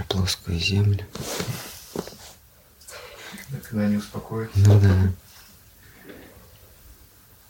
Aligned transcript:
про 0.00 0.16
плоскую 0.16 0.58
землю. 0.58 1.06
Да, 3.50 3.58
когда 3.68 3.84
они 3.84 3.96
успокоятся. 3.96 4.58
Ну 4.58 4.80
да. 4.80 5.12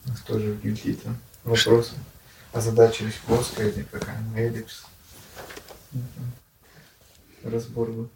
У 0.07 0.09
нас 0.09 0.21
тоже 0.23 0.57
какие-то 0.63 1.15
вопросы. 1.45 1.95
Озадачились 2.53 3.15
плоская 3.27 3.69
или 3.69 3.83
какая 3.83 4.23
эллипс. 4.35 4.85
Разбор 7.45 7.91
был. 7.91 8.11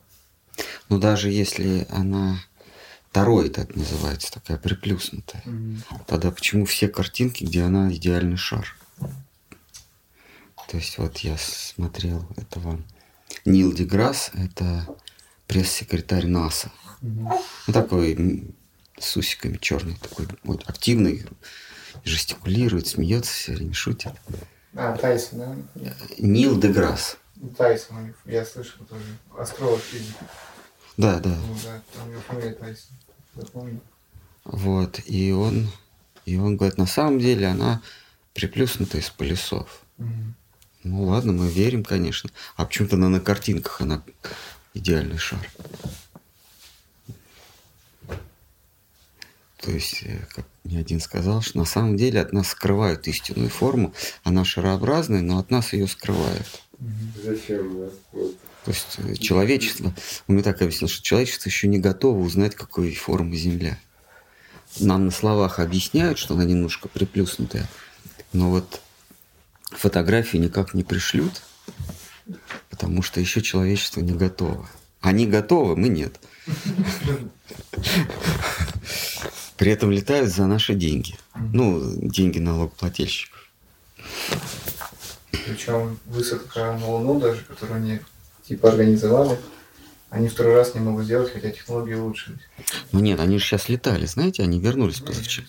Но 0.88 0.98
даже 0.98 1.30
если 1.30 1.86
она 1.90 2.38
тороид 3.12 3.58
это 3.58 3.78
называется, 3.78 4.32
такая 4.32 4.58
приплюснутая, 4.58 5.42
тогда 6.06 6.30
почему 6.30 6.66
все 6.66 6.88
картинки, 6.88 7.44
где 7.44 7.62
она 7.62 7.92
идеальный 7.92 8.36
шар? 8.36 8.76
То 10.68 10.78
есть 10.78 10.98
вот 10.98 11.18
я 11.18 11.36
смотрел, 11.38 12.26
это 12.36 12.58
вам 12.58 12.84
Нил 13.44 13.72
Деграсс, 13.72 14.30
это 14.34 14.86
пресс-секретарь 15.46 16.26
НАСА. 16.26 16.72
Мгм. 17.00 17.30
Ну, 17.66 17.72
такой 17.72 18.54
с 18.98 19.16
усиками 19.16 19.58
черный, 19.58 19.96
такой 19.96 20.26
вот, 20.42 20.68
активный, 20.68 21.24
жестикулирует, 22.04 22.86
смеется 22.86 23.32
все 23.32 23.52
время, 23.52 23.74
шутит. 23.74 24.12
А, 24.74 24.96
Тайсон, 24.96 25.38
да? 25.38 25.56
Нет. 25.74 25.96
Нил 26.18 26.58
Деграсс. 26.58 27.18
Ну, 27.36 27.48
Тайсон, 27.50 28.14
я 28.24 28.44
слышал 28.44 28.84
тоже. 28.86 29.04
Астролог 29.38 29.80
физик. 29.80 30.16
Да, 30.96 31.20
да. 31.20 31.30
Ну 31.30 31.56
да, 31.64 31.82
там 31.92 32.08
у 32.08 32.12
него 32.12 32.20
фамилия 32.22 32.54
Тайсон. 32.54 32.96
Запомнил. 33.34 33.80
Вот. 34.44 35.00
И 35.06 35.32
он, 35.32 35.68
и 36.24 36.36
он 36.36 36.56
говорит, 36.56 36.78
на 36.78 36.86
самом 36.86 37.18
деле 37.18 37.46
она 37.48 37.82
приплюснута 38.32 38.98
из 38.98 39.10
полюсов. 39.10 39.82
Мгм. 39.98 40.34
Ну 40.84 41.04
ладно, 41.04 41.32
мы 41.32 41.48
верим, 41.48 41.82
конечно. 41.82 42.30
А 42.56 42.66
почему-то 42.66 42.96
она 42.96 43.08
на 43.08 43.20
картинках 43.20 43.80
она 43.80 44.02
идеальный 44.74 45.18
шар. 45.18 45.40
То 49.58 49.70
есть, 49.70 50.02
э, 50.02 50.26
как 50.34 50.44
мне 50.62 50.78
один 50.78 51.00
сказал, 51.00 51.40
что 51.40 51.56
на 51.56 51.64
самом 51.64 51.96
деле 51.96 52.20
от 52.20 52.34
нас 52.34 52.48
скрывают 52.48 53.08
истинную 53.08 53.48
форму. 53.48 53.94
Она 54.22 54.44
шарообразная, 54.44 55.22
но 55.22 55.38
от 55.38 55.50
нас 55.50 55.72
ее 55.72 55.86
скрывают. 55.86 56.46
Зачем? 57.24 57.88
Вот. 58.12 58.36
То 58.64 58.70
есть 58.70 58.96
э, 58.98 59.14
человечество, 59.14 59.86
он 60.28 60.34
мне 60.34 60.42
так 60.42 60.60
объяснил, 60.60 60.88
что 60.88 61.02
человечество 61.02 61.48
еще 61.48 61.66
не 61.66 61.78
готово 61.78 62.18
узнать, 62.18 62.54
какой 62.54 62.94
формы 62.94 63.36
Земля. 63.36 63.78
Нам 64.80 65.06
на 65.06 65.10
словах 65.10 65.60
объясняют, 65.60 66.18
что 66.18 66.34
она 66.34 66.44
немножко 66.44 66.88
приплюснутая, 66.88 67.66
но 68.32 68.50
вот 68.50 68.82
фотографии 69.76 70.38
никак 70.38 70.74
не 70.74 70.82
пришлют, 70.82 71.42
потому 72.70 73.02
что 73.02 73.20
еще 73.20 73.42
человечество 73.42 74.00
не 74.00 74.12
готово. 74.12 74.68
Они 75.00 75.26
готовы, 75.26 75.76
мы 75.76 75.88
нет. 75.88 76.18
При 79.56 79.70
этом 79.70 79.90
летают 79.90 80.30
за 80.30 80.46
наши 80.46 80.74
деньги. 80.74 81.16
Ну, 81.34 81.80
деньги 82.00 82.38
налогоплательщиков. 82.38 83.50
Причем 85.30 85.98
высадка 86.06 86.76
на 86.80 86.86
Луну 86.86 87.20
даже, 87.20 87.42
которую 87.42 87.76
они 87.76 88.00
типа 88.46 88.70
организовали, 88.70 89.38
они 90.10 90.28
второй 90.28 90.54
раз 90.54 90.74
не 90.74 90.80
могут 90.80 91.04
сделать, 91.04 91.32
хотя 91.32 91.50
технологии 91.50 91.94
улучшились. 91.94 92.40
Ну 92.92 93.00
нет, 93.00 93.20
они 93.20 93.38
же 93.38 93.44
сейчас 93.44 93.68
летали, 93.68 94.06
знаете, 94.06 94.42
они 94.42 94.60
вернулись 94.60 95.00
позавчера. 95.00 95.46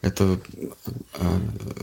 Это 0.00 0.38
э, 1.14 1.38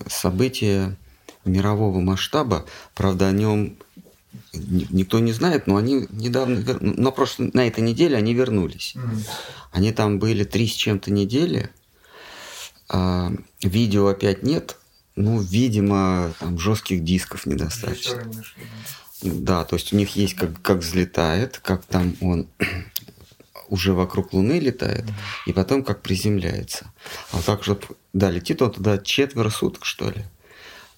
событие 0.07 0.95
мирового 1.43 1.99
масштаба. 1.99 2.65
Правда, 2.93 3.27
о 3.27 3.31
нем 3.31 3.77
ни- 4.53 4.87
никто 4.89 5.19
не 5.19 5.31
знает, 5.33 5.67
но 5.67 5.75
они 5.75 6.07
недавно, 6.09 6.63
на, 6.79 7.11
прошлой, 7.11 7.51
на 7.53 7.67
этой 7.67 7.81
неделе 7.81 8.15
они 8.17 8.33
вернулись. 8.33 8.95
Они 9.71 9.91
там 9.91 10.19
были 10.19 10.43
три 10.43 10.67
с 10.67 10.73
чем-то 10.73 11.11
недели. 11.11 11.69
а 12.89 13.31
видео 13.61 14.07
опять 14.07 14.43
нет. 14.43 14.77
Ну, 15.15 15.39
видимо, 15.39 16.33
там 16.39 16.57
жестких 16.59 17.03
дисков 17.03 17.45
недостаточно. 17.45 18.23
Да, 19.21 19.63
то 19.63 19.75
есть 19.77 19.93
у 19.93 19.95
них 19.95 20.15
есть 20.15 20.35
как, 20.35 20.61
как 20.61 20.79
взлетает, 20.79 21.59
как 21.63 21.85
там 21.85 22.15
он 22.21 22.47
уже 23.69 23.93
вокруг 23.93 24.33
Луны 24.33 24.59
летает, 24.59 25.05
и 25.45 25.53
потом 25.53 25.83
как 25.83 26.01
приземляется. 26.01 26.91
А 27.31 27.41
так, 27.41 27.63
чтобы, 27.63 27.81
да, 28.13 28.31
летит 28.31 28.61
он 28.61 28.71
туда 28.71 28.97
четверо 28.97 29.49
суток, 29.49 29.85
что 29.85 30.09
ли. 30.09 30.23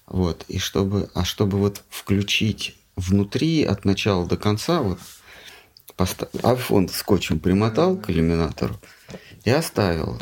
Вот, 0.06 0.44
и 0.48 0.58
чтобы, 0.58 1.10
а 1.14 1.24
чтобы 1.24 1.58
вот 1.58 1.82
включить 1.90 2.76
внутри 2.96 3.64
от 3.64 3.84
начала 3.84 4.26
до 4.26 4.36
конца, 4.36 4.80
вот, 4.80 4.98
поста- 5.96 6.30
iPhone 6.32 6.88
скотчем 6.92 7.38
примотал 7.38 7.96
к 7.96 8.10
иллюминатору 8.10 8.80
и 9.44 9.50
оставил 9.50 10.20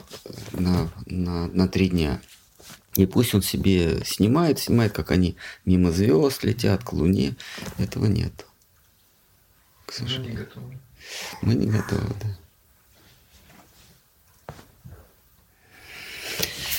на, 0.52 0.90
на, 1.06 1.46
на 1.48 1.68
три 1.68 1.88
дня. 1.88 2.20
И 2.96 3.04
пусть 3.06 3.34
он 3.34 3.42
себе 3.42 4.02
снимает, 4.04 4.58
снимает, 4.58 4.92
как 4.92 5.10
они 5.10 5.36
мимо 5.66 5.90
звезд 5.90 6.42
летят 6.44 6.82
к 6.82 6.92
Луне. 6.94 7.36
Этого 7.78 8.06
нет. 8.06 8.46
К 9.84 9.92
сожалению. 9.92 10.48
Мы 11.42 11.54
не 11.54 11.66
готовы, 11.66 12.14
да. 12.20 12.28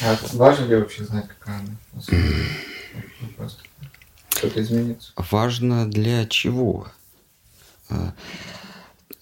А 0.04 0.18
важно 0.34 0.66
ли 0.66 0.76
вообще 0.76 1.06
знать, 1.06 1.28
какая 1.28 1.60
она? 1.60 1.76
Просто 3.36 3.64
что-то 4.30 4.62
изменится. 4.62 5.12
Важно 5.16 5.90
для 5.90 6.26
чего? 6.28 6.88
А, 7.90 8.14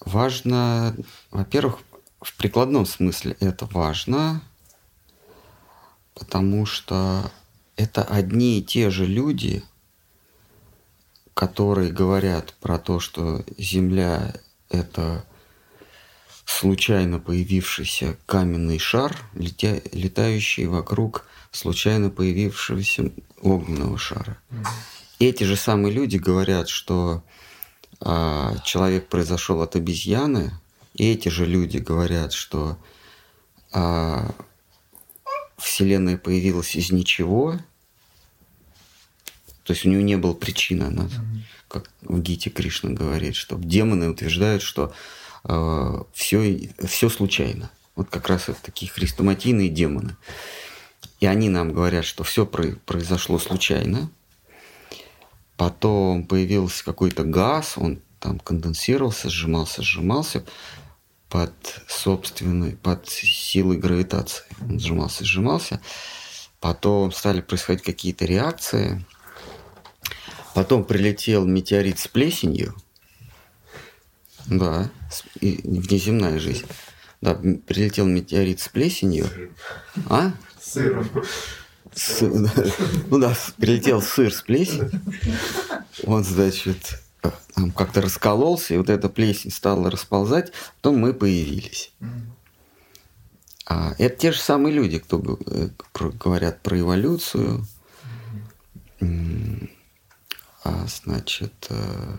Важно, 0.06 0.96
во-первых, 1.32 1.80
в 2.22 2.36
прикладном 2.38 2.86
смысле 2.86 3.36
это 3.40 3.66
важно, 3.66 4.42
потому 6.14 6.68
что 6.68 7.32
это 7.76 8.04
одни 8.04 8.60
и 8.60 8.64
те 8.64 8.92
же 8.92 9.08
люди, 9.08 9.64
которые 11.34 11.92
говорят 11.92 12.54
про 12.62 12.78
то, 12.78 13.00
что 13.00 13.44
Земля— 13.58 14.36
это 14.76 15.26
случайно 16.46 17.20
появившийся 17.20 18.18
каменный 18.26 18.80
шар, 18.80 19.18
летя- 19.34 19.82
летающий 19.92 20.66
вокруг 20.66 21.26
случайно 21.52 22.10
появившегося 22.10 23.12
огненного 23.42 23.98
шара. 23.98 24.38
Эти 25.20 25.44
же 25.44 25.56
самые 25.56 25.94
люди 25.94 26.18
говорят, 26.18 26.70
что 26.70 27.24
а, 28.02 28.58
человек 28.64 29.08
произошел 29.08 29.62
от 29.62 29.76
обезьяны, 29.76 30.52
и 30.94 31.12
эти 31.12 31.30
же 31.30 31.46
люди 31.46 31.78
говорят, 31.78 32.34
что 32.34 32.78
а, 33.72 34.30
Вселенная 35.58 36.18
появилась 36.18 36.76
из 36.76 36.92
ничего, 36.92 37.60
то 39.64 39.74
есть 39.74 39.86
у 39.86 39.90
нее 39.90 40.04
не 40.04 40.18
было 40.18 40.34
причины, 40.34 40.84
она, 40.84 41.10
как 41.76 41.92
в 42.04 42.22
Гите 42.22 42.50
Кришна 42.50 42.92
говорит, 42.92 43.36
что 43.36 43.58
демоны 43.58 44.10
утверждают, 44.10 44.62
что 44.62 44.94
все, 46.14 46.70
все 46.88 47.10
случайно. 47.10 47.70
Вот 47.98 48.10
как 48.10 48.30
раз 48.30 48.48
это 48.48 48.62
такие 48.62 48.90
хрестоматийные 48.90 49.68
демоны. 49.68 50.16
И 51.20 51.26
они 51.26 51.50
нам 51.50 51.74
говорят, 51.74 52.06
что 52.06 52.24
все 52.24 52.46
произошло 52.46 53.40
случайно. 53.40 54.10
Потом 55.58 56.26
появился 56.26 56.86
какой-то 56.86 57.26
газ, 57.26 57.74
он 57.76 58.00
там 58.22 58.40
конденсировался, 58.40 59.30
сжимался, 59.30 59.82
сжимался 59.82 60.46
под 61.28 61.54
собственной, 61.88 62.78
под 62.78 63.10
силой 63.10 63.78
гравитации. 63.78 64.46
Он 64.62 64.80
сжимался, 64.80 65.26
сжимался. 65.26 65.82
Потом 66.62 67.12
стали 67.12 67.42
происходить 67.42 67.84
какие-то 67.84 68.24
реакции. 68.24 69.06
Потом 70.56 70.86
прилетел 70.86 71.46
метеорит 71.46 72.00
с 72.00 72.08
плесенью. 72.08 72.74
Да, 74.46 74.90
и 75.42 75.60
внеземная 75.66 76.40
жизнь. 76.40 76.66
Да, 77.20 77.36
прилетел 77.36 78.06
метеорит 78.06 78.62
с 78.62 78.70
плесенью. 78.70 79.28
А? 80.10 80.32
Сыром. 80.62 81.10
С- 81.94 82.22
ну 83.10 83.20
да, 83.20 83.36
прилетел 83.58 84.02
сыр 84.02 84.34
с 84.34 84.42
плесенью. 84.44 84.92
Он, 86.06 86.24
значит, 86.24 87.02
там 87.54 87.72
как-то 87.72 88.02
раскололся, 88.02 88.76
и 88.76 88.78
вот 88.78 88.90
эта 88.90 89.10
плесень 89.10 89.52
стала 89.52 89.92
расползать, 89.92 90.54
потом 90.78 91.00
мы 91.00 91.14
появились. 91.14 91.92
А, 93.66 93.94
это 93.98 94.16
те 94.16 94.32
же 94.32 94.40
самые 94.40 94.74
люди, 94.74 95.00
кто 95.00 95.22
э, 95.48 95.70
говорят 95.94 96.62
про 96.62 96.80
эволюцию. 96.80 97.68
А, 100.66 100.88
значит, 100.88 101.68
э, 101.70 102.16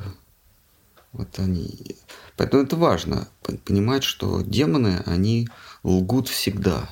вот 1.10 1.36
они... 1.40 1.96
Поэтому 2.36 2.62
это 2.62 2.76
важно 2.76 3.26
понимать, 3.42 4.04
что 4.04 4.40
демоны, 4.40 5.02
они 5.04 5.48
лгут 5.82 6.28
всегда. 6.28 6.88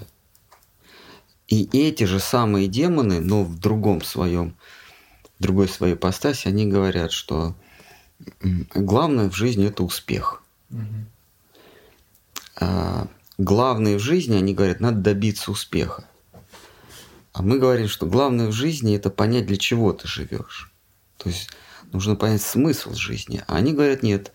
И 1.46 1.68
эти 1.72 2.04
же 2.04 2.18
самые 2.18 2.66
демоны, 2.66 3.20
но 3.20 3.44
в 3.44 3.60
другом 3.60 4.02
своем, 4.02 4.56
в 5.38 5.42
другой 5.44 5.68
своей 5.68 5.94
постаси, 5.94 6.48
они 6.48 6.66
говорят, 6.66 7.12
что 7.12 7.54
главное 8.74 9.30
в 9.30 9.36
жизни 9.36 9.68
это 9.68 9.84
успех. 9.84 10.42
Мгм. 10.70 11.06
А 12.56 13.06
главное 13.38 13.94
в 13.94 14.00
жизни, 14.00 14.34
они 14.34 14.54
говорят, 14.54 14.80
надо 14.80 14.98
добиться 14.98 15.52
успеха. 15.52 16.08
А 17.32 17.42
мы 17.42 17.60
говорим, 17.60 17.86
что 17.86 18.06
главное 18.06 18.48
в 18.48 18.52
жизни 18.52 18.96
это 18.96 19.08
понять, 19.08 19.46
для 19.46 19.56
чего 19.56 19.92
ты 19.92 20.08
живешь. 20.08 20.73
То 21.18 21.28
есть 21.28 21.50
нужно 21.92 22.16
понять 22.16 22.42
смысл 22.42 22.94
жизни. 22.94 23.42
А 23.46 23.56
они 23.56 23.72
говорят, 23.72 24.02
нет, 24.02 24.32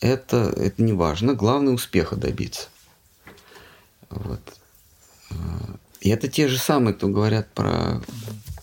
это, 0.00 0.52
это 0.56 0.82
не 0.82 0.92
важно, 0.92 1.34
главное 1.34 1.72
успеха 1.72 2.16
добиться. 2.16 2.68
Вот. 4.10 4.40
И 6.00 6.10
это 6.10 6.28
те 6.28 6.48
же 6.48 6.58
самые, 6.58 6.94
кто 6.94 7.08
говорят 7.08 7.48
про, 7.54 8.02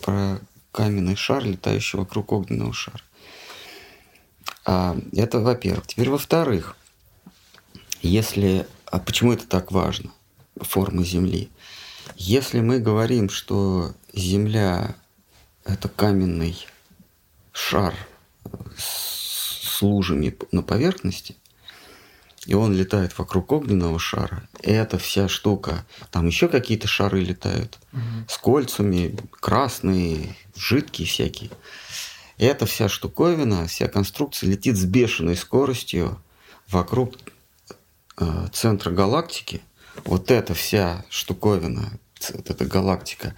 про 0.02 0.38
каменный 0.72 1.16
шар, 1.16 1.44
летающий 1.44 1.98
вокруг 1.98 2.32
огненного 2.32 2.72
шара. 2.72 3.02
А, 4.66 4.96
это 5.12 5.40
во-первых. 5.40 5.86
Теперь 5.86 6.10
во-вторых, 6.10 6.76
если... 8.02 8.66
А 8.84 8.98
почему 8.98 9.32
это 9.32 9.46
так 9.46 9.72
важно? 9.72 10.12
Форма 10.60 11.04
Земли. 11.04 11.50
Если 12.16 12.60
мы 12.60 12.78
говорим, 12.78 13.30
что 13.30 13.94
Земля– 14.12 14.94
это 15.64 15.88
каменный 15.88 16.66
шар 17.52 17.94
с 18.76 19.80
лужами 19.82 20.36
на 20.52 20.62
поверхности, 20.62 21.36
и 22.46 22.54
он 22.54 22.74
летает 22.74 23.18
вокруг 23.18 23.52
огненного 23.52 23.98
шара, 23.98 24.48
и 24.62 24.70
эта 24.70 24.98
вся 24.98 25.28
штука, 25.28 25.84
там 26.10 26.26
еще 26.26 26.48
какие-то 26.48 26.88
шары 26.88 27.20
летают 27.20 27.78
Мгм. 27.92 28.26
с 28.28 28.38
кольцами, 28.38 29.16
красные, 29.40 30.36
жидкие 30.56 31.06
всякие. 31.06 31.50
И 32.38 32.44
эта 32.44 32.64
вся 32.64 32.88
штуковина, 32.88 33.66
вся 33.66 33.88
конструкция 33.88 34.48
летит 34.48 34.76
с 34.76 34.84
бешеной 34.84 35.36
скоростью 35.36 36.20
вокруг 36.68 37.14
э, 38.16 38.46
центра 38.52 38.90
галактики. 38.90 39.60
Вот 40.04 40.30
эта 40.30 40.54
вся 40.54 41.04
штуковина, 41.10 41.90
вот 42.32 42.48
эта 42.50 42.64
галактика, 42.64 43.34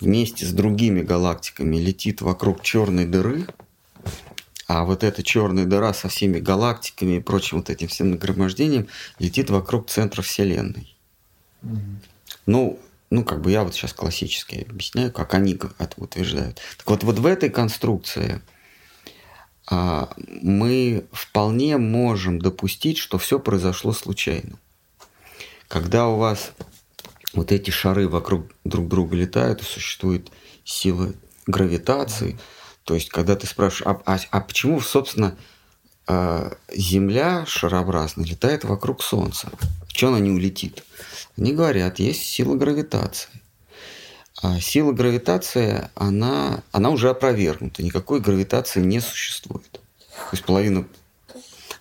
вместе 0.00 0.46
с 0.46 0.52
другими 0.52 1.02
галактиками 1.02 1.76
летит 1.76 2.20
вокруг 2.20 2.62
черной 2.62 3.06
дыры, 3.06 3.46
а 4.66 4.84
вот 4.84 5.02
эта 5.02 5.22
черная 5.22 5.64
дыра 5.64 5.94
со 5.94 6.08
всеми 6.08 6.38
галактиками 6.38 7.16
и 7.16 7.20
прочим 7.20 7.58
вот 7.58 7.70
этим 7.70 7.88
всем 7.88 8.10
нагромождением 8.10 8.88
летит 9.18 9.50
вокруг 9.50 9.88
центра 9.88 10.22
Вселенной. 10.22 10.94
Мгм. 11.62 12.00
Ну, 12.46 12.78
ну, 13.10 13.24
как 13.24 13.40
бы 13.40 13.50
я 13.50 13.64
вот 13.64 13.74
сейчас 13.74 13.94
классически 13.94 14.66
объясняю, 14.68 15.10
как 15.10 15.32
они 15.34 15.54
это 15.54 15.94
утверждают. 15.96 16.60
Так 16.76 16.86
вот, 16.88 17.02
вот 17.02 17.18
в 17.18 17.26
этой 17.26 17.48
конструкции 17.48 18.42
а, 19.66 20.10
мы 20.16 21.06
вполне 21.12 21.78
можем 21.78 22.38
допустить, 22.38 22.98
что 22.98 23.18
все 23.18 23.38
произошло 23.38 23.92
случайно. 23.92 24.58
Когда 25.68 26.08
у 26.08 26.16
вас 26.16 26.52
вот 27.34 27.52
эти 27.52 27.70
шары 27.70 28.08
вокруг 28.08 28.46
друг 28.64 28.88
друга 28.88 29.16
летают, 29.16 29.62
и 29.62 29.64
существует 29.64 30.30
сила 30.64 31.12
гравитации, 31.46 32.38
то 32.84 32.94
есть 32.94 33.10
когда 33.10 33.36
ты 33.36 33.46
спрашиваешь, 33.46 34.00
а, 34.06 34.14
а- 34.14 34.28
а 34.30 34.40
почему, 34.40 34.80
собственно, 34.80 35.36
а, 36.06 36.56
Земля 36.72 37.44
шарообразная 37.46 38.24
летает 38.24 38.64
вокруг 38.64 39.02
Солнца? 39.02 39.50
Чего 39.88 40.12
она 40.12 40.20
не 40.20 40.30
улетит? 40.30 40.84
Они 41.36 41.52
говорят, 41.52 41.98
есть 41.98 42.22
сила 42.22 42.56
гравитации. 42.56 43.30
А 44.40 44.60
сила 44.60 44.92
гравитации, 44.92 45.90
она, 45.96 46.62
она 46.72 46.90
уже 46.90 47.10
опровергнута. 47.10 47.82
Никакой 47.82 48.20
гравитации 48.20 48.80
не 48.80 49.00
существует. 49.00 49.70
То 49.72 50.30
есть 50.32 50.44
половина... 50.44 50.86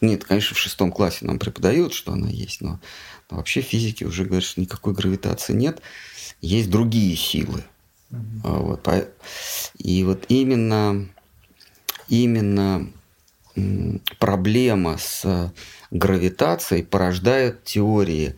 Нет, 0.01 0.25
конечно, 0.25 0.55
в 0.55 0.59
шестом 0.59 0.91
классе 0.91 1.25
нам 1.25 1.39
преподают, 1.39 1.93
что 1.93 2.11
она 2.11 2.27
есть, 2.27 2.61
но 2.61 2.79
вообще 3.29 3.61
физики 3.61 4.03
уже 4.03 4.25
говорят, 4.25 4.43
что 4.43 4.61
никакой 4.61 4.93
гравитации 4.93 5.53
нет. 5.53 5.81
Есть 6.41 6.69
другие 6.69 7.15
силы. 7.15 7.63
А 8.43 8.59
Вот, 8.59 8.87
и 9.77 10.03
вот 10.03 10.25
именно, 10.29 11.07
именно 12.07 12.89
проблема 14.19 14.97
с 14.97 15.51
гравитацией 15.91 16.83
порождает 16.83 17.63
теории. 17.63 18.35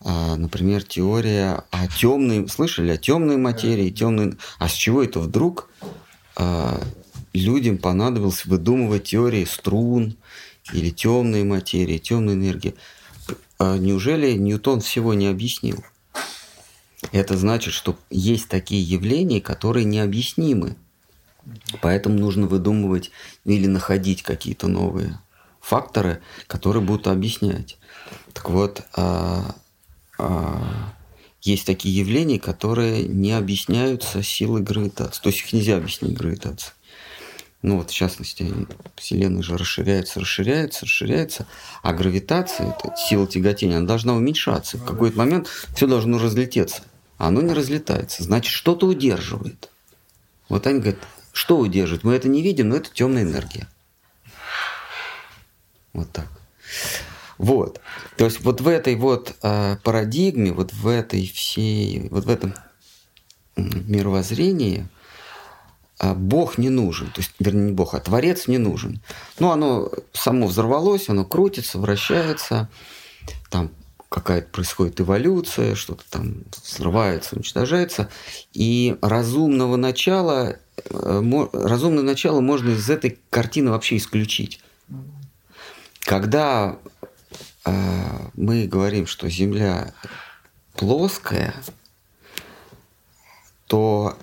А, 0.00 0.36
Например, 0.36 0.82
теория 0.82 1.64
о 1.70 1.86
темной... 1.88 2.48
Слышали 2.48 2.92
о 2.92 2.96
темной 2.96 3.36
материи? 3.36 3.90
Темной... 3.90 4.34
А 4.58 4.68
с 4.68 4.72
чего 4.72 5.02
это 5.02 5.20
вдруг 5.20 5.68
а, 6.36 6.80
людям 7.32 7.78
понадобилось 7.78 8.44
выдумывать 8.44 9.04
теории 9.04 9.44
струн 9.44 10.16
или 10.72 10.90
темной 10.90 11.44
материи, 11.44 11.98
темной 11.98 12.34
энергии? 12.34 12.74
А 13.58 13.76
Неужели 13.76 14.32
Ньютон 14.34 14.80
всего 14.80 15.14
не 15.14 15.26
объяснил? 15.26 15.84
Это 17.12 17.36
значит, 17.36 17.74
что 17.74 17.96
есть 18.10 18.48
такие 18.48 18.82
явления, 18.82 19.40
которые 19.40 19.84
необъяснимы. 19.84 20.76
Поэтому 21.80 22.18
нужно 22.18 22.46
выдумывать 22.46 23.10
или 23.44 23.66
находить 23.66 24.22
какие-то 24.22 24.68
новые 24.68 25.18
факторы, 25.60 26.22
которые 26.46 26.82
будут 26.82 27.08
объяснять. 27.08 27.78
Так 28.32 28.50
вот, 28.50 28.82
а, 28.94 29.54
а, 30.18 30.94
есть 31.42 31.66
такие 31.66 31.96
явления, 31.96 32.38
которые 32.38 33.04
не 33.04 33.32
объясняются 33.32 34.22
силой 34.22 34.62
гравитации. 34.62 35.22
То 35.22 35.28
есть 35.30 35.40
их 35.40 35.52
нельзя 35.52 35.76
объяснить 35.76 36.16
гравитацией. 36.16 36.74
Ну 37.62 37.78
вот, 37.78 37.90
в 37.90 37.94
частности, 37.94 38.46
Вселенная 38.94 39.42
же 39.42 39.56
расширяется, 39.56 40.20
расширяется, 40.20 40.84
расширяется, 40.84 41.46
а 41.82 41.92
гравитация, 41.92 42.68
это 42.68 42.94
сила 42.96 43.26
тяготения, 43.26 43.78
она 43.78 43.86
должна 43.86 44.14
уменьшаться. 44.14 44.78
В 44.78 44.84
какой-то 44.84 45.18
момент 45.18 45.48
все 45.74 45.88
должно 45.88 46.18
разлететься. 46.18 46.82
А 47.16 47.28
оно 47.28 47.40
не 47.42 47.52
разлетается. 47.52 48.22
Значит, 48.22 48.52
что-то 48.52 48.86
удерживает. 48.86 49.70
Вот 50.48 50.68
они 50.68 50.78
говорят, 50.78 51.00
что 51.32 51.58
удерживает? 51.58 52.04
Мы 52.04 52.14
это 52.14 52.28
не 52.28 52.42
видим, 52.42 52.68
но 52.68 52.76
это 52.76 52.90
темная 52.92 53.24
энергия. 53.24 53.66
Вот 55.92 56.10
так. 56.12 56.28
Вот. 57.38 57.80
То 58.16 58.24
есть 58.24 58.40
вот 58.40 58.60
в 58.60 58.68
этой 58.68 58.94
вот 58.94 59.34
а, 59.42 59.78
парадигме, 59.82 60.52
вот 60.52 60.72
в 60.72 60.86
этой 60.86 61.26
всей, 61.26 62.08
вот 62.10 62.24
в 62.24 62.30
этом 62.30 62.54
мировоззрении 63.56 64.86
Бог 66.00 66.58
не 66.58 66.70
нужен. 66.70 67.08
То 67.08 67.20
есть, 67.20 67.32
вернее, 67.38 67.66
не 67.66 67.72
Бог, 67.72 67.94
а 67.94 68.00
Творец 68.00 68.46
не 68.46 68.58
нужен. 68.58 69.00
Ну, 69.38 69.50
оно 69.50 69.90
само 70.12 70.46
взорвалось, 70.46 71.08
оно 71.08 71.24
крутится, 71.24 71.78
вращается, 71.78 72.68
там 73.50 73.70
какая-то 74.08 74.48
происходит 74.48 75.00
эволюция, 75.00 75.74
что-то 75.74 76.04
там 76.08 76.44
взрывается, 76.64 77.36
уничтожается. 77.36 78.08
И 78.52 78.96
разумного 79.02 79.76
начала, 79.76 80.56
э, 80.76 81.46
разумное 81.52 82.02
начало 82.02 82.40
можно 82.40 82.70
из 82.70 82.88
этой 82.88 83.18
картины 83.30 83.70
вообще 83.70 83.96
исключить. 83.96 84.60
Когда 86.00 86.78
э, 87.64 87.72
мы 88.34 88.66
говорим, 88.66 89.06
что 89.06 89.28
Земля 89.28 89.92
плоская, 90.74 91.54
то 93.66 94.16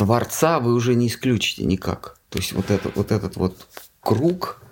Творца 0.00 0.60
вы 0.60 0.72
уже 0.72 0.94
не 0.94 1.08
исключите 1.08 1.62
никак. 1.62 2.16
То 2.30 2.38
есть 2.38 2.52
вот, 2.52 2.70
это, 2.70 2.90
вот 2.94 3.12
этот 3.12 3.36
вот 3.36 3.66
круг, 4.00 4.62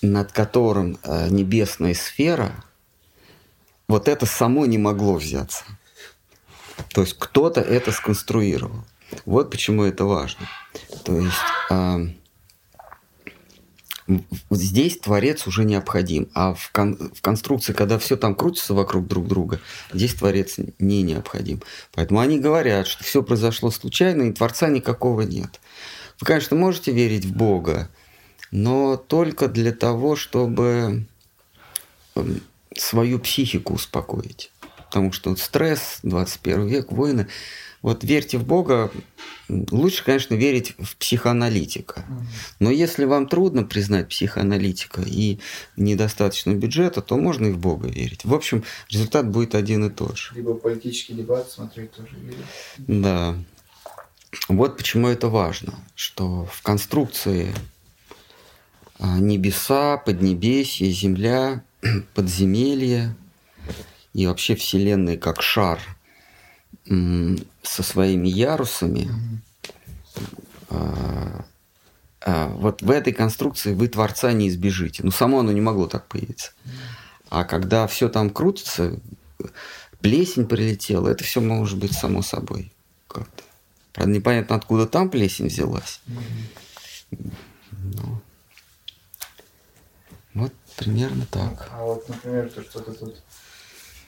над 0.00 0.32
которым 0.32 0.96
э, 1.02 1.28
небесная 1.28 1.92
сфера, 1.92 2.64
вот 3.86 4.08
это 4.08 4.24
само 4.24 4.64
не 4.64 4.78
могло 4.78 5.16
взяться. 5.16 5.62
То 6.94 7.02
есть 7.02 7.18
кто-то 7.18 7.60
это 7.60 7.92
сконструировал. 7.92 8.82
Вот 9.26 9.50
почему 9.50 9.82
это 9.82 10.06
важно. 10.06 10.48
То 11.04 11.18
есть 11.18 11.36
вот 11.68 12.14
здесь 14.50 14.98
творец 14.98 15.46
уже 15.46 15.64
необходим, 15.64 16.28
а 16.34 16.54
в, 16.54 16.70
кон- 16.72 17.10
в 17.14 17.22
конструкции, 17.22 17.72
когда 17.72 17.98
все 17.98 18.16
там 18.16 18.34
крутится 18.34 18.74
вокруг 18.74 19.06
друг 19.06 19.26
друга, 19.26 19.60
здесь 19.92 20.14
творец 20.14 20.56
не 20.78 21.02
необходим. 21.02 21.62
Поэтому 21.92 22.20
они 22.20 22.38
говорят, 22.38 22.86
что 22.86 23.02
все 23.04 23.22
произошло 23.22 23.70
случайно, 23.70 24.22
и 24.22 24.32
творца 24.32 24.68
никакого 24.68 25.22
нет. 25.22 25.60
Вы, 26.20 26.26
конечно, 26.26 26.56
можете 26.56 26.92
верить 26.92 27.24
в 27.24 27.34
Бога, 27.34 27.88
но 28.50 28.96
только 28.96 29.48
для 29.48 29.72
того, 29.72 30.16
чтобы 30.16 31.06
м, 32.14 32.40
свою 32.76 33.18
психику 33.18 33.74
успокоить. 33.74 34.50
Потому 34.94 35.10
что 35.10 35.34
стресс, 35.34 35.98
21 36.04 36.68
век, 36.68 36.92
войны. 36.92 37.26
Вот 37.82 38.04
верьте 38.04 38.38
в 38.38 38.44
Бога, 38.46 38.92
лучше, 39.48 40.04
конечно, 40.04 40.36
верить 40.36 40.74
в 40.78 40.94
психоаналитика. 40.94 42.04
Но 42.60 42.70
если 42.70 43.04
вам 43.04 43.26
трудно 43.26 43.64
признать 43.64 44.08
психоаналитика 44.08 45.02
и 45.04 45.40
недостаточно 45.76 46.52
бюджета, 46.54 47.02
то 47.02 47.16
можно 47.16 47.46
и 47.46 47.50
в 47.50 47.58
Бога 47.58 47.88
верить. 47.88 48.24
В 48.24 48.32
общем, 48.32 48.62
результат 48.88 49.28
будет 49.28 49.56
один 49.56 49.84
и 49.84 49.90
тот 49.90 50.16
же. 50.16 50.32
Либо 50.36 50.54
политический 50.54 51.14
дебат 51.14 51.50
смотреть 51.50 51.90
тоже. 51.90 52.10
или- 52.16 53.00
Да. 53.00 53.34
Вот 54.46 54.76
почему 54.76 55.08
это 55.08 55.26
важно, 55.26 55.74
что 55.96 56.46
в 56.52 56.62
конструкции 56.62 57.52
а, 59.00 59.18
небеса, 59.18 59.96
поднебесье, 59.96 60.88
земля, 60.92 61.64
подземелье 62.14 63.16
и 64.14 64.26
вообще 64.26 64.54
Вселенная 64.54 65.18
как 65.18 65.42
шар 65.42 65.80
со 66.86 67.82
своими 67.82 68.28
ярусами. 68.28 69.10
А, 70.70 71.44
а, 72.20 72.48
вот 72.48 72.82
в 72.82 72.90
этой 72.90 73.12
конструкции 73.12 73.74
вы 73.74 73.88
Творца 73.88 74.32
не 74.32 74.48
избежите. 74.48 75.02
Ну, 75.02 75.10
само 75.10 75.40
оно 75.40 75.52
не 75.52 75.60
могло 75.60 75.86
так 75.86 76.06
появиться. 76.06 76.52
А 77.28 77.44
когда 77.44 77.86
все 77.86 78.08
там 78.08 78.30
крутится, 78.30 78.98
плесень 80.00 80.46
прилетела, 80.46 81.08
это 81.08 81.24
все 81.24 81.40
может 81.40 81.78
быть 81.78 81.92
само 81.92 82.22
собой. 82.22 82.72
Как-то. 83.08 83.42
Правда, 83.92 84.12
непонятно, 84.12 84.56
откуда 84.56 84.86
там 84.86 85.10
плесень 85.10 85.46
взялась. 85.46 86.00
Но... 87.10 88.20
Вот 90.34 90.52
примерно 90.76 91.26
так. 91.30 91.68
А 91.72 91.84
вот, 91.84 92.08
например, 92.08 92.50
то, 92.50 92.62
что 92.62 92.80
тут 92.80 93.22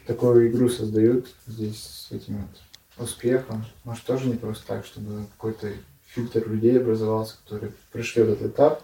такую 0.06 0.48
игру 0.50 0.68
создают 0.68 1.26
здесь 1.46 2.06
с 2.08 2.12
этим 2.12 2.38
вот 2.38 3.06
успехом, 3.08 3.64
может 3.84 4.04
тоже 4.04 4.26
не 4.26 4.36
просто 4.36 4.66
так, 4.66 4.86
чтобы 4.86 5.26
какой-то 5.32 5.72
фильтр 6.06 6.48
людей 6.48 6.78
образовался, 6.80 7.36
которые 7.44 7.72
пришли 7.92 8.22
в 8.22 8.30
этот 8.30 8.52
этап, 8.52 8.82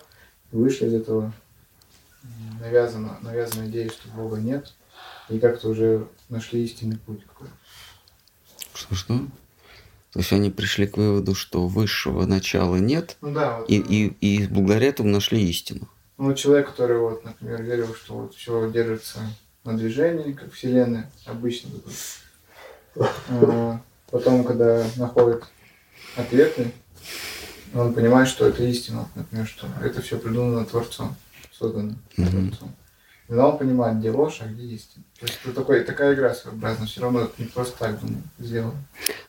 вышли 0.50 0.86
из 0.86 0.94
этого 0.94 1.32
навязано, 2.60 3.18
навязанной 3.22 3.68
идеи, 3.68 3.88
что 3.88 4.08
Бога 4.14 4.36
нет, 4.36 4.74
и 5.28 5.38
как-то 5.38 5.68
уже 5.68 6.06
нашли 6.28 6.64
истинный 6.64 6.98
путь 6.98 7.24
какой-то. 7.24 7.54
Что-что? 8.74 9.18
То 10.12 10.18
есть 10.18 10.32
они 10.32 10.50
пришли 10.50 10.86
к 10.86 10.98
выводу, 10.98 11.34
что 11.34 11.66
высшего 11.66 12.26
начала 12.26 12.76
нет, 12.76 13.16
Ну 13.22 13.32
да, 13.32 13.58
вот, 13.58 13.70
и, 13.70 13.76
и, 13.78 14.08
и 14.20 14.46
благодаря 14.46 14.88
этому 14.88 15.08
нашли 15.08 15.42
истину. 15.48 15.88
ну, 16.18 16.26
вот 16.26 16.36
человек, 16.36 16.68
который, 16.68 16.98
вот, 16.98 17.24
например, 17.24 17.62
верил, 17.62 17.94
что 17.94 18.14
вот 18.14 18.34
все 18.34 18.70
держится 18.70 19.20
на 19.64 19.76
движении, 19.76 20.32
как 20.32 20.52
Вселенная, 20.52 21.10
обычно. 21.26 21.70
А, 23.28 23.80
Потом, 24.10 24.44
когда 24.44 24.86
находит 24.96 25.44
ответы, 26.16 26.70
он 27.74 27.94
понимает, 27.94 28.28
что 28.28 28.46
это 28.46 28.62
истина, 28.64 29.08
например, 29.14 29.46
что 29.46 29.66
это 29.82 30.02
все 30.02 30.18
придумано 30.18 30.66
Творцом, 30.66 31.16
создано 31.50 31.94
Мгм. 32.18 32.50
Творцом. 32.50 32.74
И 33.28 33.32
он 33.32 33.56
понимает, 33.56 34.00
где 34.00 34.10
ложь, 34.10 34.40
а 34.42 34.46
где 34.46 34.64
истина. 34.64 35.04
То 35.18 35.26
есть 35.26 35.38
это 35.42 35.54
такой, 35.54 35.82
такая 35.84 36.12
игра 36.14 36.34
своеобразная, 36.34 36.86
все 36.86 37.00
равно 37.00 37.20
это 37.22 37.32
не 37.38 37.46
просто 37.46 37.78
так 37.78 37.98
думаю, 38.00 38.22
сделано. 38.38 38.74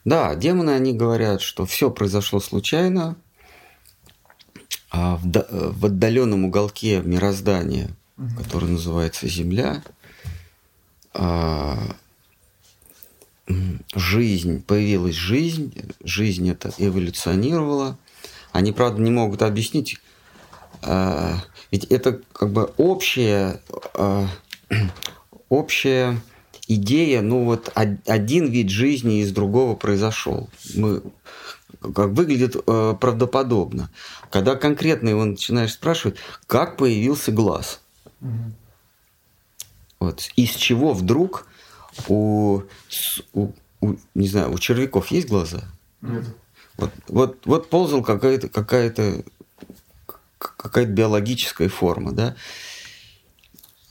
Да, 0.03 0.35
демоны, 0.35 0.71
они 0.71 0.91
говорят, 0.93 1.39
что 1.39 1.65
все 1.65 1.89
произошло 1.89 2.41
случайно, 2.41 3.15
а 4.91 5.15
в, 5.15 5.23
в 5.79 5.85
отдаленном 5.85 6.43
уголке 6.43 7.01
мироздания, 7.01 7.89
Мгм. 8.17 8.35
который 8.43 8.69
называется 8.69 9.27
Земля, 9.29 9.81
жизнь, 13.95 14.63
появилась 14.63 15.15
жизнь, 15.15 15.73
жизнь 16.03 16.49
это 16.49 16.71
эволюционировала. 16.77 17.97
Они, 18.51 18.71
правда, 18.71 19.01
не 19.01 19.11
могут 19.11 19.41
объяснить, 19.41 19.97
а, 20.81 21.37
ведь 21.71 21.85
это 21.85 22.21
как 22.31 22.51
бы 22.51 22.73
общая, 22.77 23.61
а, 23.95 24.27
общая 25.49 26.21
идея, 26.67 27.21
ну 27.21 27.45
вот 27.45 27.71
од- 27.75 28.07
один 28.07 28.47
вид 28.47 28.69
жизни 28.69 29.21
из 29.21 29.31
другого 29.31 29.75
произошел. 29.75 30.49
Мы, 30.75 31.01
как 31.81 32.11
выглядит 32.11 32.55
э, 32.55 32.95
правдоподобно. 32.99 33.89
Когда 34.31 34.55
конкретно 34.55 35.09
его 35.09 35.25
начинаешь 35.25 35.73
спрашивать, 35.73 36.17
как 36.47 36.77
появился 36.77 37.31
глаз? 37.31 37.81
Мгм. 38.21 38.55
Вот 40.03 40.29
из 40.35 40.49
чего 40.49 40.93
вдруг 40.93 41.47
у, 42.09 42.63
у- 43.33 43.51
у- 43.79 43.95
не 44.15 44.27
знаю, 44.27 44.51
у 44.51 44.57
червяков 44.57 45.07
есть 45.11 45.29
глаза? 45.29 45.63
Нет. 46.01 46.25
Вот, 46.75 46.91
вот, 47.07 47.37
вот 47.45 47.69
ползал 47.69 48.03
какая-то 48.03 48.49
какая-то 48.49 49.23
какая-то 50.37 50.91
биологическая 50.91 51.69
форма, 51.69 52.11
да? 52.11 52.35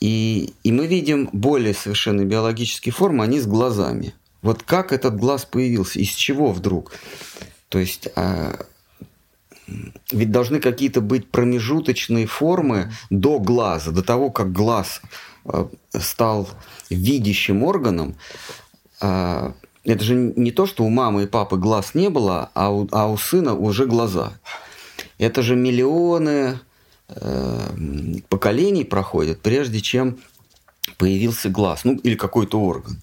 И, 0.01 0.53
и 0.63 0.71
мы 0.73 0.87
видим 0.87 1.31
более 1.33 1.73
совершенно 1.73 2.27
биологические 2.27 2.93
формы, 2.93 3.25
они 3.25 3.41
с 3.41 3.47
глазами. 3.47 4.15
Вот 4.43 4.65
как 4.65 4.93
этот 4.93 5.17
глаз 5.17 5.47
появился, 5.47 5.99
из 5.99 6.11
чего 6.11 6.53
вдруг? 6.53 6.93
То 7.71 7.79
есть 7.79 8.09
а, 8.17 8.67
ведь 10.11 10.31
должны 10.31 10.61
какие-то 10.61 11.01
быть 11.01 11.31
промежуточные 11.31 12.27
формы 12.27 12.93
до 13.09 13.39
глаза, 13.39 13.93
до 13.93 14.03
того, 14.03 14.31
как 14.31 14.53
глаз 14.53 15.01
стал 15.99 16.49
видящим 16.91 17.63
органом. 17.63 18.17
А, 19.01 19.55
это 19.85 20.05
же 20.05 20.15
не 20.15 20.53
то, 20.53 20.67
что 20.67 20.85
у 20.85 20.91
мамы 20.91 21.25
и 21.25 21.27
папы 21.27 21.57
глаз 21.57 21.95
не 21.95 22.09
было, 22.09 22.51
а 22.55 22.71
у, 22.73 22.89
а 22.93 23.09
у 23.09 23.17
сына 23.17 23.55
уже 23.55 23.87
глаза. 23.87 24.33
Это 25.19 25.43
же 25.43 25.57
миллионы 25.57 26.61
э, 27.09 28.19
поколений 28.29 28.85
проходят, 28.85 29.41
прежде 29.41 29.81
чем 29.81 30.19
появился 30.99 31.49
глаз, 31.49 31.85
ну 31.85 31.95
или 31.97 32.15
какой-то 32.15 32.61
орган. 32.61 33.01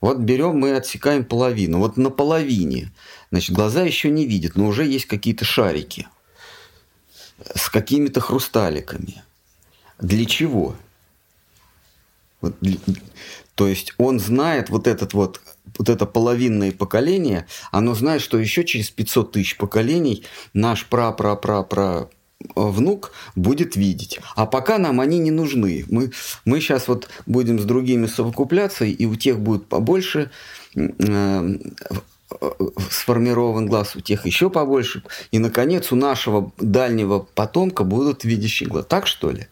Вот 0.00 0.18
берем 0.18 0.58
мы 0.58 0.76
отсекаем 0.76 1.24
половину. 1.24 1.78
Вот 1.78 1.96
на 1.96 2.10
половине, 2.10 2.92
значит, 3.30 3.54
глаза 3.54 3.82
еще 3.82 4.10
не 4.10 4.26
видят, 4.26 4.56
но 4.56 4.66
уже 4.66 4.86
есть 4.86 5.06
какие-то 5.06 5.44
шарики 5.44 6.06
с 7.54 7.68
какими-то 7.68 8.20
хрусталиками. 8.20 9.22
Для 10.00 10.24
чего? 10.24 10.76
Вот 12.40 12.54
то 13.54 13.66
есть 13.66 13.92
он 13.98 14.20
знает 14.20 14.70
вот 14.70 14.86
этот 14.86 15.14
вот 15.14 15.40
вот 15.76 15.88
это 15.88 16.06
половинное 16.06 16.72
поколение, 16.72 17.46
оно 17.70 17.94
знает, 17.94 18.20
что 18.20 18.38
еще 18.38 18.64
через 18.64 18.90
500 18.90 19.32
тысяч 19.32 19.56
поколений 19.56 20.24
наш 20.52 20.86
пра-пра-пра-пра 20.86 22.08
внук 22.54 23.12
будет 23.34 23.76
видеть. 23.76 24.20
А 24.36 24.46
пока 24.46 24.78
нам 24.78 25.00
они 25.00 25.18
не 25.18 25.30
нужны. 25.30 25.84
Мы, 25.88 26.12
мы 26.44 26.60
сейчас 26.60 26.88
вот 26.88 27.08
будем 27.26 27.58
с 27.58 27.64
другими 27.64 28.06
совокупляться, 28.06 28.84
и 28.84 29.06
у 29.06 29.16
тех 29.16 29.40
будет 29.40 29.66
побольше 29.66 30.30
э, 30.74 31.58
сформирован 32.90 33.66
глаз, 33.66 33.96
у 33.96 34.00
тех 34.00 34.26
еще 34.26 34.50
побольше. 34.50 35.02
И, 35.30 35.38
наконец, 35.38 35.92
у 35.92 35.96
нашего 35.96 36.52
дальнего 36.58 37.20
потомка 37.20 37.84
будут 37.84 38.24
видящие 38.24 38.68
глаза. 38.68 38.86
Так, 38.86 39.06
что 39.06 39.30
ли? 39.30 39.48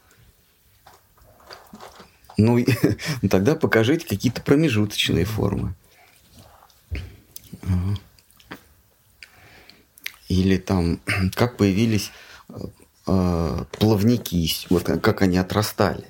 Ну, 2.36 2.64
тогда 3.30 3.54
покажите 3.54 4.06
какие-то 4.06 4.42
промежуточные 4.42 5.24
формы. 5.24 5.74
Или 10.28 10.56
там, 10.58 11.00
как 11.34 11.56
появились 11.56 12.10
э, 12.48 12.54
э, 13.06 13.64
плавники, 13.78 14.50
вот 14.70 14.84
как- 14.84 15.22
они 15.22 15.38
отрастали. 15.38 16.04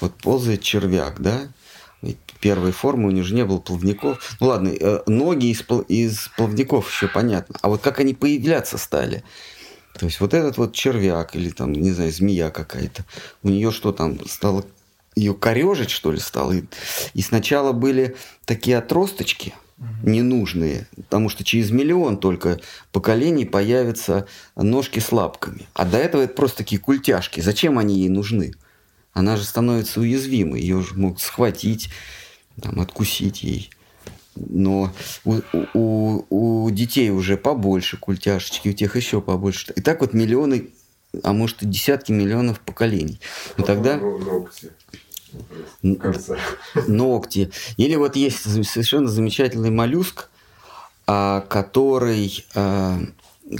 Вот 0.00 0.14
ползает 0.16 0.62
червяк, 0.62 1.20
да? 1.20 1.48
Ведь 2.02 2.18
первой 2.40 2.72
формы 2.72 3.08
у 3.08 3.10
него 3.12 3.24
же 3.24 3.34
не 3.34 3.44
было 3.44 3.58
плавников. 3.58 4.36
Ну 4.40 4.48
ладно, 4.48 4.68
э, 4.68 5.02
ноги 5.06 5.46
из, 5.46 5.64
из 5.88 6.28
плавников 6.36 6.90
еще 6.90 7.08
понятно. 7.08 7.56
А 7.62 7.68
вот 7.68 7.80
как 7.80 8.00
они 8.00 8.14
появляться 8.14 8.78
стали? 8.78 9.22
То 9.98 10.06
есть 10.06 10.20
вот 10.20 10.34
этот 10.34 10.56
вот 10.56 10.74
червяк 10.74 11.36
или 11.36 11.50
там, 11.50 11.72
не 11.72 11.92
знаю, 11.92 12.10
змея 12.12 12.50
какая-то, 12.50 13.04
у 13.42 13.48
нее 13.50 13.70
что 13.70 13.92
там 13.92 14.26
стало, 14.26 14.64
ее 15.14 15.34
корежить 15.34 15.90
что 15.90 16.12
ли 16.12 16.18
стало? 16.18 16.52
И, 16.52 16.64
и 17.14 17.22
сначала 17.22 17.72
были 17.72 18.16
такие 18.44 18.78
отросточки 18.78 19.54
ненужные, 20.02 20.86
потому 20.96 21.28
что 21.28 21.44
через 21.44 21.70
миллион 21.70 22.18
только 22.18 22.60
поколений 22.92 23.44
появятся 23.44 24.26
ножки 24.56 25.00
с 25.00 25.10
лапками. 25.12 25.66
А 25.74 25.84
до 25.84 25.98
этого 25.98 26.22
это 26.22 26.34
просто 26.34 26.58
такие 26.58 26.80
культяшки. 26.80 27.40
Зачем 27.40 27.78
они 27.78 27.98
ей 27.98 28.08
нужны? 28.08 28.54
Она 29.12 29.36
же 29.36 29.44
становится 29.44 30.00
уязвимой, 30.00 30.60
ее 30.60 30.82
же 30.82 30.94
могут 30.94 31.20
схватить, 31.20 31.90
там, 32.60 32.80
откусить 32.80 33.42
ей. 33.42 33.70
Но 34.34 34.92
у, 35.24 35.40
у, 35.74 36.24
у 36.30 36.70
детей 36.70 37.10
уже 37.10 37.36
побольше 37.36 37.98
культяшечки, 37.98 38.68
у 38.68 38.72
тех 38.72 38.96
еще 38.96 39.20
побольше. 39.20 39.72
И 39.76 39.82
так 39.82 40.00
вот 40.00 40.14
миллионы, 40.14 40.70
а 41.22 41.32
может 41.34 41.62
и 41.62 41.66
десятки 41.66 42.12
миллионов 42.12 42.60
поколений. 42.60 43.20
Но 43.58 43.64
тогда. 43.64 43.94
Н- 43.94 44.48
Кажется. 46.00 46.36
ногти. 46.86 47.50
Или 47.76 47.96
вот 47.96 48.16
есть 48.16 48.42
совершенно 48.66 49.08
замечательный 49.08 49.70
моллюск, 49.70 50.28
а, 51.06 51.40
который, 51.42 52.44
а, 52.54 52.98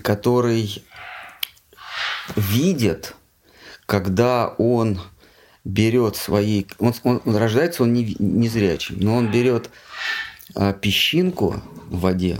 который 0.02 0.84
видит, 2.36 3.14
когда 3.86 4.48
он 4.58 5.00
берет 5.64 6.16
свои... 6.16 6.64
Он, 6.78 6.94
он- 7.02 7.22
он 7.24 7.36
рождается, 7.36 7.82
он 7.82 7.92
не, 7.92 8.04
ви- 8.04 8.16
незрячим, 8.18 8.96
но 9.00 9.16
он 9.16 9.30
берет 9.30 9.70
а, 10.54 10.72
песчинку 10.72 11.62
в 11.88 12.00
воде, 12.00 12.38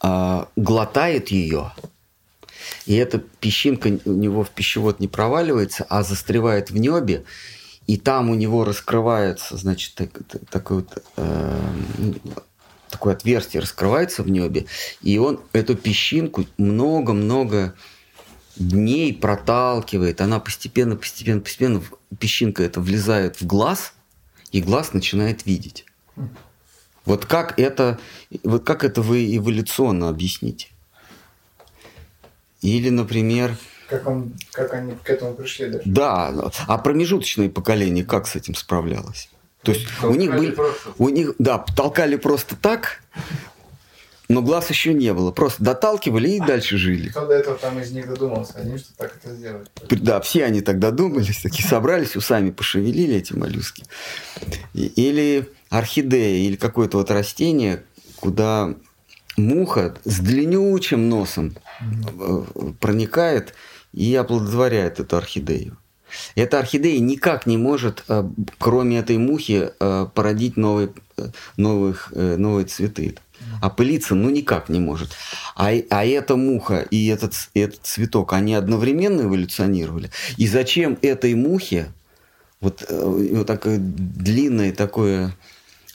а, 0.00 0.48
глотает 0.56 1.28
ее, 1.28 1.72
и 2.86 2.94
эта 2.94 3.18
песчинка 3.18 3.98
у 4.04 4.12
него 4.12 4.44
в 4.44 4.50
пищевод 4.50 5.00
не 5.00 5.08
проваливается, 5.08 5.84
а 5.88 6.02
застревает 6.02 6.70
в 6.70 6.76
небе, 6.76 7.24
и 7.90 7.96
там 7.96 8.30
у 8.30 8.36
него 8.36 8.64
раскрывается, 8.64 9.56
значит, 9.56 9.94
так, 9.96 10.10
такой 10.48 10.76
вот, 10.76 11.02
э, 11.16 11.60
такое 12.88 13.14
отверстие 13.14 13.60
раскрывается 13.60 14.22
в 14.22 14.30
небе, 14.30 14.66
и 15.02 15.18
он 15.18 15.40
эту 15.52 15.74
песчинку 15.74 16.46
много-много 16.56 17.74
дней 18.54 19.12
проталкивает, 19.12 20.20
она 20.20 20.38
постепенно, 20.38 20.94
постепенно, 20.94 21.40
постепенно, 21.40 21.82
песчинка 22.20 22.62
это 22.62 22.80
влезает 22.80 23.40
в 23.40 23.46
глаз, 23.48 23.92
и 24.52 24.62
глаз 24.62 24.92
начинает 24.92 25.44
видеть. 25.44 25.84
Вот 27.04 27.26
как 27.26 27.58
это, 27.58 27.98
вот 28.44 28.62
как 28.62 28.84
это 28.84 29.02
вы 29.02 29.36
эволюционно 29.36 30.08
объясните? 30.08 30.68
Или, 32.62 32.90
например... 32.90 33.56
Как, 33.90 34.06
он, 34.06 34.32
как 34.52 34.72
они 34.72 34.94
к 34.94 35.10
этому 35.10 35.34
пришли 35.34 35.66
даже? 35.66 35.82
Да, 35.84 36.32
а 36.68 36.78
промежуточное 36.78 37.50
поколение 37.50 38.04
как 38.04 38.28
с 38.28 38.36
этим 38.36 38.54
справлялось? 38.54 39.28
То 39.62 39.72
есть 39.72 39.86
толкали 40.00 40.16
у 40.16 40.20
них 40.20 40.30
были, 40.30 40.50
просто. 40.52 40.90
у 40.96 41.08
них, 41.08 41.34
да, 41.38 41.58
толкали 41.58 42.16
просто 42.16 42.54
так, 42.54 43.02
но 44.28 44.42
глаз 44.42 44.70
еще 44.70 44.94
не 44.94 45.12
было. 45.12 45.32
Просто 45.32 45.64
доталкивали 45.64 46.30
и 46.30 46.40
дальше 46.40 46.78
жили. 46.78 47.08
Кто 47.08 47.26
до 47.26 47.34
этого 47.34 47.58
там 47.58 47.80
из 47.80 47.90
них 47.90 48.06
додумался? 48.06 48.54
Они 48.58 48.78
что 48.78 48.96
так 48.96 49.16
это 49.16 49.34
сделать? 49.34 49.68
Да, 49.88 50.20
все 50.20 50.44
они 50.44 50.60
так 50.60 50.78
додумались, 50.78 51.42
такие 51.42 51.68
собрались, 51.68 52.14
усами 52.14 52.50
пошевелили 52.50 53.16
эти 53.16 53.32
моллюски. 53.32 53.82
Или 54.72 55.50
орхидея, 55.68 56.46
или 56.46 56.54
какое-то 56.54 56.98
вот 56.98 57.10
растение, 57.10 57.82
куда 58.16 58.72
муха 59.36 59.96
с 60.04 60.20
длиннючим 60.20 61.08
носом 61.08 61.56
mm-hmm. 61.82 62.74
проникает 62.74 63.54
и 63.92 64.14
оплодотворяет 64.14 65.00
эту 65.00 65.16
орхидею. 65.16 65.76
Эта 66.34 66.58
орхидея 66.58 66.98
никак 66.98 67.46
не 67.46 67.56
может, 67.56 68.04
э, 68.08 68.28
кроме 68.58 68.98
этой 68.98 69.18
мухи, 69.18 69.70
э, 69.78 70.06
породить 70.12 70.56
новые, 70.56 70.92
новых, 71.56 72.12
новые 72.12 72.66
цветы. 72.66 73.16
А 73.62 73.70
пылиться 73.70 74.14
ну 74.14 74.30
никак 74.30 74.68
не 74.68 74.80
может. 74.80 75.10
А, 75.54 75.70
а 75.90 76.04
эта 76.04 76.36
муха 76.36 76.80
и 76.80 77.06
этот, 77.06 77.34
этот 77.54 77.80
цветок, 77.82 78.32
они 78.32 78.54
одновременно 78.54 79.22
эволюционировали. 79.22 80.10
И 80.36 80.46
зачем 80.46 80.98
этой 81.02 81.34
мухе 81.34 81.92
вот, 82.60 82.84
вот 82.90 83.46
такое 83.46 83.78
длинное 83.78 84.72
такое... 84.72 85.34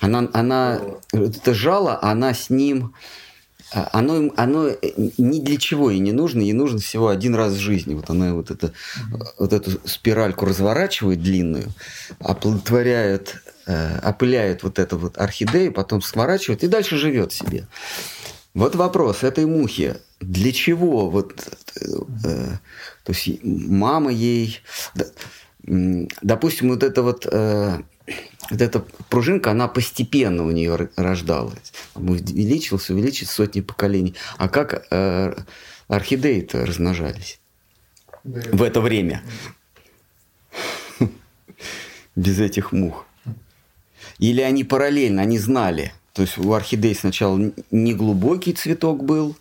Она, 0.01 0.27
она, 0.33 0.81
это 1.13 1.53
жало, 1.53 1.99
она 2.01 2.33
с 2.33 2.49
ним 2.49 2.93
а, 3.75 3.89
оно, 3.91 4.31
оно 4.37 4.69
ни 5.17 5.39
для 5.41 5.57
чего 5.57 5.91
и 5.91 5.99
не 5.99 6.13
нужно, 6.13 6.39
ей 6.39 6.53
нужно 6.53 6.79
всего 6.79 7.09
один 7.09 7.35
раз 7.35 7.53
в 7.53 7.59
жизни. 7.59 7.93
Вот 7.93 8.09
она 8.09 8.33
вот, 8.33 8.49
это, 8.49 8.71
вот 9.37 9.51
эту 9.51 9.71
спиральку 9.83 10.45
разворачивает 10.45 11.21
длинную, 11.21 11.67
оплодотворяет, 12.19 13.35
э, 13.67 13.99
опыляет 13.99 14.63
вот 14.63 14.79
эту 14.79 14.97
вот 14.97 15.17
орхидею, 15.17 15.73
потом 15.73 16.01
сворачивает 16.01 16.63
и 16.63 16.67
дальше 16.67 16.95
живет 16.95 17.33
себе. 17.33 17.67
Вот 18.53 18.75
вопрос 18.75 19.23
этой 19.23 19.45
мухи. 19.45 19.95
Для 20.21 20.53
чего 20.53 21.09
вот, 21.09 21.33
э, 21.75 21.85
э, 22.23 22.47
то 23.03 23.11
есть 23.11 23.43
мама 23.43 24.09
ей, 24.09 24.61
допустим, 25.65 26.69
вот 26.69 26.81
это 26.81 27.03
вот 27.03 27.27
э, 27.29 27.81
вот 28.49 28.61
эта 28.61 28.79
пружинка, 29.09 29.51
она 29.51 29.67
постепенно 29.67 30.43
у 30.45 30.51
нее 30.51 30.89
рождалась. 30.95 31.73
Увеличилась, 31.95 32.89
увеличилась 32.89 33.31
сотни 33.31 33.61
поколений. 33.61 34.15
А 34.37 34.49
как 34.49 34.85
э, 34.91 35.35
орхидеи-то 35.87 36.65
размножались 36.65 37.39
да, 38.23 38.41
в 38.51 38.61
это 38.61 38.81
время? 38.81 39.23
Без 42.15 42.39
этих 42.39 42.71
мух. 42.71 43.05
Или 44.19 44.41
они 44.41 44.63
параллельно, 44.63 45.21
они 45.21 45.37
знали. 45.39 45.91
То 46.13 46.21
есть 46.21 46.37
у 46.37 46.53
орхидей 46.53 46.95
сначала 46.95 47.51
не 47.71 47.93
глубокий 47.93 48.53
цветок 48.53 49.03
был, 49.03 49.29
угу. 49.29 49.37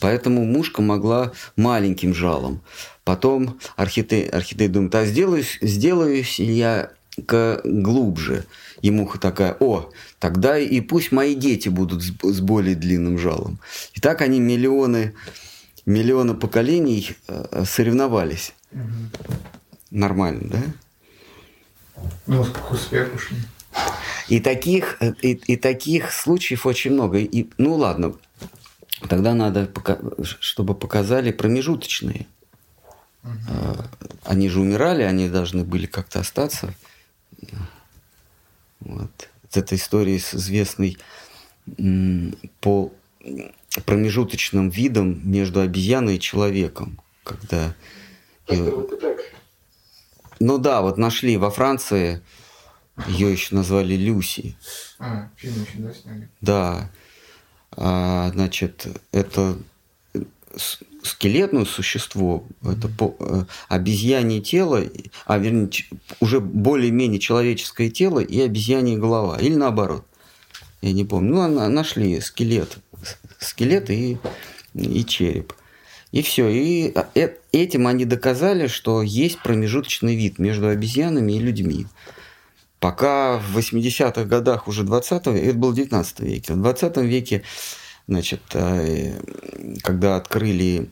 поэтому 0.00 0.44
мушка 0.44 0.80
могла 0.80 1.32
маленьким 1.56 2.14
жалом. 2.14 2.60
Потом 3.02 3.58
орхидей, 3.74 4.28
орхидей 4.28 4.68
думает, 4.68 4.94
а 4.94 5.04
сделаюсь, 5.04 5.58
сделаюсь 5.60 6.38
я 6.38 6.92
глубже. 7.16 8.44
И 8.80 8.90
муха 8.90 9.18
такая, 9.18 9.56
о, 9.60 9.90
тогда 10.18 10.58
и 10.58 10.80
пусть 10.80 11.12
мои 11.12 11.34
дети 11.34 11.68
будут 11.68 12.02
с 12.02 12.40
более 12.40 12.74
длинным 12.74 13.18
жалом. 13.18 13.58
И 13.94 14.00
так 14.00 14.22
они 14.22 14.40
миллионы, 14.40 15.14
миллионы 15.86 16.34
поколений 16.34 17.16
э, 17.28 17.64
соревновались. 17.66 18.54
Угу. 18.72 18.80
Нормально, 19.90 20.48
да? 20.50 20.62
Ну, 22.26 22.44
к 22.44 22.72
успеху 22.72 23.18
шли. 23.18 23.36
И 24.28 24.40
таких, 24.40 24.96
э, 25.00 25.12
и, 25.20 25.32
и 25.32 25.56
таких 25.56 26.12
случаев 26.12 26.66
очень 26.66 26.92
много. 26.92 27.18
И, 27.18 27.48
ну 27.58 27.74
ладно, 27.74 28.14
тогда 29.08 29.34
надо, 29.34 29.70
чтобы 30.40 30.74
показали 30.74 31.30
промежуточные. 31.30 32.26
Угу. 33.22 33.84
Они 34.24 34.48
же 34.48 34.60
умирали, 34.60 35.02
они 35.02 35.28
должны 35.28 35.64
были 35.64 35.86
как-то 35.86 36.20
остаться. 36.20 36.74
Вот. 38.80 39.28
Эта 39.52 39.74
история 39.74 40.18
с 40.18 40.34
известной 40.34 40.98
по 42.60 42.92
промежуточным 43.86 44.70
видам 44.70 45.20
между 45.30 45.60
обезьяной 45.60 46.16
и 46.16 46.20
человеком, 46.20 47.00
когда... 47.24 47.74
Ну 50.40 50.58
да, 50.58 50.82
вот 50.82 50.98
нашли 50.98 51.36
во 51.36 51.50
Франции, 51.50 52.20
ее 53.06 53.30
еще 53.30 53.54
назвали 53.54 53.94
Люси. 53.94 54.56
А, 54.98 55.30
фильм 55.36 55.62
еще, 55.62 55.78
да, 55.78 55.94
сняли? 55.94 56.28
Да. 56.40 56.90
А, 57.70 58.30
значит, 58.30 58.88
это 59.12 59.56
скелетное 61.02 61.64
существо, 61.64 62.44
это 62.62 62.88
по, 62.88 63.16
э, 63.18 63.44
обезьянье 63.68 64.40
тело, 64.40 64.82
а 65.26 65.38
вернее, 65.38 65.70
уже 66.20 66.40
более-менее 66.40 67.20
человеческое 67.20 67.90
тело 67.90 68.20
и 68.20 68.40
обезьянья 68.40 68.96
голова. 68.98 69.38
Или 69.38 69.54
наоборот. 69.54 70.04
Я 70.80 70.92
не 70.92 71.04
помню. 71.04 71.48
Ну, 71.48 71.68
нашли 71.68 72.20
скелет. 72.20 72.78
Скелет 73.38 73.90
и, 73.90 74.18
и 74.74 75.04
череп. 75.04 75.54
И 76.10 76.22
все. 76.22 76.48
И 76.48 76.92
э, 77.14 77.28
этим 77.52 77.86
они 77.86 78.04
доказали, 78.04 78.66
что 78.66 79.02
есть 79.02 79.40
промежуточный 79.42 80.14
вид 80.14 80.38
между 80.38 80.68
обезьянами 80.68 81.32
и 81.32 81.38
людьми. 81.38 81.86
Пока 82.80 83.38
в 83.38 83.56
80-х 83.56 84.24
годах 84.24 84.66
уже 84.66 84.82
20 84.82 85.26
века, 85.28 85.38
это 85.38 85.56
было 85.56 85.72
19 85.72 86.20
веке, 86.20 86.52
в 86.54 86.62
20 86.62 86.96
веке 86.96 87.42
Значит, 88.08 88.42
э, 88.54 89.20
когда 89.82 90.16
открыли 90.16 90.90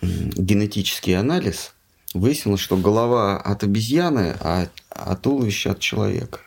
генетический 0.00 1.16
анализ, 1.16 1.72
выяснилось, 2.14 2.60
что 2.60 2.76
голова 2.76 3.38
от 3.38 3.62
обезьяны, 3.64 4.36
а, 4.40 4.68
а 4.90 5.16
туловище 5.16 5.70
от 5.70 5.80
человека. 5.80 6.40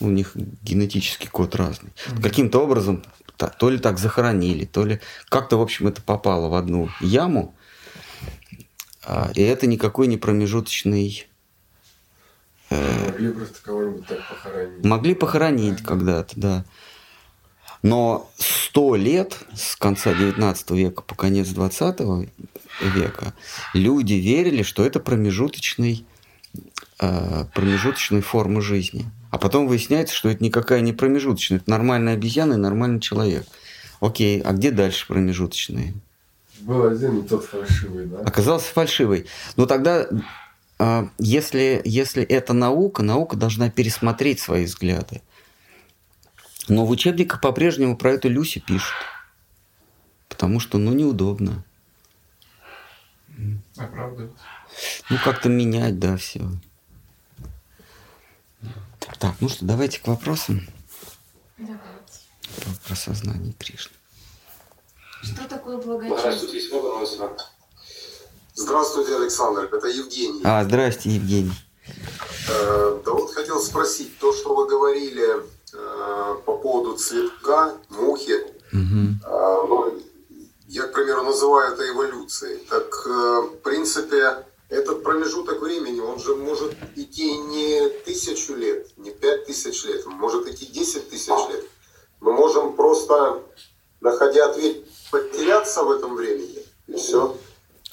У 0.00 0.10
них 0.10 0.32
генетический 0.34 1.28
код 1.28 1.54
разный. 1.54 1.90
Mm-hmm. 1.90 2.22
Каким-то 2.22 2.62
образом 2.62 3.02
то 3.36 3.70
ли 3.70 3.78
так 3.78 3.98
захоронили, 3.98 4.64
то 4.64 4.84
ли 4.84 5.00
как-то, 5.28 5.56
в 5.56 5.62
общем, 5.62 5.88
это 5.88 6.02
попало 6.02 6.48
в 6.48 6.54
одну 6.54 6.88
яму. 7.00 7.54
А, 9.02 9.30
и 9.34 9.42
это 9.42 9.66
никакой 9.66 10.06
не 10.06 10.16
промежуточный... 10.16 11.26
Э, 12.70 13.10
могли 13.10 13.32
просто 13.32 13.62
кого-нибудь 13.62 14.06
так 14.06 14.28
похоронить. 14.28 14.84
Могли 14.84 15.14
похоронить 15.14 15.82
когда-то, 15.82 16.40
да. 16.40 16.64
Но 17.84 18.30
сто 18.38 18.96
лет 18.96 19.38
с 19.54 19.76
конца 19.76 20.14
19 20.14 20.70
века 20.70 21.02
по 21.02 21.14
конец 21.14 21.48
20 21.48 22.00
века 22.80 23.34
люди 23.74 24.14
верили, 24.14 24.62
что 24.62 24.86
это 24.86 25.00
промежуточный, 25.00 26.06
э, 26.98 27.44
промежуточная 27.54 28.22
форма 28.22 28.62
жизни. 28.62 29.04
А 29.30 29.36
потом 29.36 29.68
выясняется, 29.68 30.14
что 30.14 30.30
это 30.30 30.42
никакая 30.42 30.80
не 30.80 30.94
промежуточная, 30.94 31.58
это 31.58 31.68
нормальная 31.68 32.14
обезьяна 32.14 32.54
и 32.54 32.56
нормальный 32.56 33.00
человек. 33.00 33.44
Окей, 34.00 34.40
а 34.40 34.54
где 34.54 34.70
дальше 34.70 35.06
промежуточные? 35.06 35.92
Был 36.60 36.86
один, 36.86 37.18
и 37.18 37.28
тот 37.28 37.44
фальшивый, 37.44 38.06
да? 38.06 38.20
Оказался 38.20 38.72
фальшивый. 38.72 39.26
Но 39.56 39.66
тогда, 39.66 40.06
э, 40.78 41.08
если, 41.18 41.82
если 41.84 42.22
это 42.22 42.54
наука, 42.54 43.02
наука 43.02 43.36
должна 43.36 43.68
пересмотреть 43.68 44.40
свои 44.40 44.64
взгляды. 44.64 45.20
Но 46.68 46.86
в 46.86 46.90
учебниках 46.90 47.40
по-прежнему 47.40 47.96
про 47.96 48.12
эту 48.12 48.28
Люси 48.28 48.60
пишут. 48.60 48.94
Потому 50.28 50.60
что, 50.60 50.78
ну, 50.78 50.92
неудобно. 50.92 51.64
Оправдывать. 53.76 54.32
Ну, 55.10 55.16
как-то 55.24 55.48
менять, 55.48 55.98
да, 55.98 56.16
все. 56.16 56.40
Так, 59.18 59.34
ну 59.40 59.48
что, 59.48 59.64
давайте 59.64 60.00
к 60.00 60.06
вопросам. 60.06 60.66
Давайте. 61.58 61.80
Про, 62.86 62.94
сознание 62.94 63.52
Кришны. 63.54 63.92
Что 65.22 65.48
такое 65.48 65.78
благочестие? 65.78 66.62
Здравствуйте, 68.54 69.16
Александр. 69.16 69.68
Это 69.72 69.88
Евгений. 69.88 70.40
А, 70.44 70.64
здрасте, 70.64 71.10
Евгений. 71.10 71.52
Э, 72.48 73.00
да 73.04 73.12
вот 73.12 73.34
хотел 73.34 73.60
спросить, 73.60 74.18
то, 74.18 74.32
что 74.32 74.54
вы 74.54 74.68
говорили 74.68 75.42
по 76.44 76.56
поводу 76.58 76.96
цветка, 76.96 77.74
мухи, 77.88 78.32
э, 78.32 78.46
ну, 78.72 80.00
я, 80.68 80.86
к 80.86 80.92
примеру, 80.92 81.22
называю 81.22 81.72
это 81.74 81.88
эволюцией. 81.88 82.58
Так, 82.68 83.06
э, 83.06 83.40
в 83.52 83.56
принципе, 83.62 84.44
этот 84.68 85.02
промежуток 85.02 85.60
времени, 85.62 86.00
он 86.00 86.18
же 86.18 86.34
может 86.36 86.74
идти 86.96 87.36
не 87.36 87.88
тысячу 88.04 88.54
лет, 88.54 88.86
не 88.96 89.10
пять 89.10 89.46
тысяч 89.46 89.84
лет, 89.84 90.06
может 90.06 90.46
идти 90.48 90.66
десять 90.66 91.10
тысяч 91.10 91.48
лет. 91.50 91.64
Мы 92.20 92.32
можем 92.32 92.74
просто, 92.74 93.42
находя 94.00 94.50
ответ, 94.50 94.84
потеряться 95.10 95.82
в 95.82 95.90
этом 95.90 96.14
времени, 96.14 96.64
и 96.86 96.94
все. 96.94 97.36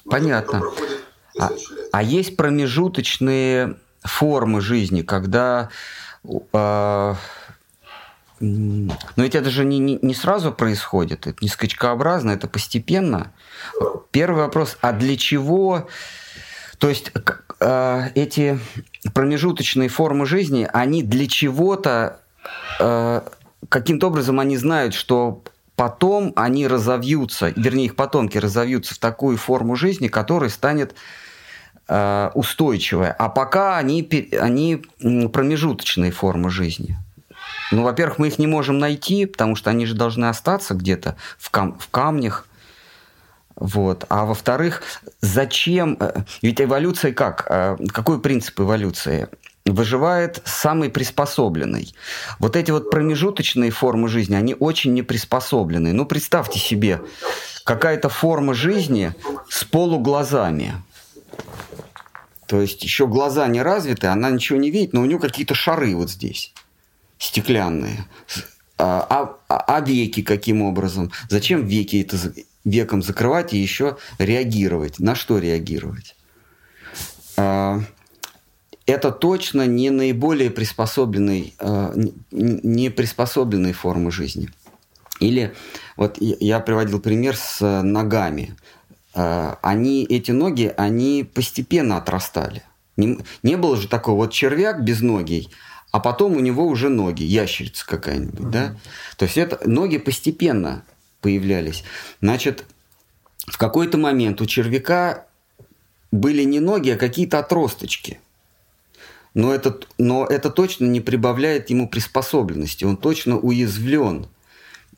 Понятно. 0.04 0.72
А, 1.38 1.50
а 1.92 2.02
есть 2.02 2.36
промежуточные 2.36 3.78
формы 4.02 4.60
жизни, 4.60 5.02
когда... 5.02 5.70
э, 6.24 7.14
но 8.42 9.22
ведь 9.22 9.36
это 9.36 9.50
же 9.50 9.64
не, 9.64 9.78
не, 9.78 10.00
не 10.02 10.14
сразу 10.14 10.52
происходит, 10.52 11.28
это 11.28 11.38
не 11.40 11.48
скачкообразно, 11.48 12.32
это 12.32 12.48
постепенно. 12.48 13.32
Первый 14.10 14.42
вопрос, 14.42 14.76
а 14.80 14.92
для 14.92 15.16
чего... 15.16 15.88
То 16.78 16.88
есть 16.88 17.12
э, 17.60 18.08
эти 18.16 18.58
промежуточные 19.14 19.88
формы 19.88 20.26
жизни, 20.26 20.68
они 20.72 21.04
для 21.04 21.28
чего-то, 21.28 22.18
э, 22.80 23.20
каким-то 23.68 24.08
образом 24.08 24.40
они 24.40 24.56
знают, 24.56 24.92
что 24.94 25.44
потом 25.76 26.32
они 26.34 26.66
разовьются, 26.66 27.52
вернее, 27.54 27.84
их 27.84 27.94
потомки 27.94 28.38
разовьются 28.38 28.96
в 28.96 28.98
такую 28.98 29.36
форму 29.36 29.76
жизни, 29.76 30.08
которая 30.08 30.50
станет 30.50 30.96
э, 31.86 32.30
устойчивая. 32.34 33.12
А 33.12 33.28
пока 33.28 33.76
они, 33.78 34.02
они 34.40 34.82
промежуточные 35.32 36.10
формы 36.10 36.50
жизни. 36.50 36.98
Ну, 37.72 37.82
во-первых, 37.82 38.18
мы 38.18 38.28
их 38.28 38.38
не 38.38 38.46
можем 38.46 38.78
найти, 38.78 39.26
потому 39.26 39.56
что 39.56 39.70
они 39.70 39.86
же 39.86 39.94
должны 39.94 40.26
остаться 40.26 40.74
где-то 40.74 41.16
в, 41.38 41.50
кам- 41.50 41.78
в 41.78 41.88
камнях. 41.88 42.46
Вот. 43.56 44.04
А 44.08 44.24
во-вторых, 44.24 44.82
зачем... 45.20 45.96
э, 46.00 46.22
Ведь 46.42 46.60
эволюция 46.60 47.12
как? 47.12 47.46
Э, 47.48 47.76
Какой 47.92 48.20
принцип 48.20 48.60
эволюции? 48.60 49.28
Выживает 49.64 50.42
самый 50.44 50.90
приспособленный. 50.90 51.94
Вот 52.38 52.56
эти 52.56 52.70
вот 52.72 52.90
промежуточные 52.90 53.70
формы 53.70 54.08
жизни, 54.08 54.34
они 54.34 54.56
очень 54.58 54.92
неприспособленные. 54.92 55.92
Ну, 55.92 56.04
представьте 56.04 56.58
себе, 56.58 57.00
какая-то 57.64 58.08
форма 58.08 58.54
жизни 58.54 59.14
с 59.48 59.64
полуглазами. 59.64 60.74
То 62.46 62.60
есть 62.60 62.82
еще 62.82 63.06
глаза 63.06 63.46
не 63.46 63.62
развиты, 63.62 64.08
она 64.08 64.30
ничего 64.30 64.58
не 64.58 64.70
видит, 64.70 64.92
но 64.92 65.00
у 65.00 65.04
нее 65.06 65.18
какие-то 65.18 65.54
шары 65.54 65.94
вот 65.96 66.10
здесь, 66.10 66.52
стеклянные. 67.22 68.04
А, 68.78 69.06
а- 69.08 69.36
а- 69.48 69.76
а 69.76 69.80
веки 69.80 70.22
каким 70.22 70.62
образом? 70.62 71.12
Зачем 71.28 71.64
веки 71.66 72.02
это 72.02 72.16
веком 72.64 73.02
закрывать 73.02 73.52
и 73.52 73.58
еще 73.58 73.96
реагировать? 74.18 74.98
На 74.98 75.14
что 75.14 75.38
реагировать? 75.38 76.16
А, 77.36 77.80
это 78.86 79.12
точно 79.12 79.66
не 79.66 79.90
наиболее 79.90 80.50
приспособленный, 80.50 81.54
а, 81.60 81.94
не- 82.32 82.90
приспособленные 82.90 83.72
формы 83.72 84.10
жизни. 84.10 84.48
Или 85.20 85.54
вот 85.96 86.16
я- 86.20 86.58
приводил 86.58 86.98
пример 86.98 87.36
с 87.36 87.82
ногами. 87.82 88.56
Они, 89.14 90.04
эти 90.04 90.32
ноги, 90.32 90.72
они 90.76 91.22
постепенно 91.22 91.98
отрастали. 91.98 92.62
Не, 92.96 93.18
не 93.42 93.56
было 93.56 93.76
же 93.76 93.86
такого 93.86 94.16
вот 94.16 94.32
червяк 94.32 94.82
без 94.82 95.00
ноги, 95.00 95.48
а 95.92 96.00
потом 96.00 96.36
у 96.36 96.40
него 96.40 96.66
уже 96.66 96.88
ноги, 96.88 97.22
ящерица 97.22 97.86
какая-нибудь, 97.86 98.50
да? 98.50 98.76
То 99.16 99.26
есть 99.26 99.36
это 99.36 99.60
ноги 99.68 99.98
постепенно 99.98 100.84
появлялись. 101.20 101.84
Значит, 102.20 102.64
в 103.46 103.58
какой-то 103.58 103.98
момент 103.98 104.40
у 104.40 104.46
червяка 104.46 105.26
были 106.10 106.42
не 106.44 106.60
ноги, 106.60 106.90
а 106.90 106.96
какие-то 106.96 107.38
отросточки. 107.38 108.20
Но 109.34 109.54
это, 109.54 109.80
но 109.98 110.26
это 110.26 110.50
точно 110.50 110.86
не 110.86 111.00
прибавляет 111.00 111.70
ему 111.70 111.88
приспособленности. 111.88 112.84
Он 112.84 112.96
точно 112.96 113.38
уязвлен 113.38 114.26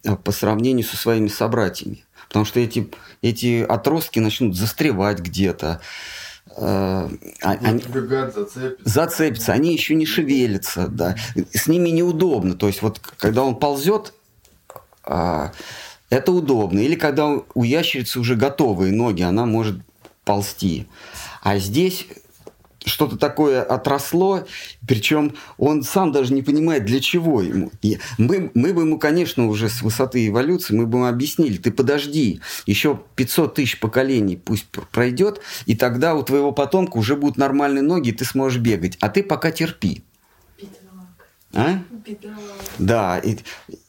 а, 0.05 0.17
по 0.17 0.33
сравнению 0.33 0.87
со 0.87 0.97
своими 0.97 1.29
собратьями. 1.29 2.05
Потому 2.29 2.45
что 2.45 2.59
эти, 2.59 2.91
эти 3.23 3.63
отростки 3.63 4.19
начнут 4.19 4.57
застревать 4.57 5.21
где-то. 5.21 5.81
Э, 6.57 7.09
они- 7.41 7.83
Бегать, 7.83 8.35
зацепиться. 8.35 8.89
зацепятся, 8.89 9.53
они 9.53 9.73
еще 9.73 9.95
не 9.95 10.07
шевелятся, 10.07 10.89
да. 10.89 11.17
С 11.53 11.67
ними 11.67 11.89
неудобно. 11.89 12.55
То 12.55 12.67
есть 12.69 12.83
вот 12.83 13.01
когда 13.17 13.43
он 13.43 13.57
ползет, 13.57 14.15
а, 15.03 15.53
это 16.11 16.33
удобно. 16.33 16.79
Или 16.81 16.95
когда 16.95 17.41
у 17.55 17.63
ящерицы 17.63 18.21
уже 18.21 18.37
готовые 18.37 18.93
ноги, 18.93 19.23
она 19.23 19.47
может 19.47 19.81
ползти. 20.25 20.87
А 21.43 21.59
здесь 21.59 22.07
что-то 22.85 23.17
такое 23.17 23.63
отросло, 23.63 24.47
причем 24.87 25.35
он 25.59 25.83
сам 25.83 26.13
даже 26.13 26.33
не 26.33 26.43
понимает, 26.43 26.85
для 26.85 27.01
чего 27.01 27.41
ему. 27.43 27.71
И 27.83 27.99
мы, 28.19 28.51
мы 28.55 28.73
бы 28.73 28.83
ему, 28.83 28.99
конечно, 28.99 29.49
уже 29.49 29.69
с 29.69 29.83
высоты 29.83 30.27
эволюции, 30.27 30.75
мы 30.75 30.87
бы 30.87 30.99
ему 30.99 31.07
объяснили, 31.07 31.57
ты 31.57 31.71
подожди, 31.71 32.41
еще 32.67 33.01
500 33.17 33.55
тысяч 33.55 33.81
поколений 33.81 34.37
пусть 34.37 34.67
пр- 34.67 34.87
пройдет, 34.91 35.41
и 35.67 35.75
тогда 35.75 36.15
у 36.15 36.23
твоего 36.23 36.53
потомка 36.53 36.99
уже 36.99 37.17
будут 37.17 37.37
нормальные 37.37 37.83
ноги, 37.83 38.11
и 38.11 38.13
ты 38.13 38.25
сможешь 38.25 38.61
бегать. 38.61 38.97
А 39.01 39.09
ты 39.09 39.23
пока 39.23 39.51
терпи. 39.51 40.03
Бедолага. 40.59 41.09
А? 41.53 41.83
Бедолага. 42.07 42.41
Да, 42.79 43.19
и, 43.19 43.39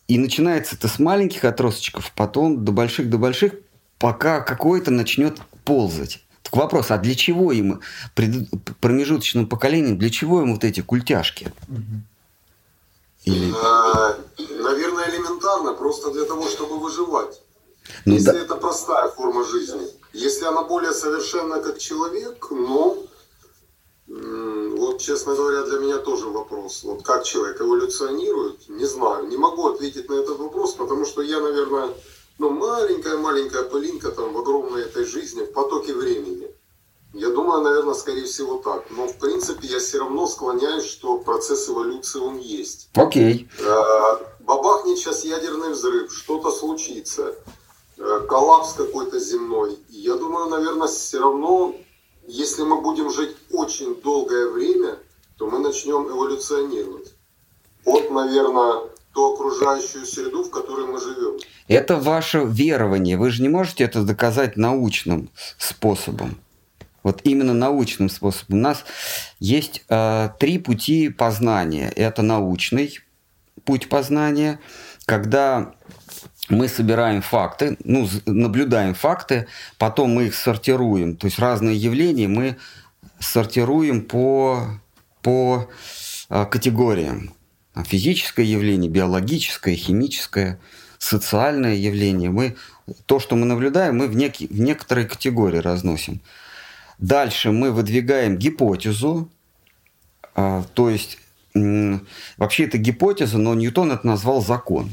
и 0.08 0.18
начинается 0.18 0.76
это 0.76 0.88
с 0.88 1.00
маленьких 1.00 1.44
отросточков, 1.44 2.12
потом 2.16 2.64
до 2.64 2.72
больших, 2.72 3.10
до 3.10 3.18
больших, 3.18 3.54
пока 4.00 4.42
какой-то 4.42 4.92
начнет 4.92 5.40
ползать. 5.64 6.25
Так 6.46 6.56
вопрос, 6.58 6.92
а 6.92 6.98
для 6.98 7.16
чего 7.16 7.52
им, 7.52 7.82
пред- 8.14 8.48
промежуточным 8.80 9.48
поколениям, 9.48 9.98
для 9.98 10.10
чего 10.12 10.42
им 10.42 10.54
вот 10.54 10.64
эти 10.64 10.82
культяшки? 10.82 11.52
Или... 13.26 13.52
Э, 13.52 14.14
Наверное, 14.62 15.10
элементарно, 15.10 15.74
просто 15.74 16.12
для 16.12 16.26
того, 16.26 16.48
чтобы 16.48 16.80
выживать. 16.80 17.42
Ну 18.06 18.14
Если 18.14 18.32
да. 18.32 18.38
это 18.40 18.56
простая 18.56 19.10
форма 19.10 19.44
жизни. 19.44 19.88
Если 20.14 20.46
она 20.46 20.64
более 20.64 20.94
совершенна 20.94 21.60
как 21.62 21.80
человек, 21.80 22.48
ну, 22.52 23.08
м, 24.10 24.76
вот, 24.76 25.02
честно 25.02 25.34
говоря, 25.36 25.64
для 25.64 25.80
меня 25.80 25.98
тоже 25.98 26.26
вопрос. 26.28 26.84
Вот 26.84 27.04
как 27.04 27.24
человек 27.24 27.60
эволюционирует, 27.62 28.70
не 28.70 28.86
знаю. 28.86 29.28
Не 29.28 29.38
могу 29.38 29.68
ответить 29.68 30.10
на 30.10 30.14
этот 30.16 30.38
вопрос, 30.38 30.74
потому 30.74 31.06
что 31.06 31.22
я, 31.24 31.40
наверное, 31.40 31.90
ну, 32.38 32.50
маленькая-маленькая 32.50 33.64
пылинка 33.64 34.12
там 34.12 34.34
в 34.34 34.38
огромной 34.38 34.84
этой 34.84 35.06
жизни, 35.06 35.44
в 35.44 35.54
потоке 35.54 35.94
времени. 35.94 36.50
Я 37.14 37.30
думаю, 37.30 37.62
наверное, 37.62 37.94
скорее 37.94 38.26
всего 38.26 38.58
так. 38.58 38.84
Но, 38.90 39.08
в 39.08 39.18
принципе, 39.18 39.68
я 39.68 39.80
все 39.80 40.00
равно 40.00 40.28
склоняюсь, 40.28 40.84
что 40.84 41.18
процесс 41.20 41.70
эволюции, 41.70 42.20
он 42.20 42.38
есть. 42.38 42.90
Окей. 42.94 43.48
Э, 43.60 44.18
Бабахнет 44.42 44.98
сейчас 44.98 45.24
ядерный 45.24 45.72
взрыв, 45.72 46.12
что-то 46.14 46.52
случится, 46.52 47.34
э, 47.98 48.20
коллапс 48.28 48.74
какой-то 48.74 49.18
земной. 49.20 49.80
Я 49.88 50.16
думаю, 50.16 50.50
наверное, 50.50 50.90
все 50.90 51.20
равно, 51.20 51.74
если 52.28 52.64
мы 52.64 52.82
будем 52.82 53.10
жить 53.10 53.36
очень 53.50 53.96
долгое 54.02 54.50
время, 54.50 55.00
то 55.38 55.48
мы 55.48 55.60
начнем 55.60 56.10
эволюционировать. 56.10 57.14
От, 57.86 58.12
наверное, 58.12 58.90
ту 59.16 59.34
окружающую 59.34 60.06
среду, 60.06 60.44
в 60.44 60.52
которой 60.52 60.86
мы 60.86 61.00
живем. 61.00 61.40
Это 61.68 61.96
ваше 61.96 62.40
верование. 62.46 63.18
Вы 63.18 63.32
же 63.32 63.42
не 63.42 63.50
можете 63.50 63.86
это 63.86 64.04
доказать 64.04 64.58
научным 64.58 65.30
способом. 65.58 66.38
Вот 67.02 67.22
именно 67.24 67.54
научным 67.54 68.10
способом. 68.10 68.58
У 68.58 68.62
нас 68.62 68.84
есть 69.40 69.84
э, 69.90 70.30
три 70.40 70.60
пути 70.60 71.10
познания. 71.10 71.92
Это 71.96 72.24
научный 72.24 73.00
путь 73.64 73.90
познания, 73.90 74.60
когда 75.06 75.74
мы 76.50 76.68
собираем 76.68 77.22
факты, 77.22 77.78
ну, 77.84 78.08
наблюдаем 78.26 78.94
факты, 78.94 79.48
потом 79.78 80.12
мы 80.12 80.26
их 80.26 80.36
сортируем. 80.36 81.16
То 81.16 81.28
есть 81.28 81.40
разные 81.40 81.78
явления 81.78 82.28
мы 82.28 82.58
сортируем 83.20 84.02
по, 84.02 84.62
по 85.22 85.70
э, 86.30 86.46
категориям. 86.46 87.35
Физическое 87.84 88.46
явление, 88.46 88.90
биологическое, 88.90 89.76
химическое, 89.76 90.60
социальное 90.98 91.76
явление. 91.76 92.30
Мы, 92.30 92.56
то, 93.06 93.20
что 93.20 93.36
мы 93.36 93.46
наблюдаем, 93.46 93.98
мы 93.98 94.08
в, 94.08 94.16
неки- 94.16 94.48
в 94.48 94.60
некоторые 94.60 95.08
категории 95.08 95.58
разносим. 95.58 96.22
Дальше 96.98 97.52
мы 97.52 97.72
выдвигаем 97.72 98.38
гипотезу, 98.38 99.30
а, 100.36 100.64
то 100.74 100.90
есть 100.90 101.18
вообще 101.54 102.66
это 102.66 102.78
гипотеза, 102.78 103.38
но 103.38 103.54
Ньютон 103.54 103.92
это 103.92 104.06
назвал 104.08 104.42
закон. 104.42 104.92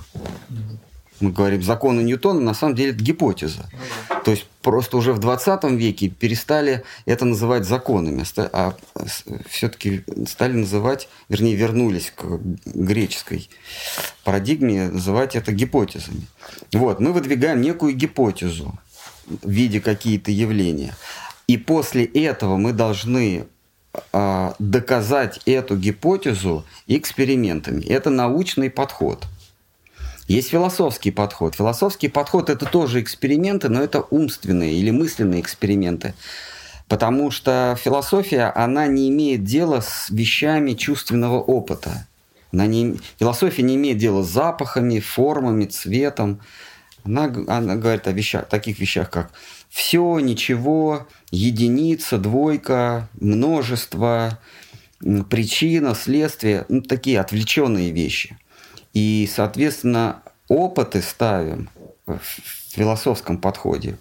Мы 1.22 1.30
говорим 1.30 1.62
законы 1.62 2.00
Ньютона, 2.02 2.40
на 2.40 2.54
самом 2.54 2.74
деле 2.74 2.90
это 2.90 3.02
гипотеза. 3.02 3.68
Ну 3.72 3.78
да. 4.08 4.20
То 4.20 4.30
есть 4.32 4.46
просто 4.61 4.96
уже 4.96 5.12
в 5.12 5.18
20 5.18 5.64
веке 5.72 6.08
перестали 6.08 6.82
это 7.06 7.24
называть 7.24 7.64
законами, 7.64 8.24
ста- 8.24 8.50
а 8.52 8.76
все-таки 9.48 10.04
стали 10.28 10.52
называть, 10.52 11.08
вернее, 11.28 11.54
вернулись 11.54 12.12
к 12.14 12.24
греческой 12.66 13.48
парадигме, 14.24 14.88
называть 14.90 15.37
это 15.37 15.52
гипотезами. 15.52 16.26
Вот, 16.72 17.00
мы 17.00 17.12
выдвигаем 17.12 17.61
некую 17.61 17.94
гипотезу 17.94 18.78
в 19.26 19.50
виде 19.50 19.80
какие-то 19.80 20.30
явления. 20.30 20.94
И 21.46 21.56
после 21.56 22.04
этого 22.04 22.56
мы 22.56 22.72
должны 22.72 23.46
а, 24.12 24.54
доказать 24.58 25.40
эту 25.44 25.76
гипотезу 25.76 26.64
экспериментами. 26.87 27.82
Это 27.85 28.11
научный 28.11 28.70
подход. 28.70 29.26
Есть 30.33 30.49
философский 30.49 31.11
подход. 31.11 31.57
Философский 31.57 32.09
подход 32.09 32.49
это 32.49 32.64
тоже 32.64 33.03
эксперименты, 33.03 33.68
но 33.68 33.83
это 33.83 34.01
умственные 34.01 34.73
или 34.73 34.90
мысленные 34.90 35.42
эксперименты. 35.42 36.14
Потому 36.88 37.31
что 37.31 37.77
философия, 37.79 38.51
она 38.55 38.87
не 38.87 39.11
имеет 39.11 39.45
дела 39.45 39.83
с 39.83 40.09
вещами 40.09 40.73
чувственного 40.73 41.38
опыта. 41.38 42.07
Она 42.51 42.64
не, 42.64 42.99
философия 43.18 43.61
не 43.61 43.77
имеет 43.77 43.99
дела 43.99 44.23
с 44.23 44.31
запахами, 44.31 45.01
формами, 45.01 45.66
цветом. 45.66 46.40
Она, 47.05 47.25
она 47.25 47.77
говорит 47.77 48.09
о 48.09 48.12
вещах, 48.12 48.49
таких 48.49 48.79
вещах, 48.79 49.11
как 49.11 49.33
все, 49.68 50.18
ничего, 50.18 51.09
единица, 51.31 52.16
двойка, 52.16 53.11
множество, 53.21 54.38
причина, 55.29 55.95
следствие, 55.95 56.64
ну, 56.71 56.81
такие 56.81 57.21
отвлеченные 57.21 57.90
вещи. 57.90 58.38
И, 58.92 59.28
соответственно, 59.33 60.22
опыты 60.48 61.02
ставим 61.02 61.70
в 62.07 62.20
философском 62.70 63.38
подходе 63.38 63.96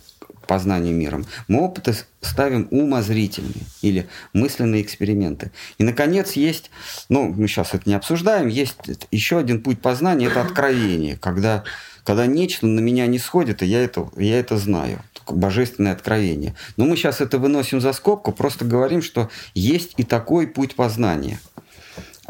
познанию 0.51 0.93
миром. 0.93 1.25
Мы 1.47 1.61
опыты 1.61 1.95
ставим 2.19 2.67
умозрительные 2.71 3.63
или 3.81 4.09
мысленные 4.33 4.81
эксперименты. 4.81 5.51
И, 5.77 5.83
наконец, 5.85 6.33
есть, 6.33 6.71
ну, 7.07 7.29
мы 7.29 7.47
сейчас 7.47 7.73
это 7.73 7.87
не 7.87 7.95
обсуждаем, 7.95 8.49
есть 8.49 8.75
еще 9.11 9.37
один 9.37 9.63
путь 9.63 9.81
познания– 9.81 10.25
это 10.27 10.41
откровение, 10.41 11.15
когда, 11.15 11.63
когда 12.03 12.25
нечто 12.25 12.67
на 12.67 12.81
меня 12.81 13.07
не 13.07 13.17
сходит, 13.17 13.63
и 13.63 13.65
я 13.65 13.81
это, 13.81 14.09
я 14.17 14.39
это 14.39 14.57
знаю. 14.57 15.01
Божественное 15.29 15.93
откровение. 15.93 16.53
Но 16.75 16.83
мы 16.83 16.97
сейчас 16.97 17.21
это 17.21 17.37
выносим 17.37 17.79
за 17.79 17.93
скобку, 17.93 18.33
просто 18.33 18.65
говорим, 18.65 19.01
что 19.01 19.29
есть 19.53 19.93
и 19.95 20.03
такой 20.03 20.47
путь 20.47 20.75
познания– 20.75 21.39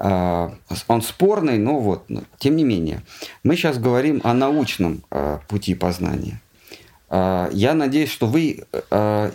он 0.01 1.01
спорный, 1.03 1.59
но 1.59 1.79
вот, 1.79 2.07
тем 2.39 2.55
не 2.55 2.63
менее. 2.63 3.01
Мы 3.43 3.55
сейчас 3.55 3.77
говорим 3.77 4.19
о 4.23 4.33
научном 4.33 5.03
а, 5.11 5.41
пути 5.47 5.75
познания. 5.75 6.41
А, 7.07 7.49
Я 7.53 7.75
надеюсь, 7.75 8.09
что 8.09 8.25
вы, 8.25 8.63
а, 8.89 9.31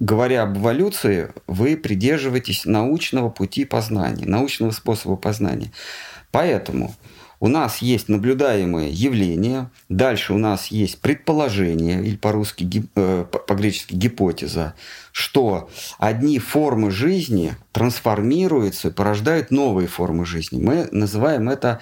говоря 0.00 0.42
об 0.42 0.58
эволюции, 0.58 1.32
вы 1.46 1.76
придерживаетесь 1.76 2.66
научного 2.66 3.30
пути 3.30 3.64
познания, 3.64 4.26
научного 4.26 4.72
способа 4.72 5.16
познания. 5.16 5.72
Поэтому 6.30 6.94
у 7.44 7.48
нас 7.48 7.82
есть 7.82 8.08
наблюдаемые 8.08 8.90
явления, 8.90 9.70
дальше 9.90 10.32
у 10.32 10.38
нас 10.38 10.68
есть 10.68 10.98
предположение, 11.02 12.02
или 12.02 12.16
по-русски, 12.16 12.88
э, 12.94 13.26
по- 13.30 13.38
по-гречески 13.38 13.94
гипотеза, 13.94 14.72
что 15.12 15.68
одни 15.98 16.38
формы 16.38 16.90
жизни 16.90 17.54
трансформируются 17.72 18.88
и 18.88 18.90
порождают 18.90 19.50
новые 19.50 19.88
формы 19.88 20.24
жизни. 20.24 20.58
Мы 20.58 20.88
называем 20.90 21.50
это 21.50 21.80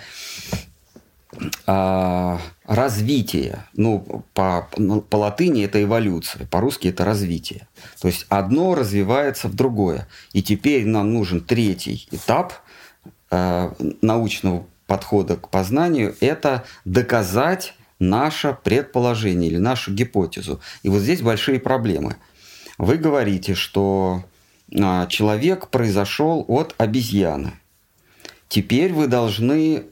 а, 1.69 2.41
развитие. 2.65 3.65
Ну, 3.77 4.25
по, 4.35 4.69
ну, 4.77 5.01
по 5.01 5.15
латыни 5.15 5.65
это 5.65 5.81
эволюция, 5.81 6.45
по-русски 6.47 6.89
это 6.89 7.05
развитие. 7.05 7.69
То 8.01 8.09
есть 8.09 8.27
одно 8.29 8.75
развивается 8.75 9.47
в 9.47 9.55
другое. 9.55 10.09
И 10.33 10.43
теперь 10.43 10.87
нам 10.87 11.13
нужен 11.15 11.41
третий 11.41 12.09
этап 12.11 12.53
а, 13.31 13.77
научного 14.01 14.67
подхода 14.93 15.37
к 15.37 15.49
познанию– 15.49 16.15
это 16.21 16.65
доказать 16.85 17.73
наше 17.99 18.55
предположение 18.63 19.51
или 19.51 19.57
нашу 19.57 19.95
гипотезу. 19.95 20.61
И 20.83 20.91
вот 20.91 21.01
здесь 21.01 21.23
большие 21.23 21.59
проблемы. 21.59 22.17
Вы 22.77 22.99
говорите, 22.99 23.55
что 23.55 24.23
а, 24.79 25.07
человек 25.07 25.69
произошел 25.69 26.45
от 26.47 26.75
обезьяны. 26.77 27.53
Теперь 28.49 28.93
вы 28.93 29.07
должны 29.07 29.85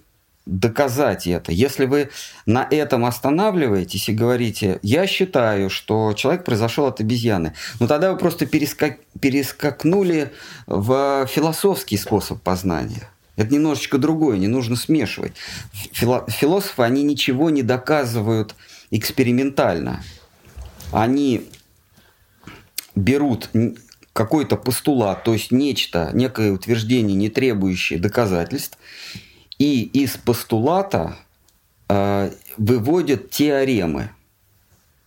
доказать 0.45 1.27
это. 1.27 1.51
Если 1.51 1.87
вы 1.87 2.11
на 2.45 2.69
этом 2.71 3.07
останавливаетесь 3.07 4.11
и 4.11 4.13
говорите, 4.13 4.81
я 4.83 5.07
считаю, 5.07 5.71
что 5.71 6.13
человек 6.13 6.45
произошел 6.45 6.85
от 6.85 7.01
обезьяны, 7.01 7.55
ну 7.79 7.87
тогда 7.87 8.13
вы 8.13 8.19
просто 8.19 8.45
перескак- 8.45 8.99
перескакнули 9.19 10.31
в 10.67 11.27
философский 11.27 11.97
способ 11.97 12.43
познания. 12.43 13.09
Это 13.41 13.55
немножечко 13.55 13.97
другое, 13.97 14.37
не 14.37 14.49
нужно 14.49 14.77
смешивать. 14.77 15.33
Фило- 15.93 16.31
философы, 16.31 16.83
они 16.83 17.03
ничего 17.03 17.49
не 17.49 17.63
доказывают 17.63 18.55
экспериментально. 18.91 20.05
Они 20.93 21.49
берут 22.95 23.49
какой-то 24.13 24.59
постулат, 24.59 25.25
то 25.25 25.33
есть 25.33 25.53
нечто, 25.53 26.11
некое 26.13 26.53
утверждение, 26.53 27.17
не 27.17 27.31
требующее 27.31 27.99
доказательств, 27.99 28.77
и 29.59 29.85
из 29.85 30.19
постулата 30.19 31.17
э, 31.89 32.33
выводят 32.59 33.31
теоремы. 33.31 34.11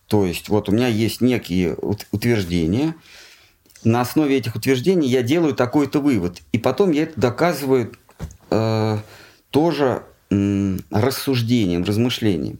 То 0.08 0.26
есть 0.26 0.48
вот 0.48 0.68
у 0.68 0.72
меня 0.72 0.88
есть 0.88 1.20
некие 1.20 1.76
ут- 1.76 2.08
утверждения, 2.10 2.96
на 3.84 4.00
основе 4.00 4.36
этих 4.38 4.56
утверждений 4.56 5.08
я 5.08 5.22
делаю 5.22 5.54
такой-то 5.54 6.00
вывод, 6.00 6.42
и 6.50 6.58
потом 6.58 6.90
я 6.90 7.04
это 7.04 7.20
доказываю 7.20 7.92
э, 8.50 8.98
тоже 9.50 10.02
м, 10.30 10.80
рассуждением, 10.90 11.84
размышлением. 11.84 12.58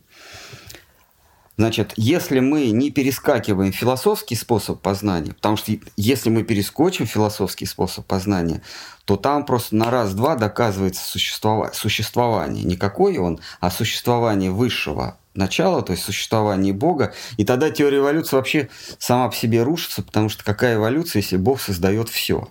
Значит, 1.56 1.92
если 1.96 2.40
мы 2.40 2.70
не 2.70 2.90
перескакиваем 2.90 3.72
философский 3.72 4.34
способ 4.34 4.80
познания, 4.80 5.34
потому 5.34 5.56
что 5.56 5.72
если 5.96 6.28
мы 6.28 6.42
перескочим 6.42 7.06
философский 7.06 7.64
способ 7.64 8.06
познания, 8.06 8.60
то 9.04 9.16
там 9.16 9.44
просто 9.44 9.76
на 9.76 9.90
раз-два 9.90 10.34
доказывается 10.34 11.02
существова- 11.04 11.72
существование. 11.72 12.64
Не 12.64 12.76
какой 12.76 13.18
он, 13.18 13.38
а 13.60 13.70
существование 13.70 14.50
высшего 14.50 15.16
начала, 15.34 15.82
то 15.82 15.92
есть 15.92 16.04
существование 16.04 16.72
Бога. 16.72 17.14
И 17.36 17.44
тогда 17.44 17.70
теория 17.70 17.98
эволюции 17.98 18.34
вообще 18.34 18.68
сама 18.98 19.28
по 19.28 19.36
себе 19.36 19.62
рушится, 19.62 20.02
потому 20.02 20.28
что 20.28 20.42
какая 20.42 20.74
эволюция, 20.74 21.22
если 21.22 21.36
Бог 21.36 21.60
создает 21.60 22.08
все? 22.08 22.48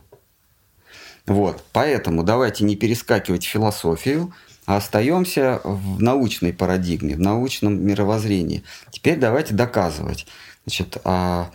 Вот, 1.25 1.63
поэтому 1.71 2.23
давайте 2.23 2.65
не 2.65 2.75
перескакивать 2.75 3.45
в 3.45 3.49
философию, 3.49 4.33
а 4.65 4.77
остаемся 4.77 5.61
в 5.63 6.01
научной 6.01 6.53
парадигме, 6.53 7.15
в 7.15 7.19
научном 7.19 7.85
мировоззрении. 7.85 8.63
Теперь 8.91 9.17
давайте 9.17 9.53
доказывать. 9.53 10.25
Значит, 10.65 10.97
а, 11.03 11.49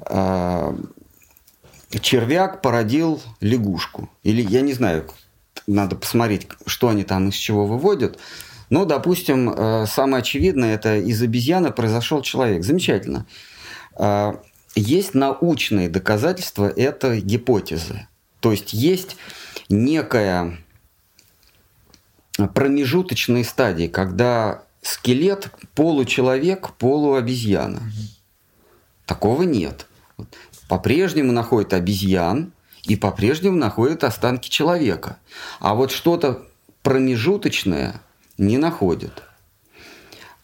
а, 0.00 0.76
червяк 2.00 2.62
породил 2.62 3.22
лягушку. 3.40 4.10
Или 4.22 4.42
я 4.42 4.60
не 4.60 4.72
знаю, 4.72 5.06
надо 5.66 5.96
посмотреть, 5.96 6.48
что 6.66 6.88
они 6.88 7.04
там 7.04 7.28
из 7.28 7.34
чего 7.34 7.66
выводят. 7.66 8.18
Но, 8.68 8.84
допустим, 8.84 9.50
э, 9.50 9.86
самое 9.86 10.22
очевидное, 10.22 10.74
это 10.74 10.96
из 10.96 11.22
обезьяны 11.22 11.70
произошел 11.70 12.20
человек. 12.22 12.64
Замечательно. 12.64 13.26
А, 13.94 14.40
Есть 14.74 15.14
научные 15.14 15.88
доказательства 15.88 16.68
этой 16.68 17.22
гипотезы. 17.22 18.08
То 18.46 18.52
есть 18.52 18.72
есть 18.72 19.16
некая 19.68 20.56
промежуточные 22.54 23.42
стадии, 23.42 23.88
когда 23.88 24.62
скелет 24.82 25.50
получеловек, 25.74 26.74
полуобезьяна. 26.74 27.82
Такого 29.04 29.42
нет. 29.42 29.88
По-прежнему 30.68 31.32
находят 31.32 31.72
обезьян 31.72 32.52
и 32.84 32.94
по-прежнему 32.94 33.56
находят 33.56 34.04
останки 34.04 34.48
человека. 34.48 35.18
А 35.58 35.74
вот 35.74 35.90
что-то 35.90 36.46
промежуточное 36.82 38.00
не 38.38 38.58
находят. 38.58 39.24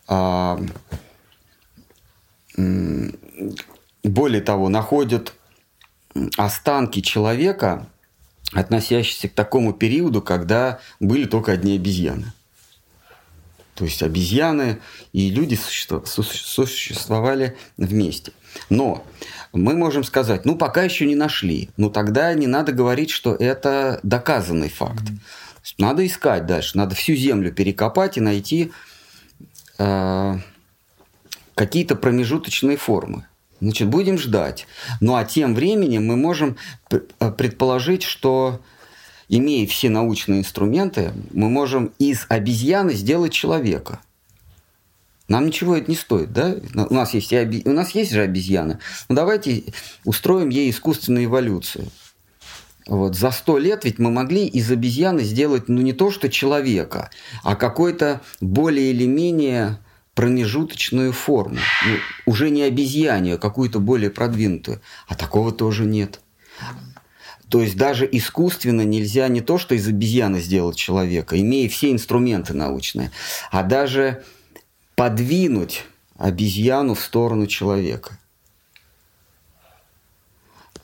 А, 0.09 0.61
более 4.03 4.43
того, 4.43 4.69
находят 4.69 5.35
останки 6.37 7.01
человека, 7.01 7.87
относящиеся 8.53 9.29
к 9.29 9.33
такому 9.33 9.73
периоду, 9.73 10.23
когда 10.23 10.81
были 11.01 11.25
только 11.25 11.53
одни 11.53 11.77
обезьяны. 11.77 12.33
То 13.75 13.85
есть 13.85 14.03
обезьяны 14.03 14.79
и 15.13 15.31
люди 15.31 15.55
существо- 15.55 16.05
су- 16.05 16.23
существовали 16.23 17.57
вместе. 17.79 18.33
Но 18.69 19.05
мы 19.53 19.75
можем 19.75 20.05
сказать, 20.05 20.45
ну 20.45 20.57
пока 20.57 20.83
еще 20.83 21.07
не 21.07 21.15
нашли. 21.15 21.71
Ну 21.79 21.91
тогда 21.91 22.35
не 22.35 22.47
надо 22.47 22.73
говорить, 22.73 23.11
что 23.11 23.35
это 23.35 23.99
доказанный 24.03 24.69
факт. 24.69 25.05
Есть 25.63 25.79
Надо 25.79 26.07
искать 26.07 26.47
дальше, 26.47 26.77
надо 26.77 26.95
всю 26.95 27.15
землю 27.15 27.53
перекопать 27.53 28.19
и 28.19 28.21
найти 28.21 28.73
э, 29.79 30.35
какие-то 31.55 31.97
промежуточные 31.97 32.77
формы. 32.77 33.27
Значит, 33.63 33.87
будем 33.87 34.19
ждать. 34.19 34.67
Ну 35.01 35.15
а 35.15 35.25
тем 35.25 35.55
временем 35.55 36.05
мы 36.05 36.17
можем 36.17 36.57
э, 36.91 37.31
предположить, 37.31 38.03
что 38.03 38.61
имея 39.29 39.69
все 39.69 39.89
научные 39.89 40.41
инструменты, 40.41 41.13
мы 41.31 41.49
можем 41.49 41.93
из 42.01 42.27
обезьяны 42.29 42.93
сделать 42.95 43.33
человека. 43.33 44.01
Нам 45.29 45.47
ничего 45.47 45.77
это 45.77 45.89
не 45.89 45.97
стоит, 45.97 46.33
да? 46.33 46.57
У 46.75 46.93
нас 46.93 47.15
есть, 47.15 47.33
и 47.33 47.63
у 47.65 47.73
нас 47.73 47.93
есть 47.93 48.11
же 48.11 48.23
обезьяны. 48.23 48.81
Ну 49.09 49.15
давайте 49.15 49.63
устроим 50.05 50.49
ей 50.49 50.69
искусственную 50.69 51.27
эволюцию. 51.27 51.87
Вот. 52.89 53.15
За 53.15 53.31
сто 53.31 53.59
лет 53.59 53.85
ведь 53.85 54.01
мы 54.01 54.11
могли 54.11 54.45
из 54.45 54.73
обезьяны 54.73 55.23
сделать, 55.23 55.69
ну, 55.69 55.83
не 55.83 55.93
то 55.93 56.11
что 56.11 56.29
человека, 56.29 57.11
а 57.45 57.55
какой-то 57.55 58.23
более 58.41 58.91
или 58.91 59.07
менее 59.07 59.79
промежуточную 60.15 61.13
форму. 61.13 61.59
Ну, 61.87 61.97
уже 62.27 62.51
не 62.51 62.63
обезьяне, 62.63 63.35
а 63.35 63.39
какую-то 63.39 63.81
более 63.81 64.11
продвинутую. 64.11 64.81
А 65.07 65.15
такого 65.15 65.53
тоже 65.53 65.85
нет. 65.85 66.21
То 67.49 67.61
есть 67.61 67.77
даже 67.77 68.09
искусственно 68.11 68.83
нельзя 68.83 69.29
не 69.29 69.43
то, 69.43 69.59
что 69.59 69.75
из 69.75 69.87
обезьяны 69.87 70.41
сделать 70.41 70.77
человека, 70.77 71.39
имея 71.39 71.69
все 71.69 71.93
инструменты 71.93 72.55
научные, 72.55 73.11
а 73.51 73.63
даже 73.63 74.25
подвинуть 74.95 75.85
обезьяну 76.17 76.95
в 76.95 77.01
сторону 77.01 77.47
человека. 77.47 78.19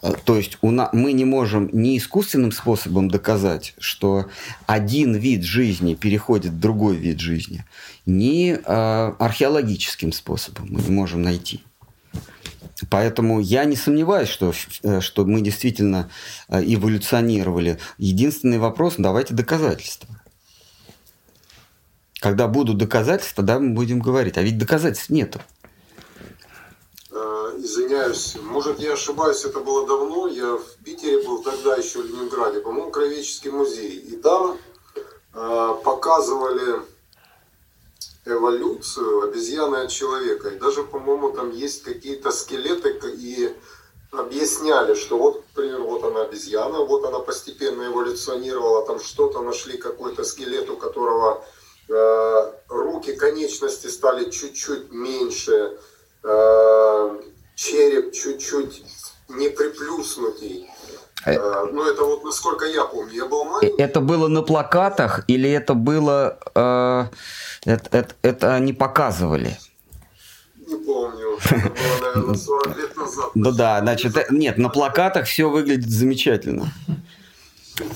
Э, 0.03 0.13
то 0.25 0.37
есть 0.37 0.59
у 0.63 0.71
на, 0.71 0.91
мы 0.93 1.13
не 1.13 1.25
можем 1.25 1.69
ни 1.73 1.99
искусственным 1.99 2.53
способом 2.53 3.09
доказать, 3.09 3.75
что 3.79 4.27
один 4.67 5.15
вид 5.15 5.43
жизни 5.43 5.95
переходит 5.95 6.53
в 6.53 6.61
другой 6.61 6.97
вид 6.97 7.21
жизни, 7.21 7.65
ни 8.07 8.53
э, 8.53 8.59
археологическим 9.19 10.13
способом 10.13 10.69
мы 10.71 10.81
не 10.81 10.91
можем 10.91 11.23
найти. 11.23 11.63
Поэтому 12.91 13.41
я 13.41 13.65
не 13.65 13.77
сомневаюсь, 13.77 14.29
что, 14.29 14.53
э, 14.83 15.01
что 15.01 15.25
мы 15.25 15.41
действительно 15.41 16.11
э, 16.49 16.63
эволюционировали. 16.65 17.79
Единственный 17.99 18.59
вопрос, 18.59 18.95
давайте 18.99 19.35
доказательства. 19.35 20.09
Когда 22.21 22.49
будут 22.49 22.79
доказательства, 22.79 23.45
тогда 23.45 23.59
мы 23.59 23.75
будем 23.75 24.01
говорить. 24.01 24.39
А 24.39 24.43
ведь 24.43 24.59
доказательств 24.59 25.11
нету 25.11 25.41
извиняюсь, 27.59 28.37
может 28.43 28.79
я 28.79 28.93
ошибаюсь, 28.93 29.45
это 29.45 29.61
было 29.61 29.87
давно, 29.87 30.29
я 30.29 30.57
в 30.57 30.85
Питере 30.85 31.23
был 31.23 31.43
тогда 31.43 31.77
еще 31.77 32.01
в 32.01 32.07
Ленинграде, 32.07 32.61
по-моему, 32.61 32.91
Кровеческий 32.91 33.51
музей, 33.51 33.97
и 33.99 34.17
там 34.17 34.59
э, 35.35 35.75
показывали 35.85 36.83
эволюцию 38.25 39.23
обезьяны 39.23 39.77
от 39.77 39.91
человека, 39.91 40.49
и 40.49 40.59
даже, 40.59 40.85
по-моему, 40.85 41.31
там 41.31 41.51
есть 41.51 41.83
какие-то 41.83 42.31
скелеты, 42.31 42.99
и 43.15 43.55
объясняли, 44.13 44.95
что 44.95 45.19
вот, 45.19 45.45
например, 45.55 45.83
вот 45.83 46.05
она 46.05 46.23
обезьяна, 46.23 46.85
вот 46.85 47.05
она 47.05 47.19
постепенно 47.21 47.87
эволюционировала, 47.87 48.87
там 48.87 49.01
что-то 49.01 49.43
нашли, 49.43 49.77
какой-то 49.77 50.25
скелет, 50.25 50.71
у 50.71 50.77
которого 50.77 51.45
э, 51.89 52.53
руки, 52.69 53.15
конечности 53.15 53.89
стали 53.89 54.31
чуть-чуть 54.31 54.91
меньше, 54.93 55.79
э, 56.23 57.21
череп 57.59 58.13
чуть-чуть 58.13 58.85
не 59.29 59.49
приплюснутый. 59.49 60.71
Э, 61.27 61.33
э, 61.33 61.67
ну, 61.73 61.91
это 61.91 62.05
вот 62.05 62.23
насколько 62.25 62.65
я 62.67 62.85
помню. 62.85 63.13
Я 63.13 63.27
был 63.27 63.45
маленький. 63.45 63.83
Это 63.83 64.01
было 64.01 64.29
на 64.29 64.43
плакатах 64.43 65.25
или 65.27 65.51
это 65.51 65.75
было... 65.75 66.39
Э, 66.55 67.07
это, 67.65 67.99
это, 67.99 68.15
это 68.23 68.55
они 68.55 68.73
показывали? 68.73 69.59
Не 70.67 70.77
помню. 70.77 71.37
Это 71.51 71.71
было, 71.71 72.15
наверное, 72.15 72.35
40 72.37 72.77
лет 72.77 72.97
назад. 72.97 73.31
Ну 73.35 73.53
да, 73.53 73.81
значит, 73.81 74.17
э, 74.17 74.27
нет, 74.31 74.57
на 74.57 74.69
плакатах 74.69 75.27
все 75.27 75.51
выглядит 75.51 75.91
замечательно. 75.91 76.73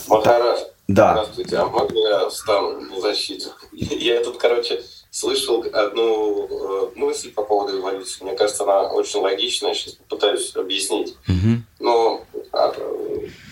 Матарас. 0.09 0.67
Да. 0.89 1.13
Здравствуйте, 1.13 1.57
а 1.57 1.67
можно 1.67 1.99
я 1.99 2.29
встану 2.29 2.81
на 2.81 3.01
защиту? 3.01 3.51
Я 3.73 4.23
тут, 4.25 4.39
короче, 4.39 4.83
слышал 5.13 5.63
одну 5.75 6.49
э, 6.49 6.91
мысль 6.97 7.31
по 7.33 7.45
поводу 7.45 7.79
эволюции. 7.79 8.25
Мне 8.25 8.35
кажется, 8.35 8.63
она 8.63 8.89
очень 8.89 9.21
логичная. 9.21 9.75
Сейчас 9.75 9.93
попытаюсь 9.93 10.57
объяснить. 10.57 11.15
Угу. 11.29 11.63
Но 11.81 12.25
а, 12.51 12.75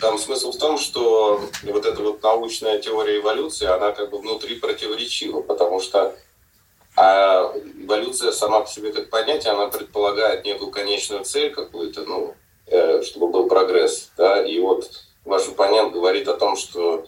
там 0.01 0.19
смысл 0.19 0.53
в 0.53 0.59
том, 0.59 0.79
что 0.79 1.39
вот 1.65 1.85
эта 1.85 2.03
вот 2.03 2.23
научная 2.23 2.79
теория 2.79 3.19
эволюции, 3.19 3.67
она 3.67 3.93
как 3.93 4.09
бы 4.11 4.19
внутри 4.19 4.55
противоречива, 4.55 5.43
потому 5.43 5.81
что 5.81 6.17
а 6.97 7.53
эволюция 7.79 8.33
сама 8.33 8.61
по 8.61 8.69
себе 8.69 8.91
как 8.91 9.11
понятие, 9.11 9.53
она 9.53 9.67
предполагает 9.67 10.47
некую 10.47 10.71
конечную 10.71 11.25
цель 11.25 11.53
какую-то, 11.53 12.05
ну, 12.05 12.35
э, 12.69 13.03
чтобы 13.03 13.29
был 13.29 13.49
прогресс. 13.49 14.11
Да? 14.17 14.43
И 14.43 14.59
вот 14.61 14.91
ваш 15.27 15.47
оппонент 15.47 15.93
говорит 15.93 16.27
о 16.27 16.39
том, 16.39 16.57
что 16.57 17.07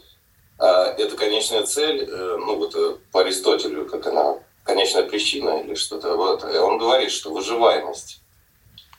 а 0.63 0.95
эта 0.97 1.17
конечная 1.17 1.65
цель, 1.65 2.09
э, 2.09 2.37
ну 2.39 2.55
вот 2.55 2.77
э, 2.77 2.95
по 3.11 3.23
Аристотелю, 3.23 3.85
как 3.85 4.07
она, 4.07 4.37
конечная 4.63 5.03
причина 5.03 5.61
или 5.61 5.75
что-то 5.75 6.17
вот, 6.17 6.45
он 6.45 6.79
говорит, 6.79 7.11
что 7.11 7.33
выживаемость. 7.33 8.21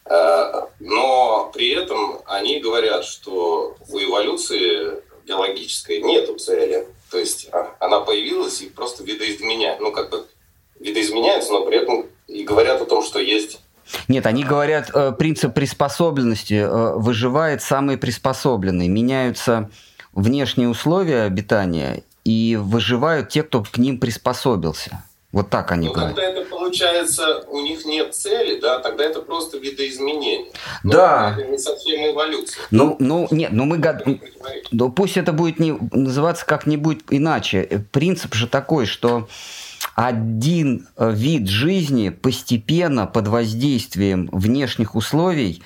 А, 0.04 0.68
но 0.82 1.50
при 1.54 1.70
этом 1.70 2.20
они 2.26 2.60
говорят, 2.60 3.06
что 3.06 3.78
у 3.88 3.98
эволюции 3.98 5.02
биологической 5.26 6.02
нет 6.02 6.30
цели. 6.42 6.86
То 7.10 7.18
есть 7.18 7.48
а, 7.54 7.74
она 7.80 8.02
появилась 8.02 8.62
и 8.62 8.68
просто 8.68 9.06
видоизменяет. 9.06 9.80
Ну, 9.80 9.94
как 9.94 10.10
бы 10.10 10.26
видоизменяется, 10.82 11.54
но 11.54 11.66
при 11.66 11.78
этом 11.78 12.08
и 12.28 12.44
говорят 12.44 12.82
о 12.82 12.86
том, 12.86 13.04
что 13.04 13.20
есть 13.20 13.62
нет, 14.08 14.26
они 14.26 14.44
говорят, 14.44 14.90
э, 14.94 15.12
принцип 15.12 15.54
приспособленности 15.54 16.66
выживает 16.98 17.62
самый 17.62 17.98
приспособленный. 17.98 18.88
Меняются 18.88 19.70
внешние 20.14 20.70
условия 20.70 21.24
обитания 21.24 22.04
и 22.24 22.58
выживают 22.60 23.30
те, 23.30 23.44
кто 23.44 23.64
к 23.64 23.78
ним 23.78 24.00
приспособился. 24.00 25.04
Вот 25.34 25.50
так 25.50 25.72
они 25.72 25.88
ну, 25.88 25.94
говорят. 25.94 26.16
Тогда 26.16 26.30
это 26.30 26.50
получается, 26.50 27.44
у 27.50 27.60
них 27.62 27.86
нет 27.86 28.14
цели, 28.14 28.60
да, 28.60 28.80
тогда 28.80 29.04
это 29.04 29.20
просто 29.20 29.58
видоизменение. 29.58 30.52
Но 30.84 30.92
да. 30.92 31.36
Это 31.38 31.50
не 31.50 31.58
совсем 31.58 32.12
эволюция. 32.12 32.64
Ну, 32.70 32.96
ну 33.00 33.28
нет, 33.32 33.52
ну 33.52 33.66
мы 33.66 33.80
гад... 33.80 34.06
ну, 34.72 34.92
пусть 34.92 35.18
это 35.18 35.34
будет 35.34 35.60
не 35.60 35.72
называться 35.92 36.46
как-нибудь 36.46 37.00
иначе. 37.10 37.84
Принцип 37.92 38.36
же 38.36 38.48
такой, 38.48 38.86
что 38.86 39.28
один 39.96 40.88
э, 40.98 41.12
вид 41.12 41.48
жизни 41.48 42.10
постепенно 42.10 43.08
под 43.08 43.28
воздействием 43.28 44.30
внешних 44.32 44.94
условий 44.94 45.64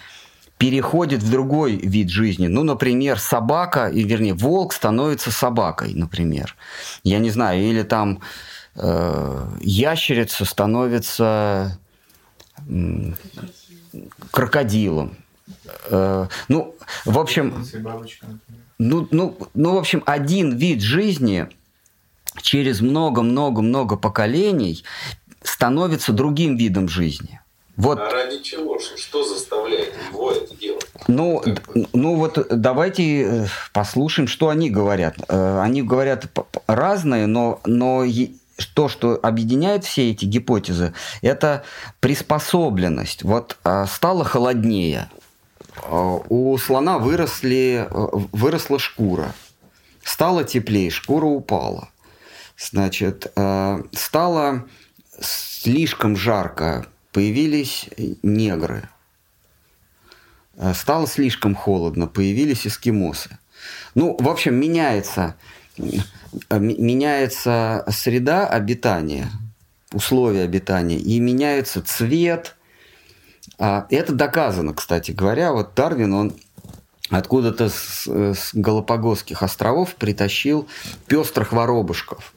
переходит 0.58 1.22
в 1.22 1.30
другой 1.30 1.76
вид 1.76 2.10
жизни. 2.10 2.48
Ну, 2.48 2.64
например, 2.64 3.20
собака, 3.20 3.88
и 3.88 4.04
вернее, 4.04 4.34
волк 4.34 4.74
становится 4.74 5.32
собакой, 5.32 5.94
например. 5.94 6.56
Я 7.04 7.20
не 7.20 7.30
знаю, 7.30 7.62
или 7.62 7.84
там 7.84 8.22
э, 8.76 9.48
ящерица 9.62 10.46
становится 10.46 11.80
э, 12.68 13.12
крокодилом. 14.32 15.16
Э, 15.90 16.28
ну, 16.48 16.76
в 17.06 17.20
общем, 17.20 17.64
ну, 18.80 19.08
ну, 19.12 19.38
ну, 19.54 19.76
в 19.76 19.78
общем, 19.78 20.04
один 20.06 20.56
вид 20.56 20.82
жизни 20.82 21.48
через 22.42 22.82
много-много-много 22.82 23.96
поколений 23.96 24.84
становится 25.44 26.14
другим 26.14 26.58
видом 26.58 26.90
жизни. 26.90 27.42
Вот. 27.78 28.00
А 28.00 28.10
ради 28.10 28.42
чего? 28.42 28.80
Что 28.80 29.24
заставляет 29.24 29.94
его 30.12 30.32
это 30.32 30.56
делать? 30.56 30.88
Ну, 31.08 31.44
ну 31.94 32.16
вот 32.16 32.48
давайте 32.50 33.22
э, 33.22 33.48
послушаем, 33.72 34.28
что 34.28 34.50
они 34.50 34.72
говорят. 34.72 35.16
Э, 35.30 35.60
они 35.62 35.84
говорят 35.84 36.26
разные, 36.66 37.28
но, 37.28 37.62
но 37.66 38.04
то, 38.74 38.90
что 38.90 39.20
объединяет 39.22 39.86
все 39.86 40.10
эти 40.10 40.26
гипотезы, 40.26 40.96
это 41.22 41.64
приспособленность. 42.00 43.22
Вот 43.22 43.58
а, 43.64 43.86
стало 43.86 44.26
холоднее, 44.26 45.12
а, 45.84 46.20
у 46.30 46.58
слона 46.58 46.98
выросли, 46.98 47.88
э, 47.88 48.08
выросла 48.32 48.80
шкура, 48.80 49.36
стало 50.04 50.44
теплее, 50.44 50.90
шкура 50.90 51.26
упала. 51.26 51.90
Значит, 52.58 53.32
стало 53.94 54.66
слишком 55.22 56.18
жарко, 56.18 56.88
появились 57.18 57.90
негры. 58.22 58.88
Э, 60.56 60.76
стало 60.76 61.08
слишком 61.08 61.56
холодно, 61.56 62.06
появились 62.06 62.68
эскимосы. 62.68 63.40
Ну, 63.96 64.16
в 64.20 64.30
общем, 64.30 64.54
меняется, 64.54 65.36
э, 65.80 66.60
меняется 66.60 67.84
среда 67.90 68.46
обитания, 68.46 69.32
условия 69.92 70.44
обитания, 70.44 71.00
и 71.00 71.20
меняется 71.20 71.82
цвет. 71.82 72.56
А, 73.58 73.88
это 73.90 74.14
доказано, 74.14 74.76
кстати 74.76 75.10
говоря. 75.10 75.54
Вот 75.54 75.74
Дарвин, 75.74 76.14
он 76.14 76.36
откуда-то 77.10 77.70
с, 77.70 78.06
с 78.06 78.52
Галапагосских 78.54 79.42
островов 79.42 79.96
притащил 79.96 80.68
пестрых 81.08 81.52
воробушков. 81.52 82.36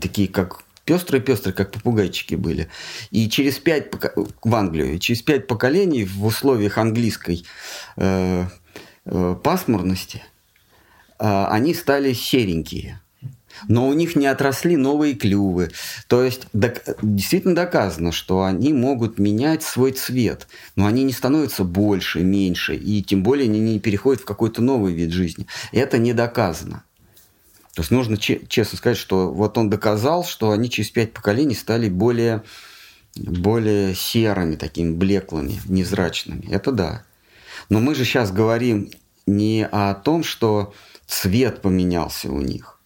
Такие, 0.00 0.28
как 0.28 0.61
пестрые-пестрые, 0.84 1.54
как 1.54 1.70
попугайчики 1.70 2.34
были. 2.34 2.68
И 3.10 3.28
через 3.28 3.58
пять, 3.58 3.86
в 4.42 4.54
Англию, 4.54 4.98
через 4.98 5.22
пять 5.22 5.46
поколений 5.46 6.04
в 6.04 6.24
условиях 6.24 6.78
английской 6.78 7.44
э, 7.96 8.46
э, 9.04 9.36
пасмурности 9.42 10.22
э, 11.18 11.44
они 11.48 11.74
стали 11.74 12.12
серенькие. 12.12 13.00
Но 13.68 13.86
у 13.86 13.92
них 13.92 14.16
не 14.16 14.26
отросли 14.26 14.76
новые 14.76 15.14
клювы. 15.14 15.70
То 16.08 16.24
есть 16.24 16.46
док- 16.52 16.82
действительно 17.02 17.54
доказано, 17.54 18.10
что 18.10 18.42
они 18.42 18.72
могут 18.72 19.18
менять 19.18 19.62
свой 19.62 19.92
цвет. 19.92 20.48
Но 20.74 20.86
они 20.86 21.04
не 21.04 21.12
становятся 21.12 21.62
больше, 21.62 22.20
меньше. 22.20 22.74
И 22.74 23.02
тем 23.02 23.22
более 23.22 23.44
они 23.44 23.60
не 23.60 23.78
переходят 23.78 24.22
в 24.22 24.24
какой-то 24.24 24.62
новый 24.62 24.94
вид 24.94 25.12
жизни. 25.12 25.46
Это 25.70 25.98
не 25.98 26.12
доказано. 26.12 26.82
То 27.74 27.80
есть 27.80 27.90
нужно 27.90 28.18
честно 28.18 28.76
сказать, 28.76 28.98
что 28.98 29.32
вот 29.32 29.56
он 29.56 29.70
доказал, 29.70 30.24
что 30.24 30.50
они 30.50 30.68
через 30.68 30.90
пять 30.90 31.14
поколений 31.14 31.54
стали 31.54 31.88
более, 31.88 32.42
более 33.16 33.94
серыми, 33.94 34.56
такими 34.56 34.94
блеклыми, 34.94 35.58
невзрачными. 35.66 36.50
Это 36.50 36.70
да. 36.70 37.04
Но 37.70 37.80
мы 37.80 37.94
же 37.94 38.04
сейчас 38.04 38.30
говорим 38.30 38.90
не 39.26 39.66
о 39.66 39.94
том, 39.94 40.22
что 40.22 40.74
цвет 41.06 41.62
поменялся 41.62 42.30
у 42.30 42.42
них, 42.42 42.78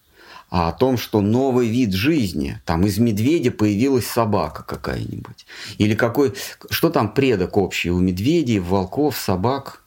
а 0.49 0.69
о 0.69 0.73
том, 0.73 0.97
что 0.97 1.19
новый 1.19 1.67
вид 1.67 1.91
жизни, 1.91 2.61
там 2.63 2.85
из 2.85 2.97
медведя 2.97 3.51
появилась 3.51 4.07
собака 4.07 4.63
какая-нибудь. 4.63 5.45
Или 5.77 5.95
какой, 5.95 6.33
что 6.69 6.89
там 6.89 7.13
предок 7.13 7.57
общий 7.57 7.89
у 7.89 7.99
медведей, 7.99 8.59
волков, 8.59 9.17
собак? 9.17 9.83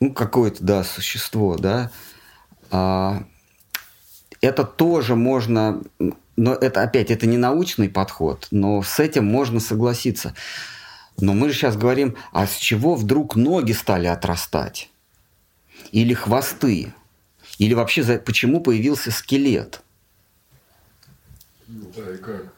Ну, 0.00 0.12
какое-то, 0.12 0.64
да, 0.64 0.82
существо, 0.82 1.56
да, 1.56 1.92
это 4.40 4.64
тоже 4.64 5.16
можно, 5.16 5.82
но 6.36 6.54
это 6.54 6.82
опять, 6.82 7.10
это 7.10 7.26
не 7.26 7.38
научный 7.38 7.88
подход, 7.88 8.48
но 8.50 8.82
с 8.82 9.00
этим 9.00 9.24
можно 9.24 9.60
согласиться. 9.60 10.34
Но 11.20 11.32
мы 11.32 11.48
же 11.48 11.54
сейчас 11.54 11.76
говорим, 11.76 12.16
а 12.32 12.46
с 12.46 12.56
чего 12.56 12.94
вдруг 12.94 13.36
ноги 13.36 13.72
стали 13.72 14.06
отрастать? 14.06 14.90
Или 15.92 16.12
хвосты? 16.12 16.92
Или 17.58 17.74
вообще 17.74 18.18
почему 18.18 18.60
появился 18.60 19.10
скелет? 19.12 19.80
Ну, 21.68 21.90
да, 21.96 22.14
и 22.14 22.16
как? 22.18 22.52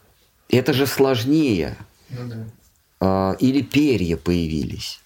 Это 0.49 0.73
же 0.73 0.87
сложнее. 0.87 1.77
Ну, 2.11 2.29
да. 2.29 2.37
А, 3.01 3.37
или 3.41 3.63
перья 3.63 4.17
появились. 4.17 5.01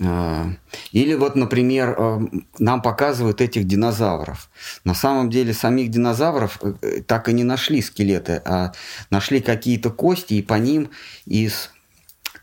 А, 0.00 0.52
или 0.92 1.14
вот, 1.14 1.34
например, 1.34 1.94
а, 1.98 2.20
нам 2.58 2.82
показывают 2.82 3.40
этих 3.40 3.66
динозавров. 3.66 4.48
На 4.84 4.94
самом 4.94 5.30
деле 5.30 5.52
самих 5.52 5.90
динозавров 5.90 6.58
э, 6.62 6.74
э, 6.82 7.02
так 7.02 7.28
и 7.28 7.32
не 7.32 7.44
нашли 7.44 7.82
скелеты, 7.82 8.40
а 8.44 8.72
нашли 9.10 9.40
какие-то 9.40 9.90
кости, 9.90 10.34
и 10.34 10.42
по 10.42 10.54
ним 10.54 10.90
из 11.26 11.70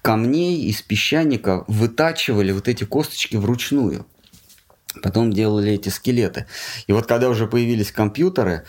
камней, 0.01 0.65
из 0.65 0.81
песчаника 0.81 1.63
вытачивали 1.67 2.51
вот 2.51 2.67
эти 2.67 2.83
косточки 2.83 3.37
вручную. 3.37 4.05
Потом 5.01 5.31
делали 5.31 5.73
эти 5.73 5.89
скелеты. 5.89 6.45
И 6.87 6.93
вот 6.93 7.05
когда 7.05 7.29
уже 7.29 7.47
появились 7.47 7.91
компьютеры, 7.91 8.65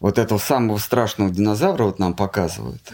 вот 0.00 0.18
этого 0.18 0.38
самого 0.38 0.78
страшного 0.78 1.30
динозавра 1.30 1.84
вот 1.84 1.98
нам 1.98 2.14
показывают. 2.14 2.92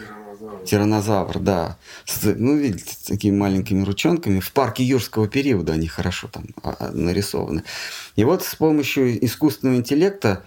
Тиранозавр, 0.65 1.39
да. 1.39 1.77
Ну, 2.23 2.57
видите, 2.57 2.93
с 2.93 3.03
такими 3.03 3.35
маленькими 3.35 3.83
ручонками. 3.83 4.39
В 4.39 4.51
парке 4.51 4.83
юрского 4.83 5.27
периода 5.27 5.73
они 5.73 5.87
хорошо 5.87 6.27
там 6.27 6.45
а, 6.63 6.75
а, 6.79 6.91
нарисованы. 6.91 7.63
И 8.15 8.23
вот 8.23 8.43
с 8.43 8.55
помощью 8.55 9.23
искусственного 9.25 9.77
интеллекта 9.77 10.43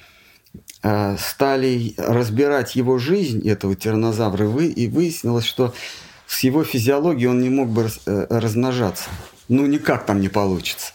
э, 0.83 1.17
стали 1.19 1.95
разбирать 1.97 2.77
его 2.77 2.99
жизнь, 2.99 3.49
этого 3.49 3.75
тиранозавра, 3.75 4.47
и 4.63 4.87
выяснилось, 4.89 5.45
что 5.45 5.75
с 6.27 6.41
его 6.41 6.65
физиологией 6.65 7.29
он 7.29 7.41
не 7.41 7.51
мог 7.51 7.69
бы 7.69 7.89
э, 8.07 8.27
размножаться. 8.31 9.11
Ну, 9.49 9.67
никак 9.67 10.07
там 10.07 10.21
не 10.21 10.29
получится. 10.29 10.93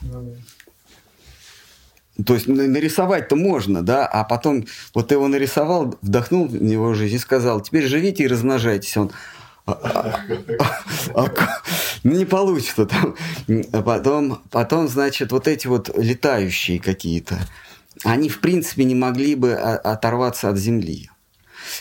То 2.25 2.33
есть 2.33 2.47
нарисовать-то 2.47 3.35
можно, 3.35 3.81
да, 3.81 4.05
а 4.05 4.23
потом 4.23 4.65
вот 4.93 5.09
ты 5.09 5.15
его 5.15 5.27
нарисовал, 5.27 5.97
вдохнул 6.01 6.47
в 6.47 6.61
него 6.61 6.93
жизнь 6.93 7.15
и 7.15 7.19
сказал, 7.19 7.61
теперь 7.61 7.87
живите 7.87 8.23
и 8.23 8.27
размножайтесь. 8.27 8.97
Он, 8.97 9.11
а, 9.65 9.71
а, 9.73 10.19
а, 11.15 11.29
ну, 12.03 12.11
не 12.15 12.25
получится 12.25 12.85
там. 12.85 13.15
Потом, 13.83 14.41
потом, 14.51 14.87
значит, 14.87 15.31
вот 15.31 15.47
эти 15.47 15.67
вот 15.67 15.95
летающие 15.95 16.79
какие-то, 16.79 17.39
они, 18.03 18.29
в 18.29 18.39
принципе, 18.39 18.83
не 18.83 18.95
могли 18.95 19.35
бы 19.35 19.53
оторваться 19.53 20.49
от 20.49 20.57
земли. 20.57 21.09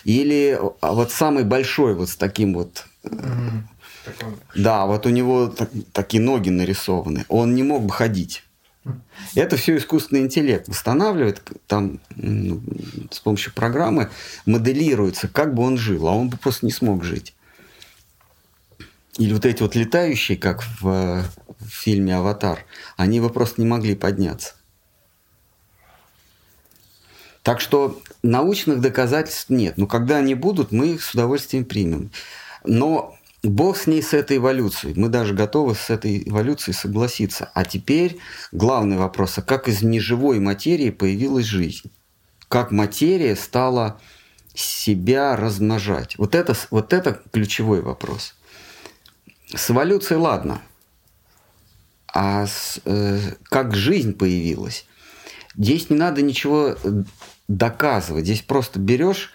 Или 0.05 0.59
вот 0.83 1.11
самый 1.11 1.45
большой 1.45 1.95
вот 1.95 2.11
с 2.11 2.17
таким 2.17 2.55
вот... 2.55 2.85
Да, 4.55 4.87
вот 4.87 5.07
у 5.07 5.11
него 5.11 5.53
такие 5.93 6.23
ноги 6.23 6.51
нарисованы. 6.51 7.25
Он 7.29 7.55
не 7.55 7.63
мог 7.63 7.83
бы 7.83 7.93
ходить. 7.93 8.45
Это 9.35 9.57
все 9.57 9.77
искусственный 9.77 10.23
интеллект 10.23 10.69
восстанавливает, 10.69 11.43
там 11.67 12.01
ну, 12.17 12.63
с 13.11 13.21
помощью 13.21 13.53
программы 13.53 14.11
моделируется, 14.47 15.29
как 15.29 15.55
бы 15.55 15.63
он 15.63 15.77
жил, 15.77 16.09
а 16.09 16.13
он 16.13 16.29
бы 16.29 16.37
просто 16.37 16.67
не 16.67 16.73
смог 16.73 17.05
жить. 17.05 17.35
Или 19.19 19.33
вот 19.33 19.45
эти 19.45 19.63
вот 19.63 19.75
летающие, 19.75 20.39
как 20.39 20.63
в, 20.81 21.25
в 21.59 21.69
фильме 21.69 22.17
«Аватар», 22.17 22.65
они 22.97 23.21
бы 23.21 23.31
просто 23.31 23.61
не 23.61 23.67
могли 23.67 23.95
подняться. 23.97 24.55
Так 27.43 27.61
что 27.61 28.01
научных 28.23 28.81
доказательств 28.81 29.51
нет. 29.51 29.77
Но 29.77 29.87
когда 29.87 30.19
они 30.19 30.35
будут, 30.35 30.71
мы 30.71 30.95
их 30.95 31.03
с 31.03 31.15
удовольствием 31.15 31.65
примем. 31.65 32.11
Но 32.65 33.18
Бог 33.43 33.77
с 33.77 33.87
ней, 33.87 34.03
с 34.03 34.15
этой 34.15 34.39
эволюцией. 34.39 34.95
Мы 34.99 35.09
даже 35.09 35.33
готовы 35.33 35.75
с 35.77 35.91
этой 35.91 36.29
эволюцией 36.29 36.75
согласиться. 36.75 37.51
А 37.55 37.65
теперь 37.65 38.19
главный 38.51 38.97
вопрос, 38.97 39.39
а 39.39 39.43
как 39.43 39.69
из 39.69 39.83
неживой 39.83 40.41
материи 40.41 40.91
появилась 40.91 41.47
жизнь? 41.47 41.93
Как 42.49 42.73
материя 42.73 43.37
стала 43.37 44.01
себя 44.55 45.37
размножать? 45.37 46.19
Вот 46.19 46.35
это, 46.35 46.57
вот 46.71 46.93
это 46.93 47.21
ключевой 47.33 47.81
вопрос. 47.81 48.35
С 49.55 49.71
эволюцией 49.71 50.19
ладно. 50.19 50.61
А 52.13 52.47
с, 52.47 52.81
э, 52.85 53.35
как 53.45 53.77
жизнь 53.77 54.15
появилась? 54.15 54.85
Здесь 55.57 55.91
не 55.91 55.97
надо 55.97 56.23
ничего 56.23 56.77
доказывать. 57.47 58.25
Здесь 58.25 58.43
просто 58.43 58.81
берешь 58.81 59.33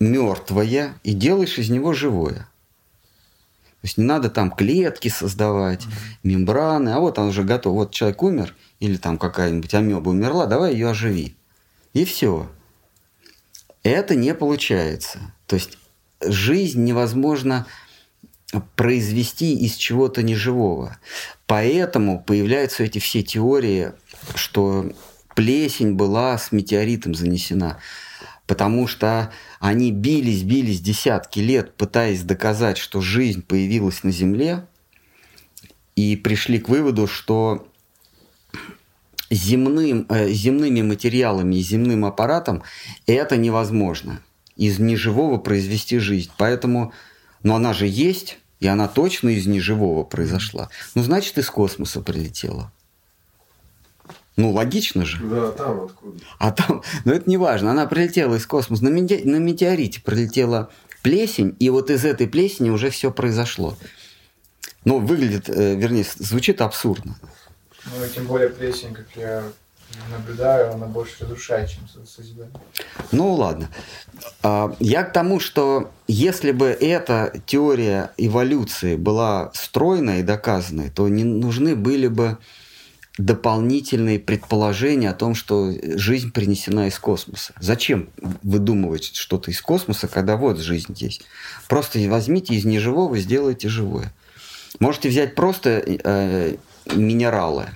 мертвое 0.00 0.94
и 1.02 1.12
делаешь 1.12 1.58
из 1.58 1.68
него 1.68 1.92
живое. 1.92 2.48
То 3.84 3.86
есть 3.86 3.98
не 3.98 4.04
надо 4.04 4.30
там 4.30 4.50
клетки 4.50 5.08
создавать, 5.08 5.82
mm-hmm. 5.82 6.18
мембраны, 6.22 6.88
а 6.88 7.00
вот 7.00 7.18
он 7.18 7.28
уже 7.28 7.42
готов. 7.42 7.74
Вот 7.74 7.90
человек 7.90 8.22
умер, 8.22 8.56
или 8.80 8.96
там 8.96 9.18
какая-нибудь 9.18 9.74
амеба 9.74 10.08
умерла, 10.08 10.46
давай 10.46 10.72
ее 10.72 10.88
оживи. 10.88 11.36
И 11.92 12.06
все. 12.06 12.50
Это 13.82 14.14
не 14.14 14.34
получается. 14.34 15.34
То 15.46 15.56
есть 15.56 15.76
жизнь 16.22 16.82
невозможно 16.82 17.66
произвести 18.74 19.54
из 19.54 19.74
чего-то 19.74 20.22
неживого. 20.22 20.96
Поэтому 21.44 22.24
появляются 22.24 22.84
эти 22.84 23.00
все 23.00 23.22
теории, 23.22 23.92
что 24.34 24.90
плесень 25.34 25.92
была 25.92 26.38
с 26.38 26.52
метеоритом 26.52 27.14
занесена 27.14 27.80
потому 28.46 28.86
что 28.86 29.30
они 29.64 29.92
бились, 29.92 30.42
бились 30.42 30.82
десятки 30.82 31.38
лет, 31.38 31.72
пытаясь 31.72 32.20
доказать, 32.20 32.76
что 32.76 33.00
жизнь 33.00 33.40
появилась 33.40 34.02
на 34.02 34.10
Земле, 34.10 34.66
и 35.96 36.16
пришли 36.16 36.58
к 36.58 36.68
выводу, 36.68 37.06
что 37.06 37.66
земным, 39.30 40.04
э, 40.10 40.28
земными 40.28 40.82
материалами 40.82 41.54
и 41.54 41.62
земным 41.62 42.04
аппаратом 42.04 42.62
это 43.06 43.38
невозможно. 43.38 44.20
Из 44.54 44.78
неживого 44.78 45.38
произвести 45.38 45.96
жизнь. 45.96 46.30
Поэтому, 46.36 46.92
но 47.42 47.56
она 47.56 47.72
же 47.72 47.86
есть, 47.86 48.36
и 48.60 48.66
она 48.66 48.86
точно 48.86 49.30
из 49.30 49.46
неживого 49.46 50.04
произошла. 50.04 50.68
Ну, 50.94 51.02
значит, 51.02 51.38
из 51.38 51.48
космоса 51.48 52.02
прилетела. 52.02 52.70
Ну, 54.36 54.50
логично 54.50 55.04
же. 55.04 55.18
Да, 55.22 55.52
там 55.52 55.84
откуда. 55.84 56.18
А 56.38 56.50
там, 56.50 56.82
но 57.04 57.12
это 57.12 57.28
не 57.30 57.36
важно. 57.36 57.70
Она 57.70 57.86
прилетела 57.86 58.34
из 58.34 58.46
космоса. 58.46 58.82
На, 58.84 58.88
мете, 58.88 59.22
на 59.24 59.36
метеорите 59.36 60.00
прилетела 60.00 60.70
плесень, 61.02 61.54
и 61.60 61.70
вот 61.70 61.90
из 61.90 62.04
этой 62.04 62.26
плесени 62.26 62.70
уже 62.70 62.90
все 62.90 63.12
произошло. 63.12 63.76
Ну, 64.84 64.98
выглядит, 64.98 65.48
э, 65.48 65.76
вернее, 65.76 66.04
звучит 66.18 66.60
абсурдно. 66.60 67.16
Ну, 67.86 68.04
и 68.04 68.08
тем 68.08 68.26
более 68.26 68.48
плесень, 68.48 68.92
как 68.92 69.06
я 69.14 69.44
наблюдаю, 70.10 70.72
она 70.72 70.86
больше 70.86 71.24
разрушает, 71.24 71.70
чем 71.70 72.06
созидает. 72.06 72.50
Ну, 73.12 73.32
ладно. 73.34 73.68
А, 74.42 74.74
я 74.80 75.04
к 75.04 75.12
тому, 75.12 75.40
что 75.40 75.90
если 76.08 76.52
бы 76.52 76.66
эта 76.66 77.32
теория 77.46 78.10
эволюции 78.16 78.96
была 78.96 79.50
стройной 79.54 80.20
и 80.20 80.22
доказанной, 80.22 80.90
то 80.90 81.08
не 81.08 81.24
нужны 81.24 81.76
были 81.76 82.08
бы 82.08 82.38
дополнительные 83.16 84.18
предположения 84.18 85.10
о 85.10 85.14
том, 85.14 85.34
что 85.34 85.72
жизнь 85.96 86.32
принесена 86.32 86.88
из 86.88 86.98
космоса. 86.98 87.54
Зачем 87.60 88.08
выдумывать 88.42 89.14
что-то 89.14 89.50
из 89.50 89.60
космоса, 89.60 90.08
когда 90.08 90.36
вот 90.36 90.58
жизнь 90.58 90.94
есть? 90.96 91.22
Просто 91.68 91.98
возьмите 92.08 92.54
из 92.54 92.64
неживого, 92.64 93.16
сделайте 93.18 93.68
живое. 93.68 94.12
Можете 94.80 95.08
взять 95.08 95.36
просто 95.36 95.82
э, 95.86 96.56
минералы 96.92 97.66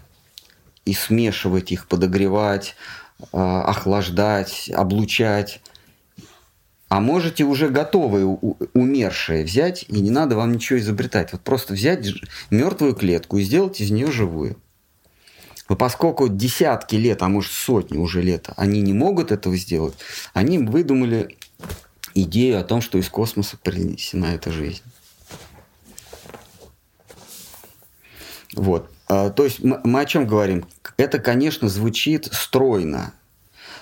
и 0.84 0.93
смешивать 0.93 1.70
их, 1.70 1.86
подогревать, 1.86 2.74
э, 3.20 3.36
охлаждать, 3.36 4.68
облучать. 4.74 5.61
А 6.89 7.01
можете 7.01 7.45
уже 7.45 7.68
готовые, 7.68 8.26
умершие 8.26 9.45
взять, 9.45 9.84
и 9.89 10.01
не 10.01 10.11
надо 10.11 10.34
вам 10.36 10.53
ничего 10.53 10.80
изобретать. 10.80 11.32
Вот 11.32 11.43
просто 11.43 11.74
взять 11.74 12.09
мертвую 12.51 12.95
клетку 12.95 13.36
и 13.36 13.43
сделать 13.43 13.80
из 13.80 13.93
нее 13.93 14.11
живую. 14.11 14.57
Но 15.69 15.77
поскольку 15.77 16.29
десятки 16.29 16.97
лет, 16.97 17.23
а 17.23 17.29
может 17.29 17.53
сотни 17.53 17.99
уже 17.99 18.23
лет, 18.23 18.49
они 18.57 18.81
не 18.81 18.93
могут 18.93 19.31
этого 19.31 19.57
сделать, 19.57 19.95
они 20.33 20.59
выдумали 20.59 21.37
идею 22.14 22.61
о 22.61 22.64
том, 22.64 22.81
что 22.81 22.99
из 22.99 23.09
космоса 23.09 23.59
принесена 23.62 24.35
эта 24.35 24.51
жизнь. 24.51 24.83
Вот. 28.55 28.91
А, 29.09 29.31
то 29.31 29.45
есть 29.45 29.61
мы 29.61 30.01
о 30.01 30.07
чем 30.07 30.27
говорим? 30.27 30.66
Это, 30.97 31.19
конечно, 31.19 31.69
звучит 31.69 32.29
стройно, 32.33 33.12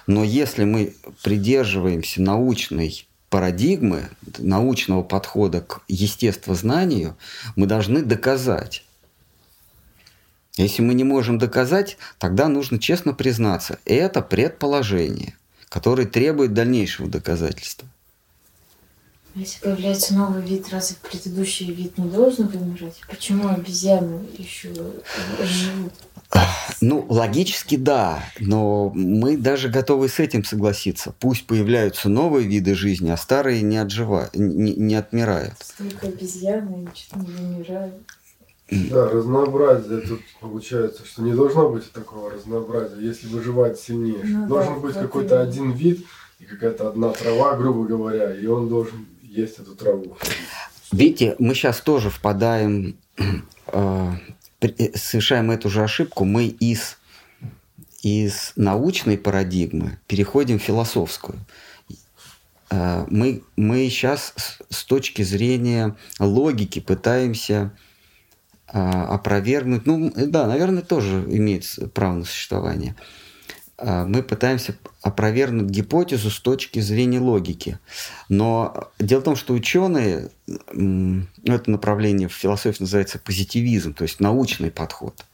но 0.06 0.22
если 0.22 0.64
мы 0.64 0.94
придерживаемся 1.22 2.20
научной 2.20 3.08
парадигмы, 3.30 4.10
научного 4.38 5.02
подхода 5.02 5.60
к 5.60 5.82
естествознанию, 5.88 7.16
мы 7.56 7.66
должны 7.66 8.02
доказать. 8.02 8.85
Если 10.56 10.82
мы 10.82 10.94
не 10.94 11.04
можем 11.04 11.38
доказать, 11.38 11.98
тогда 12.18 12.48
нужно 12.48 12.78
честно 12.78 13.12
признаться, 13.12 13.78
это 13.84 14.22
предположение, 14.22 15.34
которое 15.68 16.06
требует 16.06 16.54
дальнейшего 16.54 17.08
доказательства. 17.08 17.86
Если 19.34 19.60
появляется 19.60 20.14
новый 20.14 20.40
вид, 20.40 20.70
разве 20.70 20.96
предыдущий 21.02 21.70
вид 21.70 21.98
не 21.98 22.08
должен 22.08 22.46
вымирать? 22.46 23.02
Почему 23.06 23.48
обезьяны 23.48 24.20
еще 24.38 24.72
живут? 25.42 25.92
Ну, 26.80 27.04
логически 27.10 27.76
да, 27.76 28.24
но 28.40 28.90
мы 28.94 29.36
даже 29.36 29.68
готовы 29.68 30.08
с 30.08 30.18
этим 30.20 30.42
согласиться. 30.42 31.14
Пусть 31.20 31.46
появляются 31.46 32.08
новые 32.08 32.48
виды 32.48 32.74
жизни, 32.74 33.10
а 33.10 33.18
старые 33.18 33.60
не, 33.60 33.76
отживают, 33.76 34.34
не, 34.34 34.74
не 34.74 34.94
отмирают. 34.94 35.54
Столько 35.60 36.08
обезьян, 36.08 36.66
они 36.72 36.88
что-то 36.94 37.20
не 37.20 37.26
вымирают. 37.26 37.94
Да, 38.70 39.08
разнообразие 39.08 40.00
тут 40.00 40.20
получается, 40.40 41.06
что 41.06 41.22
не 41.22 41.32
должно 41.32 41.68
быть 41.68 41.90
такого 41.92 42.32
разнообразия, 42.32 43.00
если 43.00 43.28
выживать 43.28 43.78
сильнее. 43.78 44.24
Ну, 44.24 44.48
должен 44.48 44.74
да, 44.74 44.80
быть 44.80 44.94
какой-то 44.94 45.40
один 45.40 45.70
вид 45.70 46.04
и 46.40 46.44
какая-то 46.44 46.88
одна 46.88 47.12
трава, 47.12 47.56
грубо 47.56 47.84
говоря, 47.84 48.34
и 48.34 48.44
он 48.46 48.68
должен 48.68 49.06
есть 49.22 49.60
эту 49.60 49.76
траву. 49.76 50.16
Видите, 50.90 51.36
мы 51.38 51.54
сейчас 51.54 51.80
тоже 51.80 52.10
впадаем, 52.10 52.96
э, 53.68 54.12
совершаем 54.94 55.52
эту 55.52 55.68
же 55.68 55.82
ошибку. 55.82 56.24
Мы 56.24 56.46
из, 56.46 56.98
из 58.02 58.52
научной 58.56 59.16
парадигмы 59.16 59.98
переходим 60.08 60.58
в 60.58 60.62
философскую. 60.62 61.38
Э, 62.70 63.04
мы, 63.08 63.44
мы 63.56 63.88
сейчас 63.88 64.32
с, 64.36 64.58
с 64.70 64.84
точки 64.84 65.22
зрения 65.22 65.96
логики 66.18 66.80
пытаемся 66.80 67.72
э, 67.72 67.85
опровергнуть, 68.68 69.86
ну 69.86 70.12
да, 70.14 70.46
наверное, 70.46 70.82
тоже 70.82 71.24
имеет 71.28 71.64
право 71.94 72.14
на 72.16 72.24
существование– 72.24 72.94
а, 73.78 74.06
мы 74.06 74.22
пытаемся 74.22 74.76
опровергнуть 75.02 75.70
гипотезу 75.70 76.30
с 76.30 76.40
точки 76.40 76.80
зрения 76.80 77.20
логики. 77.20 77.78
Но 78.28 78.90
дело 78.98 79.20
в 79.20 79.24
том, 79.24 79.36
что 79.36 79.54
ученые, 79.54 80.30
это 80.46 81.70
направление 81.70 82.28
в 82.28 82.32
философии 82.32 82.82
называется 82.82 83.18
позитивизм, 83.18 83.92
то 83.94 84.02
есть 84.02 84.20
научный 84.20 84.70
подход. 84.70 85.24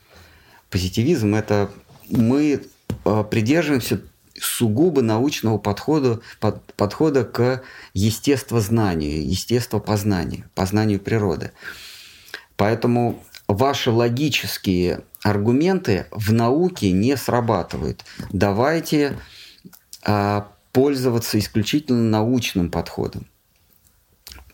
Позитивизм– 0.70 1.34
это 1.36 1.70
мы 2.08 2.62
а, 3.04 3.22
придерживаемся 3.22 4.00
сугубо 4.40 5.02
научного 5.02 5.58
подхода, 5.58 6.20
под, 6.40 6.64
подхода 6.74 7.24
к 7.24 7.62
естествознанию, 7.94 9.24
естествопознанию, 9.28 10.44
познанию 10.54 10.98
природы. 10.98 11.52
Поэтому 12.62 13.20
ваши 13.48 13.90
логические 13.90 15.00
аргументы 15.24 16.06
в 16.12 16.32
науке 16.32 16.92
не 16.92 17.16
срабатывают. 17.16 18.04
Давайте 18.32 19.18
а, 20.04 20.46
пользоваться 20.70 21.40
исключительно 21.40 22.08
научным 22.08 22.70
подходом. 22.70 23.26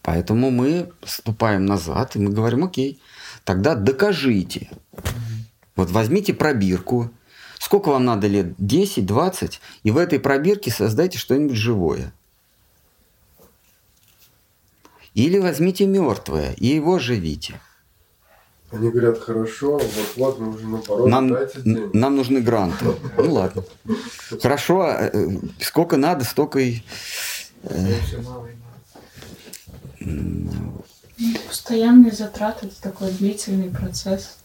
Поэтому 0.01 0.51
мы 0.51 0.91
ступаем 1.05 1.67
назад, 1.67 2.17
и 2.17 2.19
мы 2.19 2.31
говорим, 2.31 2.65
окей, 2.65 2.99
тогда 3.45 3.75
докажите. 3.75 4.71
Вот 5.77 5.91
возьмите 5.91 6.33
пробирку, 6.33 7.11
сколько 7.59 7.91
вам 7.91 8.07
надо 8.07 8.27
лет, 8.27 8.55
10, 8.57 9.05
20, 9.05 9.61
и 9.83 9.91
в 9.91 9.99
этой 9.99 10.19
пробирке 10.19 10.71
создайте 10.71 11.19
что-нибудь 11.19 11.59
живое. 11.59 12.15
Или 15.13 15.37
возьмите 15.39 15.85
мертвое 15.85 16.55
и 16.55 16.69
его 16.69 16.99
живите. 16.99 17.61
Они 18.71 18.91
говорят, 18.91 19.19
хорошо, 19.19 19.79
вот 19.79 20.13
вот 20.17 20.39
мы 20.39 20.55
уже 20.55 20.67
наоборот, 20.67 21.09
нам, 21.09 21.29
дайте 21.29 21.63
деньги. 21.63 21.97
Нам 21.97 22.17
нужны 22.17 22.41
гранты. 22.41 22.85
Ну 23.17 23.33
ладно. 23.33 23.65
Хорошо, 24.43 24.83
а, 24.83 25.11
э, 25.11 25.39
сколько 25.61 25.97
надо, 25.97 26.25
столько 26.25 26.59
и... 26.59 26.83
Э, 27.63 27.95
Постоянные 31.47 32.13
затраты– 32.13 32.67
это 32.69 32.81
такой 32.81 33.11
длительный 33.11 33.71
процесс. 33.71 34.37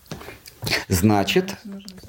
Значит, 0.88 1.55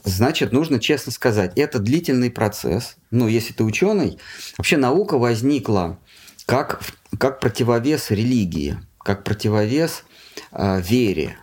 значит, 0.05 0.53
нужно 0.53 0.79
честно 0.79 1.11
сказать, 1.13 1.53
это 1.57 1.81
длительный 1.81 2.31
процесс. 2.31 2.97
Ну, 3.11 3.27
если 3.27 3.53
ты 3.53 3.65
ученый, 3.65 4.19
вообще 4.57 4.77
наука 4.77 5.19
возникла 5.19 5.99
как, 6.47 6.81
как 7.19 7.41
противовес 7.41 8.11
религии, 8.11 8.79
как 8.99 9.25
противовес 9.25 10.05
э, 10.53 10.81
вере. 10.81 11.37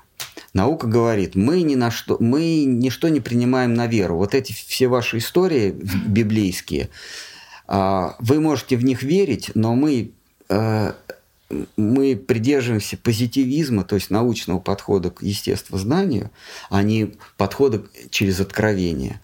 Наука 0.53 0.87
говорит, 0.87 1.35
мы 1.35 1.61
ни 1.61 1.75
на 1.75 1.91
что, 1.91 2.17
мы 2.19 2.65
ничто 2.65 3.07
не 3.07 3.21
принимаем 3.21 3.73
на 3.73 3.87
веру. 3.87 4.17
Вот 4.17 4.35
эти 4.35 4.51
все 4.51 4.87
ваши 4.87 5.19
истории 5.19 5.71
библейские, 5.71 6.89
а, 7.67 8.15
вы 8.19 8.41
можете 8.41 8.75
в 8.75 8.83
них 8.83 9.01
верить, 9.01 9.51
но 9.55 9.75
мы, 9.75 10.11
э, 10.49 10.93
мы 11.77 12.15
придерживаемся 12.17 12.97
позитивизма, 12.97 13.85
то 13.85 13.95
есть 13.95 14.09
научного 14.09 14.59
подхода 14.59 15.09
к 15.09 15.23
естествознанию, 15.23 16.31
а 16.69 16.83
не 16.83 17.13
подхода 17.37 17.83
через 18.09 18.41
откровение. 18.41 19.21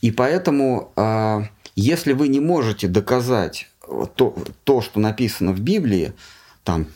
И 0.00 0.10
поэтому, 0.10 0.92
а, 0.96 1.48
если 1.76 2.14
вы 2.14 2.28
не 2.28 2.40
можете 2.40 2.88
доказать 2.88 3.68
то, 4.16 4.34
то 4.64 4.80
что 4.80 4.98
написано 4.98 5.52
в 5.52 5.60
Библии, 5.60 6.14
там 6.62 6.86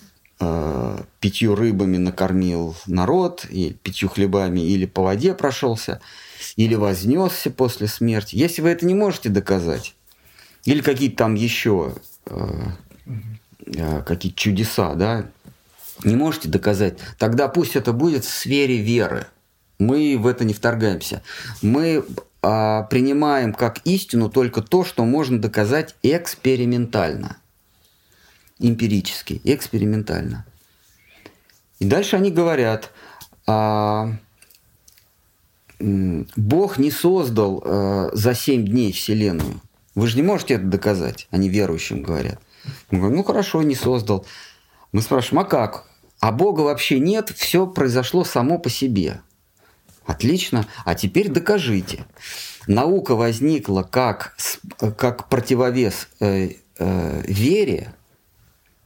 э, 0.40 1.02
пятью 1.20 1.54
рыбами 1.54 1.96
накормил 1.96 2.76
народ, 2.86 3.46
и 3.50 3.76
пятью 3.82 4.08
хлебами, 4.08 4.60
или 4.60 4.86
по 4.86 5.02
воде 5.02 5.34
прошелся, 5.34 6.00
или 6.56 6.74
вознесся 6.74 7.50
после 7.50 7.88
смерти. 7.88 8.36
Если 8.36 8.62
вы 8.62 8.70
это 8.70 8.86
не 8.86 8.94
можете 8.94 9.28
доказать, 9.28 9.94
или 10.64 10.80
какие-то 10.80 11.16
там 11.16 11.34
еще 11.34 11.94
э, 12.26 12.48
э, 13.66 14.02
какие-то 14.02 14.38
чудеса, 14.38 14.94
да, 14.94 15.26
не 16.04 16.14
можете 16.14 16.48
доказать, 16.48 16.98
тогда 17.18 17.48
пусть 17.48 17.76
это 17.76 17.92
будет 17.92 18.24
в 18.24 18.32
сфере 18.32 18.78
веры. 18.78 19.26
Мы 19.78 20.16
в 20.18 20.26
это 20.26 20.44
не 20.44 20.54
вторгаемся. 20.54 21.22
Мы 21.62 22.04
а, 22.42 22.82
принимаем 22.84 23.52
как 23.52 23.78
истину 23.84 24.28
только 24.28 24.60
то, 24.60 24.84
что 24.84 25.04
можно 25.04 25.40
доказать 25.40 25.94
экспериментально– 26.02 27.36
эмпирически, 28.58 29.40
экспериментально. 29.44 30.44
И 31.78 31.84
дальше 31.84 32.16
они 32.16 32.30
говорят, 32.30 32.90
а, 33.46 34.14
Бог 35.78 36.78
не 36.78 36.90
создал 36.90 37.62
а, 37.64 38.10
за 38.12 38.34
семь 38.34 38.66
дней 38.66 38.92
Вселенную. 38.92 39.60
Вы 39.94 40.06
же 40.06 40.16
не 40.16 40.22
можете 40.22 40.54
это 40.54 40.64
доказать, 40.64 41.26
они 41.30 41.48
верующим 41.48 42.02
говорят. 42.02 42.40
Мы 42.90 42.98
говорим, 42.98 43.18
ну 43.18 43.24
хорошо, 43.24 43.62
не 43.62 43.74
создал. 43.74 44.26
Мы 44.92 45.02
спрашиваем, 45.02 45.46
а 45.46 45.48
как? 45.48 45.86
А 46.20 46.32
Бога 46.32 46.62
вообще 46.62 46.98
нет, 46.98 47.30
все 47.30 47.66
произошло 47.66 48.24
само 48.24 48.58
по 48.58 48.70
себе. 48.70 49.20
Отлично, 50.04 50.66
а 50.84 50.94
теперь 50.94 51.28
докажите. 51.28 52.06
Наука 52.66 53.14
возникла 53.14 53.82
как, 53.82 54.36
как 54.96 55.28
противовес 55.28 56.08
э, 56.20 56.50
э, 56.78 57.22
вере, 57.26 57.94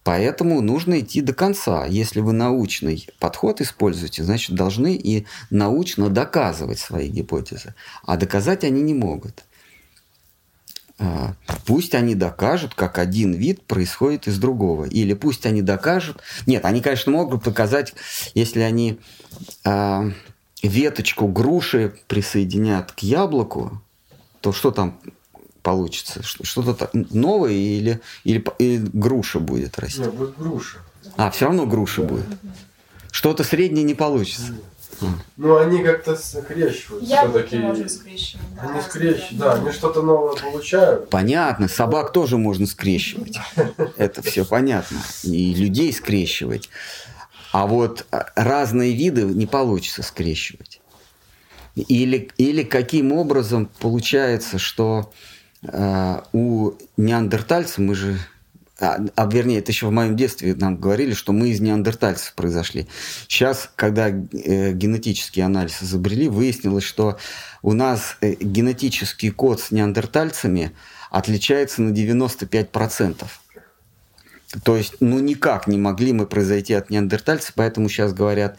Поэтому 0.05 0.61
нужно 0.61 1.01
идти 1.01 1.21
до 1.21 1.33
конца. 1.33 1.87
Если 1.87 2.21
вы 2.21 2.33
научный 2.33 3.09
подход 3.21 3.61
используете, 3.61 4.25
значит, 4.25 4.57
должны 4.57 4.95
и 4.95 5.27
научно 5.51 6.09
доказывать 6.09 6.81
свои 6.81 7.09
гипотезы. 7.09 7.75
А 8.05 8.17
доказать 8.17 8.65
они 8.65 8.83
не 8.83 8.95
могут. 8.95 9.45
А, 10.99 11.35
пусть 11.67 11.95
они 11.95 12.17
докажут, 12.17 12.75
как 12.75 12.99
один 12.99 13.33
вид 13.33 13.63
происходит 13.63 14.27
из 14.27 14.39
другого. 14.39 14.85
Или 14.85 15.15
пусть 15.15 15.47
они 15.47 15.63
докажут... 15.63 16.21
Нет, 16.47 16.65
они, 16.65 16.81
конечно, 16.81 17.13
могут 17.13 17.45
показать, 17.45 17.95
если 18.35 18.61
они 18.61 18.99
э, 19.65 20.11
веточку 20.63 21.29
груши 21.29 21.95
присоединят 22.09 22.93
к 22.93 23.01
яблоку, 23.01 23.81
то 24.41 24.53
что 24.53 24.73
там 24.73 24.99
получится? 25.63 26.23
Что-то 26.23 26.91
новое 26.93 27.53
или, 27.53 28.01
или, 28.25 28.45
или 28.59 28.85
груша 28.93 29.41
будет 29.41 29.79
расти? 29.79 30.01
Нет, 30.01 30.15
будет 30.15 30.37
груша. 30.37 30.79
А, 31.17 31.31
все 31.31 31.47
равно 31.47 31.67
груша 31.67 32.03
да. 32.03 32.09
будет. 32.09 32.27
Что-то 33.11 33.45
среднее 33.45 33.85
не 33.85 33.95
получится. 33.95 34.53
Ну, 35.37 35.57
они 35.57 35.83
как-то 35.83 36.17
скрещивают. 36.17 37.05
Яблоки 37.05 37.57
можно 37.57 37.89
скрещивать. 37.89 38.45
Они 38.61 38.81
скрещивают, 38.81 39.39
да, 39.39 39.55
они 39.55 39.73
что-то 39.73 40.03
новое 40.03 40.37
получают. 40.37 41.11
Понятно, 41.11 41.69
собак 41.69 42.13
тоже 42.13 42.39
можно 42.39 42.67
скрещивать. 42.67 43.39
Это 43.97 44.23
все 44.23 44.45
понятно. 44.45 44.99
И 45.25 45.55
людей 45.55 45.93
скрещивать. 45.93 46.71
А 47.53 47.67
вот 47.67 48.07
разные 48.35 48.95
виды 48.95 49.23
не 49.23 49.47
получится 49.47 50.03
скрещивать. 50.03 50.81
Или, 51.75 52.31
или 52.37 52.63
каким 52.65 53.13
образом 53.13 53.69
получается, 53.79 54.59
что 54.59 55.13
у 56.33 56.73
неандертальцев, 56.97 57.79
мы 57.79 57.95
же 57.95 58.19
а, 58.83 58.99
а 59.15 59.27
вернее, 59.27 59.61
это 59.61 59.71
еще 59.71 59.87
в 59.87 59.93
моем 59.93 60.17
детстве 60.17 60.57
нам 60.57 60.77
говорили, 60.77 61.15
что 61.15 61.33
мы 61.33 61.51
из 61.51 61.61
неандертальцев 61.61 62.35
произошли. 62.35 62.89
Сейчас, 63.29 63.71
когда 63.77 64.09
э, 64.09 64.73
генетический 64.73 65.43
анализ 65.43 65.85
изобрели, 65.85 66.29
выяснилось, 66.29 66.83
что 66.83 67.17
у 67.63 67.75
нас 67.75 68.17
э, 68.21 68.35
генетический 68.41 69.31
код 69.31 69.61
с 69.61 69.71
неандертальцами 69.71 70.73
отличается 71.11 71.81
на 71.81 71.93
95%. 71.93 73.25
То 74.65 74.77
есть, 74.77 74.97
ну, 74.99 75.21
никак 75.21 75.69
не 75.69 75.79
могли 75.79 76.13
мы 76.13 76.27
произойти 76.27 76.75
от 76.75 76.91
неандертальцев, 76.91 77.53
поэтому 77.55 77.89
сейчас 77.89 78.13
говорят, 78.13 78.59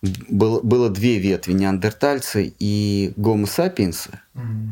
было, 0.00 0.60
было 0.60 0.88
две 0.88 1.18
ветви, 1.18 1.52
неандертальцы 1.52 2.54
и 2.58 3.12
гомо 3.16 3.46
сапиенсы. 3.46 4.18
Mm-hmm. 4.34 4.68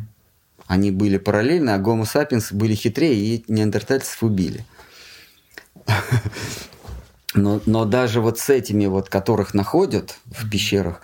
Они 0.67 0.91
были 0.91 1.17
параллельны, 1.17 1.71
а 1.71 1.79
гомо 1.79 2.05
сапиенсы 2.05 2.55
были 2.55 2.75
хитрее, 2.75 3.15
и 3.15 3.45
неандертальцев 3.49 4.23
убили. 4.23 4.65
Но, 7.35 7.61
но 7.67 7.85
даже 7.85 8.21
вот 8.21 8.39
с 8.39 8.49
этими 8.49 8.87
вот, 8.87 9.11
которых 9.11 9.53
находят 9.53 10.19
в 10.25 10.49
пещерах, 10.49 11.03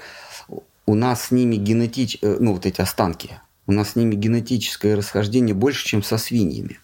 у 0.86 0.94
нас 0.94 1.26
с 1.26 1.30
ними 1.30 1.56
генетич... 1.56 2.18
Э, 2.22 2.38
ну 2.40 2.54
вот 2.54 2.64
эти 2.64 2.80
останки, 2.80 3.38
у 3.66 3.72
нас 3.72 3.90
с 3.90 3.96
ними 3.96 4.14
генетическое 4.14 4.94
расхождение 4.94 5.54
больше, 5.54 5.86
чем 5.86 6.02
со 6.02 6.16
свиньями. 6.16 6.80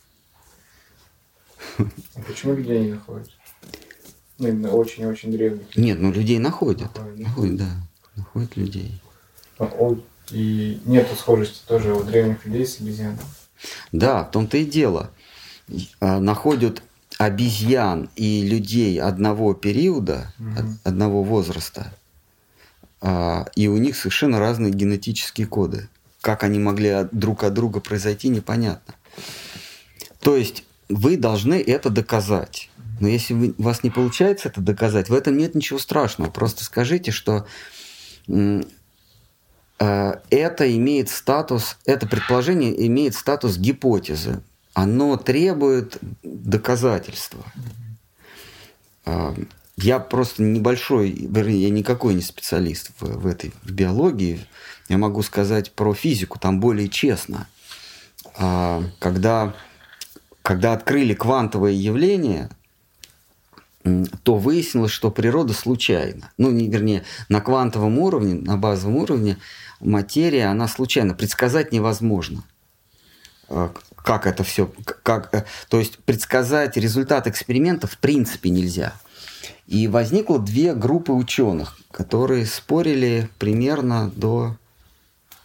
А 1.78 2.20
почему 2.26 2.54
людей 2.54 2.80
не 2.80 2.92
находят? 2.92 3.30
Ну, 4.38 4.48
именно 4.48 4.70
очень-очень 4.70 5.32
древних. 5.32 5.76
Нет, 5.76 5.98
ну 5.98 6.12
людей 6.12 6.38
находят. 6.38 6.94
Находят, 6.96 7.18
находят 7.18 7.56
да. 7.56 7.70
Находят 8.16 8.56
людей. 8.56 9.00
А, 9.58 9.64
и 10.30 10.80
нету 10.84 11.14
схожести 11.16 11.66
тоже 11.66 11.94
у 11.94 12.02
древних 12.02 12.44
людей 12.44 12.66
с 12.66 12.80
обезьянами. 12.80 13.18
Да, 13.92 14.24
в 14.24 14.30
том-то 14.30 14.56
и 14.58 14.64
дело. 14.64 15.10
А, 16.00 16.20
находят 16.20 16.82
обезьян 17.18 18.10
и 18.16 18.42
людей 18.42 19.00
одного 19.00 19.54
периода, 19.54 20.32
mm 20.38 20.76
одного 20.84 21.22
возраста, 21.22 21.92
а, 23.00 23.46
и 23.54 23.68
у 23.68 23.76
них 23.76 23.96
совершенно 23.96 24.38
разные 24.38 24.72
генетические 24.72 25.46
коды. 25.46 25.88
Как 26.20 26.42
они 26.42 26.58
могли 26.58 27.06
друг 27.12 27.44
от 27.44 27.54
друга 27.54 27.80
произойти, 27.80 28.28
непонятно. 28.28 28.94
То 30.20 30.36
есть 30.36 30.64
вы 30.88 31.16
должны 31.16 31.54
это 31.54 31.90
доказать. 31.90 32.70
Но 33.00 33.06
если 33.06 33.34
вы, 33.34 33.54
у 33.56 33.62
вас 33.62 33.84
не 33.84 33.90
получается 33.90 34.48
это 34.48 34.60
доказать, 34.60 35.08
в 35.08 35.14
этом 35.14 35.36
нет 35.36 35.54
ничего 35.54 35.78
страшного. 35.78 36.30
Просто 36.30 36.64
скажите, 36.64 37.12
что 37.12 37.46
это 39.78 40.76
имеет 40.76 41.08
статус, 41.08 41.76
это 41.86 42.06
предположение 42.06 42.86
имеет 42.86 43.14
статус 43.14 43.58
гипотезы 43.58 44.42
оно 44.78 45.16
требует 45.16 45.98
доказательства. 46.22 47.42
А, 49.04 49.34
я 49.76 49.98
просто 49.98 50.44
небольшой, 50.44 51.10
вернее, 51.10 51.62
я 51.62 51.70
никакой 51.70 52.14
не 52.14 52.22
специалист 52.22 52.92
в, 53.00 53.22
в 53.22 53.26
этой 53.26 53.52
в 53.64 53.72
биологии. 53.72 54.46
Я 54.88 54.98
могу 54.98 55.22
сказать 55.22 55.72
про 55.72 55.94
физику, 55.94 56.38
там 56.38 56.60
более 56.60 56.88
честно. 56.88 57.48
А, 58.36 58.84
когда, 59.00 59.52
когда 60.42 60.74
открыли 60.74 61.14
квантовое 61.14 61.72
явление, 61.72 62.48
то 64.22 64.36
выяснилось, 64.36 64.92
что 64.92 65.10
природа 65.10 65.54
случайна. 65.54 66.30
Ну, 66.38 66.52
не, 66.52 66.68
вернее, 66.68 67.04
на 67.28 67.40
квантовом 67.40 67.98
уровне, 67.98 68.34
на 68.34 68.56
базовом 68.56 68.96
уровне 68.96 69.38
материя, 69.80 70.46
она 70.46 70.68
случайна. 70.68 71.14
Предсказать 71.14 71.72
невозможно 71.72 72.44
а, 73.48 73.72
как 73.96 74.26
это 74.26 74.44
все, 74.44 74.70
как, 75.02 75.34
э, 75.34 75.44
то 75.68 75.78
есть 75.78 75.98
предсказать 75.98 76.76
результат 76.76 77.26
эксперимента 77.26 77.86
в 77.86 77.98
принципе 77.98 78.50
нельзя. 78.50 78.94
И 79.66 79.86
возникло 79.86 80.38
две 80.38 80.74
группы 80.74 81.12
ученых, 81.12 81.78
которые 81.90 82.46
спорили 82.46 83.28
примерно 83.38 84.10
до, 84.16 84.56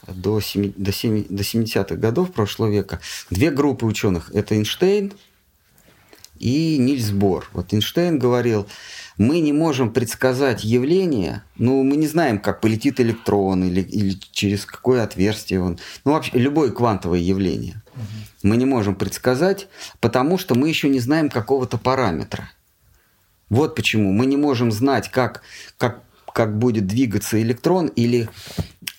до, 0.08 0.40
7, 0.40 0.74
до, 0.78 0.94
7, 0.94 1.26
до 1.28 1.44
70-х 1.44 1.96
годов 1.96 2.32
прошлого 2.32 2.70
века. 2.70 3.02
Две 3.30 3.52
группы 3.52 3.86
ученых. 3.86 4.32
Это 4.34 4.56
Эйнштейн 4.56 5.12
и 6.40 6.78
Нильс 6.78 7.12
Бор. 7.12 7.50
Вот 7.52 7.74
Эйнштейн 7.74 8.18
говорил, 8.18 8.66
мы 9.18 9.40
не 9.40 9.54
можем 9.54 9.92
предсказать 9.92 10.64
явление, 10.64 11.44
ну, 11.58 11.84
мы 11.84 11.96
не 11.96 12.08
знаем, 12.08 12.40
как 12.40 12.62
полетит 12.62 13.00
электрон 13.00 13.64
или, 13.64 13.82
или 13.82 14.18
через 14.32 14.66
какое 14.66 15.04
отверстие 15.04 15.62
он. 15.62 15.80
Ну, 16.06 16.14
вообще, 16.14 16.32
любое 16.34 16.72
квантовое 16.72 17.20
явление. 17.20 17.82
Угу. 17.96 18.50
Мы 18.50 18.58
не 18.58 18.66
можем 18.66 18.96
предсказать, 18.96 19.68
потому 20.00 20.38
что 20.38 20.56
мы 20.56 20.70
еще 20.70 20.90
не 20.90 21.00
знаем 21.00 21.30
какого-то 21.30 21.78
параметра. 21.78 22.50
Вот 23.50 23.76
почему 23.76 24.12
мы 24.12 24.26
не 24.26 24.38
можем 24.38 24.72
знать, 24.72 25.12
как, 25.12 25.44
как, 25.78 26.04
как 26.34 26.58
будет 26.58 26.88
двигаться 26.88 27.40
электрон 27.42 27.88
или 27.88 28.30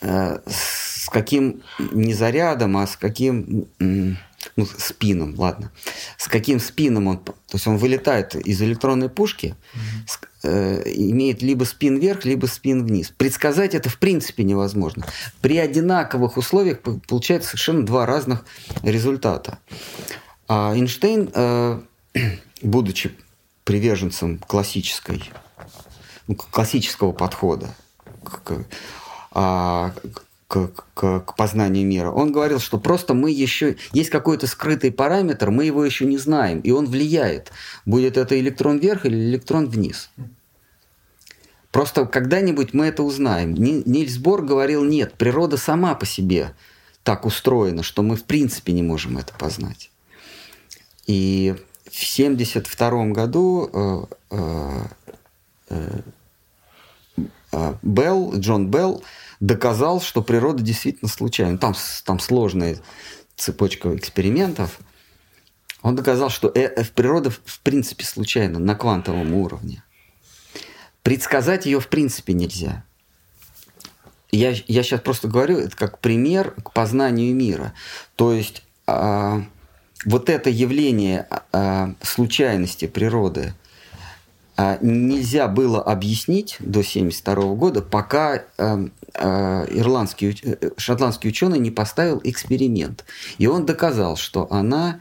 э, 0.00 0.38
с 0.46 1.08
каким 1.08 1.62
не 1.92 2.14
зарядом, 2.14 2.76
а 2.76 2.86
с 2.86 2.96
каким 2.96 3.66
ну, 4.56 4.66
спином, 4.66 5.34
ладно, 5.36 5.72
с 6.16 6.28
каким 6.28 6.60
спином 6.60 7.08
он, 7.08 7.18
то 7.18 7.34
есть 7.52 7.66
он 7.66 7.76
вылетает 7.76 8.36
из 8.36 8.62
электронной 8.62 9.08
пушки, 9.08 9.56
mm-hmm. 9.74 10.28
э, 10.44 10.82
имеет 10.94 11.42
либо 11.42 11.64
спин 11.64 11.98
вверх, 11.98 12.24
либо 12.24 12.46
спин 12.46 12.86
вниз. 12.86 13.12
Предсказать 13.16 13.74
это 13.74 13.88
в 13.88 13.98
принципе 13.98 14.44
невозможно. 14.44 15.06
При 15.40 15.58
одинаковых 15.58 16.36
условиях 16.36 16.80
получается 16.80 17.50
совершенно 17.50 17.84
два 17.84 18.06
разных 18.06 18.44
результата. 18.82 19.58
А 20.46 20.74
Эйнштейн, 20.74 21.30
э, 21.34 21.80
будучи 22.62 23.12
приверженцем 23.64 24.38
классической, 24.38 25.30
ну, 26.26 26.36
классического 26.36 27.12
подхода 27.12 27.74
к, 28.22 28.64
а, 29.32 29.92
к, 30.48 30.68
к, 30.94 31.20
к 31.20 31.36
познанию 31.36 31.86
мира. 31.86 32.10
Он 32.10 32.32
говорил, 32.32 32.60
что 32.60 32.78
просто 32.78 33.14
мы 33.14 33.30
еще... 33.30 33.76
Есть 33.92 34.10
какой-то 34.10 34.46
скрытый 34.46 34.92
параметр, 34.92 35.50
мы 35.50 35.64
его 35.64 35.84
еще 35.84 36.04
не 36.04 36.18
знаем, 36.18 36.60
и 36.60 36.70
он 36.70 36.86
влияет. 36.86 37.50
Будет 37.86 38.16
это 38.16 38.38
электрон 38.38 38.78
вверх 38.78 39.06
или 39.06 39.16
электрон 39.16 39.66
вниз. 39.66 40.10
Просто 41.70 42.06
когда-нибудь 42.06 42.72
мы 42.72 42.86
это 42.86 43.02
узнаем. 43.02 43.54
Нильс 43.54 44.16
Бор 44.18 44.42
говорил, 44.42 44.84
нет, 44.84 45.14
природа 45.14 45.56
сама 45.56 45.94
по 45.94 46.06
себе 46.06 46.54
так 47.02 47.26
устроена, 47.26 47.82
что 47.82 48.02
мы 48.02 48.16
в 48.16 48.24
принципе 48.24 48.72
не 48.72 48.82
можем 48.82 49.18
это 49.18 49.34
познать. 49.34 49.90
И 51.06 51.54
в 51.84 52.16
1972 52.16 53.06
году 53.06 53.70
э, 53.72 54.04
э, 54.30 56.00
э, 57.52 57.74
Белл, 57.82 58.32
Джон 58.36 58.70
Белл 58.70 59.02
доказал, 59.40 60.00
что 60.00 60.22
природа 60.22 60.62
действительно 60.62 61.08
случайна. 61.08 61.58
Там, 61.58 61.74
там 62.04 62.18
сложная 62.18 62.78
цепочка 63.36 63.94
экспериментов. 63.96 64.78
Он 65.82 65.96
доказал, 65.96 66.30
что 66.30 66.50
э, 66.54 66.62
э, 66.62 66.84
природа 66.84 67.30
в 67.30 67.60
принципе 67.60 68.04
случайна 68.04 68.58
на 68.58 68.74
квантовом 68.74 69.34
уровне. 69.34 69.82
Предсказать 71.02 71.66
ее 71.66 71.80
в 71.80 71.88
принципе 71.88 72.32
нельзя. 72.32 72.84
Я, 74.30 74.54
я 74.66 74.82
сейчас 74.82 75.00
просто 75.00 75.28
говорю, 75.28 75.58
это 75.58 75.76
как 75.76 76.00
пример 76.00 76.52
к 76.52 76.72
познанию 76.72 77.34
мира. 77.34 77.74
То 78.16 78.32
есть 78.32 78.64
а, 78.86 79.44
вот 80.04 80.28
это 80.28 80.50
явление 80.50 81.26
а, 81.52 81.94
случайности 82.02 82.86
природы 82.86 83.54
а, 84.56 84.78
нельзя 84.80 85.48
было 85.48 85.82
объяснить 85.82 86.56
до 86.60 86.80
1972 86.80 87.54
года, 87.54 87.82
пока 87.82 88.36
э, 88.36 88.42
э, 88.58 88.86
ирландский, 89.18 90.38
э, 90.42 90.70
шотландский 90.76 91.30
ученый 91.30 91.58
не 91.58 91.70
поставил 91.70 92.20
эксперимент. 92.24 93.04
И 93.38 93.46
он 93.46 93.66
доказал, 93.66 94.16
что 94.16 94.50
она, 94.52 95.00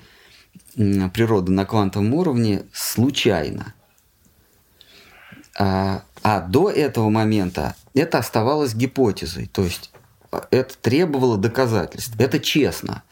природа 0.76 1.52
на 1.52 1.66
квантовом 1.66 2.14
уровне, 2.14 2.64
случайна. 2.74 3.74
А, 5.58 6.04
а 6.24 6.42
до 6.42 6.70
этого 6.70 7.10
момента 7.10 7.76
это 7.94 8.18
оставалось 8.18 8.74
гипотезой. 8.74 9.48
То 9.48 9.64
есть 9.64 9.92
это 10.52 10.76
требовало 10.78 11.38
доказательств. 11.38 12.14
Это 12.20 12.40
честно. 12.40 13.04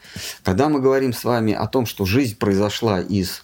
Когда 0.42 0.68
мы 0.68 0.80
говорим 0.80 1.12
с 1.12 1.24
вами 1.24 1.52
о 1.52 1.66
том, 1.66 1.86
что 1.86 2.04
жизнь 2.04 2.36
произошла 2.36 3.00
из 3.00 3.42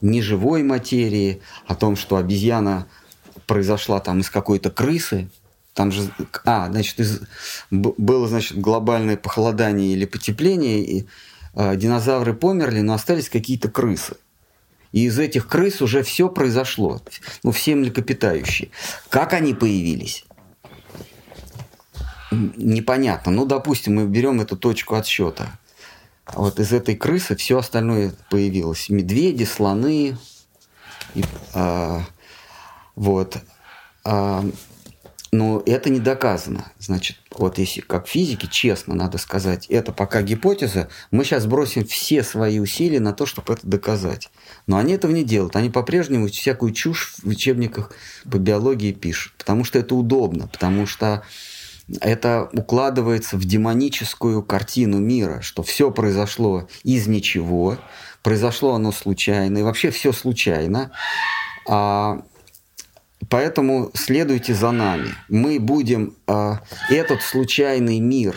неживой 0.00 0.62
материи, 0.62 1.42
о 1.66 1.74
том, 1.74 1.96
что 1.96 2.16
обезьяна 2.16 2.86
произошла 3.46 4.00
там 4.00 4.20
из 4.20 4.30
какой-то 4.30 4.70
крысы, 4.70 5.28
там 5.74 5.92
же, 5.92 6.10
а, 6.44 6.70
значит, 6.70 7.00
из, 7.00 7.20
было, 7.70 8.28
значит, 8.28 8.58
глобальное 8.58 9.16
похолодание 9.16 9.92
или 9.92 10.04
потепление, 10.04 10.82
и 10.84 11.06
э, 11.54 11.76
динозавры 11.76 12.34
померли, 12.34 12.80
но 12.80 12.94
остались 12.94 13.28
какие-то 13.28 13.68
крысы. 13.68 14.16
И 14.92 15.04
из 15.04 15.18
этих 15.18 15.46
крыс 15.46 15.80
уже 15.80 16.02
все 16.02 16.28
произошло, 16.28 17.00
ну, 17.44 17.52
все 17.52 17.76
млекопитающие. 17.76 18.70
Как 19.08 19.32
они 19.32 19.54
появились? 19.54 20.24
Непонятно. 22.32 23.30
Ну, 23.32 23.44
допустим, 23.44 23.96
мы 23.96 24.06
берем 24.06 24.40
эту 24.40 24.56
точку 24.56 24.96
отсчета 24.96 25.52
вот 26.34 26.60
из 26.60 26.72
этой 26.72 26.96
крысы 26.96 27.36
все 27.36 27.58
остальное 27.58 28.12
появилось. 28.30 28.88
Медведи, 28.88 29.44
слоны. 29.44 30.16
И, 31.14 31.24
а, 31.54 32.02
вот. 32.94 33.38
А, 34.04 34.44
но 35.32 35.62
это 35.64 35.90
не 35.90 36.00
доказано. 36.00 36.72
Значит, 36.78 37.18
вот 37.30 37.58
если 37.58 37.80
как 37.80 38.08
физики, 38.08 38.46
честно 38.46 38.94
надо 38.94 39.18
сказать, 39.18 39.66
это 39.68 39.92
пока 39.92 40.22
гипотеза, 40.22 40.88
мы 41.10 41.24
сейчас 41.24 41.46
бросим 41.46 41.86
все 41.86 42.24
свои 42.24 42.58
усилия 42.58 43.00
на 43.00 43.12
то, 43.12 43.26
чтобы 43.26 43.52
это 43.52 43.66
доказать. 43.66 44.30
Но 44.66 44.76
они 44.76 44.94
этого 44.94 45.12
не 45.12 45.22
делают. 45.22 45.54
Они 45.54 45.70
по-прежнему 45.70 46.26
всякую 46.28 46.72
чушь 46.72 47.14
в 47.22 47.28
учебниках 47.28 47.92
по 48.28 48.38
биологии 48.38 48.92
пишут. 48.92 49.34
Потому 49.38 49.64
что 49.64 49.78
это 49.78 49.94
удобно. 49.94 50.48
Потому 50.48 50.86
что 50.86 51.22
это 52.00 52.48
укладывается 52.52 53.36
в 53.36 53.44
демоническую 53.44 54.42
картину 54.42 54.98
мира, 54.98 55.40
что 55.42 55.62
все 55.62 55.90
произошло 55.90 56.68
из 56.84 57.06
ничего, 57.06 57.78
произошло 58.22 58.74
оно 58.74 58.92
случайно, 58.92 59.58
и 59.58 59.62
вообще 59.62 59.90
все 59.90 60.12
случайно. 60.12 60.92
А, 61.68 62.22
поэтому 63.30 63.90
следуйте 63.94 64.52
за 64.54 64.72
нами. 64.72 65.14
Мы 65.28 65.58
будем 65.58 66.14
а, 66.26 66.60
этот 66.90 67.22
случайный 67.22 68.00
мир, 68.00 68.34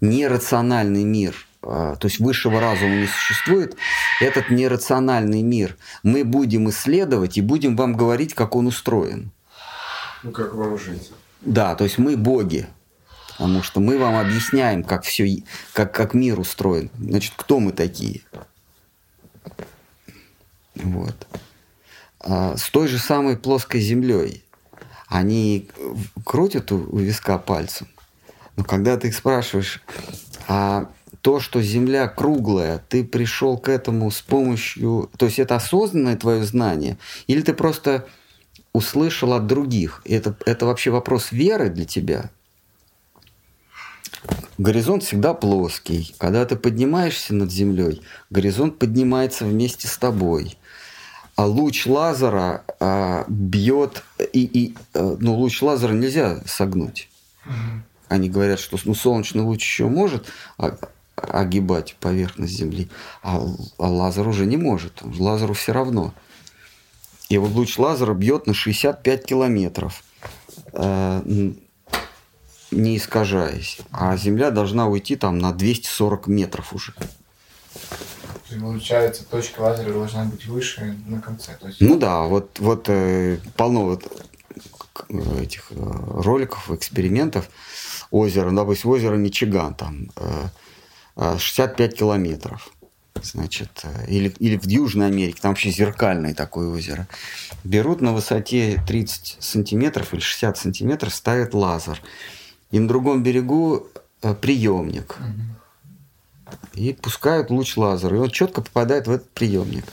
нерациональный 0.00 1.04
мир, 1.04 1.36
а, 1.62 1.94
то 1.94 2.08
есть 2.08 2.18
высшего 2.18 2.60
разума 2.60 2.96
не 2.96 3.06
существует, 3.06 3.76
этот 4.20 4.50
нерациональный 4.50 5.42
мир 5.42 5.76
мы 6.02 6.24
будем 6.24 6.68
исследовать 6.70 7.38
и 7.38 7.42
будем 7.42 7.76
вам 7.76 7.94
говорить, 7.94 8.34
как 8.34 8.56
он 8.56 8.66
устроен. 8.66 9.30
Ну, 10.24 10.32
как 10.32 10.54
вам 10.54 10.78
жить? 10.78 11.12
Да, 11.40 11.74
то 11.74 11.84
есть 11.84 11.98
мы 11.98 12.16
боги. 12.16 12.66
Потому 13.38 13.62
что 13.62 13.80
мы 13.80 13.98
вам 13.98 14.16
объясняем, 14.16 14.84
как 14.84 15.04
все, 15.04 15.42
как, 15.72 15.92
как 15.92 16.14
мир 16.14 16.38
устроен. 16.38 16.90
Значит, 16.98 17.32
кто 17.36 17.58
мы 17.58 17.72
такие? 17.72 18.20
Вот. 20.74 21.26
А 22.22 22.56
с 22.56 22.70
той 22.70 22.88
же 22.88 22.98
самой 22.98 23.36
плоской 23.36 23.80
землей. 23.80 24.44
Они 25.08 25.68
крутят 26.24 26.72
у, 26.72 26.76
у 26.90 26.98
виска 26.98 27.38
пальцем. 27.38 27.88
Но 28.56 28.64
когда 28.64 28.96
ты 28.96 29.08
их 29.08 29.14
спрашиваешь, 29.14 29.82
а 30.48 30.90
то, 31.22 31.38
что 31.38 31.62
Земля 31.62 32.08
круглая, 32.08 32.82
ты 32.88 33.04
пришел 33.04 33.56
к 33.56 33.68
этому 33.68 34.10
с 34.10 34.20
помощью... 34.20 35.10
То 35.16 35.26
есть 35.26 35.38
это 35.38 35.56
осознанное 35.56 36.16
твое 36.16 36.44
знание? 36.44 36.98
Или 37.28 37.42
ты 37.42 37.54
просто 37.54 38.06
услышал 38.72 39.32
от 39.32 39.46
других. 39.46 40.02
Это, 40.04 40.36
это 40.46 40.66
вообще 40.66 40.90
вопрос 40.90 41.30
веры 41.30 41.70
для 41.70 41.84
тебя. 41.84 42.30
Горизонт 44.58 45.04
всегда 45.04 45.32
плоский. 45.32 46.14
Когда 46.18 46.44
ты 46.44 46.56
поднимаешься 46.56 47.34
над 47.34 47.50
землей, 47.50 48.02
горизонт 48.30 48.78
поднимается 48.78 49.44
вместе 49.44 49.88
с 49.88 49.96
тобой. 49.98 50.56
А 51.34 51.46
луч 51.46 51.86
лазера 51.86 52.64
а, 52.78 53.24
бьет 53.28 54.02
и, 54.32 54.40
и 54.40 54.74
а, 54.94 55.16
ну 55.18 55.34
луч 55.34 55.62
лазера 55.62 55.92
нельзя 55.92 56.40
согнуть. 56.46 57.08
Они 58.08 58.28
говорят, 58.28 58.60
что 58.60 58.78
ну, 58.84 58.94
солнечный 58.94 59.42
луч 59.42 59.62
еще 59.62 59.86
может 59.86 60.26
огибать 61.16 61.96
поверхность 62.00 62.54
Земли, 62.54 62.88
а, 63.22 63.40
а 63.78 63.88
лазер 63.88 64.28
уже 64.28 64.46
не 64.46 64.56
может. 64.56 65.00
Лазеру 65.02 65.54
все 65.54 65.72
равно. 65.72 66.12
И 67.28 67.38
вот 67.38 67.52
луч 67.52 67.78
лазера 67.78 68.12
бьет 68.12 68.46
на 68.46 68.52
65 68.52 69.24
километров, 69.24 70.04
э, 70.74 71.22
не 72.70 72.96
искажаясь. 72.96 73.78
А 73.90 74.16
Земля 74.18 74.50
должна 74.50 74.86
уйти 74.86 75.16
там 75.16 75.38
на 75.38 75.52
240 75.52 76.26
метров 76.26 76.74
уже. 76.74 76.92
Получается, 78.60 79.24
точка 79.24 79.60
лазера 79.60 79.92
должна 79.92 80.24
быть 80.24 80.46
выше 80.46 80.96
на 81.06 81.20
конце. 81.20 81.56
То 81.60 81.68
есть... 81.68 81.80
Ну 81.80 81.98
да, 81.98 82.22
вот, 82.22 82.58
вот 82.58 82.88
э, 82.88 83.38
полно 83.56 83.84
вот 83.84 84.26
этих 85.38 85.70
э, 85.70 85.74
роликов, 85.76 86.70
экспериментов. 86.70 87.48
Озеро, 88.10 88.50
допустим, 88.50 88.90
озеро 88.90 89.16
Мичиган, 89.16 89.74
там 89.74 90.10
э, 91.16 91.38
65 91.38 91.96
километров 91.96 92.72
значит, 93.24 93.82
э, 93.84 94.06
или, 94.08 94.28
или 94.38 94.56
в 94.56 94.66
Южной 94.66 95.06
Америке, 95.08 95.38
там 95.40 95.52
вообще 95.52 95.70
зеркальное 95.70 96.34
такое 96.34 96.68
озеро, 96.68 97.06
берут 97.64 98.00
на 98.00 98.12
высоте 98.12 98.82
30 98.86 99.36
сантиметров 99.40 100.12
или 100.12 100.20
60 100.20 100.58
сантиметров, 100.58 101.14
ставят 101.14 101.54
лазер. 101.54 102.00
И 102.70 102.78
на 102.78 102.88
другом 102.88 103.22
берегу 103.22 103.86
э, 104.22 104.34
приемник. 104.34 105.16
И 106.74 106.92
пускают 106.92 107.50
луч 107.50 107.76
лазера. 107.76 108.16
И 108.16 108.18
он 108.18 108.30
четко 108.30 108.62
попадает 108.62 109.06
в 109.06 109.10
этот 109.10 109.30
приемник. 109.30 109.84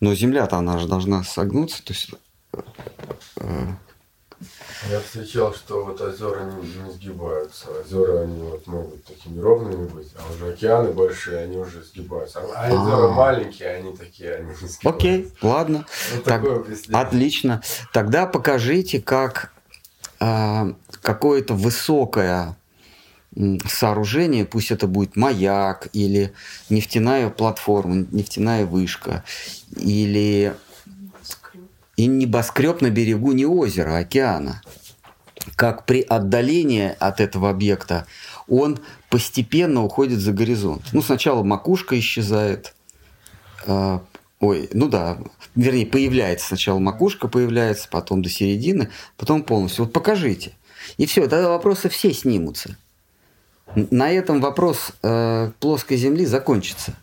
Но 0.00 0.14
Земля-то 0.14 0.56
она 0.56 0.78
же 0.78 0.88
должна 0.88 1.24
согнуться. 1.24 1.82
То 1.84 1.92
есть 1.92 2.10
э, 3.40 3.66
я 4.90 5.00
встречал, 5.00 5.52
что 5.54 5.84
вот 5.84 6.00
озера 6.00 6.44
не, 6.44 6.68
не 6.68 6.90
сгибаются. 6.92 7.66
Озера, 7.70 8.22
они 8.22 8.42
вот 8.42 8.66
могут 8.66 9.04
такими 9.04 9.40
ровными 9.40 9.88
быть, 9.88 10.08
а 10.16 10.32
уже 10.32 10.52
океаны 10.52 10.90
большие, 10.92 11.38
они 11.38 11.56
уже 11.56 11.82
сгибаются. 11.82 12.40
А, 12.40 12.66
а 12.66 12.72
озера 12.72 13.08
маленькие, 13.08 13.70
они 13.70 13.96
такие, 13.96 14.36
они 14.36 14.48
не 14.48 14.54
сгибаются. 14.54 14.88
Окей, 14.88 15.32
ладно. 15.42 15.86
Вот 16.14 16.24
так, 16.24 16.44
отлично. 16.92 17.62
Тогда 17.92 18.26
покажите, 18.26 19.00
как 19.00 19.52
э, 20.20 20.72
какое-то 21.02 21.54
высокое 21.54 22.56
сооружение, 23.66 24.44
пусть 24.44 24.70
это 24.70 24.86
будет 24.86 25.16
маяк 25.16 25.88
или 25.92 26.32
нефтяная 26.70 27.28
платформа, 27.28 28.06
нефтяная 28.10 28.64
вышка, 28.64 29.24
или 29.76 30.54
и 31.96 32.06
небоскреб 32.06 32.82
на 32.82 32.90
берегу 32.90 33.32
не 33.32 33.46
озера, 33.46 33.96
а 33.96 33.98
океана. 33.98 34.62
Как 35.54 35.86
при 35.86 36.02
отдалении 36.02 36.94
от 36.98 37.20
этого 37.20 37.50
объекта 37.50 38.06
он 38.48 38.78
постепенно 39.08 39.82
уходит 39.82 40.18
за 40.20 40.32
горизонт. 40.32 40.82
Ну, 40.92 41.02
сначала 41.02 41.42
макушка 41.42 41.98
исчезает, 41.98 42.74
э, 43.66 43.98
ой, 44.40 44.68
ну 44.72 44.88
да, 44.88 45.18
вернее, 45.54 45.86
появляется 45.86 46.48
сначала 46.48 46.78
макушка 46.78 47.28
появляется, 47.28 47.88
потом 47.90 48.22
до 48.22 48.28
середины, 48.28 48.90
потом 49.16 49.42
полностью. 49.42 49.84
Вот 49.84 49.92
покажите. 49.92 50.52
И 50.98 51.06
все, 51.06 51.22
тогда 51.22 51.48
вопросы 51.48 51.88
все 51.88 52.12
снимутся. 52.12 52.76
На 53.74 54.10
этом 54.10 54.40
вопрос 54.40 54.92
э, 55.02 55.50
плоской 55.60 55.96
Земли 55.96 56.24
закончится. 56.24 56.94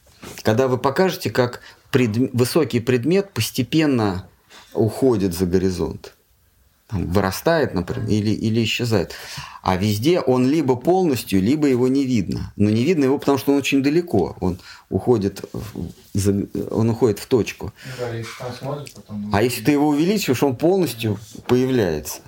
Когда 0.42 0.68
вы 0.68 0.78
покажете, 0.78 1.30
как 1.30 1.62
пред... 1.92 2.34
высокий 2.34 2.80
предмет 2.80 3.32
постепенно 3.34 4.28
уходит 4.74 5.34
за 5.34 5.46
горизонт. 5.46 6.16
Там, 6.88 7.08
вырастает, 7.08 7.74
например, 7.74 8.10
или, 8.10 8.32
или 8.32 8.64
исчезает. 8.64 9.14
А 9.62 9.78
везде 9.78 10.20
он 10.20 10.48
либо 10.48 10.76
полностью, 10.76 11.42
либо 11.42 11.68
его 11.68 11.88
не 11.88 12.06
видно. 12.06 12.52
Но 12.56 12.70
не 12.70 12.84
видно 12.84 13.06
его, 13.06 13.18
потому 13.18 13.38
что 13.38 13.52
он 13.52 13.58
очень 13.58 13.82
далеко. 13.82 14.36
Он 14.40 14.60
уходит, 14.90 15.44
в, 15.54 16.48
он 16.72 16.90
уходит 16.90 17.20
в 17.20 17.26
точку. 17.28 17.74
Да, 18.00 18.14
если 18.14 18.30
смотришь, 18.60 18.94
потом... 18.94 19.30
А 19.34 19.42
если 19.42 19.64
ты 19.64 19.72
его 19.72 19.90
увеличиваешь, 19.90 20.44
он 20.44 20.56
полностью 20.56 21.20
появляется. 21.48 22.22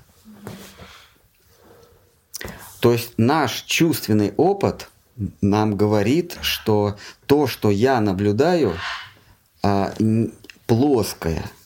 То 2.79 2.93
есть 2.93 3.13
наш 3.17 3.63
чувственный 3.63 4.33
опыт 4.37 4.89
нам 5.41 5.75
говорит, 5.77 6.37
что 6.41 6.97
то, 7.25 7.47
что 7.47 7.71
я 7.71 8.01
наблюдаю, 8.01 8.75
а, 9.63 9.93
плоское– 10.67 11.43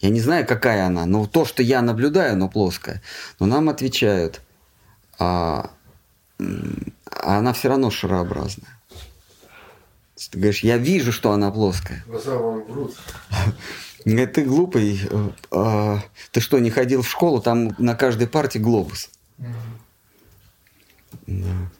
Я 0.00 0.08
не 0.08 0.20
знаю, 0.20 0.46
какая 0.46 0.86
она, 0.86 1.04
но 1.04 1.26
то, 1.26 1.44
что 1.44 1.62
я 1.62 1.82
наблюдаю, 1.82 2.32
оно 2.32 2.48
плоское. 2.48 3.02
Но 3.38 3.46
нам 3.46 3.68
отвечают, 3.68 4.40
а, 5.18 5.70
она 7.06 7.52
все 7.52 7.68
равно 7.68 7.90
шарообразная. 7.90 8.78
Ты 10.30 10.38
говоришь, 10.38 10.62
я 10.62 10.78
вижу, 10.78 11.12
что 11.12 11.32
она 11.32 11.50
плоская. 11.50 12.02
Глаза 12.06 12.36
вам 12.36 12.64
врут. 12.64 12.96
Ты 14.04 14.44
глупый. 14.44 15.00
А, 15.50 16.00
ты 16.32 16.40
что, 16.40 16.58
не 16.58 16.70
ходил 16.70 17.02
в 17.02 17.08
школу? 17.08 17.42
Там 17.42 17.74
на 17.78 17.94
каждой 17.94 18.26
парте 18.26 18.58
глобус. 18.58 19.10
Да. 21.30 21.70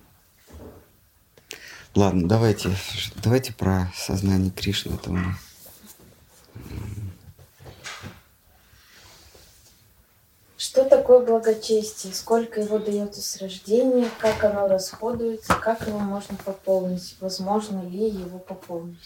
Ладно, 1.97 2.29
давайте, 2.29 2.71
давайте 3.17 3.53
про 3.53 3.93
сознание 3.97 4.53
Кришны. 4.53 4.95
Это 4.95 5.11
мы... 5.11 5.35
Что 10.57 10.85
такое 10.85 11.27
благочестие? 11.27 12.15
Сколько 12.15 12.61
его 12.61 12.79
дается 12.79 13.21
с 13.21 13.39
рождения? 13.39 14.09
Как 14.21 14.45
оно 14.45 14.69
расходуется? 14.69 15.55
Как 15.55 15.89
его 15.89 15.99
можно 15.99 16.37
пополнить? 16.37 17.17
Возможно 17.21 17.83
ли 17.89 18.09
его 18.09 18.39
пополнить? 18.39 18.99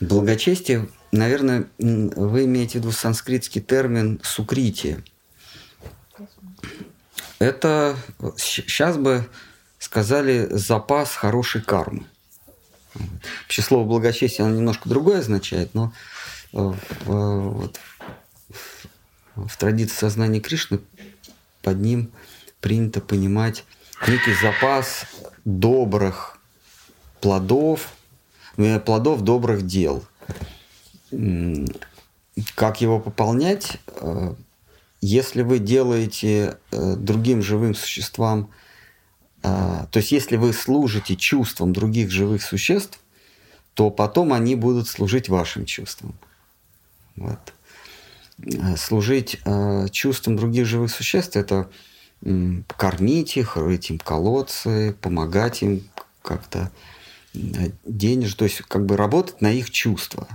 Благочестие, 0.00 0.88
наверное, 1.12 1.68
вы 1.78 2.46
имеете 2.46 2.72
в 2.72 2.82
виду 2.82 2.90
санскритский 2.90 3.60
термин 3.60 4.20
сукрити. 4.24 5.04
Это 7.38 7.96
сейчас 8.36 8.96
бы 8.96 9.28
сказали 9.94 10.48
запас 10.50 11.14
хорошей 11.14 11.62
кармы. 11.62 12.04
Вообще 13.42 13.62
слово 13.62 13.86
благочестие, 13.86 14.44
оно 14.44 14.56
немножко 14.56 14.88
другое 14.88 15.20
означает, 15.20 15.72
но 15.72 15.92
э, 16.52 16.56
в, 16.58 16.78
вот, 17.06 17.78
в 19.36 19.56
традиции 19.56 19.94
сознания 19.94 20.40
Кришны 20.40 20.80
под 21.62 21.78
ним 21.78 22.10
принято 22.60 23.00
понимать 23.00 23.64
некий 24.08 24.34
запас 24.34 25.06
добрых 25.44 26.38
плодов, 27.20 27.92
э, 28.56 28.80
плодов 28.80 29.20
добрых 29.20 29.64
дел. 29.64 30.04
Как 32.56 32.80
его 32.80 32.98
пополнять? 32.98 33.78
Э, 34.00 34.34
если 35.00 35.42
вы 35.42 35.60
делаете 35.60 36.58
другим 36.72 37.42
живым 37.42 37.76
существам 37.76 38.50
то 39.44 39.98
есть 39.98 40.10
если 40.10 40.36
вы 40.36 40.52
служите 40.52 41.16
чувствам 41.16 41.72
других 41.72 42.10
живых 42.10 42.42
существ, 42.42 42.98
то 43.74 43.90
потом 43.90 44.32
они 44.32 44.54
будут 44.54 44.88
служить 44.88 45.28
вашим 45.28 45.66
чувствам. 45.66 46.14
Вот. 47.16 47.38
А, 48.60 48.76
служить 48.76 49.40
э, 49.44 49.88
чувствам 49.90 50.36
других 50.36 50.66
живых 50.66 50.90
существ– 50.90 51.36
это 51.36 51.68
кормить 52.78 53.36
их, 53.36 53.58
рыть 53.58 53.90
им 53.90 53.98
колодцы, 53.98 54.96
помогать 55.02 55.62
им 55.62 55.86
как-то 56.22 56.70
денежно, 57.34 58.36
то 58.38 58.44
есть 58.44 58.62
как 58.62 58.86
бы 58.86 58.96
работать 58.96 59.42
на 59.42 59.52
их 59.52 59.70
чувства. 59.70 60.26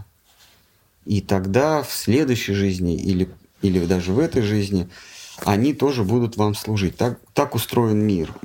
И 1.05 1.21
тогда 1.21 1.81
в 1.81 1.91
следующей 1.91 2.53
жизни 2.53 2.95
или, 2.95 3.27
или 3.63 3.83
даже 3.85 4.11
в 4.11 4.19
этой 4.19 4.43
жизни 4.43 4.87
они 5.43 5.73
тоже 5.73 6.03
будут 6.03 6.37
вам 6.37 6.53
служить. 6.53 6.95
Так, 6.95 7.19
так 7.33 7.55
устроен 7.55 7.99
мир 8.05 8.35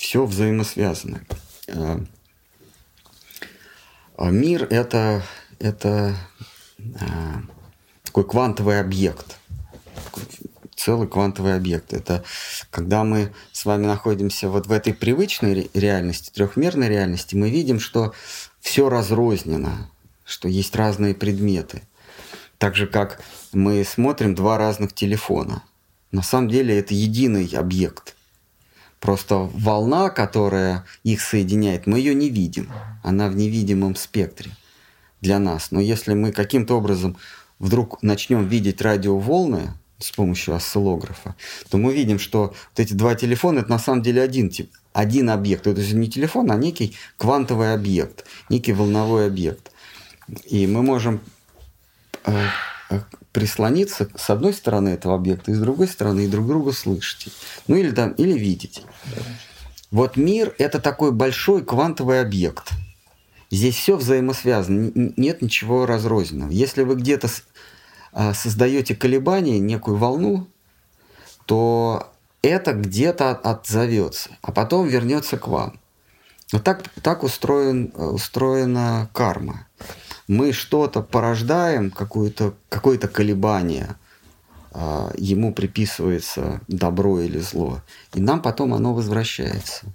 все 0.00 0.24
взаимосвязано. 0.24 1.20
А, 1.68 2.00
а 4.16 4.30
мир 4.30 4.66
это, 4.70 5.22
это 5.58 6.16
а, 6.98 7.42
такой 8.02 8.24
квантовый 8.24 8.80
объект, 8.80 9.36
целый 10.74 11.06
квантовый 11.06 11.54
объект. 11.54 11.92
Это 11.92 12.24
когда 12.70 13.04
мы 13.04 13.34
с 13.52 13.66
вами 13.66 13.84
находимся 13.84 14.48
вот 14.48 14.68
в 14.68 14.72
этой 14.72 14.94
привычной 14.94 15.70
реальности, 15.74 16.30
трехмерной 16.30 16.88
реальности, 16.88 17.34
мы 17.34 17.50
видим, 17.50 17.78
что 17.78 18.14
все 18.58 18.88
разрознено, 18.88 19.90
что 20.24 20.48
есть 20.48 20.74
разные 20.74 21.14
предметы. 21.14 21.82
Так 22.56 22.74
же, 22.74 22.86
как 22.86 23.20
мы 23.52 23.84
смотрим 23.84 24.34
два 24.34 24.56
разных 24.56 24.94
телефона. 24.94 25.62
На 26.10 26.22
самом 26.22 26.48
деле 26.48 26.78
это 26.78 26.94
единый 26.94 27.50
объект– 27.54 28.16
Просто 29.00 29.50
волна, 29.54 30.10
которая 30.10 30.84
их 31.04 31.22
соединяет, 31.22 31.86
мы 31.86 31.98
ее 31.98 32.14
не 32.14 32.28
видим. 32.28 32.70
Она 33.02 33.28
в 33.28 33.36
невидимом 33.36 33.96
спектре 33.96 34.52
для 35.22 35.38
нас. 35.38 35.70
Но 35.70 35.80
если 35.80 36.14
мы 36.14 36.32
каким-то 36.32 36.76
образом 36.76 37.16
вдруг 37.58 38.02
начнем 38.02 38.46
видеть 38.46 38.82
радиоволны 38.82 39.72
с 39.98 40.10
помощью 40.10 40.54
осциллографа, 40.54 41.34
то 41.70 41.78
мы 41.78 41.94
видим, 41.94 42.18
что 42.18 42.54
вот 42.70 42.80
эти 42.80 42.92
два 42.92 43.14
телефона 43.14 43.60
это 43.60 43.70
на 43.70 43.78
самом 43.78 44.02
деле 44.02 44.22
один 44.22 44.50
тип, 44.50 44.70
один 44.92 45.30
объект. 45.30 45.66
Это 45.66 45.80
же 45.80 45.96
не 45.96 46.08
телефон, 46.08 46.50
а 46.50 46.56
некий 46.56 46.94
квантовый 47.16 47.72
объект, 47.72 48.24
некий 48.48 48.72
волновой 48.72 49.26
объект. 49.26 49.72
И 50.46 50.66
мы 50.66 50.82
можем 50.82 51.20
э, 52.24 52.46
э, 52.90 53.00
прислониться 53.32 54.08
с 54.16 54.30
одной 54.30 54.52
стороны 54.52 54.90
этого 54.90 55.14
объекта 55.14 55.50
и 55.50 55.54
с 55.54 55.58
другой 55.58 55.88
стороны 55.88 56.24
и 56.24 56.28
друг 56.28 56.46
друга 56.46 56.72
слышите. 56.72 57.30
Ну 57.66 57.76
или, 57.76 57.90
там, 57.90 58.12
или 58.12 58.38
видите. 58.38 58.82
Вот 59.90 60.16
мир– 60.16 60.54
это 60.58 60.80
такой 60.80 61.12
большой 61.12 61.64
квантовый 61.64 62.20
объект. 62.20 62.70
Здесь 63.50 63.74
все 63.74 63.96
взаимосвязано, 63.96 64.92
нет 64.94 65.42
ничего 65.42 65.84
разрозненного. 65.84 66.50
Если 66.50 66.84
вы 66.84 66.94
где-то 66.94 67.28
а, 68.12 68.32
создаете 68.32 68.94
колебания, 68.94 69.58
некую 69.58 69.96
волну, 69.96 70.46
то 71.46 72.12
это 72.42 72.72
где-то 72.72 73.30
отзовется, 73.30 74.30
а 74.42 74.52
потом 74.52 74.86
вернется 74.86 75.36
к 75.36 75.48
вам. 75.48 75.80
Вот 76.52 76.62
так, 76.62 76.88
так 77.02 77.24
устроен, 77.24 77.92
устроена 77.94 79.10
карма 79.12 79.66
мы 80.30 80.52
что-то 80.52 81.02
порождаем, 81.02 81.90
какое-то 81.90 82.54
какое 82.68 82.98
колебание, 82.98 83.96
ему 85.16 85.52
приписывается 85.52 86.60
добро 86.68 87.20
или 87.20 87.38
зло, 87.38 87.82
и 88.14 88.20
нам 88.20 88.40
потом 88.42 88.74
оно 88.74 88.94
возвращается. 88.94 89.86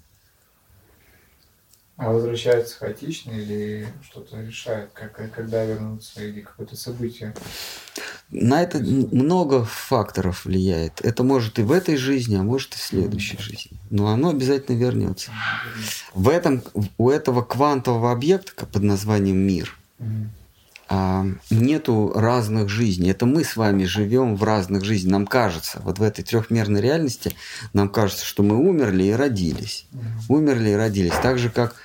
А 1.98 2.12
возвращается 2.12 2.78
хаотично 2.78 3.32
или 3.32 3.88
что-то 4.04 4.42
решает, 4.42 4.90
как, 4.94 5.14
когда 5.34 5.64
вернуться 5.64 6.22
или 6.22 6.42
какое-то 6.42 6.76
событие? 6.76 7.34
На 8.30 8.62
это 8.62 8.80
много 8.80 9.64
факторов 9.64 10.44
влияет. 10.44 11.00
Это 11.06 11.24
может 11.24 11.58
и 11.58 11.62
в 11.62 11.72
этой 11.72 11.96
жизни, 11.96 12.36
а 12.36 12.44
может 12.44 12.74
и 12.74 12.78
в 12.78 12.82
следующей 12.82 13.38
жизни. 13.38 13.78
Но 13.92 14.08
оно 14.08 14.32
обязательно 14.32 14.76
вернется. 14.76 15.32
В 16.14 16.28
этом, 16.28 16.64
у 16.98 17.10
этого 17.10 17.44
квантового 17.44 18.12
объекта 18.12 18.66
под 18.66 18.84
названием 18.84 19.38
мир– 19.38 19.78
а, 20.00 20.04
нету 21.50 22.12
разных 22.14 22.70
жизней. 22.70 23.10
Это 23.10 23.26
мы 23.26 23.44
с 23.44 23.56
вами 23.56 23.86
живем 23.86 24.36
в 24.36 24.44
разных 24.44 24.86
жизнях. 24.86 25.12
Нам 25.12 25.28
кажется, 25.28 25.82
вот 25.84 26.00
в 26.00 26.04
этой 26.04 26.24
трехмерной 26.24 26.82
реальности, 26.82 27.36
нам 27.74 27.90
кажется, 27.90 28.26
что 28.26 28.44
мы 28.44 28.58
умерли 28.58 29.06
и 29.06 29.12
родились. 29.12 29.88
Умерли 30.30 30.72
и 30.72 30.76
родились. 30.76 31.14
Так 31.24 31.40
же, 31.40 31.50
как 31.50 31.76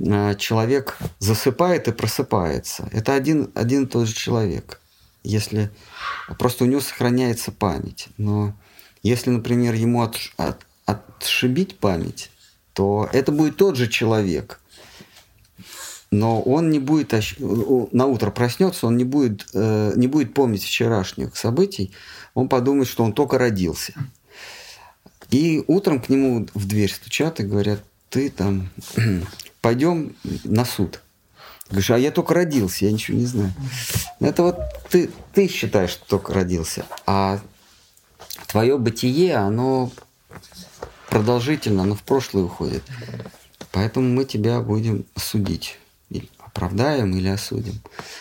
а, 0.00 0.34
человек 0.34 0.96
засыпает 1.18 1.88
и 1.88 1.92
просыпается. 1.92 2.88
Это 2.92 3.14
один, 3.14 3.50
один 3.54 3.84
и 3.84 3.86
тот 3.86 4.08
же 4.08 4.14
человек. 4.14 4.80
Если 5.24 5.70
просто 6.38 6.64
у 6.64 6.66
него 6.66 6.80
сохраняется 6.80 7.52
память. 7.52 8.08
Но 8.16 8.54
если, 9.02 9.28
например, 9.28 9.74
ему 9.74 10.02
от, 10.02 10.16
от, 10.38 10.64
отшибить 10.86 11.78
память, 11.78 12.30
то 12.72 13.10
это 13.12 13.30
будет 13.30 13.56
тот 13.56 13.76
же 13.76 13.88
человек– 13.88 14.60
но 16.10 16.40
он 16.40 16.70
не 16.70 16.78
будет 16.78 17.12
на 17.38 18.06
утро 18.06 18.30
проснется, 18.30 18.86
он 18.86 18.96
не 18.96 19.04
будет, 19.04 19.46
э, 19.52 19.92
не 19.96 20.06
будет 20.06 20.34
помнить 20.34 20.64
вчерашних 20.64 21.36
событий, 21.36 21.92
он 22.34 22.48
подумает, 22.48 22.88
что 22.88 23.04
он 23.04 23.12
только 23.12 23.38
родился. 23.38 23.92
И 25.30 25.62
утром 25.66 26.00
к 26.00 26.08
нему 26.08 26.46
в 26.54 26.66
дверь 26.66 26.90
стучат 26.90 27.40
и 27.40 27.44
говорят, 27.44 27.82
ты 28.08 28.30
там, 28.30 28.70
пойдем 29.60 30.16
на 30.44 30.64
суд. 30.64 31.02
Говоришь, 31.68 31.90
а 31.90 31.98
я 31.98 32.10
только 32.10 32.32
родился, 32.32 32.86
я 32.86 32.92
ничего 32.92 33.18
не 33.18 33.26
знаю. 33.26 33.52
Это 34.20 34.42
вот 34.42 34.58
ты, 34.88 35.10
ты 35.34 35.48
считаешь, 35.48 35.90
что 35.90 36.06
только 36.06 36.32
родился, 36.32 36.86
а 37.04 37.40
твое 38.46 38.78
бытие, 38.78 39.36
оно 39.36 39.92
продолжительно, 41.10 41.82
оно 41.82 41.94
в 41.94 42.02
прошлое 42.02 42.44
уходит. 42.44 42.82
Поэтому 43.72 44.08
мы 44.08 44.24
тебя 44.24 44.60
будем 44.60 45.04
судить 45.14 45.78
оправдаем 46.58 47.16
или 47.16 47.28
осудим. 47.28 47.80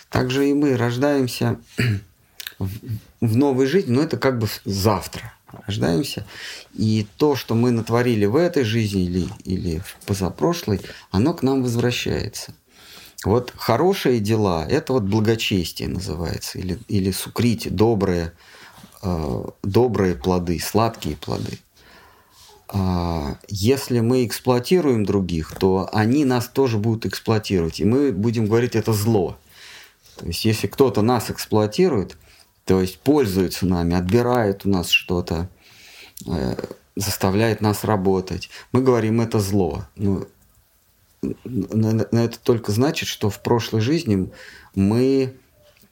Также 0.10 0.48
и 0.48 0.54
мы 0.54 0.78
рождаемся 0.78 1.58
в 2.60 3.36
новой 3.36 3.66
жизни, 3.66 3.92
но 3.92 4.04
это 4.04 4.18
как 4.18 4.38
бы 4.38 4.48
завтра 4.64 5.34
рождаемся. 5.66 6.24
И 6.74 7.08
то, 7.18 7.36
что 7.36 7.56
мы 7.56 7.72
натворили 7.72 8.26
в 8.26 8.36
этой 8.36 8.64
жизни 8.64 9.06
или, 9.06 9.28
или 9.44 9.80
в 9.80 10.06
позапрошлой, 10.06 10.82
оно 11.10 11.34
к 11.34 11.42
нам 11.42 11.64
возвращается. 11.64 12.54
Вот 13.26 13.52
хорошие 13.58 14.20
дела– 14.20 14.66
это 14.70 14.94
вот 14.94 15.04
благочестие 15.04 15.90
называется, 15.90 16.60
или, 16.60 16.78
или 16.88 17.10
сукрити, 17.10 17.70
доброе, 17.70 18.34
э, 19.02 19.44
добрые 19.64 20.14
плоды, 20.14 20.60
сладкие 20.60 21.18
плоды. 21.18 21.58
А, 22.70 23.38
если 23.48 24.02
мы 24.02 24.26
эксплуатируем 24.26 25.06
других, 25.06 25.56
то 25.58 25.90
они 25.94 26.26
нас 26.26 26.48
тоже 26.48 26.78
будут 26.78 27.06
эксплуатировать, 27.06 27.80
и 27.80 27.86
мы 27.86 28.12
будем 28.12 28.48
говорить 28.48 28.76
это 28.76 28.94
зло. 28.94 29.38
То 30.18 30.26
есть 30.26 30.44
если 30.46 30.68
кто-то 30.68 31.02
нас 31.02 31.30
эксплуатирует, 31.30 32.18
то 32.66 32.82
есть 32.82 33.00
пользуется 33.00 33.66
нами, 33.66 33.96
отбирает 33.96 34.66
у 34.66 34.70
нас 34.70 34.90
что-то, 34.90 35.50
э, 36.26 36.56
заставляет 36.96 37.62
нас 37.62 37.84
работать, 37.84 38.50
мы 38.72 38.82
говорим 38.82 39.22
это 39.22 39.40
зло. 39.40 39.86
Ну, 39.96 40.28
это 41.22 42.40
только 42.44 42.72
значит, 42.72 43.08
что 43.08 43.30
в 43.30 43.42
прошлой 43.42 43.82
жизни 43.82 44.30
мы 44.76 45.34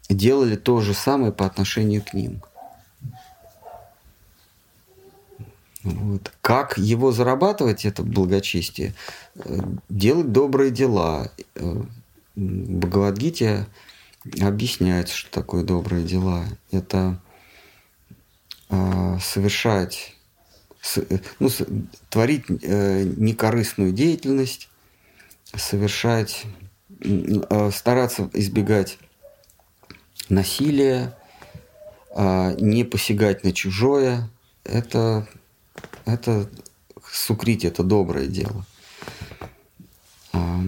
делали 0.10 0.56
то 0.56 0.82
же 0.82 0.94
самое 0.94 1.32
по 1.32 1.46
отношению 1.46 2.04
к 2.04 2.14
ним. 2.14 2.42
Вот. 5.86 6.34
Как 6.42 6.80
его 6.80 7.12
зарабатывать, 7.12 7.86
это 7.86 8.02
благочестие? 8.02 8.96
Э, 9.36 9.60
делать 9.88 10.32
добрые 10.32 10.72
дела. 10.72 11.32
Э, 11.54 11.84
в 12.36 12.42
Бхагавадгите 12.42 13.68
объясняется, 14.42 15.16
что 15.16 15.30
такое 15.30 15.64
добрые 15.64 16.04
дела. 16.04 16.46
Это 16.72 17.22
э, 18.72 19.18
совершать, 19.22 20.16
ну, 21.40 21.50
творить 22.10 22.50
некорыстную 22.50 23.92
деятельность, 23.92 24.70
совершать, 25.56 26.46
стараться 27.72 28.30
избегать 28.34 28.98
насилия, 30.30 31.16
не 32.18 32.84
посягать 32.84 33.44
на 33.44 33.52
чужое. 33.52 34.30
Это 34.64 35.28
это 36.06 36.50
сукрить, 37.12 37.66
это 37.66 37.84
доброе 37.84 38.28
дело. 38.28 38.66
А. 40.34 40.62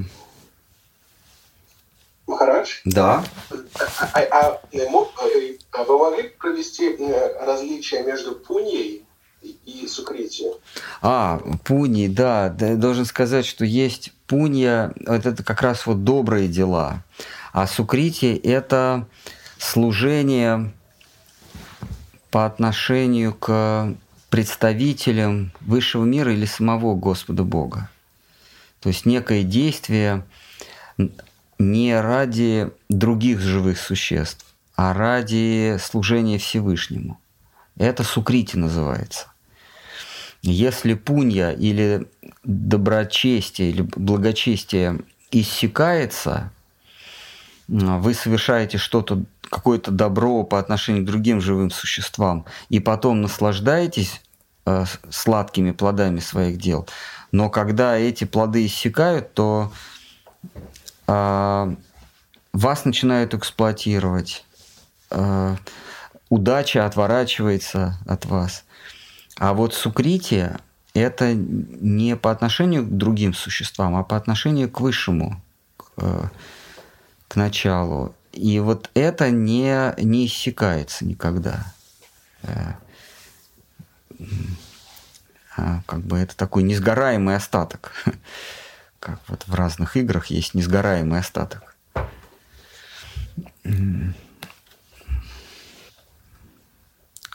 Махарадж? 2.28 2.82
Да. 2.86 3.24
А, 3.80 3.86
а, 4.14 4.22
а, 4.32 4.62
а 5.72 5.84
вы 5.84 5.98
могли 5.98 6.30
провести 6.30 6.90
э, 6.90 7.46
различия 7.46 8.04
между 8.04 8.36
пуньей 8.36 9.06
и 9.42 9.88
сукрити? 9.88 10.46
А, 11.02 11.40
пуни, 11.64 12.08
да. 12.08 12.50
Должен 12.50 13.06
сказать, 13.06 13.46
что 13.46 13.66
есть 13.66 14.14
пунья, 14.28 14.94
вот 15.06 15.26
это 15.26 15.44
как 15.44 15.62
раз 15.62 15.86
вот 15.86 16.04
добрые 16.04 16.48
дела. 16.48 17.04
А 17.54 17.68
сукрити– 17.68 18.40
это 18.44 19.08
служение 19.58 20.72
по 22.30 22.46
отношению 22.46 23.34
к 23.34 23.96
представителем 24.30 25.52
высшего 25.62 26.04
мира 26.04 26.34
или 26.34 26.46
самого 26.46 26.96
Господа 26.96 27.44
Бога. 27.44 27.90
То 28.82 28.90
есть 28.90 29.06
некое 29.06 29.44
действие 29.44 30.26
не 31.60 32.00
ради 32.00 32.70
других 32.90 33.40
живых 33.40 33.80
существ, 33.80 34.46
а 34.76 34.94
ради 34.94 35.78
служения 35.82 36.38
Всевышнему. 36.38 37.20
Это 37.78 38.04
сукрити 38.04 38.58
называется. 38.58 39.28
Если 40.42 40.94
пунья 40.94 41.52
или 41.52 42.08
доброчестие 42.44 43.70
или 43.70 43.82
благочестие 43.82 45.00
иссякается, 45.32 46.52
вы 47.68 48.14
совершаете 48.14 48.78
что-то 48.78 49.24
какое-то 49.50 49.92
добро 49.92 50.44
по 50.44 50.60
отношению 50.60 51.04
к 51.04 51.08
другим 51.08 51.42
живым 51.42 51.72
существам, 51.72 52.46
и 52.70 52.80
потом 52.80 53.22
наслаждаетесь 53.22 54.22
э, 54.66 54.86
сладкими 55.10 55.72
плодами 55.72 56.20
своих 56.20 56.58
дел. 56.58 56.88
Но 57.32 57.50
когда 57.50 57.98
эти 57.98 58.24
плоды 58.24 58.66
иссякают, 58.66 59.34
то 59.34 59.72
э, 61.08 61.76
вас 62.54 62.86
начинают 62.86 63.34
эксплуатировать. 63.34 64.46
Э, 65.10 65.56
удача 66.30 66.86
отворачивается 66.86 67.98
от 68.06 68.26
вас. 68.26 68.64
А 69.38 69.54
вот 69.54 69.74
сукритие– 69.74 70.58
это 70.94 71.34
не 71.34 72.16
по 72.16 72.32
отношению 72.32 72.84
к 72.84 72.90
другим 72.90 73.34
существам, 73.34 73.96
а 73.96 74.04
по 74.04 74.18
отношению 74.18 74.70
к 74.70 74.82
высшему, 74.82 75.42
к, 75.78 75.86
э, 75.98 76.24
к 77.28 77.36
началу. 77.36 78.16
И 78.38 78.60
вот 78.60 78.92
это 78.94 79.32
не, 79.32 79.94
не 79.98 80.28
иссякается 80.28 81.06
никогда. 81.06 81.74
Э, 82.44 82.74
а, 85.58 85.82
как 85.88 86.02
бы 86.02 86.20
это 86.20 86.38
такой 86.38 86.62
несгораемый 86.62 87.36
остаток. 87.36 87.92
Как 89.00 89.20
вот 89.28 89.48
в 89.48 89.56
разных 89.56 89.98
играх 89.98 90.28
есть 90.28 90.54
несгораемый 90.54 91.20
остаток. 91.20 91.76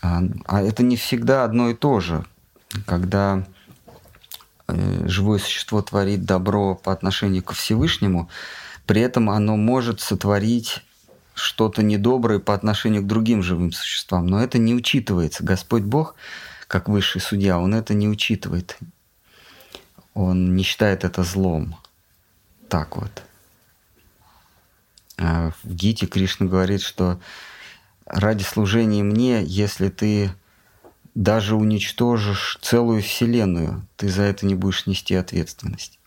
А, 0.02 0.22
а 0.46 0.62
это 0.62 0.84
не 0.84 0.96
всегда 0.96 1.42
одно 1.44 1.70
и 1.70 1.74
то 1.74 1.98
же. 1.98 2.24
Когда 2.86 3.44
э, 4.68 5.08
живое 5.08 5.40
существо 5.40 5.82
творит 5.82 6.24
добро 6.24 6.76
по 6.76 6.92
отношению 6.92 7.42
ко 7.42 7.54
Всевышнему, 7.54 8.30
при 8.86 9.00
этом 9.00 9.30
оно 9.30 9.56
может 9.56 10.00
сотворить 10.00 10.84
что-то 11.42 11.82
недоброе 11.82 12.38
по 12.38 12.54
отношению 12.54 13.02
к 13.02 13.06
другим 13.06 13.42
живым 13.42 13.72
существам. 13.72 14.26
Но 14.26 14.42
это 14.42 14.58
не 14.58 14.74
учитывается. 14.74 15.42
Господь 15.42 15.82
Бог, 15.82 16.14
как 16.68 16.88
высший 16.88 17.20
судья, 17.20 17.58
Он 17.58 17.74
это 17.74 17.94
не 17.94 18.08
учитывает. 18.08 18.78
Он 20.14 20.54
не 20.54 20.62
считает 20.62 21.04
это 21.04 21.24
злом. 21.24 21.76
Так 22.68 22.96
вот. 22.96 23.22
А 25.18 25.52
в 25.62 25.74
Гите 25.74 26.06
Кришна 26.06 26.46
говорит, 26.46 26.80
что 26.80 27.20
ради 28.06 28.44
служения 28.44 29.02
мне, 29.02 29.42
если 29.44 29.88
ты 29.88 30.32
даже 31.14 31.56
уничтожишь 31.56 32.58
целую 32.62 33.02
вселенную, 33.02 33.86
ты 33.96 34.08
за 34.08 34.22
это 34.22 34.46
не 34.46 34.54
будешь 34.54 34.86
нести 34.86 35.14
ответственность. 35.14 35.98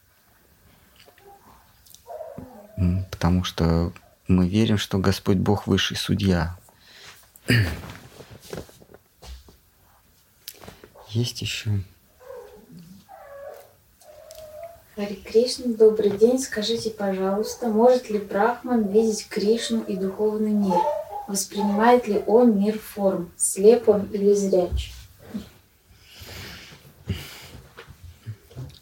Потому 3.11 3.43
что 3.43 3.93
мы 4.27 4.47
верим, 4.47 4.77
что 4.77 4.97
Господь 4.97 5.37
Бог 5.37 5.67
высший 5.67 5.97
судья. 5.97 6.57
Есть 11.09 11.41
еще. 11.41 11.69
Хари 14.95 15.15
Кришна, 15.15 15.73
добрый 15.73 16.17
день. 16.17 16.39
Скажите, 16.39 16.89
пожалуйста, 16.89 17.67
может 17.67 18.09
ли 18.09 18.17
Брахман 18.17 18.87
видеть 18.87 19.27
Кришну 19.27 19.83
и 19.83 19.95
духовный 19.95 20.51
мир? 20.51 20.79
Воспринимает 21.27 22.07
ли 22.07 22.23
он 22.25 22.57
мир 22.57 22.79
форм? 22.79 23.31
Слеп 23.37 23.89
он 23.89 24.05
или 24.11 24.33
зряч? 24.33 24.93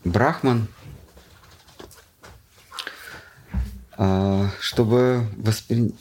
Брахман 0.04 0.68
А, 3.93 3.93
чтобы 4.60 5.28
воспри... 5.38 5.94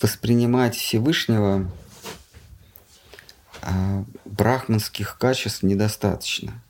воспринимать 0.00 0.76
Всевышнего, 0.76 1.70
а, 3.62 4.04
брахманских 4.24 5.18
качеств 5.18 5.62
недостаточно. 5.62 6.62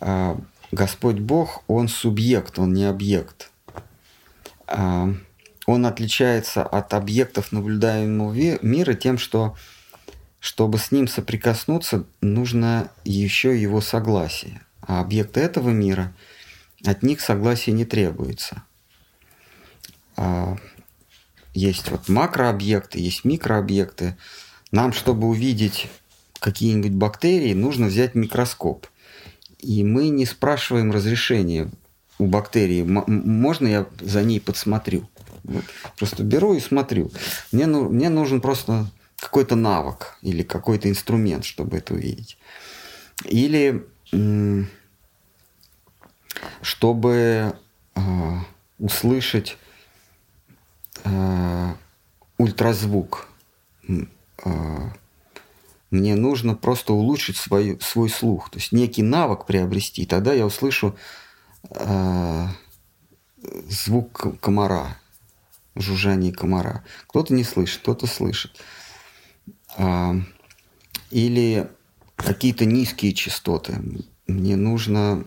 А, 0.00 0.38
Господь 0.70 1.18
Бог, 1.18 1.62
Он 1.66 1.88
субъект, 1.88 2.58
Он 2.58 2.72
не 2.72 2.84
объект. 2.84 3.50
Он 4.66 5.86
отличается 5.86 6.62
от 6.62 6.94
объектов 6.94 7.52
наблюдаемого 7.52 8.58
мира 8.64 8.94
тем, 8.94 9.18
что 9.18 9.54
чтобы 10.40 10.78
с 10.78 10.90
ним 10.90 11.06
соприкоснуться, 11.06 12.04
нужно 12.20 12.90
еще 13.04 13.60
его 13.60 13.80
согласие. 13.80 14.62
А 14.80 15.00
объекты 15.00 15.40
этого 15.40 15.70
мира, 15.70 16.12
от 16.84 17.02
них 17.02 17.20
согласия 17.20 17.72
не 17.72 17.84
требуется– 17.84 18.64
а, 18.71 18.71
есть 21.54 21.90
вот 21.90 22.08
макрообъекты, 22.08 22.98
есть 22.98 23.24
микрообъекты. 23.24 24.16
Нам, 24.70 24.92
чтобы 24.92 25.28
увидеть 25.28 25.88
какие-нибудь 26.38 26.92
бактерии, 26.92 27.52
нужно 27.52 27.86
взять 27.86 28.14
микроскоп. 28.14 28.86
И 29.58 29.84
мы 29.84 30.08
не 30.08 30.26
спрашиваем 30.26 30.90
разрешения 30.90 31.70
у 32.18 32.26
бактерии. 32.26 32.82
Можно 32.82 33.66
я 33.68 33.86
за 34.00 34.22
ней 34.22 34.40
подсмотрю? 34.40 35.08
Вот. 35.44 35.64
Просто 35.98 36.22
беру 36.22 36.54
и 36.54 36.60
смотрю. 36.60 37.10
Мне, 37.52 37.66
ну, 37.66 37.88
мне 37.88 38.08
нужен 38.08 38.40
просто 38.40 38.86
какой-то 39.16 39.54
навык 39.54 40.16
или 40.22 40.42
какой-то 40.42 40.88
инструмент, 40.88 41.44
чтобы 41.44 41.76
это 41.76 41.94
увидеть. 41.94 42.38
Или 43.24 43.86
чтобы 46.60 47.54
э, 47.94 48.00
услышать 48.78 49.58
э, 51.04 51.74
ультразвук, 52.38 53.28
э, 53.88 54.90
мне 55.90 56.16
нужно 56.16 56.54
просто 56.54 56.92
улучшить 56.92 57.36
свой, 57.36 57.78
свой 57.80 58.08
слух, 58.08 58.50
то 58.50 58.58
есть 58.58 58.72
некий 58.72 59.02
навык 59.02 59.46
приобрести, 59.46 60.06
тогда 60.06 60.32
я 60.32 60.46
услышу 60.46 60.96
э, 61.70 62.46
звук 63.68 64.40
комара, 64.40 64.96
жужжание 65.74 66.32
комара. 66.32 66.84
Кто-то 67.08 67.34
не 67.34 67.44
слышит, 67.44 67.82
кто-то 67.82 68.06
слышит. 68.06 68.52
А, 69.76 70.14
или 71.10 71.70
какие-то 72.16 72.64
низкие 72.64 73.12
частоты. 73.12 73.78
Мне 74.26 74.56
нужно 74.56 75.24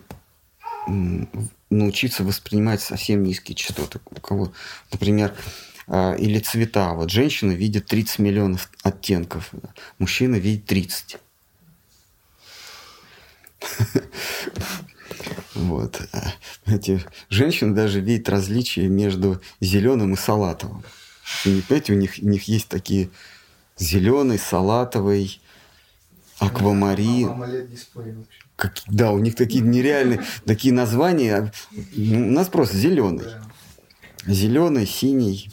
научиться 1.78 2.23
воспринимать 2.23 2.82
совсем 2.82 3.23
низкие 3.23 3.55
частоты. 3.55 3.99
У 4.05 4.19
кого, 4.19 4.53
например, 4.91 5.34
а, 5.88 6.13
или 6.13 6.39
цвета. 6.39 6.93
Вот 6.93 7.11
женщина 7.11 7.51
видит 7.51 7.86
30 7.88 8.19
миллионов 8.19 8.69
оттенков, 8.84 9.51
мужчина 9.99 10.36
видит 10.36 10.65
30. 10.65 11.17
Вот. 15.53 16.01
Эти 16.65 17.01
женщины 17.30 17.73
даже 17.73 18.01
видят 18.01 18.30
различия 18.30 18.88
между 18.88 19.41
зеленым 19.61 20.13
и 20.13 20.17
салатовым. 20.17 20.84
И, 21.45 21.61
понимаете, 21.61 21.93
у 21.93 21.95
них, 21.95 22.15
у 22.21 22.28
них 22.28 22.43
есть 22.43 22.67
такие 22.67 23.09
зеленый, 23.78 24.38
салатовый, 24.38 25.39
аквамарин. 26.39 27.30
Как, 28.56 28.82
да, 28.88 29.12
у 29.12 29.20
них 29.20 29.36
такие 29.36 29.62
нереальные 29.62 30.22
такие 30.45 30.74
названия. 30.74 31.51
У 31.97 32.01
нас 32.01 32.47
просто 32.47 32.78
зеленый. 32.78 33.26
Зеленый, 34.26 34.88
синий. 34.88 35.51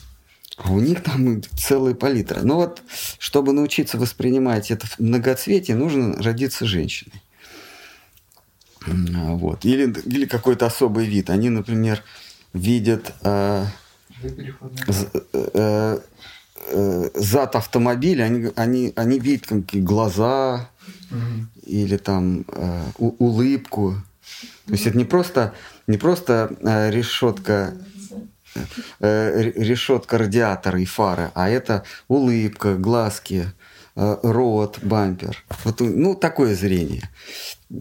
А 0.56 0.70
у 0.70 0.80
них 0.80 1.02
там 1.02 1.42
целая 1.56 1.94
палитра. 1.94 2.40
Но 2.42 2.56
вот, 2.56 2.82
чтобы 3.18 3.52
научиться 3.52 3.98
воспринимать 3.98 4.70
это 4.70 4.86
многоцветие, 4.98 5.76
нужно 5.76 6.22
родиться 6.22 6.66
женщиной. 6.66 7.22
Вот. 8.86 9.64
Или, 9.64 9.92
или 10.06 10.26
какой-то 10.26 10.66
особый 10.66 11.06
вид. 11.06 11.30
Они, 11.30 11.48
например, 11.50 12.02
видят 12.52 13.14
э, 13.22 13.66
э, 15.32 15.98
э, 16.68 17.10
зад 17.14 17.56
автомобиля, 17.56 18.24
они, 18.24 18.50
они, 18.56 18.92
они 18.96 19.18
видят 19.18 19.46
какие 19.46 19.80
глаза 19.80 20.68
или 21.64 21.96
там 21.96 22.44
э, 22.48 22.82
у, 22.98 23.14
улыбку. 23.24 23.96
То 24.66 24.72
есть 24.72 24.86
это 24.86 24.96
не 24.96 25.04
просто, 25.04 25.54
не 25.86 25.98
просто 25.98 26.54
э, 26.60 26.90
решетка 26.90 27.74
э, 29.00 29.52
решетка 29.56 30.18
радиатора 30.18 30.80
и 30.80 30.84
фары, 30.84 31.30
а 31.34 31.48
это 31.48 31.84
улыбка, 32.08 32.76
глазки, 32.76 33.46
э, 33.96 34.16
рот, 34.22 34.78
бампер. 34.82 35.44
Вот, 35.64 35.80
ну, 35.80 36.14
такое 36.14 36.54
зрение 36.54 37.08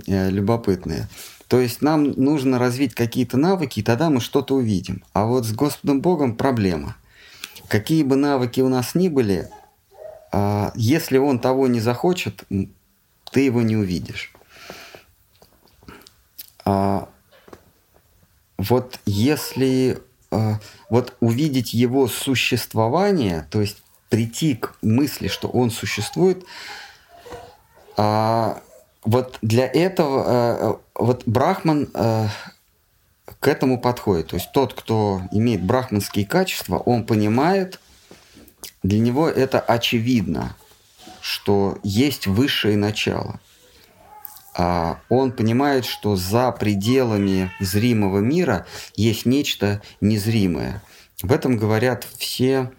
э, 0.08 0.30
любопытное. 0.30 1.10
То 1.48 1.60
есть 1.60 1.82
нам 1.82 2.12
нужно 2.12 2.60
развить 2.60 2.96
какие-то 2.96 3.38
навыки, 3.38 3.80
и 3.80 3.84
тогда 3.84 4.10
мы 4.10 4.22
что-то 4.22 4.56
увидим. 4.56 5.04
А 5.14 5.26
вот 5.26 5.46
с 5.46 5.52
Господом 5.52 6.00
Богом 6.00 6.36
проблема. 6.36 6.96
Какие 7.72 8.04
бы 8.04 8.18
навыки 8.18 8.60
у 8.60 8.68
нас 8.68 8.96
ни 8.96 9.08
были, 9.08 9.48
э, 10.34 10.72
если 10.76 11.18
Он 11.18 11.40
того 11.40 11.68
не 11.68 11.80
захочет, 11.80 12.44
ты 13.32 13.40
его 13.40 13.62
не 13.62 13.78
увидишь. 13.78 14.34
А 16.66 17.08
вот 18.58 19.00
если 19.06 20.00
а, 20.32 20.60
вот 20.90 21.16
увидеть 21.22 21.74
его 21.74 22.10
существование, 22.10 23.48
то 23.50 23.62
есть 23.62 23.82
прийти 24.10 24.56
к 24.56 24.76
мысли, 24.82 25.30
что 25.30 25.48
он 25.48 25.72
существует, 25.72 26.44
а, 27.96 28.62
вот 29.06 29.40
для 29.42 29.66
этого 29.66 30.24
а, 30.28 30.80
вот 30.96 31.24
Брахман 31.26 31.90
к 33.40 33.48
этому 33.48 33.80
подходит. 33.80 34.28
То 34.28 34.36
есть 34.36 34.52
тот, 34.52 34.74
кто 34.74 35.22
имеет 35.32 35.64
брахманские 35.64 36.26
качества, 36.26 36.78
он 36.78 37.06
понимает, 37.06 37.80
для 38.84 39.00
него 39.00 39.30
это 39.30 39.60
очевидно, 39.60 40.56
что 41.22 41.78
есть 41.84 42.28
высшее 42.28 42.78
начало– 42.78 43.40
а 44.54 45.00
он 45.10 45.32
понимает, 45.32 45.86
что 45.86 46.16
за 46.16 46.52
пределами 46.52 47.52
зримого 47.60 48.20
мира 48.20 48.66
есть 48.96 49.26
нечто 49.26 49.82
незримое. 50.02 50.84
В 51.22 51.32
этом 51.32 51.58
говорят 51.58 52.06
все 52.18 52.72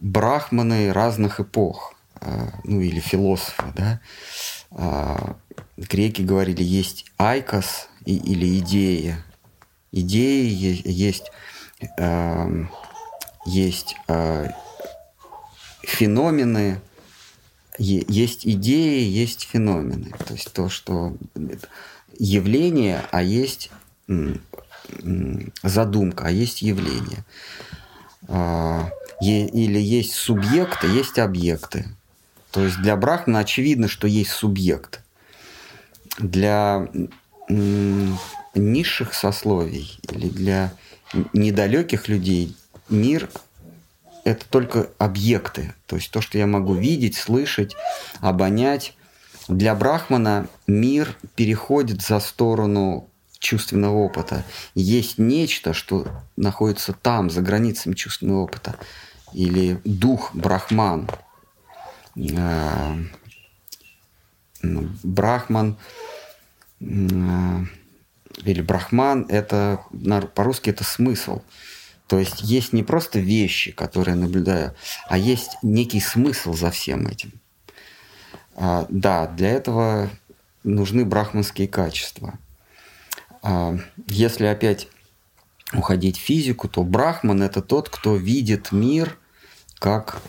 брахманы 0.00 0.92
разных 0.92 1.40
эпох, 1.40 1.94
а, 2.14 2.50
ну 2.64 2.80
или 2.80 3.00
философы, 3.00 3.64
да. 3.74 4.00
А, 4.70 5.36
греки 5.76 6.22
говорили, 6.22 6.62
есть 6.62 7.06
айкос 7.18 7.88
или 8.06 8.58
идея. 8.58 9.22
Идеи 9.96 10.46
есть, 10.84 11.30
есть 13.46 13.96
феномены, 15.82 16.80
есть 17.78 18.46
идеи, 18.46 19.02
есть 19.04 19.44
феномены. 19.44 20.12
То 20.26 20.34
есть 20.34 20.52
то, 20.52 20.68
что 20.68 21.16
явление, 22.18 23.04
а 23.10 23.22
есть 23.22 23.70
задумка, 25.62 26.26
а 26.26 26.30
есть 26.30 26.60
явление. 26.60 27.24
А, 28.28 28.90
или 29.22 29.78
есть 29.78 30.12
субъекты, 30.12 30.88
есть 30.88 31.18
объекты. 31.18 31.86
То 32.50 32.64
есть 32.64 32.76
для 32.82 32.96
Брахмана 32.96 33.38
очевидно, 33.38 33.88
что 33.88 34.06
есть 34.06 34.30
субъект. 34.30 35.02
Для 36.18 36.86
низших 38.56 39.14
сословий 39.14 39.98
или 40.10 40.28
для 40.28 40.72
недалеких 41.32 42.08
людей 42.08 42.56
мир 42.88 43.28
это 44.24 44.44
только 44.50 44.90
объекты, 44.98 45.72
то 45.86 45.94
есть 45.94 46.10
то, 46.10 46.20
что 46.20 46.36
я 46.36 46.48
могу 46.48 46.74
видеть, 46.74 47.14
слышать, 47.14 47.76
обонять. 48.20 48.94
Для 49.46 49.72
Брахмана 49.76 50.48
мир 50.66 51.16
переходит 51.36 52.02
за 52.02 52.18
сторону 52.18 53.08
чувственного 53.38 53.94
опыта. 53.94 54.44
Есть 54.74 55.18
нечто, 55.18 55.72
что 55.72 56.08
находится 56.36 56.92
там, 56.92 57.30
за 57.30 57.40
границами 57.42 57.94
чувственного 57.94 58.40
опыта. 58.40 58.74
Или 59.32 59.80
дух 59.84 60.34
Брахман. 60.34 61.08
Э, 62.16 62.96
Брахман 64.62 65.76
э, 66.80 67.64
или 68.44 68.60
Брахман, 68.60 69.26
это 69.28 69.80
по-русски 70.34 70.70
это 70.70 70.84
смысл. 70.84 71.40
То 72.06 72.18
есть 72.18 72.40
есть 72.42 72.72
не 72.72 72.82
просто 72.82 73.18
вещи, 73.18 73.72
которые 73.72 74.14
я 74.14 74.20
наблюдаю, 74.20 74.74
а 75.08 75.18
есть 75.18 75.56
некий 75.62 76.00
смысл 76.00 76.52
за 76.52 76.70
всем 76.70 77.06
этим. 77.08 77.32
А, 78.54 78.86
да, 78.88 79.26
для 79.26 79.50
этого 79.50 80.08
нужны 80.62 81.04
брахманские 81.04 81.68
качества. 81.68 82.38
А, 83.42 83.76
если 84.08 84.46
опять 84.46 84.88
уходить 85.72 86.16
в 86.16 86.20
физику, 86.20 86.68
то 86.68 86.84
брахман 86.84 87.42
это 87.42 87.60
тот, 87.60 87.88
кто 87.88 88.16
видит 88.16 88.70
мир 88.70 89.18
как 89.80 90.22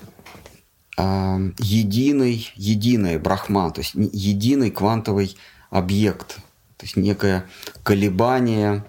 а, 0.97 1.39
единый, 1.59 2.51
единый 2.55 3.19
брахман, 3.19 3.71
то 3.71 3.81
есть 3.81 3.93
единый 3.93 4.71
квантовый 4.71 5.37
объект, 5.69 6.39
то 6.77 6.85
есть 6.85 6.95
некое 6.95 7.45
колебание, 7.83 8.83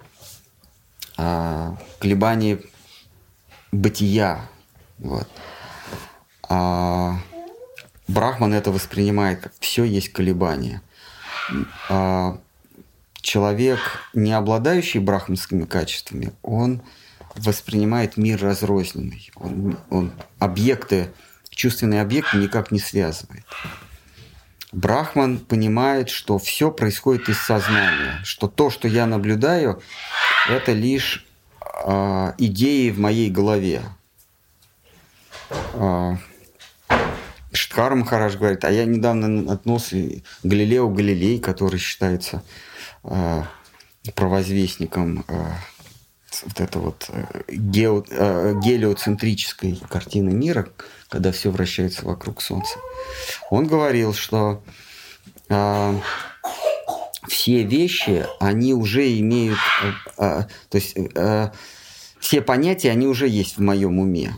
а, 1.17 1.77
колебание 1.99 2.61
бытия. 3.73 4.49
Вот. 4.99 5.27
А 6.49 7.19
Брахман 8.07 8.55
это 8.55 8.71
воспринимает 8.71 9.41
как 9.41 9.53
все 9.61 9.85
есть 9.85 10.13
колебания. 10.13 10.83
А 11.89 12.39
человек, 13.21 13.81
не 14.15 14.33
обладающий 14.33 15.01
брахманскими 15.01 15.65
качествами, 15.65 16.33
он 16.43 16.83
воспринимает 17.37 18.17
мир 18.17 18.43
разрозненный. 18.43 19.31
Он, 19.37 19.79
он 19.91 20.13
объекты, 20.39 21.11
чувственные 21.51 22.03
объекты 22.03 22.37
никак 22.37 22.71
не 22.71 22.81
связывает. 22.81 23.45
Брахман 24.73 25.39
понимает, 25.39 26.11
что 26.11 26.39
все 26.39 26.71
происходит 26.71 27.29
из 27.29 27.39
сознания, 27.41 28.21
что 28.25 28.49
то, 28.49 28.71
что 28.71 28.87
я 28.87 29.07
наблюдаю, 29.07 29.83
это 30.49 30.73
лишь 30.73 31.27
э, 31.85 32.33
идеи 32.39 32.91
в 32.91 32.99
моей 32.99 33.31
голове. 33.31 33.83
Э, 35.75 36.17
Штхар 37.53 37.95
Махараш 37.95 38.37
говорит, 38.37 38.65
а 38.65 38.71
я 38.71 38.85
недавно 38.85 39.29
наткнулся 39.29 39.97
Галилео 40.43 40.89
Галилей, 40.91 41.41
который 41.41 41.79
считается 41.79 42.43
э, 43.05 43.43
провозвестником 44.15 45.25
э, 45.29 45.53
вот 46.45 46.61
это 46.61 46.79
вот 46.79 47.07
э, 47.09 47.43
гео, 47.49 48.05
э, 48.11 48.55
гелиоцентрической 48.63 49.81
картины 49.89 50.31
мира, 50.31 50.69
когда 51.09 51.33
все 51.33 51.51
вращается 51.51 52.05
вокруг 52.05 52.43
Солнца. 52.43 52.79
Он 53.51 53.67
говорил, 53.67 54.13
что 54.13 54.63
э, 55.49 55.99
все 57.29 57.63
вещи, 57.63 58.27
они 58.41 58.75
уже 58.75 59.19
имеют, 59.19 59.59
э, 59.83 59.93
э, 60.19 60.45
то 60.69 60.75
есть 60.77 60.95
э, 60.97 61.51
все 62.21 62.43
понятия, 62.43 62.91
они 62.91 63.07
уже 63.07 63.29
есть 63.29 63.57
в 63.57 63.61
моем 63.61 63.99
уме. 63.99 64.35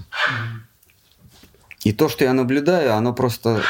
И 1.83 1.93
то, 1.93 2.09
что 2.09 2.25
я 2.25 2.33
наблюдаю, 2.35 2.95
оно 2.95 3.15
просто 3.15 3.63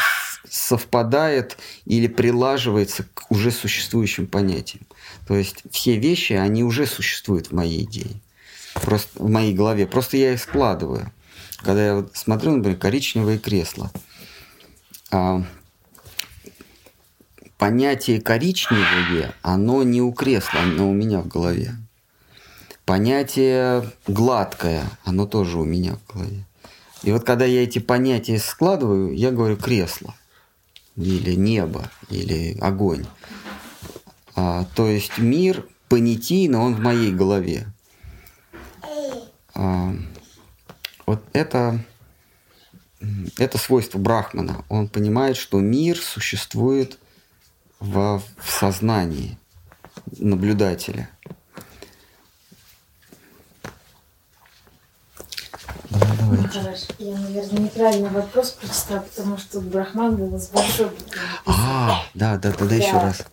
совпадает 0.49 1.59
или 1.85 2.09
прилаживается 2.09 3.05
к 3.15 3.31
уже 3.31 3.53
существующим 3.53 4.27
понятиям. 4.27 4.85
То 5.29 5.37
есть 5.37 5.63
все 5.71 5.97
вещи, 5.97 6.33
они 6.33 6.65
уже 6.65 6.87
существуют 6.87 7.49
в 7.49 7.53
моей 7.53 7.85
идее, 7.85 8.21
просто 8.75 9.23
в 9.23 9.31
моей 9.31 9.55
голове. 9.55 9.87
Просто 9.87 10.17
я 10.17 10.33
их 10.33 10.41
складываю. 10.41 11.13
Когда 11.63 11.87
я 11.87 11.95
вот 11.97 12.17
смотрю, 12.17 12.57
например, 12.57 12.79
коричневые 12.79 13.39
кресла, 13.39 13.91
а, 15.11 15.43
понятие 17.59 18.21
коричневое, 18.21 19.35
оно 19.43 19.83
не 19.83 20.01
у 20.01 20.13
кресла, 20.13 20.61
оно 20.61 20.89
у 20.89 20.93
меня 20.93 21.21
в 21.21 21.29
голове. 21.29 21.75
Понятие 22.87 23.89
гладкое, 24.09 24.85
оно 25.05 25.27
тоже 25.27 25.59
у 25.59 25.65
меня 25.65 25.97
в 25.97 26.13
голове. 26.13 26.45
И 27.03 27.13
вот 27.13 27.25
когда 27.25 27.45
я 27.45 27.63
эти 27.63 27.79
понятия 27.79 28.39
складываю, 28.39 29.15
я 29.15 29.31
говорю 29.31 29.57
кресло, 29.57 30.15
или 30.97 31.35
небо, 31.35 31.91
или 32.09 32.59
огонь. 32.61 33.07
А, 34.35 34.65
то 34.75 34.89
есть 34.89 35.19
мир 35.19 35.67
понятийно, 35.89 36.63
он 36.63 36.75
в 36.75 36.81
моей 36.81 37.13
голове. 37.13 37.67
А, 39.55 39.95
вот 41.11 41.25
это, 41.33 41.81
это 43.37 43.59
свойство 43.59 43.99
Брахмана. 43.99 44.65
Он 44.69 44.87
понимает, 44.87 45.37
что 45.37 45.59
мир 45.59 45.99
существует 45.99 46.99
в, 47.81 48.23
в 48.39 48.49
сознании 48.49 49.37
наблюдателя. 50.19 51.11
Давай, 55.89 56.17
давай. 56.17 56.39
Ну, 56.39 56.49
хорошо. 56.49 56.87
Я, 57.01 57.19
наверное, 57.19 57.59
неправильный 57.59 58.11
вопрос 58.11 58.51
прочитала, 58.53 59.01
потому 59.01 59.37
что 59.37 59.61
Брахман 59.61 60.15
был 60.15 60.39
с 60.39 60.51
большой 60.51 60.91
буквы. 60.91 61.19
А, 61.45 62.05
да, 62.15 62.37
да, 62.37 62.53
тогда 62.53 62.67
да. 62.67 62.75
еще 62.77 62.93
раз. 62.93 63.27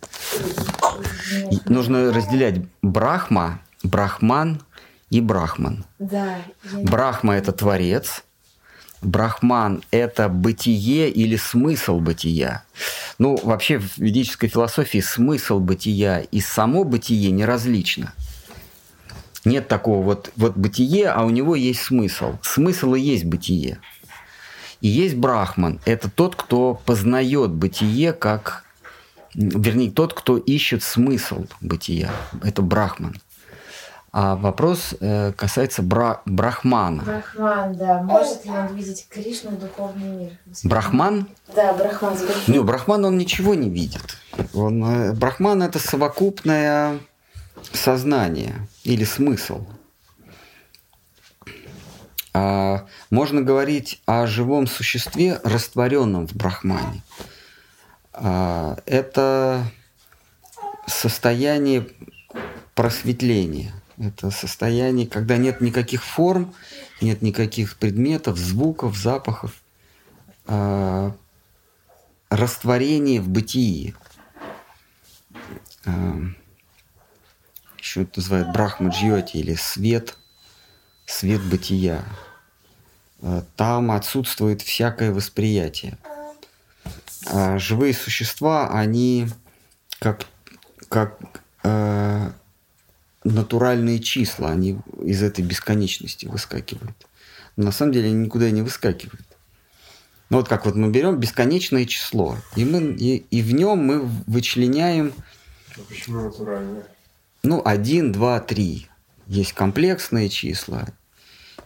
Нужно 1.65 2.11
разделять 2.11 2.59
Брахма, 2.81 3.61
Брахман 3.83 4.63
и 5.09 5.21
Брахман. 5.21 5.85
Да. 5.99 6.41
Брахма– 6.83 7.35
это 7.37 7.51
творец, 7.51 8.23
Брахман– 9.01 9.83
это 9.91 10.27
бытие 10.27 11.09
или 11.09 11.35
смысл 11.35 11.99
бытия. 11.99 12.63
Ну, 13.19 13.39
вообще 13.43 13.79
в 13.79 13.97
ведической 13.97 14.49
философии 14.49 14.99
смысл 14.99 15.59
бытия 15.59 16.19
и 16.19 16.41
само 16.41 16.83
бытие 16.83 17.31
неразлично. 17.31 18.13
Нет 19.45 19.67
такого 19.67 20.03
вот, 20.03 20.31
вот 20.35 20.57
бытие, 20.57 21.09
а 21.09 21.23
у 21.23 21.29
него 21.29 21.55
есть 21.55 21.81
смысл. 21.81 22.37
Смысл 22.41 22.95
и 22.95 23.01
есть 23.01 23.25
бытие. 23.25 23.79
И 24.81 24.87
есть 24.87 25.15
Брахман– 25.15 25.79
это 25.85 26.09
тот, 26.09 26.35
кто 26.35 26.75
познает 26.85 27.51
бытие 27.51 28.13
как 28.13 28.63
вернее, 29.37 29.91
тот, 29.91 30.13
кто 30.13 30.37
ищет 30.37 30.83
смысл 30.83 31.45
бытия. 31.61 32.11
Это 32.43 32.61
Брахман. 32.61 33.15
А 34.11 34.35
вопрос 34.35 34.95
э, 34.99 35.33
касается 35.33 35.81
бра 35.81 36.21
Брахмана. 36.25 37.03
Брахман, 37.03 37.75
да. 37.75 38.01
Может 38.01 38.45
ли 38.45 38.51
он 38.51 38.75
видеть 38.75 39.07
Кришну 39.09 39.51
и 39.51 39.57
духовный 39.57 40.07
мир? 40.07 40.31
Брахман? 40.63 41.27
Да, 41.53 41.73
Брахман. 41.73 42.17
Не, 42.47 42.61
Брахман 42.61 43.05
он 43.05 43.17
ничего 43.17 43.53
не 43.53 43.69
видит. 43.69 44.17
Он, 44.53 44.83
э, 44.85 45.13
Брахман 45.13 45.61
это 45.61 45.79
совокупное 45.79 46.99
сознание 47.73 48.67
или 48.83 49.03
смысл. 49.03 49.65
А, 52.33 52.85
можно 53.09 53.41
говорить 53.41 54.01
о 54.05 54.27
живом 54.27 54.67
существе, 54.67 55.39
растворенном 55.43 56.27
в 56.27 56.35
Брахмане. 56.35 57.01
А, 58.13 58.77
это 58.85 59.63
состояние 60.85 61.87
просветления. 62.75 63.73
Это 63.97 64.29
состояние, 64.29 65.07
когда 65.07 65.37
нет 65.37 65.59
никаких 65.61 66.03
форм, 66.03 66.53
нет 67.01 67.21
никаких 67.21 67.77
предметов, 67.77 68.37
звуков, 68.37 68.95
запахов. 68.95 69.61
А, 70.45 71.15
растворение 72.29 73.21
в 73.21 73.29
бытии. 73.29 73.95
А, 75.85 76.19
еще 77.77 78.03
это 78.03 78.19
называют 78.19 78.51
брахма 78.51 78.89
джьоти 78.89 79.37
или 79.37 79.55
свет, 79.55 80.17
свет 81.05 81.41
бытия. 81.43 82.03
Там 83.55 83.89
отсутствует 83.89 84.61
всякое 84.61 85.11
восприятие 85.11 85.97
а 87.29 87.57
живые 87.59 87.93
существа, 87.93 88.69
они 88.69 89.27
как, 89.99 90.25
как 90.89 91.17
э, 91.63 92.31
натуральные 93.31 93.99
числа, 93.99 94.51
они 94.51 94.79
из 95.01 95.23
этой 95.23 95.43
бесконечности 95.43 96.25
выскакивают. 96.25 97.07
Но 97.55 97.65
на 97.65 97.71
самом 97.71 97.91
деле 97.91 98.07
они 98.07 98.25
никуда 98.25 98.49
не 98.51 98.61
выскакивают. 98.61 99.25
Ну 100.29 100.37
вот 100.37 100.49
как 100.49 100.65
вот 100.65 100.75
мы 100.75 100.89
берем 100.89 101.19
бесконечное 101.19 101.85
число, 101.85 102.37
и, 102.55 102.65
мы, 102.65 102.95
и, 102.95 103.17
и 103.17 103.41
в 103.41 103.53
нем 103.53 103.79
мы 103.79 104.01
вычленяем... 104.27 105.13
А 105.75 105.79
почему 105.87 106.23
натуральное? 106.23 106.83
Ну, 107.43 107.61
один, 107.63 108.11
два, 108.11 108.39
три. 108.39 108.87
Есть 109.27 109.53
комплексные 109.53 110.29
числа, 110.29 110.87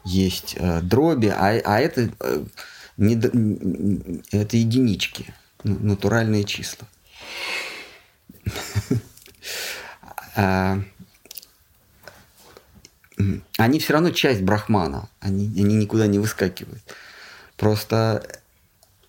есть 0.04 0.56
э, 0.58 0.82
дроби, 0.82 1.28
а, 1.28 1.60
а 1.64 1.80
это, 1.80 2.12
э, 2.20 2.44
не, 2.98 3.16
это 4.32 4.58
единички 4.58 5.34
натуральные 5.64 6.44
числа. 6.44 6.88
Они 13.58 13.80
все 13.80 13.94
равно 13.94 14.12
часть 14.12 14.42
брахмана, 14.42 15.10
они, 15.20 15.46
они 15.46 15.76
никуда 15.76 16.08
не 16.08 16.20
выскакивают. 16.20 16.82
Просто 17.58 18.24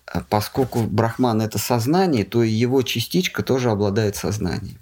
а, 0.05 0.21
поскольку 0.21 0.83
брахман 0.83 1.41
это 1.41 1.57
сознание, 1.57 2.25
то 2.25 2.43
его 2.43 2.81
частичка 2.81 3.43
тоже 3.43 3.71
обладает 3.71 4.15
сознанием. 4.15 4.77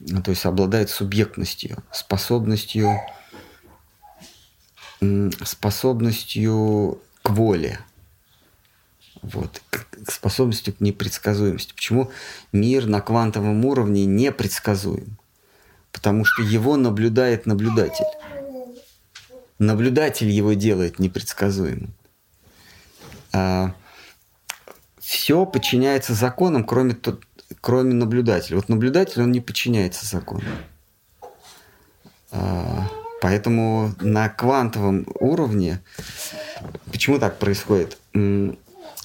Ну, 0.00 0.22
то 0.22 0.30
есть 0.30 0.44
обладает 0.46 0.90
субъектностью, 0.90 1.82
способностью, 1.92 3.00
способностью 5.44 7.00
к 7.22 7.30
воле 7.30 7.78
вот, 9.22 9.62
способностью 10.08 10.74
к 10.74 10.80
непредсказуемости. 10.80 11.72
Почему 11.72 12.10
мир 12.52 12.86
на 12.86 13.00
квантовом 13.00 13.64
уровне 13.64 14.04
непредсказуем? 14.04 15.16
Потому 15.92 16.24
что 16.24 16.42
его 16.42 16.76
наблюдает 16.76 17.46
наблюдатель. 17.46 18.06
Наблюдатель 19.58 20.28
его 20.28 20.54
делает 20.54 20.98
непредсказуемым. 20.98 21.94
А, 23.32 23.74
все 24.98 25.46
подчиняется 25.46 26.14
законам, 26.14 26.64
кроме, 26.64 26.94
тот, 26.94 27.22
кроме 27.60 27.94
наблюдателя. 27.94 28.56
Вот 28.56 28.68
наблюдатель, 28.68 29.22
он 29.22 29.30
не 29.30 29.40
подчиняется 29.40 30.06
законам. 30.06 30.48
А, 32.32 32.88
поэтому 33.20 33.94
на 34.00 34.28
квантовом 34.28 35.06
уровне, 35.20 35.80
почему 36.90 37.18
так 37.18 37.38
происходит? 37.38 37.98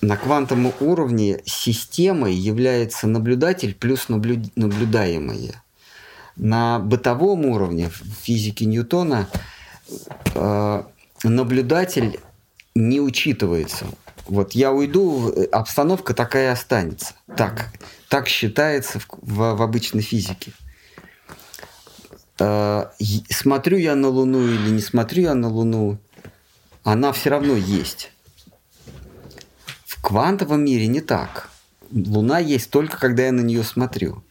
на 0.01 0.15
квантовом 0.15 0.73
уровне 0.79 1.41
системой 1.45 2.33
является 2.33 3.07
наблюдатель 3.07 3.73
плюс 3.73 4.09
наблю... 4.09 4.43
наблюдаемое. 4.55 5.63
На 6.37 6.79
бытовом 6.79 7.45
уровне 7.45 7.89
в 7.89 8.23
физике 8.23 8.65
Ньютона 8.65 9.27
э, 10.35 10.83
наблюдатель 11.23 12.19
не 12.75 13.01
учитывается. 13.01 13.85
Вот 14.25 14.53
я 14.53 14.71
уйду, 14.71 15.33
обстановка 15.51 16.13
такая 16.13 16.51
останется. 16.51 17.13
Так, 17.35 17.73
так 18.09 18.27
считается 18.27 18.99
в, 18.99 19.07
в, 19.21 19.55
в 19.55 19.61
обычной 19.61 20.01
физике. 20.01 20.51
Э, 22.39 22.85
смотрю 23.29 23.77
я 23.77 23.95
на 23.95 24.09
Луну 24.09 24.45
или 24.45 24.69
не 24.69 24.81
смотрю 24.81 25.23
я 25.23 25.33
на 25.33 25.49
Луну, 25.49 25.97
она 26.83 27.11
все 27.11 27.31
равно 27.31 27.55
есть 27.55 28.11
квантовом 30.07 30.63
мире 30.63 30.87
не 30.87 31.01
так. 31.01 31.49
Луна 31.91 32.39
есть 32.39 32.69
только 32.69 32.97
когда 32.97 33.25
я 33.25 33.33
на 33.33 33.41
нее 33.41 33.61
смотрю. 33.61 34.23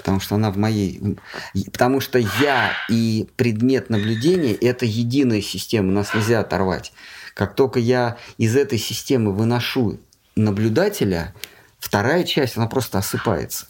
Потому 0.00 0.18
что 0.18 0.36
она 0.36 0.50
в 0.50 0.56
моей... 0.56 1.18
Потому 1.66 2.00
что 2.00 2.18
я 2.18 2.72
и 2.88 3.28
предмет 3.36 3.90
наблюдения– 3.90 4.54
это 4.62 4.86
единая 4.86 5.42
система, 5.42 5.92
нас 5.92 6.14
нельзя 6.14 6.40
оторвать. 6.40 6.94
Как 7.34 7.54
только 7.54 7.78
я 7.78 8.16
из 8.38 8.56
этой 8.56 8.78
системы 8.78 9.34
выношу 9.34 10.00
наблюдателя, 10.36 11.34
вторая 11.78 12.24
часть, 12.24 12.56
она 12.56 12.66
просто 12.66 12.96
осыпается. 12.96 13.66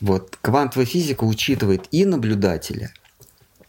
Вот 0.00 0.36
квантовая 0.42 0.84
физика 0.84 1.22
учитывает 1.22 1.86
и 1.92 2.04
наблюдателя, 2.04 2.92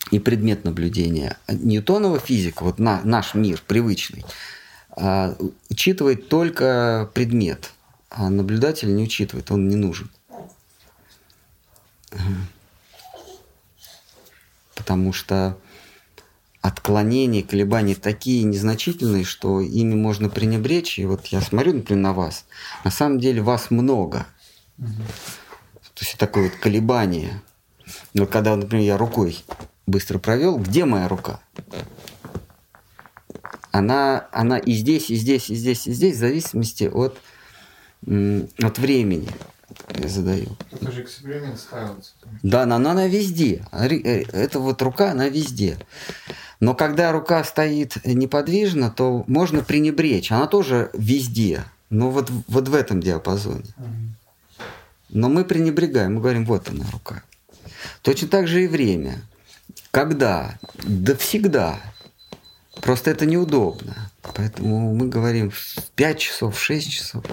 и 0.09 0.17
предмет 0.17 0.65
наблюдения. 0.65 1.37
Ньютонова 1.47 2.17
физика, 2.17 2.63
вот 2.63 2.79
на, 2.79 3.01
наш 3.03 3.35
мир 3.35 3.61
привычный, 3.67 4.25
а, 4.89 5.37
учитывает 5.69 6.27
только 6.27 7.11
предмет, 7.13 7.71
а 8.09 8.31
наблюдатель 8.31 8.95
не 8.95 9.03
учитывает, 9.03 9.51
он 9.51 9.69
не 9.69 9.75
нужен. 9.75 10.09
Потому 14.75 15.13
что 15.13 15.57
отклонения, 16.61 17.43
колебания 17.43 17.95
такие 17.95 18.43
незначительные, 18.43 19.23
что 19.23 19.61
ими 19.61 19.95
можно 19.95 20.29
пренебречь. 20.29 20.99
И 20.99 21.05
вот 21.05 21.27
я 21.27 21.41
смотрю, 21.41 21.73
например, 21.73 22.03
на 22.03 22.13
вас. 22.13 22.45
На 22.83 22.91
самом 22.91 23.19
деле 23.19 23.41
вас 23.41 23.71
много. 23.71 24.27
Угу. 24.77 24.87
То 25.93 26.05
есть 26.05 26.17
такое 26.17 26.49
вот 26.49 26.59
колебание. 26.59 27.41
Но 28.13 28.25
когда, 28.25 28.55
например, 28.55 28.85
я 28.85 28.97
рукой 28.97 29.43
быстро 29.85 30.19
провел, 30.19 30.57
где 30.57 30.85
моя 30.85 31.07
рука? 31.07 31.39
Она, 33.71 34.27
она 34.31 34.57
и 34.57 34.73
здесь, 34.73 35.09
и 35.09 35.15
здесь, 35.15 35.49
и 35.49 35.55
здесь, 35.55 35.87
и 35.87 35.93
здесь, 35.93 36.15
в 36.15 36.19
зависимости 36.19 36.85
от, 36.85 37.19
от 38.05 38.79
времени 38.79 39.29
я 39.95 40.07
задаю. 40.09 40.57
Это 40.71 40.91
же 40.91 41.01
эксперимент 41.03 41.59
ставится. 41.59 42.11
Да, 42.43 42.65
но 42.65 42.75
она, 42.75 42.91
она 42.91 43.07
везде. 43.07 43.65
Э, 43.71 43.87
эта 43.87 44.59
вот 44.59 44.81
рука, 44.81 45.11
она 45.11 45.29
везде. 45.29 45.77
Но 46.59 46.75
когда 46.75 47.11
рука 47.11 47.43
стоит 47.43 48.03
неподвижно, 48.05 48.91
то 48.91 49.23
можно 49.27 49.63
пренебречь. 49.63 50.31
Она 50.31 50.47
тоже 50.47 50.89
везде. 50.93 51.63
Но 51.89 52.11
вот, 52.11 52.29
вот 52.47 52.67
в 52.67 52.73
этом 52.73 53.01
диапазоне. 53.01 53.73
Но 55.09 55.29
мы 55.29 55.45
пренебрегаем, 55.45 56.15
мы 56.15 56.21
говорим, 56.21 56.45
вот 56.45 56.67
она 56.69 56.85
рука. 56.91 57.23
Точно 58.01 58.27
так 58.27 58.47
же 58.47 58.63
и 58.63 58.67
время. 58.67 59.21
Когда? 59.91 60.59
Да 60.83 61.15
всегда. 61.15 61.79
Просто 62.81 63.11
это 63.11 63.25
неудобно. 63.25 64.11
Поэтому 64.35 64.93
мы 64.93 65.07
говорим 65.07 65.51
в 65.51 65.89
5 65.95 66.19
часов, 66.19 66.57
в 66.57 66.61
6 66.61 66.91
часов. 66.91 67.23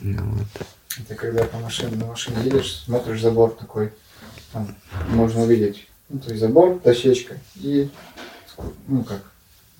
Вот. 0.00 0.66
Это 0.98 1.14
когда 1.14 1.44
по 1.44 1.58
машине, 1.58 1.96
на 1.96 2.06
машине 2.06 2.36
едешь, 2.44 2.82
смотришь 2.84 3.20
забор 3.20 3.50
такой, 3.52 3.92
там 4.52 4.74
можно 5.08 5.42
увидеть, 5.42 5.88
ну, 6.08 6.18
то 6.18 6.30
есть 6.30 6.40
забор, 6.40 6.80
дощечка, 6.80 7.38
и, 7.56 7.90
ну 8.86 9.02
как, 9.04 9.22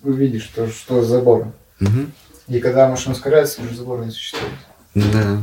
увидишь, 0.01 0.43
что, 0.43 0.67
что 0.67 1.03
с 1.03 1.07
забором. 1.07 1.53
Угу. 1.79 2.11
И 2.47 2.59
когда 2.59 2.89
машина 2.89 3.15
ускоряется, 3.15 3.61
уже 3.61 3.75
забора 3.75 4.03
не 4.03 4.11
существует. 4.11 4.53
Да. 4.95 5.39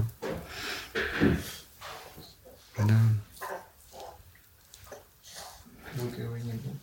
Да. 2.78 3.01
его 6.16 6.36
не 6.36 6.52
было. 6.52 6.74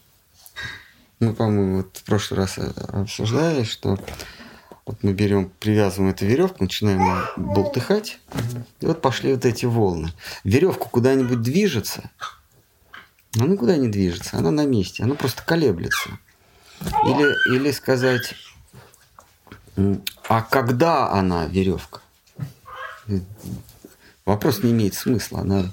Мы, 1.19 1.33
по-моему, 1.33 1.77
вот 1.77 1.97
в 1.97 2.03
прошлый 2.03 2.39
раз 2.39 2.57
обсуждали, 2.59 3.63
что 3.63 3.97
вот 4.87 5.03
мы 5.03 5.13
берем, 5.13 5.51
привязываем 5.59 6.11
эту 6.11 6.25
веревку, 6.25 6.63
начинаем 6.63 7.25
болтыхать, 7.35 8.19
и 8.79 8.85
вот 8.85 9.01
пошли 9.01 9.33
вот 9.33 9.45
эти 9.45 9.65
волны. 9.65 10.13
Веревка 10.45 10.85
куда-нибудь 10.85 11.41
движется, 11.41 12.09
она 13.35 13.47
никуда 13.47 13.75
не 13.75 13.89
движется, 13.89 14.37
она 14.37 14.49
на 14.49 14.65
месте, 14.65 15.03
она 15.03 15.15
просто 15.15 15.43
колеблется. 15.43 16.17
Или, 17.03 17.55
или 17.55 17.71
сказать, 17.71 18.33
а 20.27 20.41
когда 20.41 21.11
она 21.11 21.45
веревка? 21.45 22.01
Вопрос 24.25 24.63
не 24.63 24.71
имеет 24.71 24.93
смысла. 24.93 25.41
Она, 25.41 25.71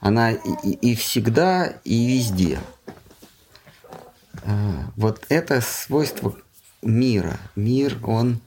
она 0.00 0.32
и, 0.32 0.70
и 0.70 0.94
всегда, 0.94 1.66
и 1.84 2.06
везде. 2.06 2.60
А, 4.44 4.90
вот 4.96 5.24
это 5.28 5.60
свойство 5.60 6.36
мира. 6.82 7.38
Мир, 7.54 7.98
он 8.02 8.40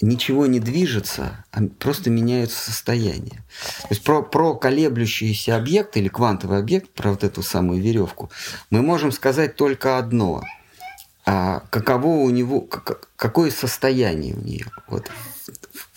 ничего 0.00 0.46
не 0.46 0.60
движется, 0.60 1.44
а 1.52 1.62
просто 1.78 2.10
меняются 2.10 2.58
состояния. 2.58 3.44
То 3.82 3.88
есть 3.90 4.04
про, 4.04 4.22
про 4.22 4.54
колеблющийся 4.54 5.56
объект 5.56 5.96
или 5.96 6.08
квантовый 6.08 6.58
объект, 6.58 6.90
про 6.90 7.10
вот 7.10 7.24
эту 7.24 7.42
самую 7.42 7.80
веревку, 7.80 8.30
мы 8.70 8.82
можем 8.82 9.12
сказать 9.12 9.56
только 9.56 9.98
одно. 9.98 10.42
А 11.24 11.60
каково 11.70 12.22
у 12.22 12.30
него, 12.30 12.60
как, 12.60 13.08
какое 13.16 13.50
состояние 13.50 14.34
у 14.34 14.40
нее. 14.40 14.66
Вот, 14.86 15.10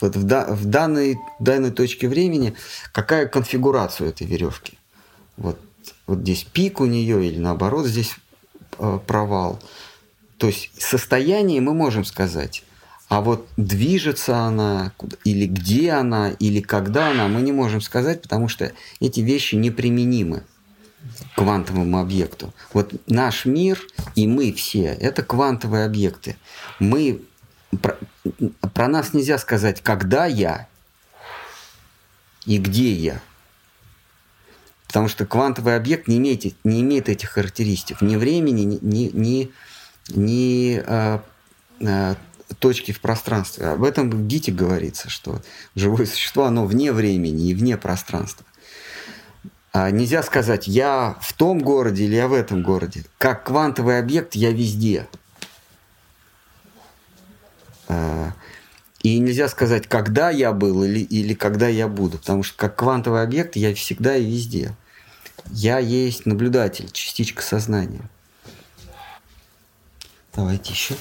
вот 0.01 0.15
в, 0.15 0.23
да, 0.23 0.47
в 0.47 0.65
данной, 0.65 1.19
данной 1.39 1.71
точке 1.71 2.07
времени 2.07 2.55
какая 2.91 3.27
конфигурация 3.27 4.09
этой 4.09 4.25
веревки. 4.25 4.77
Вот, 5.37 5.59
вот 6.07 6.19
здесь 6.19 6.43
пик 6.43 6.81
у 6.81 6.85
нее 6.85 7.27
или 7.27 7.37
наоборот 7.37 7.85
здесь 7.85 8.15
э, 8.79 8.99
провал. 9.05 9.59
То 10.37 10.47
есть 10.47 10.71
состояние 10.81 11.61
мы 11.61 11.73
можем 11.73 12.05
сказать, 12.05 12.63
а 13.09 13.21
вот 13.21 13.47
движется 13.57 14.37
она, 14.37 14.93
или 15.23 15.47
где 15.47 15.91
она, 15.91 16.29
или 16.29 16.61
когда 16.61 17.09
она, 17.09 17.27
мы 17.27 17.41
не 17.41 17.51
можем 17.51 17.81
сказать, 17.81 18.21
потому 18.21 18.47
что 18.47 18.71
эти 18.99 19.19
вещи 19.19 19.55
неприменимы 19.55 20.43
к 21.33 21.39
квантовому 21.39 21.99
объекту. 21.99 22.53
Вот 22.71 22.93
наш 23.07 23.45
мир 23.45 23.81
и 24.13 24.27
мы 24.27 24.53
все– 24.53 24.83
это 25.01 25.23
квантовые 25.23 25.85
объекты. 25.85 26.37
Мы, 26.77 27.23
про, 27.81 27.97
про 28.75 28.87
нас 28.87 29.13
нельзя 29.13 29.39
сказать, 29.39 29.81
когда 29.81 30.27
я 30.27 30.67
и 32.45 32.59
где 32.59 32.91
я. 32.91 33.21
Потому 34.85 35.07
что 35.07 35.25
квантовый 35.25 35.75
объект 35.75 36.07
не 36.07 36.17
имеет, 36.17 36.43
не 36.63 36.81
имеет 36.81 37.09
этих 37.09 37.29
характеристик. 37.29 38.01
Ни 38.01 38.17
времени, 38.17 38.61
ни, 38.61 38.79
ни, 38.81 39.11
ни, 39.13 39.51
ни 40.09 40.83
а, 40.85 41.23
а, 41.81 42.15
точки 42.59 42.91
в 42.91 43.01
пространстве. 43.01 43.67
Об 43.67 43.83
этом 43.83 44.09
в 44.09 44.27
Гите 44.27 44.51
говорится, 44.51 45.09
что 45.09 45.41
живое 45.75 46.05
существо, 46.05 46.45
оно 46.45 46.65
вне 46.65 46.91
времени 46.91 47.49
и 47.49 47.53
вне 47.53 47.77
пространства. 47.77 48.45
А 49.71 49.91
нельзя 49.91 50.23
сказать, 50.23 50.67
я 50.67 51.15
в 51.21 51.33
том 51.33 51.59
городе 51.59 52.05
или 52.05 52.15
я 52.15 52.27
в 52.27 52.33
этом 52.33 52.63
городе. 52.63 53.05
Как 53.17 53.43
квантовый 53.43 53.99
объект 53.99 54.35
я 54.35 54.51
везде. 54.51 55.07
А, 57.87 58.33
и 59.03 59.19
нельзя 59.19 59.47
сказать, 59.47 59.87
когда 59.87 60.31
я 60.31 60.51
был 60.53 60.83
или, 60.83 60.99
или 61.01 61.33
когда 61.35 61.67
я 61.67 61.87
буду, 61.87 62.17
потому 62.17 62.41
что 62.41 62.57
как 62.57 62.75
квантовый 62.75 63.21
объект 63.21 63.55
я 63.55 63.73
всегда 63.75 64.15
и 64.15 64.25
везде. 64.25 64.75
Я 65.51 65.79
есть 65.79 66.25
наблюдатель, 66.25 66.89
частичка 66.91 67.41
сознания. 67.43 68.09
Давайте 70.35 70.73
еще. 70.73 70.95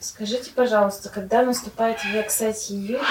Скажите, 0.00 0.50
пожалуйста, 0.54 1.08
когда 1.08 1.42
наступает 1.42 2.04
век 2.04 2.30
Сати 2.30 2.74
Юги 2.74 3.02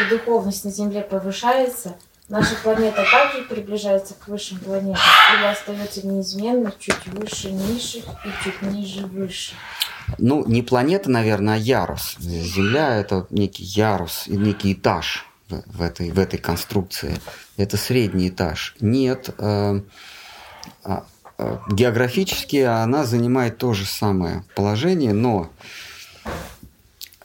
и 0.00 0.10
духовность 0.10 0.64
на 0.64 0.70
Земле 0.70 1.02
повышается, 1.02 1.94
наша 2.28 2.54
планета 2.62 3.04
также 3.10 3.42
приближается 3.42 4.14
к 4.14 4.26
высшим 4.28 4.58
планетам 4.58 5.02
или 5.36 5.46
остается 5.46 6.06
неизменно 6.06 6.72
чуть 6.78 7.06
выше 7.06 7.52
низших 7.52 8.04
и 8.24 8.44
чуть 8.44 8.62
ниже 8.62 9.06
выше? 9.06 9.54
Ну, 10.18 10.44
не 10.46 10.62
планета, 10.62 11.10
наверное, 11.10 11.54
а 11.54 11.58
ярус. 11.58 12.16
Земля– 12.18 12.96
это 13.00 13.26
некий 13.30 13.64
ярус, 13.64 14.24
некий 14.26 14.72
этаж 14.72 15.26
в 15.48 15.82
этой, 15.82 16.10
в 16.10 16.18
этой 16.18 16.38
конструкции. 16.38 17.18
Это 17.56 17.76
средний 17.76 18.28
этаж. 18.28 18.74
Нет, 18.80 19.30
э, 19.38 19.80
э, 20.84 21.00
географически 21.70 22.56
она 22.56 23.04
занимает 23.04 23.58
то 23.58 23.74
же 23.74 23.84
самое 23.84 24.44
положение, 24.54 25.12
но 25.12 25.50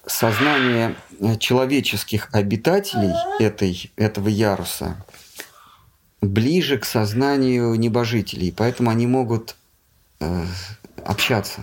сознание 0.05 0.95
человеческих 1.39 2.29
обитателей 2.33 3.13
этой, 3.39 3.91
этого 3.95 4.27
яруса 4.27 4.97
ближе 6.21 6.77
к 6.77 6.85
сознанию 6.85 7.73
небожителей, 7.75 8.53
поэтому 8.55 8.89
они 8.89 9.07
могут 9.07 9.55
э, 10.19 10.45
общаться. 11.03 11.61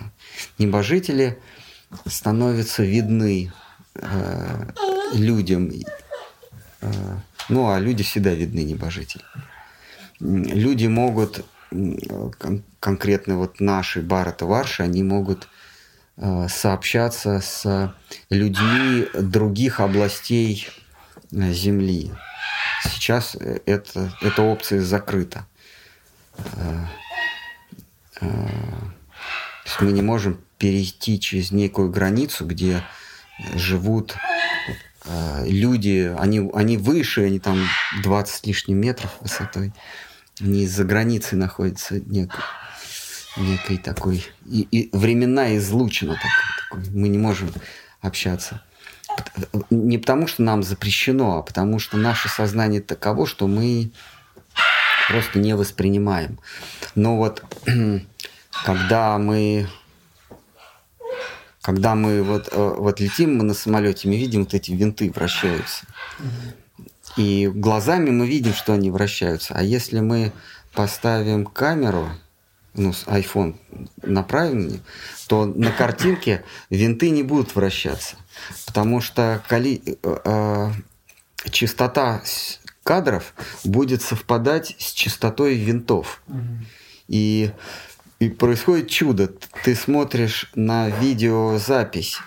Небожители 0.57 1.39
становятся 2.05 2.83
видны 2.83 3.51
э, 3.95 4.71
людям, 5.13 5.71
э, 6.81 6.91
ну 7.47 7.69
а 7.69 7.79
люди 7.79 8.03
всегда 8.03 8.33
видны 8.33 8.59
небожители. 8.59 9.23
Люди 10.19 10.87
могут 10.87 11.45
кон- 11.69 12.63
конкретно 12.79 13.37
вот 13.37 13.59
наши 13.59 14.01
Барата 14.01 14.45
Варши, 14.45 14.83
они 14.83 15.03
могут 15.03 15.47
э, 16.17 16.47
сообщаться 16.49 17.39
с 17.41 17.93
людьми 18.29 19.07
других 19.13 19.79
областей 19.79 20.67
э, 21.31 21.51
Земли. 21.51 22.11
Сейчас 22.83 23.35
э, 23.35 23.59
это, 23.65 24.11
эта 24.21 24.41
опция 24.41 24.81
закрыта. 24.81 25.45
То 28.19 28.25
есть 29.65 29.81
мы 29.81 29.91
не 29.91 30.01
можем 30.01 30.41
перейти 30.57 31.19
через 31.19 31.51
некую 31.51 31.89
границу, 31.89 32.45
где 32.45 32.83
живут 33.55 34.15
люди, 35.45 36.13
они, 36.17 36.49
они 36.53 36.77
выше, 36.77 37.25
они 37.25 37.39
там 37.39 37.65
20 38.03 38.35
с 38.35 38.45
лишним 38.45 38.77
метров 38.77 39.15
высотой. 39.21 39.71
Они 40.39 40.67
за 40.67 40.83
границей 40.83 41.37
находятся 41.37 41.99
некой, 41.99 42.39
некой 43.37 43.77
такой... 43.77 44.25
И, 44.45 44.61
и 44.61 44.95
временная 44.95 45.57
излучина 45.57 46.15
такой, 46.15 46.81
такой. 46.83 46.99
Мы 46.99 47.09
не 47.09 47.17
можем 47.17 47.51
общаться. 48.01 48.61
Не 49.69 49.97
потому, 49.97 50.27
что 50.27 50.43
нам 50.43 50.63
запрещено, 50.63 51.37
а 51.37 51.41
потому, 51.41 51.79
что 51.79 51.97
наше 51.97 52.29
сознание 52.29 52.81
таково, 52.81 53.27
что 53.27 53.47
мы 53.47 53.91
просто 55.07 55.39
не 55.39 55.55
воспринимаем. 55.55 56.39
Но 56.95 57.17
вот 57.17 57.43
когда 58.65 59.17
мы 59.17 59.67
когда 61.61 61.93
мы 61.93 62.23
вот, 62.23 62.49
э, 62.51 62.73
вот 62.77 62.99
летим 62.99 63.37
мы 63.37 63.43
на 63.43 63.53
самолете, 63.53 64.07
мы 64.07 64.17
видим 64.17 64.41
вот 64.41 64.53
эти 64.53 64.71
винты 64.71 65.11
вращаются. 65.11 65.85
И 67.17 67.47
глазами 67.47 68.09
мы 68.09 68.27
видим, 68.27 68.53
что 68.53 68.73
они 68.73 68.91
вращаются. 68.91 69.53
А 69.55 69.63
если 69.63 69.99
мы 69.99 70.31
поставим 70.73 71.45
камеру, 71.45 72.09
ну, 72.73 72.91
iPhone 73.07 73.55
направим, 74.03 74.81
то 75.27 75.45
на 75.45 75.71
картинке 75.71 76.43
винты 76.69 77.09
не 77.09 77.23
будут 77.23 77.55
вращаться. 77.55 78.15
Потому 78.65 79.01
что 79.01 79.43
коли, 79.49 79.81
э, 79.85 80.17
э, 80.23 80.71
частота 81.49 82.21
кадров 82.83 83.33
будет 83.63 84.01
совпадать 84.01 84.75
с 84.79 84.91
частотой 84.93 85.55
винтов. 85.55 86.21
И 87.07 87.51
и 88.19 88.27
происходит 88.27 88.89
чудо. 88.89 89.31
Ты 89.63 89.75
смотришь 89.75 90.51
на 90.53 90.89
видеозапись 90.89 92.19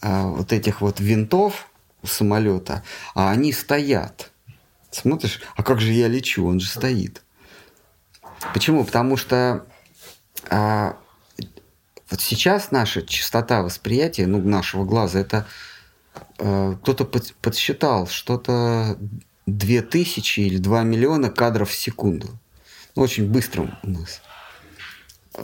а, 0.00 0.26
вот 0.26 0.52
этих 0.52 0.80
вот 0.80 1.00
винтов 1.00 1.68
у 2.02 2.06
самолета, 2.06 2.82
а 3.14 3.30
они 3.30 3.52
стоят. 3.52 4.30
Смотришь, 4.90 5.40
а 5.56 5.62
как 5.62 5.80
же 5.80 5.92
я 5.92 6.08
лечу? 6.08 6.46
Он 6.46 6.60
же 6.60 6.68
стоит. 6.68 7.22
Почему? 8.52 8.84
Потому 8.84 9.16
что 9.16 9.66
а, 10.50 10.96
вот 12.10 12.20
сейчас 12.20 12.70
наша 12.70 13.02
частота 13.02 13.62
восприятия, 13.62 14.26
ну, 14.26 14.42
нашего 14.42 14.84
глаза, 14.84 15.20
это 15.20 15.46
а, 16.38 16.74
кто-то 16.82 17.04
под, 17.04 17.34
подсчитал, 17.36 18.06
что-то 18.06 18.98
2000 19.46 20.40
или 20.40 20.58
2 20.58 20.82
миллиона 20.82 21.30
кадров 21.30 21.70
в 21.70 21.76
секунду. 21.76 22.28
Ну, 22.94 23.02
очень 23.02 23.30
быстро 23.30 23.78
у 23.82 23.88
нас 23.88 24.20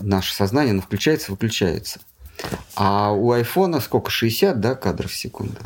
наше 0.01 0.35
сознание, 0.35 0.73
оно 0.73 0.83
включается, 0.83 1.31
выключается. 1.31 2.01
А 2.77 3.11
у 3.11 3.33
айфона 3.33 3.81
сколько? 3.81 4.11
60 4.11 4.61
да, 4.61 4.75
кадров 4.75 5.11
в 5.11 5.17
секунду. 5.17 5.59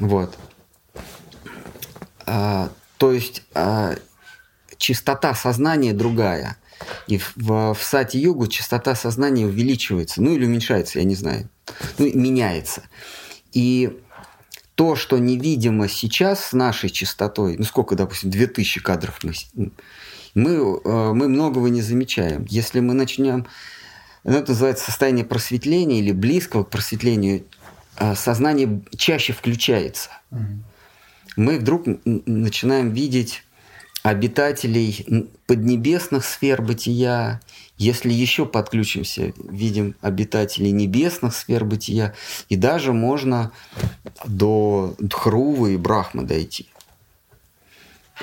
Вот. 0.00 0.36
А, 2.26 2.70
то 2.96 3.12
есть 3.12 3.42
а, 3.54 3.94
частота 4.76 5.34
сознания 5.34 5.92
другая. 5.92 6.56
И 7.06 7.18
в, 7.18 7.32
в, 7.36 7.74
в 7.74 7.82
сати-югу 7.82 8.46
частота 8.46 8.94
сознания 8.94 9.46
увеличивается, 9.46 10.22
ну 10.22 10.34
или 10.34 10.46
уменьшается, 10.46 10.98
я 10.98 11.04
не 11.04 11.14
знаю. 11.14 11.48
Ну, 11.98 12.06
меняется. 12.12 12.82
И 13.52 14.00
то, 14.74 14.96
что 14.96 15.18
невидимо 15.18 15.88
сейчас 15.88 16.46
с 16.46 16.52
нашей 16.52 16.88
частотой, 16.88 17.56
ну 17.58 17.64
сколько, 17.64 17.96
допустим, 17.96 18.30
2000 18.30 18.80
кадров 18.80 19.18
мы 19.22 19.34
мы, 20.34 20.80
э, 20.84 21.12
мы 21.12 21.28
многого 21.28 21.68
не 21.68 21.82
замечаем. 21.82 22.46
Если 22.48 22.80
мы 22.80 22.94
начнем, 22.94 23.46
ну, 24.24 24.32
это 24.32 24.52
называется 24.52 24.84
состояние 24.84 25.24
просветления 25.24 25.98
или 25.98 26.12
близкого 26.12 26.64
к 26.64 26.70
просветлению, 26.70 27.44
сознание 28.14 28.82
чаще 28.96 29.32
включается. 29.32 30.10
Угу. 30.30 30.40
Мы 31.36 31.58
вдруг 31.58 31.84
начинаем 32.04 32.90
видеть 32.90 33.44
обитателей 34.02 35.28
поднебесных 35.46 36.24
сфер 36.24 36.62
бытия. 36.62 37.40
Если 37.76 38.12
еще 38.12 38.46
подключимся, 38.46 39.32
видим 39.36 39.94
обитателей 40.00 40.70
небесных 40.70 41.34
сфер 41.34 41.64
бытия, 41.64 42.14
и 42.48 42.56
даже 42.56 42.92
можно 42.92 43.52
до 44.24 44.94
Дхрувы 44.98 45.74
и 45.74 45.76
Брахмы 45.76 46.24
дойти. 46.24 46.68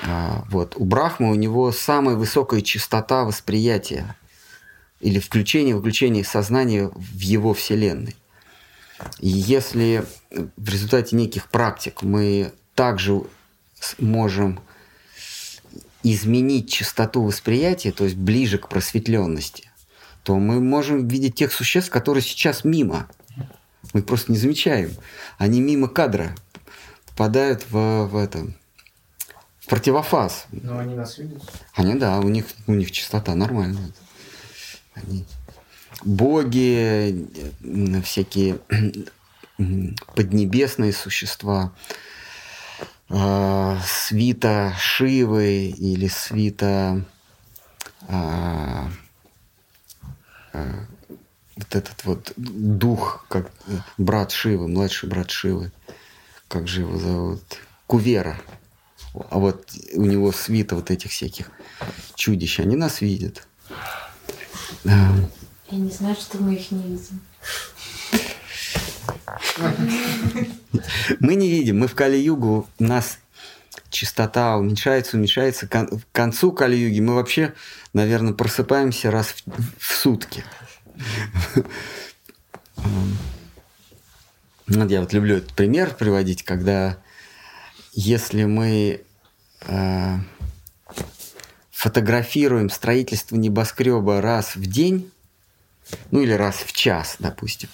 А, 0.02 0.44
вот. 0.50 0.74
У 0.76 0.84
Брахмы 0.84 1.30
у 1.30 1.34
него 1.34 1.72
самая 1.72 2.16
высокая 2.16 2.60
частота 2.60 3.24
восприятия 3.24 4.16
или 5.00 5.18
включение-выключение 5.18 6.24
сознания 6.24 6.90
в 6.94 7.20
его 7.20 7.54
вселенной. 7.54 8.16
И 9.20 9.28
если 9.28 10.04
в 10.56 10.68
результате 10.68 11.16
неких 11.16 11.48
практик 11.48 12.02
мы 12.02 12.52
также 12.74 13.22
можем 13.98 14.60
изменить 16.02 16.70
частоту 16.70 17.22
восприятия, 17.22 17.92
то 17.92 18.04
есть 18.04 18.16
ближе 18.16 18.58
к 18.58 18.68
просветленности, 18.68 19.70
то 20.22 20.36
мы 20.36 20.60
можем 20.60 21.08
видеть 21.08 21.34
тех 21.34 21.52
существ, 21.52 21.90
которые 21.90 22.22
сейчас 22.22 22.64
мимо. 22.64 23.08
Мы 23.92 24.02
просто 24.02 24.32
не 24.32 24.38
замечаем. 24.38 24.92
Они 25.38 25.60
мимо 25.60 25.88
кадра 25.88 26.34
попадают 27.06 27.64
в, 27.70 28.06
в 28.06 28.16
этом 28.16 28.54
противофаз. 29.66 30.46
Но 30.50 30.78
они 30.78 30.94
нас 30.94 31.18
видят? 31.18 31.42
Они, 31.74 31.94
да, 31.94 32.18
у 32.18 32.28
них, 32.28 32.46
у 32.66 32.74
них 32.74 32.90
чистота 32.90 33.34
нормальная. 33.34 33.90
Они 34.94 35.24
боги, 36.02 37.26
всякие 38.02 38.58
поднебесные 40.14 40.92
существа, 40.92 41.72
э, 43.08 43.76
свита 43.84 44.74
Шивы 44.78 45.66
или 45.66 46.08
свита 46.08 47.04
э, 48.08 48.84
э, 50.52 50.72
вот 51.56 51.74
этот 51.74 52.04
вот 52.04 52.32
дух, 52.36 53.26
как 53.28 53.50
брат 53.96 54.30
Шивы, 54.30 54.68
младший 54.68 55.08
брат 55.08 55.30
Шивы, 55.30 55.72
как 56.46 56.68
же 56.68 56.82
его 56.82 56.98
зовут, 56.98 57.42
Кувера 57.86 58.38
а 59.30 59.38
вот 59.38 59.70
у 59.94 60.04
него 60.04 60.32
свита 60.32 60.76
вот 60.76 60.90
этих 60.90 61.10
всяких 61.10 61.50
чудищ, 62.14 62.60
они 62.60 62.76
нас 62.76 63.00
видят. 63.00 63.46
Да. 64.84 65.10
Я 65.70 65.78
не 65.78 65.90
знаю, 65.90 66.16
что 66.16 66.38
мы 66.38 66.54
их 66.54 66.70
не 66.70 66.82
видим. 66.82 67.20
Мы 71.20 71.34
не 71.34 71.50
видим, 71.50 71.80
мы 71.80 71.88
в 71.88 71.94
Кали-Югу, 71.94 72.68
у 72.78 72.84
нас 72.84 73.18
частота 73.90 74.56
уменьшается, 74.56 75.16
уменьшается. 75.16 75.66
К 75.66 75.88
концу 76.12 76.52
Кали-Юги 76.52 77.00
мы 77.00 77.14
вообще, 77.14 77.54
наверное, 77.92 78.32
просыпаемся 78.32 79.10
раз 79.10 79.28
в, 79.28 79.42
в 79.78 79.94
сутки. 79.94 80.44
Вот 84.66 84.90
я 84.90 85.00
вот 85.00 85.12
люблю 85.12 85.36
этот 85.36 85.54
пример 85.54 85.94
приводить, 85.94 86.42
когда 86.42 86.98
если 87.92 88.44
мы 88.44 89.02
э, 89.62 90.16
фотографируем 91.70 92.68
строительство 92.70 93.36
небоскреба 93.36 94.20
раз 94.20 94.56
в 94.56 94.66
день, 94.66 95.10
ну 96.10 96.20
или 96.20 96.32
раз 96.32 96.56
в 96.56 96.72
час, 96.72 97.16
допустим, 97.18 97.68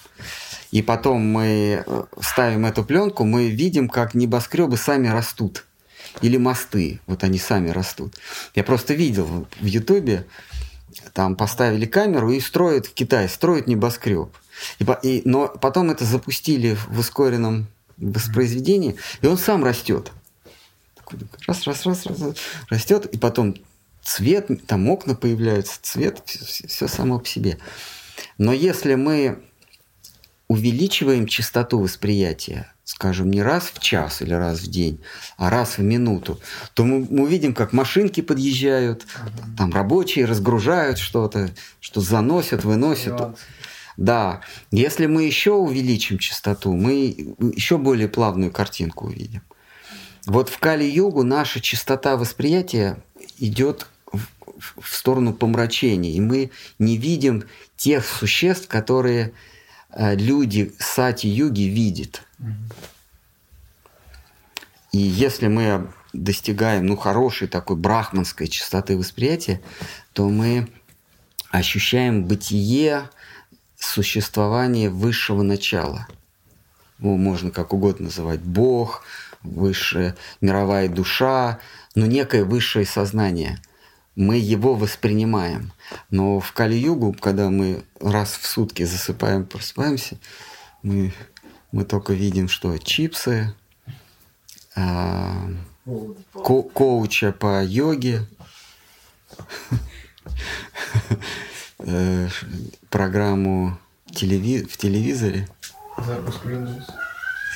и 0.71 0.81
потом 0.81 1.21
мы 1.21 1.83
э, 1.85 2.03
ставим 2.21 2.65
эту 2.65 2.83
пленку, 2.83 3.23
мы 3.23 3.49
видим, 3.49 3.87
как 3.87 4.13
небоскребы 4.13 4.77
сами 4.77 5.07
растут. 5.07 5.65
Или 6.21 6.37
мосты, 6.37 6.99
вот 7.07 7.23
они 7.23 7.39
сами 7.39 7.69
растут. 7.69 8.15
Я 8.55 8.63
просто 8.63 8.93
видел 8.93 9.47
в 9.59 9.65
Ютубе, 9.65 10.25
там 11.13 11.35
поставили 11.35 11.85
камеру 11.85 12.31
и 12.31 12.39
строят 12.39 12.87
в 12.87 12.93
Китае, 12.93 13.27
строят 13.27 13.67
небоскреб. 13.67 14.29
И, 14.79 14.85
и, 15.03 15.21
но 15.25 15.47
потом 15.47 15.91
это 15.91 16.05
запустили 16.05 16.77
в 16.87 16.99
ускоренном 16.99 17.67
воспроизведении, 17.97 18.95
и 19.21 19.27
он 19.27 19.37
сам 19.37 19.63
растет. 19.63 20.11
Раз, 21.47 21.65
раз, 21.67 21.85
раз, 21.85 22.05
раз, 22.05 22.19
растет, 22.69 23.05
и 23.05 23.17
потом 23.17 23.55
цвет, 24.01 24.49
там 24.67 24.89
окна 24.89 25.15
появляются, 25.15 25.79
цвет, 25.81 26.21
все, 26.25 26.67
все 26.67 26.87
само 26.87 27.19
по 27.19 27.27
себе. 27.27 27.59
Но 28.37 28.53
если 28.53 28.95
мы 28.95 29.43
увеличиваем 30.47 31.27
частоту 31.27 31.79
восприятия, 31.79 32.71
скажем, 32.83 33.31
не 33.31 33.41
раз 33.41 33.71
в 33.73 33.79
час 33.79 34.21
или 34.21 34.33
раз 34.33 34.59
в 34.59 34.67
день, 34.67 35.01
а 35.37 35.49
раз 35.49 35.77
в 35.77 35.81
минуту, 35.81 36.39
то 36.75 36.85
мы, 36.85 36.99
мы 37.09 37.23
увидим, 37.23 37.53
как 37.53 37.73
машинки 37.73 38.21
подъезжают, 38.21 39.05
там 39.57 39.73
рабочие 39.73 40.25
разгружают 40.25 40.99
что-то, 40.99 41.49
что 41.79 41.99
заносят, 42.01 42.63
выносят. 42.63 43.37
Да, 43.97 44.41
если 44.71 45.05
мы 45.05 45.23
еще 45.23 45.53
увеличим 45.53 46.19
частоту, 46.19 46.73
мы 46.73 47.35
еще 47.55 47.77
более 47.77 48.09
плавную 48.09 48.51
картинку 48.51 49.07
увидим. 49.07 49.41
Вот 50.27 50.49
в 50.49 50.59
Кали-Югу 50.59 51.23
наша 51.23 51.61
частота 51.61 52.17
восприятия 52.17 52.97
идет 53.39 53.87
в, 54.11 54.81
в 54.81 54.95
сторону 54.95 55.33
помрачения, 55.33 56.11
и 56.11 56.19
мы 56.19 56.51
не 56.77 56.97
видим 56.97 57.45
тех 57.77 58.05
существ, 58.05 58.67
которые 58.67 59.33
э, 59.89 60.15
люди 60.15 60.73
сати-юги 60.79 61.63
видят. 61.63 62.23
И 64.91 64.97
если 64.97 65.47
мы 65.47 65.87
достигаем 66.13 66.85
ну, 66.85 66.95
хорошей 66.95 67.47
такой 67.47 67.75
брахманской 67.75 68.47
частоты 68.47 68.97
восприятия, 68.97 69.61
то 70.13 70.29
мы 70.29 70.69
ощущаем 71.51 72.25
бытие, 72.25 73.09
существование 73.77 74.89
высшего 74.89 75.41
начала. 75.41 76.07
Его 76.99 77.17
можно 77.17 77.51
как 77.51 77.73
угодно 77.73 78.05
называть 78.05 78.39
Бог, 78.39 79.03
высшая 79.43 80.15
мировая 80.41 80.87
душа, 80.87 81.59
но 81.93 82.05
некое 82.05 82.43
высшее 82.43 82.85
сознание. 82.85 83.59
Мы 84.15 84.37
его 84.37 84.75
воспринимаем. 84.75 85.71
Но 86.09 86.39
в 86.39 86.53
Кали-Югу, 86.53 87.15
когда 87.19 87.49
мы 87.49 87.83
раз 87.99 88.31
в 88.31 88.45
сутки 88.45 88.83
засыпаем, 88.83 89.45
просыпаемся, 89.45 90.17
мы, 90.83 91.13
мы 91.71 91.83
только 91.83 92.13
видим, 92.13 92.47
что 92.47 92.77
чипсы, 92.77 93.53
а, 94.75 95.49
ко 96.33 96.63
коуча 96.63 97.31
по 97.31 97.63
йоге, 97.63 98.25
э, 101.79 102.29
программу 102.89 103.77
телеви 104.11 104.63
в 104.63 104.77
телевизоре. 104.77 105.47
Запуск 105.97 106.45
Windows. 106.45 106.83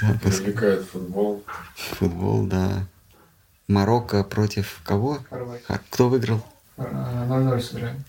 Запуск. 0.01 0.43
Привлекает 0.43 0.85
футбол. 0.85 1.43
Футбол, 1.75 2.45
да. 2.45 2.85
Марокко 3.69 4.23
против 4.23 4.81
кого? 4.83 5.19
Хорватия. 5.29 5.63
А 5.67 5.77
Кто 5.77 6.09
выиграл? 6.09 6.43
А, 6.75 7.27
0-0 7.29 7.61
сыграем. 7.61 8.03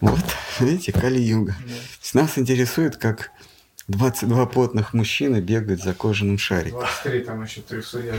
Вот, 0.00 0.18
видите, 0.58 0.92
Кали-Юга. 0.92 1.54
Нас 2.14 2.36
интересует, 2.36 2.96
как 2.96 3.30
22 3.86 4.46
потных 4.46 4.92
мужчины 4.92 5.40
бегают 5.40 5.80
за 5.80 5.94
кожаным 5.94 6.36
шариком. 6.36 6.80
23 6.80 7.20
там 7.20 7.44
еще 7.44 7.60
три 7.60 7.80
судья. 7.80 8.14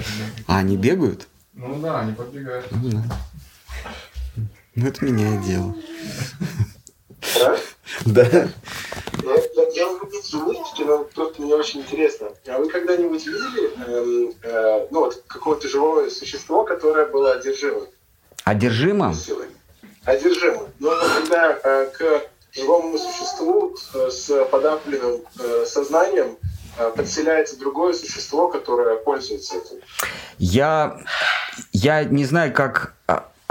А 0.48 0.60
они 0.60 0.78
бегают? 0.78 1.28
Ну 1.54 1.80
да, 1.82 2.00
они 2.00 2.14
подбегают. 2.14 2.66
Ну, 2.72 2.90
да. 2.90 3.04
Ну, 4.76 4.88
это 4.88 5.04
меняет 5.04 5.44
дело. 5.46 5.76
Да? 7.40 7.58
Да. 8.06 8.24
Я, 9.24 9.36
я, 9.56 9.70
я 9.74 9.88
могу 9.88 10.08
не 10.08 10.22
слушайте, 10.22 10.86
но 10.86 11.04
просто 11.06 11.42
мне 11.42 11.56
очень 11.56 11.82
интересно. 11.82 12.30
А 12.48 12.58
вы 12.58 12.70
когда-нибудь 12.70 13.26
видели 13.26 13.72
эм, 13.88 14.34
э, 14.44 14.88
ну, 14.92 15.00
вот, 15.02 15.24
какое-то 15.28 15.68
живое 15.68 16.10
существо, 16.10 16.64
которое 16.64 17.06
было 17.06 17.34
одержимо 17.34 17.82
Одержимо? 18.44 19.14
силой? 19.14 19.48
Одержимо. 20.06 20.70
Но 20.80 20.92
когда 21.00 21.58
э, 21.64 21.90
к 21.98 22.22
живому 22.52 22.98
существу 22.98 23.76
э, 23.94 24.10
с 24.10 24.46
подавленным 24.46 25.22
э, 25.40 25.66
сознанием 25.66 26.38
э, 26.78 26.92
подселяется 26.96 27.58
другое 27.58 27.94
существо, 27.94 28.48
которое 28.50 28.98
пользуется 28.98 29.58
этим. 29.58 29.78
Я, 30.38 31.00
я 31.72 32.04
не 32.04 32.26
знаю, 32.26 32.54
как 32.54 32.96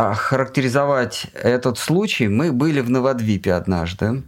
а, 0.02 0.10
охарактеризовать 0.10 1.26
этот 1.34 1.78
случай. 1.78 2.26
Мы 2.26 2.52
были 2.52 2.80
в 2.80 2.90
Новодвипе 2.90 3.52
однажды 3.52 4.22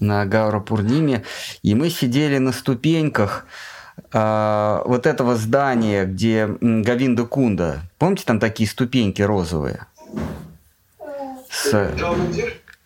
на 0.00 0.24
Гаура-Пурниме, 0.24 1.22
и 1.62 1.74
мы 1.74 1.90
сидели 1.90 2.38
на 2.38 2.52
ступеньках 2.52 3.44
а, 4.12 4.82
вот 4.86 5.06
этого 5.06 5.36
здания, 5.36 6.06
где 6.06 6.48
Гавинда 6.60 7.24
Кунда. 7.26 7.82
Помните, 7.98 8.24
там 8.24 8.40
такие 8.40 8.68
ступеньки 8.68 9.20
розовые? 9.20 9.86
С... 11.50 11.92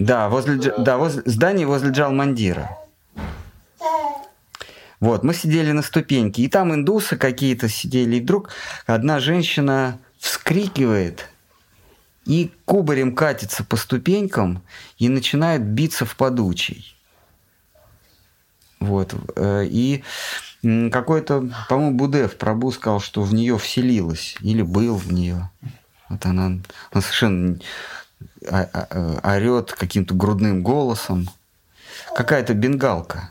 Да, 0.00 0.28
возле, 0.28 0.56
да, 0.78 0.96
возле 0.96 1.22
здание 1.26 1.66
возле 1.66 1.90
Джалмандира. 1.90 2.76
Вот, 4.98 5.22
мы 5.22 5.34
сидели 5.34 5.70
на 5.70 5.82
ступеньке, 5.82 6.42
и 6.42 6.48
там 6.48 6.74
индусы 6.74 7.16
какие-то 7.16 7.68
сидели, 7.68 8.16
и 8.16 8.20
вдруг 8.20 8.50
одна 8.86 9.20
женщина 9.20 9.98
вскрикивает 10.18 11.28
и 12.24 12.52
кубарем 12.64 13.14
катится 13.14 13.64
по 13.64 13.76
ступенькам 13.76 14.62
и 14.98 15.08
начинает 15.08 15.62
биться 15.62 16.04
в 16.06 16.16
подучий. 16.16 16.96
Вот. 18.80 19.14
э, 19.36 19.66
И 19.66 20.02
какой-то, 20.62 21.50
по-моему, 21.68 21.96
Будев 21.96 22.36
Прабу 22.36 22.70
сказал, 22.72 23.00
что 23.00 23.22
в 23.22 23.34
нее 23.34 23.58
вселилась 23.58 24.36
или 24.40 24.62
был 24.62 24.96
в 24.96 25.12
нее. 25.12 25.50
Вот 26.08 26.24
она, 26.26 26.46
она 26.46 27.00
совершенно 27.00 27.58
а- 28.48 28.68
а- 28.72 29.34
орет 29.36 29.72
каким-то 29.72 30.14
грудным 30.14 30.62
голосом. 30.62 31.28
Какая-то 32.16 32.54
бенгалка. 32.54 33.30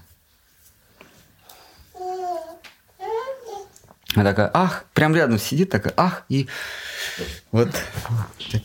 Она 4.16 4.26
такая, 4.32 4.52
ах, 4.54 4.86
прям 4.94 5.16
рядом 5.16 5.40
сидит, 5.40 5.70
такая, 5.70 5.94
ах, 5.96 6.24
и 6.28 6.48
вот 7.52 7.70
так. 8.52 8.62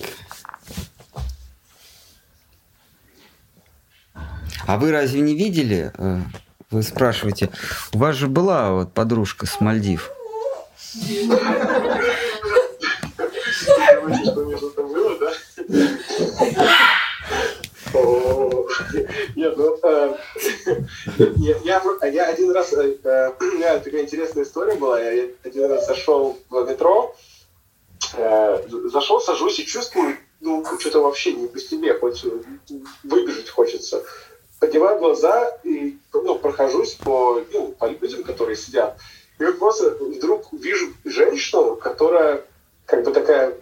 А 4.66 4.78
вы 4.78 4.90
разве 4.90 5.20
не 5.20 5.36
видели? 5.36 5.92
э, 5.96 6.20
Вы 6.72 6.82
спрашиваете, 6.82 7.50
у 7.92 7.98
вас 7.98 8.16
же 8.16 8.26
была 8.26 8.72
вот 8.72 8.92
подружка 8.92 9.46
с 9.46 9.60
Мальдив. 9.60 10.10
Короче, 13.86 14.24
что 14.24 14.44
между 14.44 14.70
там 14.70 14.88
было, 14.88 15.18
да? 15.18 15.32
О, 17.94 18.66
Нет, 19.36 19.56
ну, 19.56 19.78
э, 19.82 20.14
я, 21.64 21.82
я- 22.02 22.26
один 22.26 22.50
раз, 22.52 22.72
э, 22.72 22.96
э, 23.02 23.32
у 23.40 23.44
меня 23.44 23.78
такая 23.78 24.02
интересная 24.02 24.44
история 24.44 24.76
была, 24.76 25.00
я 25.00 25.28
один 25.44 25.70
раз 25.70 25.86
зашел 25.86 26.38
в 26.48 26.70
метро, 26.70 27.14
зашел, 28.12 29.20
сажусь 29.20 29.58
и 29.58 29.66
чувствую, 29.66 30.16
ну, 30.40 30.64
что-то 30.78 31.00
вообще 31.00 31.32
не 31.32 31.48
по 31.48 31.58
себе, 31.58 31.94
хоть 31.94 32.24
выбежать 33.02 33.48
хочется. 33.48 34.02
Поднимаю 34.60 34.98
глаза 34.98 35.50
и, 35.64 35.98
ну, 36.12 36.38
прохожусь 36.38 36.94
по, 36.94 37.42
ну, 37.52 37.68
по 37.72 37.86
людям, 37.86 38.22
которые 38.24 38.56
сидят. 38.56 38.98
И 39.38 39.44
вот 39.44 39.58
просто 39.58 39.90
вдруг 39.90 40.50
вижу 40.52 40.92
женщину, 41.04 41.76
которая 41.76 42.44
как 42.86 43.04
бы 43.04 43.12
такая, 43.12 43.54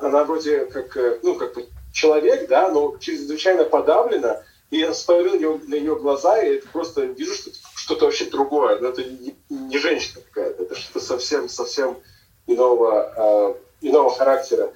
она 0.00 0.24
вроде 0.24 0.66
как, 0.66 0.96
ну, 1.22 1.34
как 1.34 1.54
бы 1.54 1.66
человек, 1.92 2.48
да, 2.48 2.70
но 2.70 2.96
чрезвычайно 2.98 3.64
подавлена, 3.64 4.42
и 4.72 4.78
я 4.78 4.94
смотрю 4.94 5.58
на 5.68 5.74
ее, 5.74 5.96
глаза, 5.96 6.42
и 6.42 6.58
просто 6.72 7.02
вижу, 7.02 7.34
что 7.34 7.50
что-то 7.74 8.06
вообще 8.06 8.24
другое, 8.24 8.80
но 8.80 8.88
это 8.88 9.04
не, 9.04 9.36
не 9.50 9.76
женщина 9.76 10.22
какая-то, 10.30 10.62
это 10.62 10.74
что-то 10.74 11.04
совсем, 11.04 11.50
совсем 11.50 11.98
иного, 12.46 13.12
э, 13.14 13.54
иного 13.82 14.10
характера. 14.10 14.72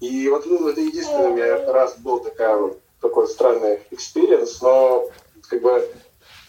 И 0.00 0.28
вот 0.28 0.46
ну, 0.46 0.68
это 0.68 0.80
единственный 0.80 1.30
у 1.30 1.34
меня 1.34 1.72
раз 1.72 1.96
был 1.98 2.20
такая, 2.20 2.74
такой 3.00 3.26
странный 3.26 3.80
experience, 3.90 4.62
но 4.62 5.10
как 5.48 5.60
бы 5.62 5.88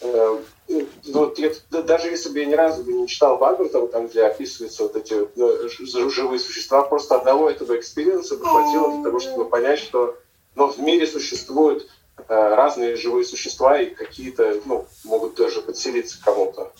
э, 0.02 0.38
ну, 0.68 1.34
я, 1.38 1.52
да- 1.72 1.82
даже 1.82 2.06
если 2.06 2.28
бы 2.28 2.38
я 2.38 2.44
ни 2.44 2.54
разу 2.54 2.84
бы 2.84 2.92
не 2.92 3.08
читал 3.08 3.36
Бхагаватам, 3.36 3.88
там, 3.88 4.06
где 4.06 4.22
описываются 4.22 4.84
вот 4.84 4.94
эти 4.94 5.26
ну, 5.34 6.08
живые 6.08 6.38
существа, 6.38 6.82
просто 6.82 7.16
одного 7.16 7.50
этого 7.50 7.76
experience 7.76 8.31
а 8.31 8.36
бы 8.36 8.44
хватило 8.44 8.92
для 8.92 9.02
того, 9.02 9.18
чтобы 9.18 9.44
понять, 9.46 9.80
что 9.80 10.16
ну, 10.54 10.68
в 10.68 10.78
мире 10.78 11.08
существуют 11.08 11.82
э, 11.82 12.01
разные 12.28 12.96
живые 12.96 13.24
существа, 13.24 13.78
и 13.78 13.94
какие-то 13.94 14.60
ну, 14.64 14.86
могут 15.04 15.36
даже 15.36 15.60
подселиться 15.62 16.20
к 16.20 16.24
кому-то. 16.24 16.72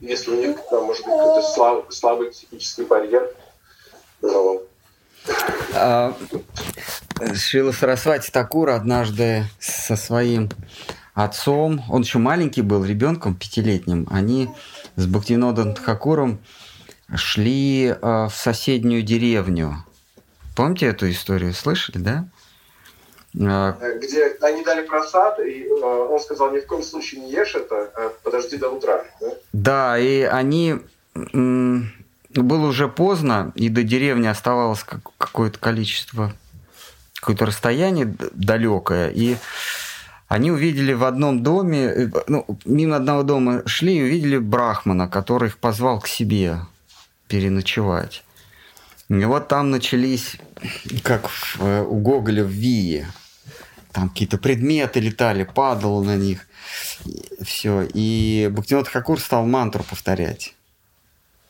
Если 0.00 0.30
у 0.30 0.36
них, 0.36 0.56
там, 0.70 0.84
может 0.84 1.04
быть, 1.04 1.14
какой-то 1.14 1.48
слабый, 1.48 1.84
слабый 1.90 2.30
психический 2.30 2.84
барьер. 2.84 3.30
Ну, 4.20 4.62
А, 5.74 6.14
Шрила 7.34 7.72
Сарасвати 7.72 8.30
Такур 8.30 8.70
однажды 8.70 9.44
со 9.60 9.96
своим 9.96 10.50
отцом, 11.14 11.82
он 11.88 12.02
еще 12.02 12.18
маленький 12.18 12.62
был, 12.62 12.84
ребенком 12.84 13.34
пятилетним, 13.34 14.08
они 14.10 14.50
с 14.96 15.06
Бхактинодом 15.06 15.74
Тхакуром 15.74 16.40
шли 17.14 17.86
э, 17.86 17.94
в 18.00 18.32
соседнюю 18.34 19.02
деревню. 19.02 19.84
Помните 20.56 20.86
эту 20.86 21.10
историю? 21.10 21.54
Слышали, 21.54 21.98
да? 21.98 22.28
Э, 23.38 23.74
э, 23.80 23.98
где 23.98 24.36
они 24.42 24.62
дали 24.64 24.86
просад, 24.86 25.38
и 25.40 25.64
э, 25.64 25.84
он 25.84 26.20
сказал, 26.20 26.52
ни 26.52 26.60
в 26.60 26.66
коем 26.66 26.82
случае 26.82 27.22
не 27.22 27.32
ешь 27.32 27.54
это, 27.54 27.90
а 27.94 28.12
подожди 28.22 28.56
до 28.56 28.70
утра. 28.70 29.04
да? 29.20 29.26
Да, 29.52 29.98
и 29.98 30.22
они... 30.22 30.76
Было 32.34 32.66
уже 32.66 32.88
поздно, 32.88 33.52
и 33.54 33.68
до 33.68 33.82
деревни 33.82 34.26
оставалось 34.26 34.82
как- 34.84 35.10
какое-то 35.18 35.58
количество, 35.58 36.32
какое-то 37.14 37.44
расстояние 37.44 38.16
далекое, 38.32 39.10
и 39.10 39.36
они 40.28 40.50
увидели 40.50 40.94
в 40.94 41.04
одном 41.04 41.42
доме, 41.42 41.84
э, 41.84 42.08
ну, 42.28 42.46
мимо 42.64 42.96
одного 42.96 43.22
дома 43.22 43.62
шли 43.66 43.98
и 43.98 44.02
увидели 44.02 44.38
брахмана, 44.38 45.08
который 45.08 45.48
их 45.48 45.58
позвал 45.58 46.00
к 46.00 46.08
себе 46.08 46.56
переночевать. 47.28 48.24
И 49.10 49.24
вот 49.26 49.48
там 49.48 49.70
начались, 49.70 50.36
как 51.02 51.28
в, 51.28 51.58
э, 51.60 51.82
у 51.82 51.96
Гоголя 51.96 52.44
в 52.44 52.48
Вие, 52.48 53.08
там 53.92 54.08
какие-то 54.08 54.38
предметы 54.38 55.00
летали, 55.00 55.44
падало 55.44 56.02
на 56.02 56.16
них. 56.16 56.46
Все. 57.42 57.86
И 57.94 58.48
Бхактинот 58.50 58.88
Хакур 58.88 59.20
стал 59.20 59.46
мантру 59.46 59.84
повторять. 59.84 60.54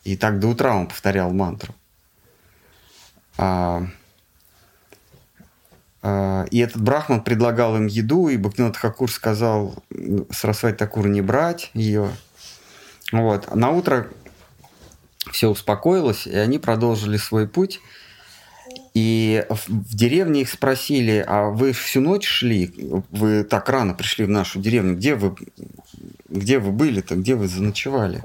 И 0.04 0.16
так 0.16 0.40
до 0.40 0.48
утра 0.48 0.74
он 0.74 0.88
повторял 0.88 1.32
мантру. 1.32 1.74
А, 3.38 3.86
а, 6.02 6.44
и 6.50 6.58
этот 6.58 6.82
брахман 6.82 7.22
предлагал 7.22 7.76
им 7.76 7.86
еду, 7.86 8.28
и 8.28 8.36
Бхактинот 8.36 8.76
Хакур 8.76 9.10
сказал 9.10 9.76
Сарасвати 10.30 10.76
Такур 10.76 11.08
не 11.08 11.22
брать 11.22 11.70
ее. 11.74 12.10
Вот. 13.12 13.46
А 13.48 13.54
на 13.54 13.70
утро 13.70 14.08
все 15.30 15.48
успокоилось, 15.48 16.26
и 16.26 16.36
они 16.36 16.58
продолжили 16.58 17.16
свой 17.16 17.46
путь. 17.46 17.80
И 18.94 19.46
в 19.48 19.94
деревне 19.94 20.42
их 20.42 20.50
спросили, 20.50 21.24
а 21.26 21.48
вы 21.48 21.72
всю 21.72 22.00
ночь 22.00 22.26
шли? 22.26 22.74
Вы 23.10 23.42
так 23.44 23.68
рано 23.68 23.94
пришли 23.94 24.26
в 24.26 24.28
нашу 24.28 24.60
деревню. 24.60 24.96
Где 24.96 25.14
вы, 25.14 25.34
где 26.28 26.58
вы 26.58 26.72
были-то? 26.72 27.16
Где 27.16 27.34
вы 27.34 27.48
заночевали? 27.48 28.22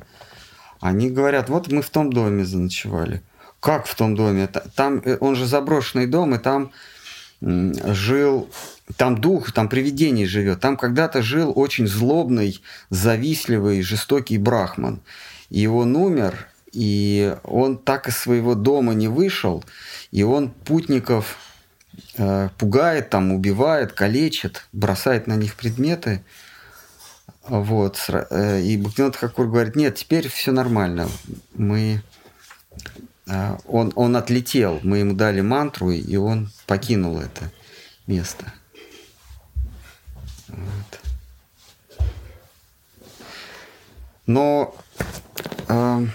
Они 0.81 1.09
говорят, 1.09 1.49
вот 1.49 1.71
мы 1.71 1.81
в 1.81 1.89
том 1.89 2.11
доме 2.11 2.43
заночевали. 2.43 3.21
Как 3.59 3.87
в 3.87 3.95
том 3.95 4.15
доме? 4.15 4.47
Там, 4.75 5.01
э, 5.03 5.17
он 5.19 5.35
же 5.35 5.45
заброшенный 5.45 6.05
дом, 6.05 6.35
и 6.35 6.37
там 6.37 6.71
жил, 7.41 8.49
там 8.95 9.19
дух, 9.19 9.51
там 9.51 9.69
привидение 9.69 10.27
живет. 10.27 10.59
Там 10.59 10.77
когда-то 10.77 11.21
жил 11.21 11.51
очень 11.55 11.87
злобный, 11.87 12.61
завистливый, 12.89 13.81
жестокий 13.81 14.37
брахман. 14.37 15.01
И 15.49 15.65
он 15.67 15.95
умер, 15.95 16.47
и 16.77 17.35
он 17.43 17.79
так 17.79 18.07
из 18.07 18.17
своего 18.17 18.53
дома 18.53 18.93
не 18.93 19.07
вышел, 19.07 19.63
и 20.11 20.21
он 20.21 20.51
путников 20.51 21.37
э, 22.17 22.49
пугает, 22.55 23.09
там, 23.09 23.31
убивает, 23.31 23.93
калечит, 23.93 24.67
бросает 24.73 25.25
на 25.25 25.35
них 25.35 25.55
предметы. 25.55 26.23
Вот. 27.41 27.97
Э, 28.09 28.61
и 28.61 28.77
Бхактинат 28.77 29.15
Хакур 29.15 29.47
говорит, 29.47 29.75
нет, 29.75 29.95
теперь 29.95 30.29
все 30.29 30.51
нормально. 30.51 31.09
Мы... 31.55 32.03
Э, 33.25 33.57
он, 33.65 33.91
он 33.95 34.15
отлетел, 34.15 34.79
мы 34.83 34.99
ему 34.99 35.15
дали 35.15 35.41
мантру, 35.41 35.89
и 35.89 36.15
он 36.15 36.51
покинул 36.67 37.19
это 37.19 37.51
место. 38.05 38.53
Вот. 40.47 40.99
Но 44.27 44.75
э, 45.67 46.07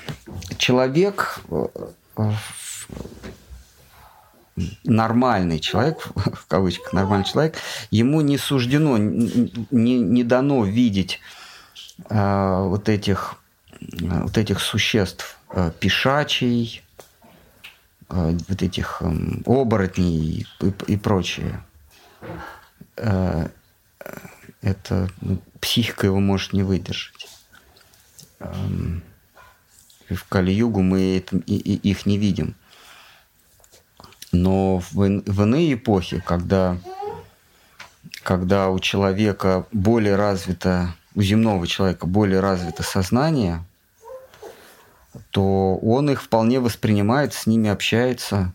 человек, 0.63 1.41
э, 1.51 1.67
э, 2.19 2.33
нормальный 4.85 5.59
человек, 5.59 6.07
в 6.15 6.47
кавычках 6.47 6.93
нормальный 6.93 7.25
человек, 7.25 7.57
ему 7.91 8.21
не 8.21 8.39
суждено, 8.39 8.97
не, 8.97 9.99
не 9.99 10.23
дано 10.23 10.65
видеть 10.65 11.19
э, 12.09 12.63
вот 12.63 12.89
этих 12.89 13.37
вот 13.81 14.39
этих 14.39 14.61
существ 14.61 15.37
э, 15.51 15.73
пешачей, 15.81 16.85
э, 18.09 18.39
вот 18.49 18.63
этих 18.63 19.03
э, 19.03 19.11
оборотней 19.45 20.47
и, 20.61 20.65
и, 20.65 20.93
и 20.93 20.97
прочее. 20.97 21.65
Э, 22.97 23.49
это 24.61 25.09
ну, 25.21 25.39
психика 25.59 26.07
его 26.07 26.21
может 26.21 26.53
не 26.53 26.63
выдержать. 26.63 27.27
Эм, 28.39 29.03
в 30.15 30.25
Кали-Югу 30.29 30.83
мы 30.83 31.19
это, 31.19 31.37
и, 31.37 31.57
и, 31.57 31.91
их 31.91 32.07
не 32.07 32.19
видим. 32.19 32.55
Но 34.33 34.79
в, 34.79 34.93
в 34.93 35.43
иные 35.43 35.75
эпохи, 35.75 36.23
когда, 36.27 36.79
когда 38.23 38.71
у 38.71 38.79
человека 38.79 39.67
более 39.73 40.17
развито, 40.17 40.95
у 41.15 41.23
земного 41.23 41.67
человека 41.67 42.07
более 42.07 42.41
развито 42.41 42.83
сознание, 42.83 43.65
то 45.31 45.77
он 45.77 46.11
их 46.11 46.23
вполне 46.23 46.61
воспринимает, 46.61 47.35
с 47.35 47.47
ними 47.47 47.69
общается. 47.69 48.53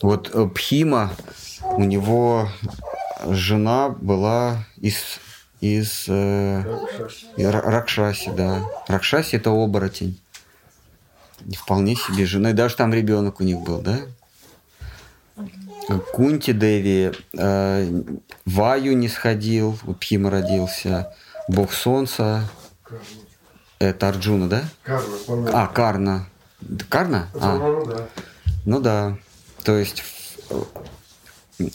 Вот 0.00 0.30
э, 0.32 0.46
Пхима, 0.46 1.12
у 1.62 1.84
него 1.84 2.48
жена 3.26 3.90
была 3.90 4.64
из 4.78 5.20
из 5.60 6.06
э, 6.08 6.64
Ракшаси, 7.36 8.30
да. 8.30 8.62
Ракшаси 8.88 9.36
это 9.36 9.50
оборотень. 9.50 10.18
Вполне 11.56 11.96
себе 11.96 12.26
жена. 12.26 12.50
И 12.50 12.54
даже 12.54 12.76
там 12.76 12.92
ребенок 12.92 13.40
у 13.40 13.44
них 13.44 13.60
был, 13.60 13.80
да? 13.80 14.00
Кунти 16.12 16.52
Деви, 16.52 17.12
э, 17.36 18.02
Ваю 18.44 18.96
не 18.96 19.08
сходил, 19.08 19.78
у 19.86 19.94
Пхима 19.94 20.30
родился, 20.30 21.14
Бог 21.48 21.72
Солнца, 21.72 22.48
это 23.80 24.08
Арджуна, 24.08 24.48
да? 24.48 24.62
Карна, 24.84 25.50
А, 25.52 25.66
Карна. 25.66 26.26
Карна? 26.88 27.28
А. 27.34 27.56
Ну, 27.56 27.86
да. 27.86 28.08
ну 28.66 28.80
да. 28.80 29.18
То 29.64 29.76
есть 29.76 30.04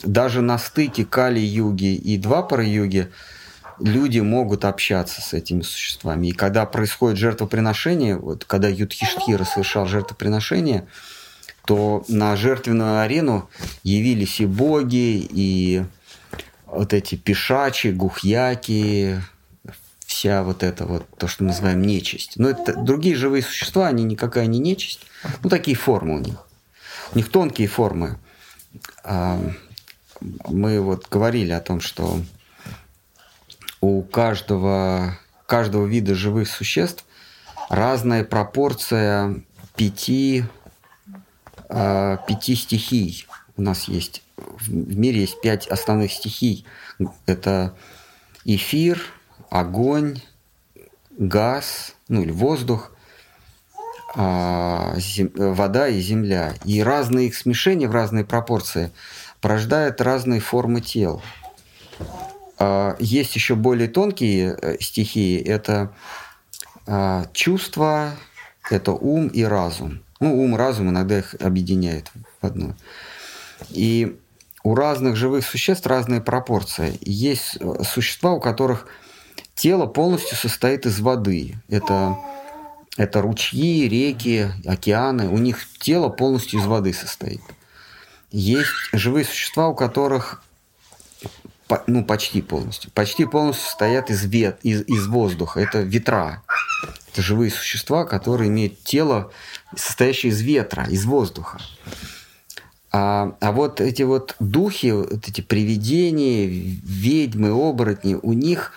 даже 0.03 0.41
на 0.41 0.57
стыке 0.57 1.03
Кали-юги 1.03 1.95
и 1.95 2.17
Двапара-юги 2.17 3.11
люди 3.79 4.19
могут 4.19 4.65
общаться 4.65 5.21
с 5.21 5.33
этими 5.33 5.61
существами. 5.61 6.27
И 6.27 6.31
когда 6.31 6.65
происходит 6.65 7.17
жертвоприношение, 7.17 8.17
вот 8.17 8.45
когда 8.45 8.67
Юдхиштхира 8.67 9.43
совершал 9.43 9.85
жертвоприношение, 9.85 10.87
то 11.65 12.03
на 12.07 12.35
жертвенную 12.35 13.01
арену 13.01 13.49
явились 13.83 14.39
и 14.39 14.45
боги, 14.45 15.27
и 15.29 15.83
вот 16.65 16.93
эти 16.93 17.15
пешачи, 17.15 17.87
гухьяки, 17.87 19.19
вся 20.05 20.43
вот 20.43 20.63
это 20.63 20.85
вот, 20.85 21.05
то, 21.17 21.27
что 21.27 21.43
мы 21.43 21.49
называем 21.49 21.81
нечисть. 21.81 22.33
Но 22.37 22.49
это 22.49 22.75
другие 22.75 23.15
живые 23.15 23.43
существа, 23.43 23.87
они 23.87 24.03
никакая 24.03 24.45
не 24.45 24.59
нечисть. 24.59 25.01
Ну, 25.43 25.49
такие 25.49 25.75
формы 25.75 26.15
у 26.15 26.19
них. 26.19 26.35
У 27.13 27.17
них 27.17 27.29
тонкие 27.29 27.67
формы. 27.67 28.19
А, 29.03 29.39
мы 30.47 30.79
вот 30.79 31.07
говорили 31.09 31.51
о 31.51 31.59
том, 31.59 31.81
что 31.81 32.19
у 33.85 34.01
каждого, 34.01 35.17
каждого 35.45 35.85
вида 35.85 36.15
живых 36.15 36.49
существ 36.49 37.05
разная 37.69 38.23
пропорция 38.23 39.41
пяти, 39.75 40.45
э, 41.69 42.17
пяти 42.27 42.55
стихий. 42.55 43.27
У 43.57 43.61
нас 43.61 43.87
есть 43.87 44.23
в 44.37 44.97
мире 44.97 45.21
есть 45.21 45.39
пять 45.41 45.67
основных 45.67 46.11
стихий. 46.11 46.65
Это 47.25 47.73
эфир, 48.43 49.01
огонь, 49.49 50.21
газ, 51.17 51.95
ну 52.07 52.21
или 52.21 52.31
воздух, 52.31 52.91
а, 54.15 54.95
вода 55.35 55.87
и 55.87 55.99
земля. 56.01 56.53
И 56.63 56.81
разные 56.81 57.27
их 57.27 57.35
смешения 57.35 57.87
в 57.87 57.91
разные 57.91 58.25
пропорции 58.25 58.91
порождают 59.41 60.01
разные 60.01 60.39
формы 60.39 60.81
тел. 60.81 61.21
А, 62.57 62.95
есть 62.99 63.35
еще 63.35 63.55
более 63.55 63.87
тонкие 63.87 64.57
э, 64.61 64.77
стихии. 64.79 65.41
Это 65.41 65.93
а, 66.87 67.25
чувства, 67.33 68.11
это 68.69 68.91
ум 68.91 69.27
и 69.27 69.43
разум. 69.43 70.01
Ну, 70.19 70.41
ум, 70.41 70.55
разум 70.55 70.89
иногда 70.89 71.19
их 71.19 71.35
объединяет 71.39 72.11
в 72.41 72.45
одно. 72.45 72.75
И 73.69 74.17
у 74.63 74.75
разных 74.75 75.15
живых 75.15 75.45
существ 75.45 75.85
разные 75.85 76.21
пропорции. 76.21 76.97
Есть 77.01 77.57
э, 77.59 77.83
существа, 77.83 78.31
у 78.31 78.39
которых 78.39 78.87
тело 79.53 79.85
полностью 79.85 80.37
состоит 80.37 80.85
из 80.85 80.99
воды. 80.99 81.55
Это, 81.69 82.17
это 82.97 83.21
ручьи, 83.21 83.87
реки, 83.87 84.47
океаны. 84.65 85.29
У 85.29 85.37
них 85.37 85.59
тело 85.79 86.09
полностью 86.09 86.59
из 86.59 86.65
воды 86.65 86.93
состоит. 86.93 87.41
Есть 88.31 88.71
живые 88.91 89.25
существа, 89.25 89.67
у 89.67 89.75
которых 89.75 90.43
ну, 91.87 92.03
почти 92.03 92.41
полностью. 92.41 92.91
Почти 92.91 93.25
полностью 93.25 93.65
состоят 93.65 94.09
из, 94.09 94.23
вет, 94.25 94.59
из, 94.63 94.81
из 94.83 95.07
воздуха. 95.07 95.59
Это 95.59 95.81
ветра. 95.81 96.43
Это 97.11 97.21
живые 97.21 97.51
существа, 97.51 98.05
которые 98.05 98.49
имеют 98.49 98.83
тело, 98.83 99.31
состоящее 99.75 100.31
из 100.31 100.41
ветра, 100.41 100.85
из 100.85 101.05
воздуха. 101.05 101.59
А, 102.91 103.35
а 103.41 103.51
вот 103.51 103.81
эти 103.81 104.03
вот 104.03 104.35
духи, 104.39 104.91
вот 104.91 105.27
эти 105.27 105.41
привидения, 105.41 106.45
ведьмы, 106.45 107.49
оборотни, 107.49 108.15
у 108.21 108.33
них 108.33 108.71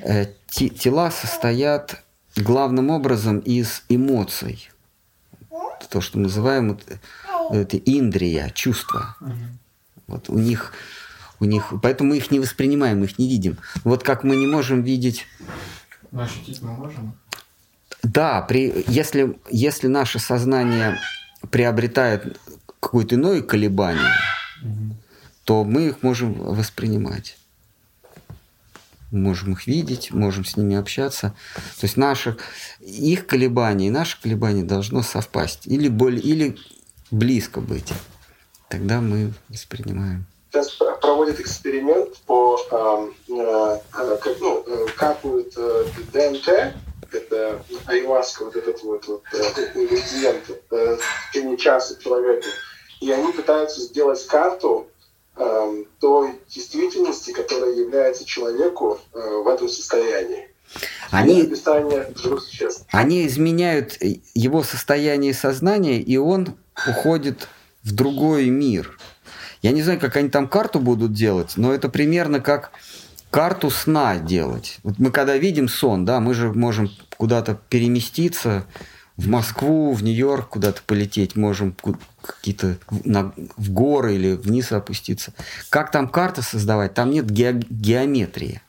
э, 0.00 0.26
те, 0.48 0.68
тела 0.68 1.10
состоят 1.10 2.02
главным 2.36 2.90
образом 2.90 3.38
из 3.38 3.82
эмоций. 3.88 4.70
То, 5.90 6.00
что 6.00 6.18
мы 6.18 6.24
называем 6.24 6.70
вот, 6.70 6.82
это 7.50 7.76
индрия, 7.78 8.50
чувства. 8.50 9.16
Вот 10.06 10.28
у 10.28 10.38
них 10.38 10.72
У 11.38 11.44
них, 11.44 11.72
поэтому 11.82 12.10
мы 12.10 12.16
их 12.16 12.30
не 12.30 12.40
воспринимаем, 12.40 13.00
мы 13.00 13.06
их 13.06 13.18
не 13.18 13.28
видим. 13.28 13.58
Вот 13.84 14.02
как 14.02 14.24
мы 14.24 14.36
не 14.36 14.46
можем 14.46 14.82
видеть... 14.82 15.26
Но 16.12 16.22
ощутить 16.22 16.62
мы 16.62 16.72
можем? 16.72 17.14
Да, 18.02 18.40
при, 18.42 18.84
если, 18.86 19.38
если 19.50 19.88
наше 19.88 20.18
сознание 20.18 20.98
приобретает 21.50 22.38
какое-то 22.80 23.16
иное 23.16 23.42
колебание, 23.42 24.12
угу. 24.62 24.96
то 25.44 25.64
мы 25.64 25.88
их 25.88 26.02
можем 26.02 26.32
воспринимать. 26.32 27.36
Можем 29.10 29.52
их 29.52 29.66
видеть, 29.66 30.12
можем 30.12 30.44
с 30.44 30.56
ними 30.56 30.76
общаться. 30.76 31.34
То 31.80 31.84
есть 31.84 31.96
наши, 31.96 32.36
их 32.80 33.26
колебания 33.26 33.88
и 33.88 33.90
наши 33.90 34.20
колебания 34.20 34.64
должно 34.64 35.02
совпасть. 35.02 35.66
Или, 35.66 35.88
более, 35.88 36.22
или 36.22 36.56
близко 37.10 37.60
быть. 37.60 37.92
Тогда 38.68 39.00
мы 39.00 39.32
воспринимаем. 39.48 40.26
Сейчас 40.56 40.78
проводят 41.02 41.38
эксперимент 41.38 42.16
по 42.24 42.58
э, 42.70 43.32
э, 43.34 43.78
как, 43.90 44.40
ну, 44.40 44.64
э, 44.66 44.86
капают 44.96 45.52
э, 45.54 45.84
ДНК, 46.14 46.72
это 47.12 47.62
айваска, 47.84 48.46
вот 48.46 48.56
этот 48.56 48.82
вот, 48.82 49.06
вот 49.06 49.22
э, 49.34 49.70
ингредиент 49.74 50.44
э, 50.70 50.96
в 50.96 51.30
течение 51.30 51.58
часа 51.58 52.00
человеку. 52.00 52.46
И 53.00 53.10
они 53.10 53.32
пытаются 53.32 53.82
сделать 53.82 54.26
карту 54.26 54.88
э, 55.36 55.84
той 56.00 56.40
действительности, 56.48 57.32
которая 57.32 57.74
является 57.74 58.24
человеку 58.24 58.98
э, 59.12 59.18
в 59.44 59.48
этом 59.48 59.68
состоянии. 59.68 60.48
Они, 61.10 61.52
они 62.92 63.26
изменяют 63.26 63.98
его 64.34 64.62
состояние 64.62 65.34
сознания, 65.34 66.00
и 66.00 66.16
он 66.16 66.56
уходит 66.88 67.46
в 67.82 67.94
другой 67.94 68.46
мир. 68.48 68.98
Я 69.62 69.72
не 69.72 69.82
знаю, 69.82 69.98
как 70.00 70.16
они 70.16 70.28
там 70.28 70.48
карту 70.48 70.80
будут 70.80 71.12
делать, 71.12 71.54
но 71.56 71.72
это 71.72 71.88
примерно 71.88 72.40
как 72.40 72.72
карту 73.30 73.70
сна 73.70 74.18
делать. 74.18 74.78
Вот 74.82 74.98
мы 74.98 75.10
когда 75.10 75.36
видим 75.36 75.68
сон, 75.68 76.04
да, 76.04 76.20
мы 76.20 76.34
же 76.34 76.52
можем 76.52 76.90
куда-то 77.16 77.58
переместиться 77.68 78.64
в 79.16 79.28
Москву, 79.28 79.92
в 79.92 80.02
Нью-Йорк, 80.02 80.48
куда-то 80.50 80.82
полететь, 80.86 81.36
можем 81.36 81.74
какие-то 82.22 82.76
на, 83.04 83.32
в 83.56 83.70
горы 83.72 84.14
или 84.14 84.34
вниз 84.34 84.72
опуститься. 84.72 85.32
Как 85.70 85.90
там 85.90 86.08
карта 86.08 86.42
создавать? 86.42 86.94
Там 86.94 87.10
нет 87.10 87.30
ге 87.30 87.52
геометрии, 87.70 88.60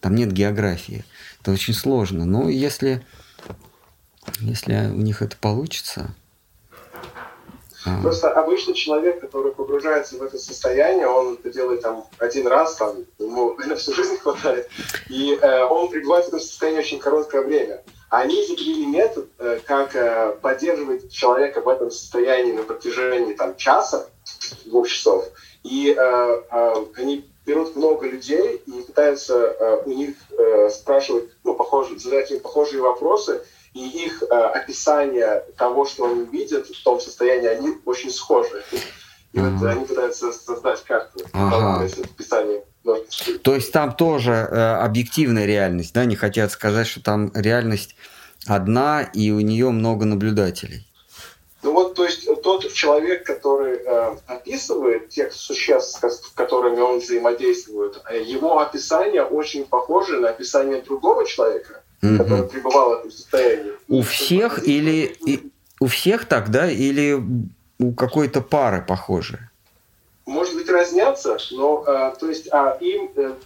там 0.00 0.14
нет 0.14 0.32
географии. 0.32 1.04
Это 1.40 1.52
очень 1.52 1.74
сложно. 1.74 2.24
Но 2.24 2.48
если, 2.48 3.04
если 4.40 4.74
у 4.90 5.00
них 5.02 5.20
это 5.20 5.36
получится, 5.36 6.14
а. 7.84 8.02
Просто 8.02 8.30
обычный 8.30 8.74
человек, 8.74 9.20
который 9.20 9.49
погружается 9.80 10.16
в 10.16 10.22
это 10.22 10.38
состояние, 10.38 11.06
он 11.06 11.34
это 11.34 11.50
делает 11.50 11.80
там 11.80 12.06
один 12.18 12.46
раз, 12.46 12.76
там, 12.76 12.96
ему 13.18 13.54
на 13.66 13.76
всю 13.76 13.94
жизнь 13.94 14.18
хватает, 14.18 14.68
и 15.08 15.38
э, 15.40 15.64
он 15.64 15.88
пребывает 15.88 16.26
в 16.26 16.28
этом 16.28 16.40
состоянии 16.40 16.80
очень 16.80 16.98
короткое 16.98 17.42
время. 17.42 17.82
Они 18.10 18.34
изобрели 18.44 18.86
метод, 18.86 19.28
э, 19.38 19.60
как 19.64 19.94
э, 19.94 20.36
поддерживать 20.42 21.10
человека 21.10 21.60
в 21.60 21.68
этом 21.68 21.90
состоянии 21.90 22.52
на 22.52 22.62
протяжении 22.62 23.34
там, 23.34 23.56
часа, 23.56 24.08
двух 24.64 24.88
часов. 24.88 25.24
И 25.62 25.94
э, 25.96 26.42
э, 26.50 26.74
они 26.96 27.26
берут 27.46 27.76
много 27.76 28.06
людей 28.06 28.62
и 28.66 28.82
пытаются 28.82 29.34
э, 29.34 29.82
у 29.86 29.90
них 29.90 30.16
э, 30.36 30.68
спрашивать, 30.70 31.30
ну, 31.44 31.54
похожие, 31.54 31.98
задать 31.98 32.30
им 32.30 32.40
похожие 32.40 32.82
вопросы, 32.82 33.42
и 33.72 33.86
их 34.04 34.22
э, 34.22 34.26
описание 34.26 35.44
того, 35.56 35.84
что 35.84 36.06
они 36.06 36.24
видят 36.24 36.66
в 36.66 36.82
том 36.82 37.00
состоянии, 37.00 37.48
они 37.48 37.78
очень 37.84 38.10
схожи. 38.10 38.64
И 39.32 39.38
mm-hmm. 39.38 39.56
вот 39.56 39.66
они 39.68 39.84
пытаются 39.84 40.32
создать 40.32 40.82
карту, 40.84 41.20
ага. 41.32 41.84
описание. 41.84 42.62
То 43.42 43.54
есть 43.54 43.72
там 43.72 43.94
тоже 43.94 44.32
э, 44.32 44.74
объективная 44.76 45.46
реальность, 45.46 45.94
да, 45.94 46.04
не 46.04 46.16
хотят 46.16 46.50
сказать, 46.50 46.86
что 46.86 47.02
там 47.02 47.30
реальность 47.34 47.94
одна 48.46 49.02
и 49.02 49.30
у 49.30 49.40
нее 49.40 49.70
много 49.70 50.06
наблюдателей. 50.06 50.86
Ну 51.62 51.74
вот, 51.74 51.94
то 51.94 52.06
есть 52.06 52.26
тот 52.42 52.72
человек, 52.72 53.24
который 53.24 53.76
э, 53.76 54.16
описывает 54.26 55.10
тех 55.10 55.32
существ, 55.32 56.02
с 56.02 56.32
которыми 56.34 56.80
он 56.80 57.00
взаимодействует, 57.00 58.00
э, 58.10 58.22
его 58.22 58.60
описание 58.60 59.22
очень 59.22 59.66
похоже 59.66 60.18
на 60.20 60.30
описание 60.30 60.80
другого 60.80 61.26
человека 61.26 61.82
угу. 62.02 62.16
который 62.16 62.48
пребывал 62.48 62.90
в 62.90 62.98
этом 63.00 63.10
состоянии. 63.10 63.72
У 63.88 64.02
всех 64.02 64.66
или 64.66 65.16
и, 65.26 65.50
у 65.80 65.86
всех 65.86 66.26
тогда 66.26 66.70
или 66.70 67.22
у 67.80 67.92
какой-то 67.92 68.40
пары 68.42 68.82
похожие? 68.86 69.50
Может 70.26 70.54
быть, 70.54 70.68
разнятся, 70.68 71.38
но 71.50 71.82
а, 71.86 72.10
то 72.10 72.28
есть 72.28 72.48
а, 72.52 72.76
им 72.80 73.10
а, 73.16 73.36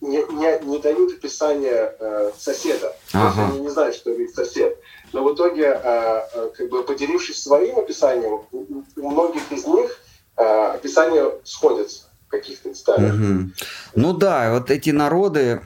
не, 0.00 0.16
не, 0.16 0.64
не 0.64 0.78
дают 0.78 1.12
описание 1.12 1.94
а, 2.00 2.32
соседа. 2.36 2.96
Ага. 3.12 3.34
То 3.34 3.40
есть 3.40 3.52
они 3.52 3.60
не 3.60 3.70
знают, 3.70 3.94
что 3.94 4.10
это 4.10 4.34
сосед. 4.34 4.78
Но 5.12 5.22
в 5.22 5.34
итоге, 5.34 5.72
а, 5.72 6.26
а, 6.34 6.48
как 6.56 6.68
бы 6.68 6.82
поделившись 6.82 7.40
своим 7.40 7.78
описанием, 7.78 8.40
у, 8.50 8.82
у 8.96 9.10
многих 9.10 9.52
из 9.52 9.66
них 9.66 10.00
а, 10.36 10.72
описания 10.72 11.30
сходятся 11.44 12.04
в 12.26 12.30
каких-то 12.30 12.70
деталях. 12.70 13.14
Угу. 13.14 13.50
Ну 13.96 14.12
да, 14.14 14.54
вот 14.54 14.70
эти 14.70 14.90
народы, 14.90 15.60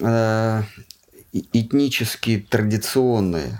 э, 0.00 0.62
этнически 1.32 2.46
традиционные, 2.48 3.58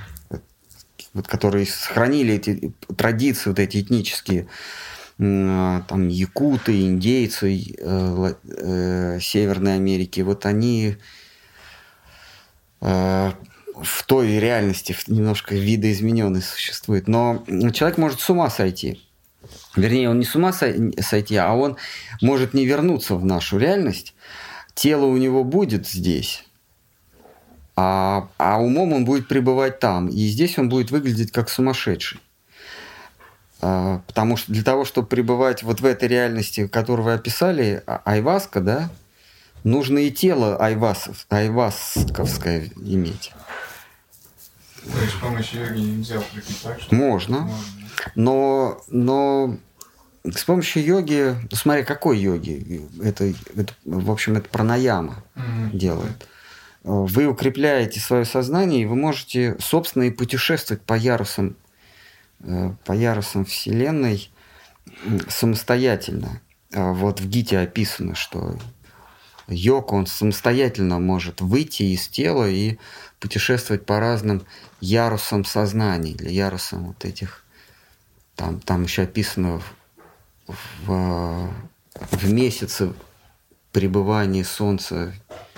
вот, 1.15 1.29
которые 1.29 1.67
сохранили 1.67 2.35
эти 2.35 2.73
традиции, 2.97 3.51
вот 3.51 3.59
эти 3.59 3.81
этнические, 3.81 4.47
там, 5.19 6.09
якуты, 6.09 6.83
индейцы 6.83 7.77
э, 7.79 8.35
э, 8.45 9.19
Северной 9.21 9.77
Америки, 9.77 10.21
вот 10.23 10.47
они 10.47 10.97
э, 12.81 13.33
в 13.83 14.03
той 14.07 14.39
реальности 14.39 14.97
немножко 15.07 15.55
видоизмененной 15.55 16.43
существуют. 16.43 17.09
Но 17.09 17.45
человек 17.73 17.99
может 17.99 18.21
с 18.21 18.31
ума 18.31 18.51
сойти. 18.51 19.01
Вернее, 19.77 20.11
он 20.11 20.19
не 20.19 20.25
с 20.25 20.35
ума 20.35 20.53
сойти, 20.53 21.37
а 21.37 21.53
он 21.53 21.77
может 22.21 22.55
не 22.55 22.67
вернуться 22.67 23.15
в 23.15 23.25
нашу 23.25 23.59
реальность. 23.59 24.15
Тело 24.75 25.07
у 25.07 25.17
него 25.17 25.45
будет 25.45 25.87
здесь, 25.87 26.45
а, 27.75 28.29
а 28.39 28.61
умом 28.61 28.93
он 28.93 29.05
будет 29.05 29.29
пребывать 29.29 29.79
там. 29.79 30.09
И 30.09 30.27
здесь 30.27 30.59
он 30.59 30.69
будет 30.69 30.91
выглядеть 30.91 31.33
как 31.33 31.49
сумасшедший. 31.49 32.21
А, 33.61 34.03
потому 34.07 34.37
что 34.37 34.53
для 34.53 34.63
того, 34.63 34.85
чтобы 34.85 35.07
пребывать 35.07 35.63
вот 35.63 35.81
в 35.81 35.87
этой 35.87 36.09
реальности, 36.09 36.67
которую 36.67 37.05
вы 37.07 37.15
описали, 37.15 37.83
а, 37.87 38.03
айваска, 38.05 38.61
да, 38.61 38.91
нужно 39.65 39.99
и 39.99 40.11
тело 40.11 40.57
айвас, 40.57 41.09
айвасковское 41.31 42.71
иметь. 42.77 43.33
То 44.85 45.01
есть 45.01 45.15
с 45.15 45.19
помощью 45.19 45.65
йоги 45.65 45.81
нельзя 45.81 46.19
укрепить 46.19 46.61
так, 46.63 46.81
что... 46.81 46.95
Можно. 46.95 47.41
Можно. 47.41 47.57
Но, 48.17 48.83
но 48.89 49.57
с 50.25 50.43
помощью 50.45 50.85
йоги, 50.85 51.37
смотри, 51.53 51.85
какой 51.85 52.19
йоги? 52.19 52.89
Это, 53.03 53.33
это 53.57 53.73
в 53.85 54.11
общем, 54.11 54.37
это 54.37 54.49
пранаяма 54.49 55.23
mm-hmm. 55.37 55.77
делает 55.77 56.29
вы 56.85 57.27
укрепляете 57.27 58.01
свое 58.01 58.25
сознание, 58.25 58.83
и 58.83 58.87
вы 58.87 58.97
можете, 58.97 59.57
собственно, 59.61 60.05
и 60.05 60.11
путешествовать 60.11 60.83
по 60.83 60.95
ярусам, 60.95 61.57
э, 62.41 62.73
по 62.85 62.93
ярусам 62.93 63.45
Вселенной 63.45 64.31
самостоятельно. 65.29 66.41
А 66.75 66.93
вот 66.93 67.21
в 67.21 67.29
Гите 67.29 67.59
описано, 67.59 68.15
что 68.15 68.59
йог, 69.47 69.93
он 69.93 70.07
самостоятельно 70.07 70.99
может 70.99 71.41
выйти 71.41 71.85
из 71.85 72.09
тела 72.09 72.49
и 72.49 72.79
путешествовать 73.21 73.87
по 73.87 74.01
разным 74.01 74.45
ярусам 74.81 75.45
сознания, 75.45 76.13
или 76.13 76.31
ярусам 76.31 76.87
вот 76.87 77.05
этих, 77.05 77.45
там, 78.35 78.61
там 78.61 78.85
еще 78.85 79.03
описано 79.03 79.61
в, 80.49 80.55
в, 80.87 81.51
в 81.95 82.33
месяце 82.33 82.93
пребывания 83.71 84.45
Солнца 84.45 85.15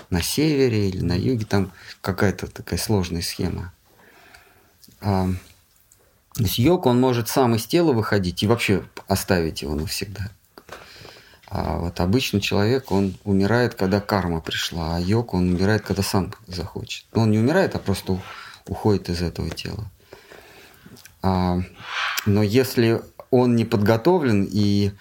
на 0.09 0.21
севере 0.21 0.89
или 0.89 1.01
на 1.01 1.17
юге, 1.17 1.45
там 1.45 1.71
какая-то 2.01 2.47
такая 2.47 2.79
сложная 2.79 3.21
схема. 3.21 3.73
А, 5.01 5.27
то 6.33 6.43
есть 6.43 6.57
йог, 6.57 6.85
он 6.85 6.99
может 6.99 7.29
сам 7.29 7.55
из 7.55 7.65
тела 7.65 7.93
выходить 7.93 8.43
и 8.43 8.47
вообще 8.47 8.83
оставить 9.07 9.61
его 9.61 9.75
навсегда. 9.75 10.29
А 11.47 11.77
вот 11.77 11.99
обычный 11.99 12.41
человек, 12.41 12.91
он 12.91 13.15
умирает, 13.23 13.75
когда 13.75 14.01
карма 14.01 14.41
пришла, 14.41 14.97
а 14.97 14.99
йог, 14.99 15.33
он 15.33 15.53
умирает, 15.53 15.83
когда 15.83 16.03
сам 16.03 16.33
захочет. 16.47 17.05
Но 17.13 17.21
он 17.21 17.31
не 17.31 17.39
умирает, 17.39 17.75
а 17.75 17.79
просто 17.79 18.19
уходит 18.67 19.09
из 19.09 19.21
этого 19.21 19.49
тела. 19.49 19.89
А, 21.21 21.59
но 22.25 22.43
если 22.43 23.01
он 23.31 23.55
не 23.55 23.65
подготовлен 23.65 24.47
и 24.51 24.91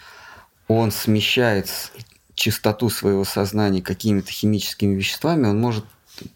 он 0.69 0.91
смещает 0.91 1.71
чистоту 2.35 2.91
своего 2.91 3.25
сознания 3.25 3.83
какими-то 3.83 4.31
химическими 4.31 4.95
веществами, 4.95 5.47
он 5.47 5.61
может 5.61 5.85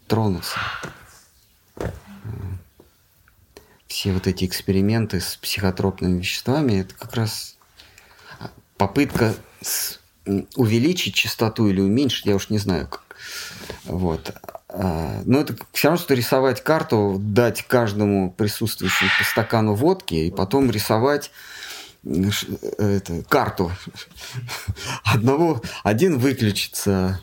тронуться. 0.07 0.57
Все 3.87 4.13
вот 4.13 4.27
эти 4.27 4.45
эксперименты 4.45 5.19
с 5.19 5.35
психотропными 5.35 6.19
веществами, 6.19 6.81
это 6.81 6.93
как 6.93 7.15
раз 7.15 7.57
попытка 8.77 9.35
увеличить 10.55 11.15
частоту 11.15 11.67
или 11.67 11.81
уменьшить, 11.81 12.25
я 12.25 12.35
уж 12.35 12.49
не 12.49 12.59
знаю 12.59 12.87
как. 12.87 13.03
Вот. 13.85 14.33
А, 14.69 15.21
но 15.25 15.41
это 15.41 15.55
все 15.73 15.87
равно, 15.87 16.01
что 16.01 16.13
рисовать 16.13 16.63
карту, 16.63 17.17
дать 17.19 17.63
каждому 17.63 18.31
присутствующему 18.31 19.09
по 19.17 19.23
стакану 19.23 19.73
водки 19.73 20.13
и 20.13 20.31
потом 20.31 20.69
рисовать 20.69 21.31
это, 22.03 23.23
карту. 23.23 23.71
Одного, 25.03 25.61
один 25.83 26.17
выключится, 26.17 27.21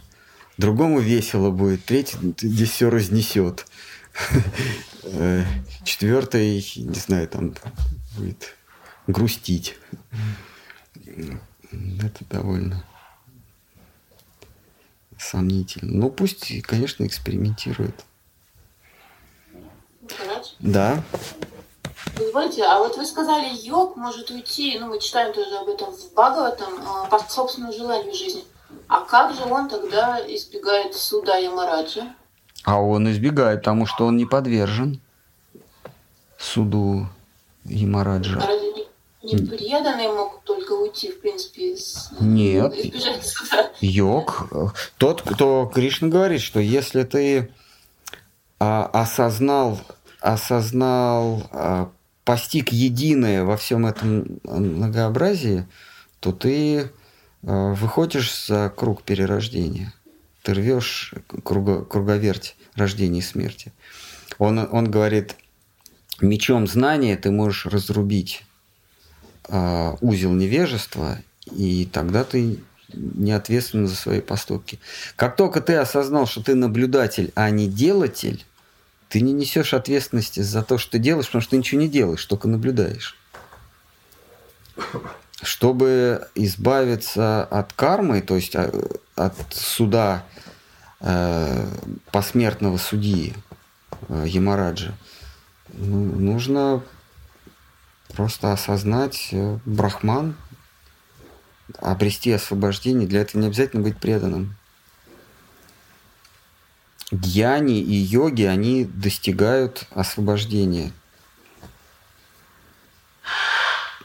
другому 0.59 1.01
весело 1.01 1.51
будет, 1.51 1.85
третий 1.85 2.17
здесь 2.39 2.71
все 2.71 2.91
разнесет. 2.91 3.67
Э, 5.09 5.45
четвертый, 5.85 6.65
не 6.77 6.99
знаю, 6.99 7.29
там 7.29 7.55
будет 8.17 8.57
грустить. 9.07 9.77
Это 11.71 12.25
довольно 12.31 12.85
сомнительно. 15.19 15.93
Ну, 15.93 16.11
пусть, 16.11 16.63
конечно, 16.63 17.07
экспериментирует. 17.07 18.05
Да. 20.59 21.03
Позвольте, 22.15 22.65
а 22.65 22.79
вот 22.79 22.97
вы 22.97 23.05
сказали, 23.05 23.49
йог 23.63 23.97
может 23.97 24.31
уйти, 24.31 24.79
ну 24.79 24.87
мы 24.87 25.01
читаем 25.01 25.33
тоже 25.33 25.57
об 25.57 25.69
этом 25.69 25.91
в 25.91 26.13
Бхагаватам, 26.13 26.73
а, 26.87 27.07
по 27.07 27.19
собственному 27.19 27.73
желанию 27.73 28.15
жизни. 28.15 28.45
А 28.89 29.01
как 29.01 29.35
же 29.35 29.43
он 29.45 29.69
тогда 29.69 30.21
избегает 30.27 30.95
суда 30.95 31.37
Ямараджа? 31.37 32.15
А 32.65 32.81
он 32.81 33.11
избегает, 33.11 33.61
потому 33.61 33.87
что 33.87 34.07
он 34.07 34.17
не 34.17 34.25
подвержен 34.25 35.01
суду 36.39 37.07
Ямараджа. 37.65 38.41
А 38.43 38.47
разве 38.47 38.67
не 39.23 39.37
преданные 39.39 40.09
могут 40.09 40.45
только 40.45 40.73
уйти, 40.73 41.11
в 41.11 41.21
принципе, 41.21 41.75
из... 41.75 42.11
Нет. 42.21 42.75
избежать 42.75 43.27
суда? 43.27 43.71
Йог. 43.81 44.49
Тот, 44.99 45.23
кто 45.23 45.67
Кришна 45.67 46.09
говорит, 46.09 46.41
что 46.41 46.61
если 46.61 47.03
ты 47.03 47.53
а, 48.61 48.87
осознал, 48.93 49.81
осознал 50.21 51.43
а, 51.51 51.91
постиг 52.27 52.73
единое 52.73 53.45
во 53.45 53.57
всем 53.57 53.87
этом 53.87 54.41
многообразии, 54.45 55.65
то 56.19 56.33
ты 56.33 56.81
э, 56.81 56.87
выходишь 57.43 58.47
за 58.47 58.69
круг 58.69 59.05
перерождения. 59.05 59.95
Ты 60.43 60.55
рвешь 60.55 61.15
круго, 61.45 61.85
круговерть 61.85 62.57
рождения 62.75 63.21
и 63.21 63.23
смерти. 63.23 63.73
Он, 64.39 64.69
он 64.71 64.91
говорит, 64.91 65.37
мечом 66.21 66.67
знания 66.67 67.17
ты 67.17 67.31
можешь 67.31 67.67
разрубить 67.67 68.45
э, 69.49 69.93
узел 70.01 70.33
невежества, 70.33 71.19
и 71.53 71.89
тогда 71.93 72.25
ты 72.25 72.59
не 72.93 73.31
ответственен 73.33 73.87
за 73.87 73.95
свои 73.95 74.21
поступки. 74.21 74.81
Как 75.15 75.37
только 75.37 75.61
ты 75.61 75.75
осознал, 75.75 76.27
что 76.27 76.43
ты 76.43 76.57
наблюдатель, 76.57 77.31
а 77.37 77.51
не 77.51 77.69
делатель, 77.69 78.45
ты 79.09 79.21
не 79.21 79.33
несешь 79.33 79.75
ответственности 79.75 80.41
за 80.41 80.63
то, 80.63 80.79
что 80.79 80.93
ты 80.93 80.99
делаешь, 80.99 81.27
потому 81.27 81.43
что 81.43 81.51
ты 81.51 81.59
ничего 81.59 81.81
не 81.81 81.89
делаешь, 81.89 82.25
только 82.25 82.49
наблюдаешь. 82.49 83.17
Чтобы 85.43 86.29
избавиться 86.35 87.45
от 87.45 87.73
кармы, 87.73 88.21
то 88.21 88.37
есть 88.37 88.57
а, 88.57 88.73
от 89.15 89.35
суда 89.51 90.25
э, 91.01 91.67
посмертного 92.11 92.79
судьи 92.79 93.35
э, 94.09 94.25
Ямараджа, 94.27 94.95
ну, 95.73 95.99
нужно 96.19 96.83
просто 98.15 98.53
осознать 98.53 99.29
э, 99.33 99.59
брахман, 99.67 100.37
обрести 101.79 102.33
освобождение. 102.33 103.07
Для 103.07 103.21
этого 103.21 103.41
не 103.41 103.49
обязательно 103.49 103.83
быть 103.83 103.99
преданным 103.99 104.57
гьяни 107.11 107.81
и 107.81 107.95
йоги, 107.95 108.43
они 108.43 108.85
достигают 108.85 109.87
освобождения. 109.91 110.93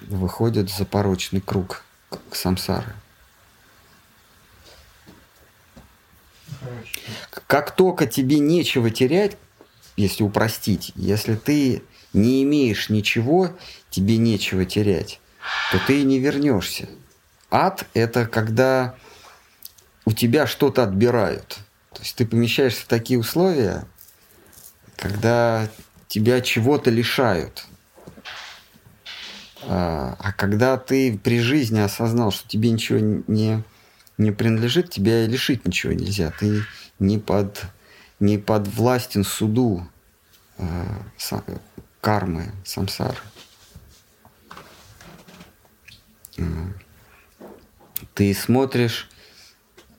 Выходят 0.02 0.70
за 0.70 0.86
порочный 0.86 1.42
круг 1.42 1.84
к 2.10 2.36
самсары. 2.36 2.94
Как 7.48 7.76
только 7.76 8.06
тебе 8.06 8.40
нечего 8.40 8.90
терять, 8.90 9.38
если 9.96 10.24
упростить, 10.24 10.92
если 10.96 11.36
ты 11.36 11.84
не 12.14 12.44
имеешь 12.44 12.90
ничего, 12.90 13.52
тебе 13.90 14.18
нечего 14.18 14.66
терять, 14.66 15.20
то 15.72 15.80
ты 15.86 16.02
и 16.02 16.04
не 16.04 16.20
вернешься. 16.20 16.88
Ад– 17.50 17.88
это 17.94 18.26
когда 18.26 18.96
у 20.06 20.14
тебя 20.14 20.46
что-то 20.46 20.84
отбирают– 20.84 21.58
то 21.94 22.00
есть 22.00 22.16
ты 22.16 22.26
помещаешься 22.26 22.84
в 22.84 22.88
такие 22.88 23.20
условия, 23.20 23.86
когда 24.96 25.68
тебя 26.08 26.42
чего-то 26.42 26.90
лишают. 26.90 27.66
А, 29.64 30.16
а 30.20 30.32
когда 30.32 30.78
ты 30.78 31.18
при 31.18 31.40
жизни 31.40 31.80
осознал, 31.80 32.32
что 32.32 32.48
тебе 32.48 32.72
ничего 32.72 33.00
не, 33.00 33.64
не 34.18 34.32
принадлежит, 34.32 34.90
тебя 34.90 35.26
и 35.26 35.28
лишить 35.28 35.66
ничего 35.66 35.94
нельзя. 35.94 36.32
Ты 36.40 36.64
не 37.00 37.18
под, 37.20 37.66
не 38.20 38.38
под 38.38 38.68
властен 38.68 39.24
суду 39.24 39.88
э, 40.58 40.86
кармы, 42.00 42.52
самсары. 42.64 43.18
Ты 48.14 48.34
смотришь 48.34 49.10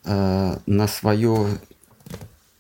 э, 0.05 0.59
на 0.67 0.89
свое 0.89 1.59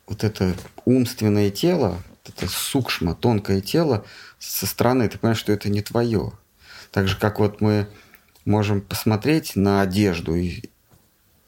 вот 0.07 0.25
это 0.25 0.55
умственное 0.85 1.51
тело, 1.51 2.03
это 2.25 2.49
сукшма, 2.49 3.15
тонкое 3.15 3.61
тело 3.61 4.05
со 4.43 4.67
стороны, 4.67 5.09
ты 5.09 5.19
понимаешь, 5.19 5.39
что 5.39 5.53
это 5.53 5.69
не 5.69 5.83
твое. 5.83 6.33
Так 6.91 7.07
же, 7.09 7.17
как 7.17 7.39
вот 7.39 7.61
мы 7.61 7.89
можем 8.45 8.81
посмотреть 8.81 9.55
на 9.55 9.83
одежду, 9.83 10.35
и 10.35 10.65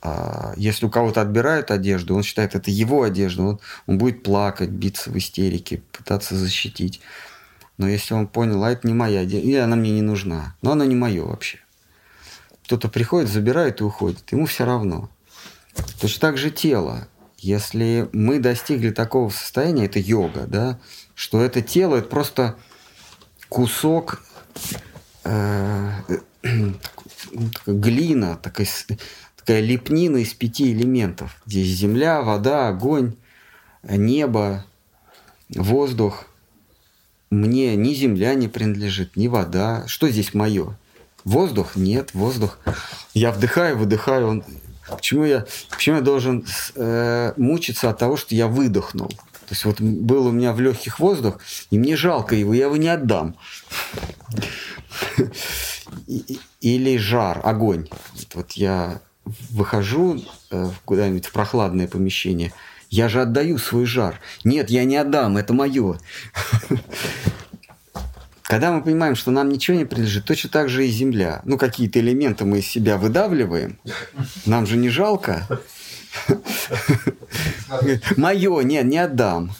а, 0.00 0.54
если 0.56 0.86
у 0.86 0.90
кого-то 0.90 1.20
отбирают 1.20 1.70
одежду, 1.70 2.14
он 2.14 2.22
считает, 2.22 2.54
это 2.54 2.70
его 2.70 3.02
одежда, 3.02 3.42
он, 3.42 3.60
он 3.86 3.98
будет 3.98 4.22
плакать, 4.22 4.70
биться 4.70 5.10
в 5.10 5.18
истерике, 5.18 5.82
пытаться 5.92 6.36
защитить. 6.36 7.00
Но 7.78 7.88
если 7.88 8.14
он 8.14 8.28
понял, 8.28 8.62
а 8.62 8.70
это 8.70 8.86
не 8.86 8.94
моя 8.94 9.20
одежда, 9.20 9.48
и 9.48 9.54
она 9.56 9.74
мне 9.74 9.90
не 9.90 10.02
нужна, 10.02 10.54
но 10.62 10.72
она 10.72 10.86
не 10.86 10.94
мое 10.94 11.24
вообще. 11.24 11.58
Кто-то 12.64 12.88
приходит, 12.88 13.28
забирает 13.28 13.80
и 13.80 13.84
уходит, 13.84 14.30
ему 14.30 14.46
все 14.46 14.64
равно. 14.64 15.10
Точно 16.00 16.20
так 16.20 16.38
же 16.38 16.50
тело. 16.50 17.08
Если 17.44 18.08
мы 18.14 18.38
достигли 18.40 18.88
такого 18.88 19.28
состояния, 19.28 19.84
это 19.84 19.98
йога, 19.98 20.46
да, 20.46 20.80
что 21.14 21.42
это 21.42 21.60
тело 21.60 21.96
это 21.96 22.08
просто 22.08 22.56
кусок 23.50 24.22
э, 25.24 25.90
глина, 27.66 28.36
такая, 28.36 28.66
такая 29.36 29.60
лепнина 29.60 30.16
из 30.16 30.32
пяти 30.32 30.72
элементов. 30.72 31.36
Здесь 31.44 31.66
земля, 31.66 32.22
вода, 32.22 32.68
огонь, 32.68 33.14
небо, 33.82 34.64
воздух. 35.50 36.24
Мне 37.28 37.76
ни 37.76 37.92
земля 37.92 38.32
не 38.32 38.48
принадлежит, 38.48 39.16
ни 39.16 39.28
вода. 39.28 39.86
Что 39.86 40.08
здесь 40.08 40.32
мое? 40.32 40.78
Воздух? 41.24 41.76
Нет, 41.76 42.14
воздух. 42.14 42.58
Я 43.12 43.32
вдыхаю, 43.32 43.76
выдыхаю, 43.76 44.28
он 44.28 44.44
Почему 44.88 45.24
я, 45.24 45.46
почему 45.70 45.96
я 45.96 46.02
должен 46.02 46.46
э, 46.74 47.32
мучиться 47.36 47.90
от 47.90 47.98
того, 47.98 48.16
что 48.16 48.34
я 48.34 48.46
выдохнул? 48.46 49.08
То 49.08 49.50
есть 49.50 49.64
вот 49.64 49.80
был 49.80 50.26
у 50.26 50.30
меня 50.30 50.52
в 50.52 50.60
легких 50.60 50.98
воздух, 51.00 51.38
и 51.70 51.78
мне 51.78 51.96
жалко 51.96 52.34
его, 52.34 52.54
я 52.54 52.64
его 52.64 52.76
не 52.76 52.88
отдам. 52.88 53.36
Или 56.60 56.96
жар, 56.96 57.40
огонь. 57.44 57.88
Вот 58.34 58.52
я 58.52 59.00
выхожу 59.50 60.22
э, 60.50 60.70
куда-нибудь 60.84 61.26
в 61.26 61.32
прохладное 61.32 61.88
помещение, 61.88 62.52
я 62.90 63.08
же 63.08 63.22
отдаю 63.22 63.58
свой 63.58 63.86
жар. 63.86 64.20
Нет, 64.44 64.70
я 64.70 64.84
не 64.84 64.96
отдам, 64.96 65.36
это 65.36 65.52
мое. 65.52 65.98
Когда 68.44 68.70
мы 68.70 68.82
понимаем, 68.82 69.16
что 69.16 69.30
нам 69.30 69.48
ничего 69.48 69.76
не 69.76 69.84
принадлежит, 69.84 70.26
точно 70.26 70.50
так 70.50 70.68
же 70.68 70.86
и 70.86 70.90
Земля. 70.90 71.40
Ну, 71.44 71.58
какие-то 71.58 71.98
элементы 71.98 72.44
мы 72.44 72.58
из 72.58 72.66
себя 72.66 72.98
выдавливаем. 72.98 73.78
Нам 74.44 74.66
же 74.66 74.76
не 74.76 74.90
жалко. 74.90 75.46
Мое, 78.16 78.60
нет, 78.60 78.84
не 78.84 78.98
отдам. 78.98 79.50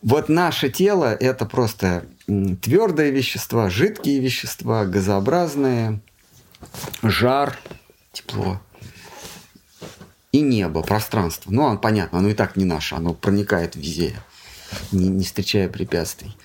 Вот 0.00 0.28
наше 0.28 0.70
тело– 0.70 1.12
это 1.20 1.44
просто 1.44 2.06
твердые 2.26 3.10
вещества, 3.10 3.68
жидкие 3.68 4.20
вещества, 4.20 4.84
газообразные, 4.84 6.00
жар, 7.02 7.58
тепло 8.12 8.60
и 10.32 10.40
небо, 10.40 10.82
пространство. 10.82 11.50
Ну, 11.50 11.66
оно 11.66 11.78
понятно, 11.78 12.18
оно 12.18 12.28
и 12.28 12.34
так 12.34 12.56
не 12.56 12.64
наше, 12.64 12.94
оно 12.94 13.14
проникает 13.14 13.74
везде, 13.74 14.14
не, 14.92 15.08
не 15.08 15.24
встречая 15.24 15.68
препятствий. 15.68 16.36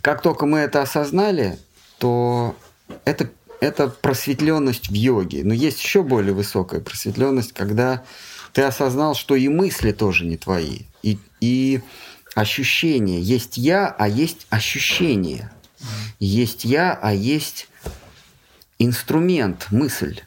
Как 0.00 0.22
только 0.22 0.46
мы 0.46 0.60
это 0.60 0.82
осознали, 0.82 1.58
то 1.98 2.56
это 3.04 3.30
это 3.60 3.88
просветленность 3.88 4.88
в 4.88 4.94
йоге. 4.94 5.44
Но 5.44 5.52
есть 5.52 5.82
еще 5.82 6.02
более 6.02 6.32
высокая 6.32 6.80
просветленность, 6.80 7.52
когда 7.52 8.02
ты 8.52 8.62
осознал, 8.62 9.14
что 9.14 9.36
и 9.36 9.48
мысли 9.48 9.92
тоже 9.92 10.24
не 10.24 10.36
твои. 10.36 10.80
И, 11.02 11.18
и 11.40 11.80
ощущения. 12.34 13.20
Есть 13.20 13.58
я, 13.58 13.86
а 13.86 14.08
есть 14.08 14.46
ощущение. 14.50 15.50
Есть 16.18 16.64
я, 16.64 16.98
а 17.00 17.12
есть 17.12 17.68
инструмент, 18.78 19.66
мысль. 19.70 20.20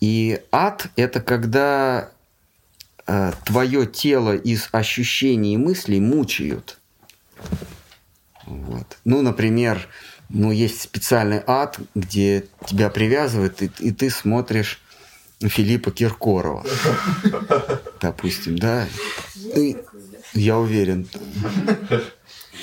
И 0.00 0.40
ад– 0.50 0.86
это 0.96 1.20
когда 1.20 2.10
э, 3.06 3.32
твое 3.44 3.86
тело 3.86 4.34
из 4.36 4.68
ощущений 4.72 5.54
и 5.54 5.58
мыслей 5.58 6.00
мучают. 6.00 6.78
Вот. 8.48 8.96
Ну, 9.04 9.20
например, 9.20 9.88
ну, 10.30 10.50
есть 10.50 10.80
специальный 10.80 11.42
ад, 11.46 11.78
где 11.94 12.46
тебя 12.66 12.88
привязывают, 12.88 13.60
и, 13.62 13.70
и 13.78 13.92
ты 13.92 14.08
смотришь 14.08 14.80
Филиппа 15.40 15.90
Киркорова. 15.90 16.64
Допустим, 18.00 18.58
да. 18.58 18.86
Я 20.34 20.58
уверен. 20.58 21.08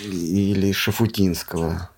Или 0.02 0.72
Шафутинского. 0.72 1.90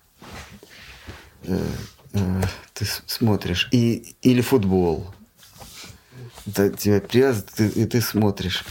Э, 1.44 1.66
э, 2.12 2.42
ты 2.74 2.86
смотришь. 3.06 3.68
И, 3.72 4.14
или 4.22 4.40
футбол. 4.40 5.12
Тебя 6.46 7.00
привязывают, 7.00 7.76
и 7.76 7.84
ты 7.86 8.00
смотришь. 8.00 8.64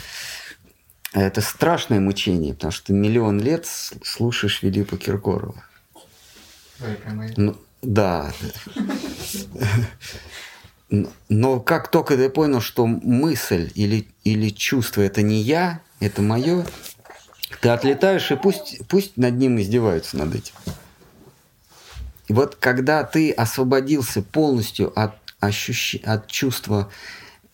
Это 1.14 1.42
страшное 1.42 2.00
мучение, 2.00 2.54
потому 2.54 2.72
что 2.72 2.94
миллион 2.94 3.40
лет 3.40 3.66
слушаешь 4.04 4.60
Филиппа 4.60 4.98
Киркорова. 4.98 5.64
Ну, 7.38 7.58
да. 7.82 8.34
Но 11.30 11.60
как 11.60 11.90
только 11.90 12.16
ты 12.16 12.30
понял, 12.30 12.62
что 12.62 12.86
мысль 12.86 13.72
или, 13.76 14.08
или 14.24 14.50
чувство 14.50 15.02
это 15.02 15.22
не 15.22 15.42
я, 15.42 15.82
это 16.00 16.22
мое, 16.22 16.66
ты 17.62 17.70
отлетаешь, 17.70 18.32
и 18.32 18.36
пусть, 18.36 18.86
пусть 18.88 19.18
над 19.18 19.36
ним 19.36 19.60
издеваются 19.60 20.18
над 20.18 20.36
этим. 20.36 20.54
И 22.28 22.34
вот 22.34 22.56
когда 22.56 23.04
ты 23.04 23.32
освободился 23.32 24.22
полностью 24.22 24.98
от, 25.00 25.16
ощущ... 25.40 25.96
от 26.04 26.28
чувства 26.28 26.92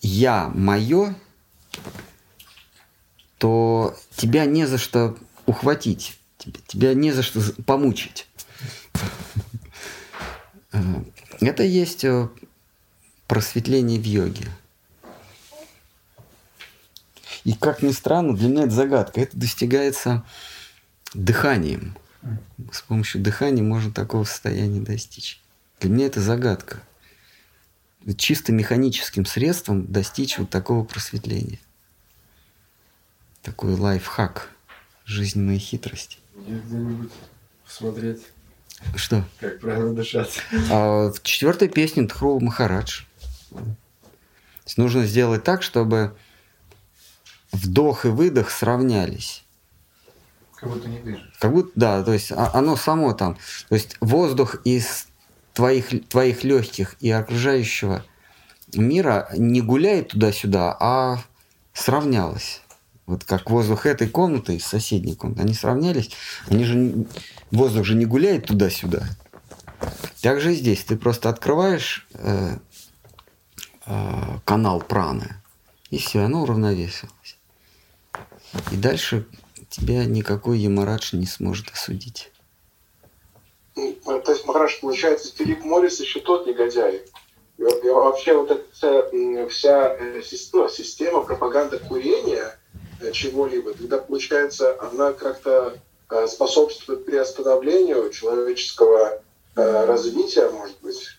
«я 0.01 0.49
мое», 0.49 1.15
то 3.43 3.93
тебя 4.15 4.45
не 4.45 4.65
за 4.65 4.77
что 4.77 5.17
ухватить, 5.45 6.17
тебя 6.65 6.93
не 6.93 7.11
за 7.11 7.23
что 7.23 7.41
помучить. 7.63 8.25
Э, 10.71 10.79
это 11.41 11.63
есть 11.63 12.05
э, 12.05 12.29
просветление 13.27 13.99
в 13.99 14.05
йоге. 14.05 14.47
И 17.43 17.51
как 17.51 17.81
ни 17.81 17.91
странно, 17.91 18.33
для 18.33 18.47
меня 18.47 18.63
это 18.63 18.71
загадка. 18.71 19.19
Это 19.19 19.35
достигается 19.35 20.23
дыханием. 21.13 21.97
С 22.71 22.81
помощью 22.81 23.21
дыхания 23.21 23.61
можно 23.61 23.91
такого 23.91 24.23
состояния 24.23 24.79
достичь. 24.79 25.41
Для 25.81 25.89
меня 25.89 26.05
это 26.05 26.21
загадка. 26.21 26.81
Чисто 28.15 28.53
механическим 28.53 29.25
средством 29.25 29.91
достичь 29.91 30.37
вот 30.37 30.49
такого 30.49 30.85
просветления. 30.85 31.59
Такой 33.43 33.75
лайфхак, 33.75 34.49
жизненные 35.03 35.59
хитрости. 35.59 36.17
Я 36.47 36.57
где-нибудь 36.59 37.11
посмотреть. 37.65 38.23
Что? 38.95 39.25
Как 39.39 39.59
правильно 39.59 39.93
дышать. 39.93 40.39
А 40.71 41.11
в 41.11 41.21
четвертой 41.23 41.67
песне 41.67 42.07
Тхру 42.07 42.39
Махарадж. 42.39 43.03
То 43.51 43.59
есть 44.65 44.77
нужно 44.77 45.05
сделать 45.05 45.43
так, 45.43 45.61
чтобы 45.61 46.15
вдох 47.51 48.05
и 48.05 48.07
выдох 48.07 48.49
сравнялись. 48.49 49.43
Как 50.55 50.69
будто 50.69 50.87
не 50.87 50.99
дышишь. 50.99 51.33
Как 51.39 51.51
будто, 51.51 51.71
да, 51.75 52.03
то 52.03 52.13
есть 52.13 52.31
оно 52.31 52.77
само 52.77 53.13
там. 53.13 53.37
То 53.67 53.75
есть 53.75 53.97
воздух 53.99 54.55
из 54.63 55.07
твоих, 55.53 56.07
твоих 56.07 56.45
легких 56.45 56.95
и 57.01 57.11
окружающего 57.11 58.05
мира 58.73 59.27
не 59.35 59.61
гуляет 59.61 60.09
туда-сюда, 60.09 60.75
а 60.79 61.21
сравнялось. 61.73 62.61
Вот 63.05 63.25
как 63.25 63.49
воздух 63.49 63.85
этой 63.85 64.07
комнаты 64.07 64.55
и 64.55 64.59
соседней 64.59 65.15
комнаты, 65.15 65.41
они 65.41 65.53
сравнялись, 65.53 66.11
они 66.47 66.63
же 66.63 67.05
воздух 67.51 67.85
же 67.85 67.95
не 67.95 68.05
гуляет 68.05 68.45
туда-сюда. 68.45 69.03
Так 70.21 70.39
же 70.39 70.53
и 70.53 70.55
здесь. 70.55 70.83
Ты 70.85 70.95
просто 70.95 71.29
открываешь 71.29 72.07
э, 72.13 72.57
э, 73.85 74.39
канал 74.45 74.79
праны, 74.81 75.35
и 75.89 75.97
все, 75.97 76.21
оно 76.21 76.43
уравновесилось. 76.43 77.37
И 78.71 78.77
дальше 78.77 79.27
тебя 79.69 80.05
никакой 80.05 80.59
Ямарадж 80.59 81.15
не 81.15 81.25
сможет 81.25 81.71
осудить. 81.71 82.31
Ну, 83.75 84.21
то 84.21 84.31
есть, 84.31 84.45
Махараш, 84.45 84.79
получается, 84.81 85.33
Филипп 85.35 85.63
Моррис 85.63 85.99
еще 85.99 86.19
тот 86.19 86.45
негодяй. 86.45 87.01
И 87.57 87.89
вообще 87.89 88.37
вот 88.37 88.51
эта 88.51 89.49
вся, 89.49 89.95
э, 89.95 90.21
ну, 90.53 90.69
система 90.69 91.21
пропаганды 91.21 91.79
курения 91.79 92.43
э, 92.45 92.62
чего-либо, 93.11 93.73
тогда, 93.73 93.97
получается, 93.97 94.75
она 94.81 95.13
как-то 95.13 95.77
э, 96.09 96.27
способствует 96.27 97.05
приостановлению 97.05 98.09
человеческого 98.11 99.21
развития, 99.55 100.49
может 100.49 100.75
быть. 100.81 101.15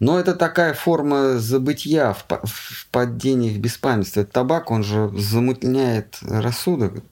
Но 0.00 0.20
это 0.20 0.34
такая 0.34 0.74
форма 0.74 1.38
забытия, 1.38 2.12
в 2.12 2.24
впадения 2.46 3.50
в 3.50 3.58
беспамятство. 3.58 4.24
Табак, 4.24 4.70
он 4.70 4.84
же 4.84 5.10
замутняет 5.16 6.18
рассудок. 6.22 7.02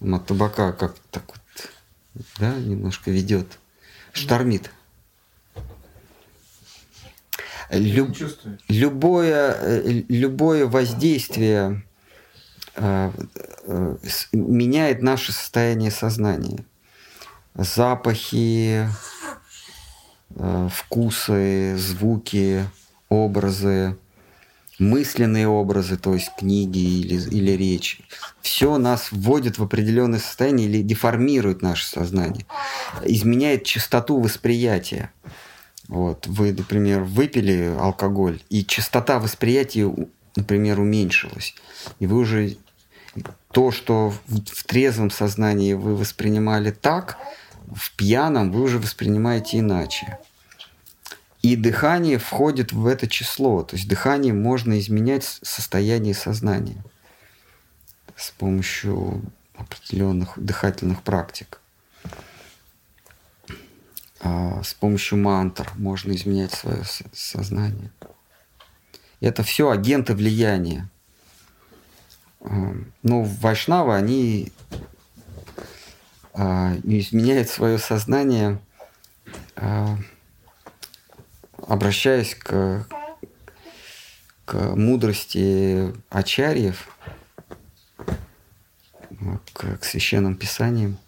От 0.00 0.26
табака 0.26 0.72
как 0.72 0.94
так 1.10 1.24
вот, 1.28 1.70
да, 2.38 2.54
немножко 2.54 3.10
ведет, 3.10 3.46
штормит. 4.12 4.70
Люб, 7.72 8.14
любое, 8.68 9.56
э, 9.58 10.02
любое 10.08 10.66
воздействие 10.66 11.82
э, 12.76 13.10
э, 13.64 13.96
меняет 14.32 15.00
наше 15.00 15.32
состояние 15.32 15.90
сознания. 15.90 16.66
Запахи, 17.54 18.88
вкусы, 20.70 21.76
звуки, 21.78 22.64
образы, 23.08 23.96
мысленные 24.78 25.48
образы, 25.48 25.96
то 25.96 26.12
есть 26.12 26.30
книги 26.38 26.78
или, 26.78 27.14
или 27.30 27.52
речь. 27.52 28.00
Все 28.42 28.76
нас 28.76 29.08
вводит 29.12 29.58
в 29.58 29.62
определенное 29.62 30.18
состояние 30.18 30.68
или 30.68 30.82
деформирует 30.82 31.62
наше 31.62 31.86
сознание, 31.86 32.44
изменяет 33.04 33.64
частоту 33.64 34.20
восприятия. 34.20 35.10
Вот, 35.92 36.26
вы, 36.26 36.54
например, 36.54 37.02
выпили 37.02 37.76
алкоголь, 37.78 38.42
и 38.48 38.64
частота 38.64 39.18
восприятия, 39.18 39.94
например, 40.36 40.80
уменьшилась. 40.80 41.54
И 41.98 42.06
вы 42.06 42.16
уже 42.16 42.56
то, 43.50 43.70
что 43.70 44.14
в 44.26 44.64
трезвом 44.64 45.10
сознании 45.10 45.74
вы 45.74 45.94
воспринимали 45.94 46.70
так, 46.70 47.18
в 47.70 47.94
пьяном 47.94 48.52
вы 48.52 48.62
уже 48.62 48.78
воспринимаете 48.78 49.58
иначе. 49.58 50.18
И 51.42 51.56
дыхание 51.56 52.16
входит 52.16 52.72
в 52.72 52.86
это 52.86 53.06
число. 53.06 53.62
То 53.62 53.76
есть 53.76 53.86
дыхание 53.86 54.32
можно 54.32 54.78
изменять 54.78 55.24
состояние 55.42 56.14
сознания 56.14 56.82
с 58.16 58.30
помощью 58.30 59.20
определенных 59.54 60.38
дыхательных 60.42 61.02
практик. 61.02 61.60
А 64.22 64.62
с 64.62 64.74
помощью 64.74 65.18
мантр 65.18 65.70
можно 65.74 66.12
изменять 66.12 66.52
свое 66.52 66.82
сознание. 67.12 67.90
Это 69.20 69.42
все 69.42 69.70
агенты 69.70 70.14
влияния. 70.14 70.88
А, 72.40 72.74
ну, 73.02 73.24
вайшнавы, 73.24 73.94
они 73.94 74.52
а, 76.34 76.76
изменяют 76.84 77.48
свое 77.48 77.78
сознание 77.78 78.60
обращаясь 81.72 82.34
к, 82.34 82.86
к 84.44 84.54
мудрости 84.76 85.92
ачарьев, 86.10 86.88
к, 89.54 89.78
к 89.78 89.84
священным 89.84 90.34
писаниям. 90.36 90.98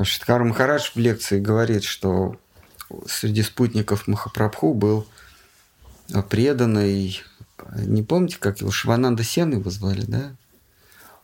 Шиткар 0.00 0.42
Махарадж 0.44 0.90
в 0.94 0.96
лекции 0.96 1.38
говорит, 1.38 1.84
что 1.84 2.36
среди 3.06 3.42
спутников 3.42 4.06
Махапрабху 4.06 4.74
был 4.74 5.06
преданный, 6.28 7.20
не 7.76 8.02
помните, 8.02 8.36
как 8.38 8.60
его, 8.60 8.70
Шивананда 8.70 9.22
Сен 9.22 9.52
его 9.52 9.70
звали, 9.70 10.04
да? 10.06 10.32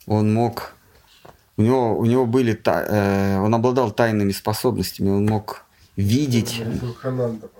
он 0.09 0.33
мог... 0.33 0.73
У 1.57 1.63
него, 1.63 1.99
у 1.99 2.05
него 2.07 2.25
были... 2.25 2.61
э, 2.65 3.39
он 3.39 3.55
обладал 3.55 3.91
тайными 3.91 4.33
способностями, 4.33 5.11
он 5.11 5.27
мог 5.27 5.65
видеть... 5.97 6.63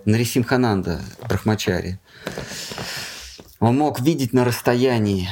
Нарисим 0.05 0.45
Хананда, 0.45 1.01
Брахмачари. 1.29 1.99
Он 3.61 3.77
мог 3.77 4.01
видеть 4.01 4.33
на 4.33 4.45
расстоянии. 4.45 5.29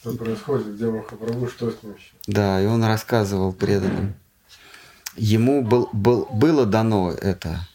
Что 0.00 0.12
происходит, 0.14 0.74
где 0.76 0.86
Махапрабху, 0.86 1.48
что 1.48 1.70
с 1.70 1.82
ним 1.82 1.94
еще? 1.94 2.12
Да, 2.26 2.62
и 2.62 2.66
он 2.66 2.84
рассказывал 2.84 3.52
преданным. 3.52 4.14
Ему 5.16 5.62
был, 5.62 5.88
был, 5.92 6.26
было 6.32 6.64
дано 6.66 7.10
это. 7.10 7.66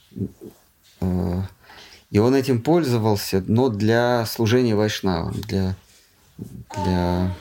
э, 1.01 1.41
И 2.11 2.19
он 2.19 2.33
этим 2.35 2.61
пользовался, 2.61 3.43
но 3.47 3.67
для 3.67 4.25
служения 4.25 4.75
вайшнавам, 4.75 5.33
для, 5.41 5.75
для 6.85 7.35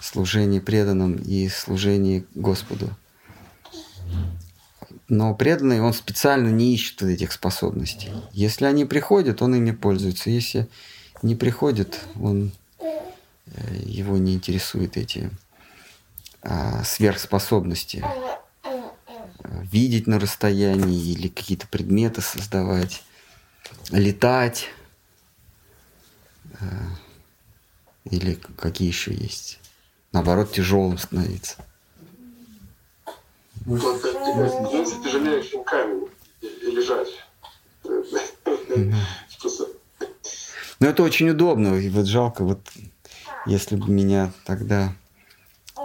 служения 0.00 0.60
преданным 0.60 1.14
и 1.14 1.48
служения 1.48 2.24
Господу. 2.34 2.90
Но 5.08 5.34
преданный, 5.36 5.80
он 5.80 5.92
специально 5.92 6.48
не 6.48 6.74
ищет 6.74 7.02
этих 7.02 7.30
способностей. 7.30 8.10
Если 8.32 8.64
они 8.64 8.84
приходят, 8.84 9.40
он 9.40 9.54
ими 9.54 9.70
пользуется. 9.70 10.30
Если 10.30 10.66
не 11.22 11.36
приходят, 11.36 12.00
он, 12.20 12.50
его 13.84 14.18
не 14.18 14.34
интересуют 14.34 14.96
эти 14.96 15.30
а, 16.42 16.84
сверхспособности. 16.84 18.04
Видеть 19.62 20.06
на 20.06 20.18
расстоянии 20.18 21.12
или 21.12 21.28
какие-то 21.28 21.66
предметы 21.66 22.20
создавать, 22.20 23.02
летать. 23.90 24.68
э, 26.60 26.66
Или 28.04 28.34
какие 28.34 28.88
еще 28.88 29.12
есть. 29.14 29.60
Наоборот, 30.12 30.52
тяжелым 30.52 30.98
становиться. 30.98 31.64
Камень, 35.64 36.08
и, 36.40 36.46
лежать. 36.70 37.08
Но 40.80 40.86
это 40.88 41.02
очень 41.02 41.30
удобно. 41.30 41.74
И 41.76 41.88
вот 41.88 42.06
жалко, 42.06 42.44
вот 42.44 42.60
если 43.46 43.76
бы 43.76 43.90
меня 43.90 44.32
тогда, 44.44 44.92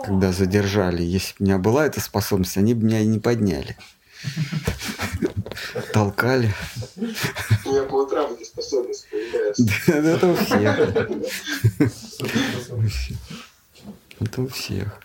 когда 0.04 0.32
задержали, 0.32 1.04
если 1.04 1.34
бы 1.34 1.36
у 1.40 1.44
меня 1.44 1.58
была 1.58 1.86
эта 1.86 2.00
способность, 2.00 2.58
они 2.58 2.74
бы 2.74 2.86
меня 2.86 3.00
и 3.00 3.06
не 3.06 3.20
подняли. 3.20 3.78
Толкали. 5.94 6.54
У 6.98 7.02
меня 7.02 7.84
по 7.84 8.04
утрам 8.04 8.32
эта 8.34 8.46
способность 8.46 9.08
появляется. 9.10 9.66
Да, 9.88 10.12
Это 10.12 10.28
у 10.28 10.36
всех. 10.36 10.80
Это 14.20 14.42
у 14.42 14.48
всех. 14.48 15.02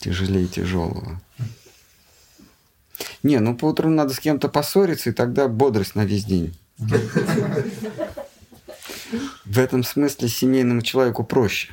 Тяжелее 0.00 0.46
тяжелого. 0.46 1.20
Не, 3.22 3.40
ну 3.40 3.56
по 3.56 3.66
утрам 3.66 3.94
надо 3.94 4.14
с 4.14 4.20
кем-то 4.20 4.48
поссориться, 4.48 5.10
и 5.10 5.12
тогда 5.12 5.48
бодрость 5.48 5.94
на 5.94 6.04
весь 6.04 6.24
день. 6.24 6.56
В 9.44 9.58
этом 9.58 9.82
смысле 9.84 10.28
семейному 10.28 10.82
человеку 10.82 11.24
проще. 11.24 11.72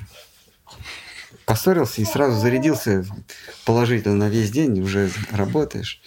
Поссорился 1.45 2.01
и 2.01 2.05
сразу 2.05 2.39
зарядился 2.39 3.05
положительно 3.65 4.15
на 4.15 4.29
весь 4.29 4.49
день, 4.51 4.81
уже 4.81 5.11
работаешь. 5.31 6.01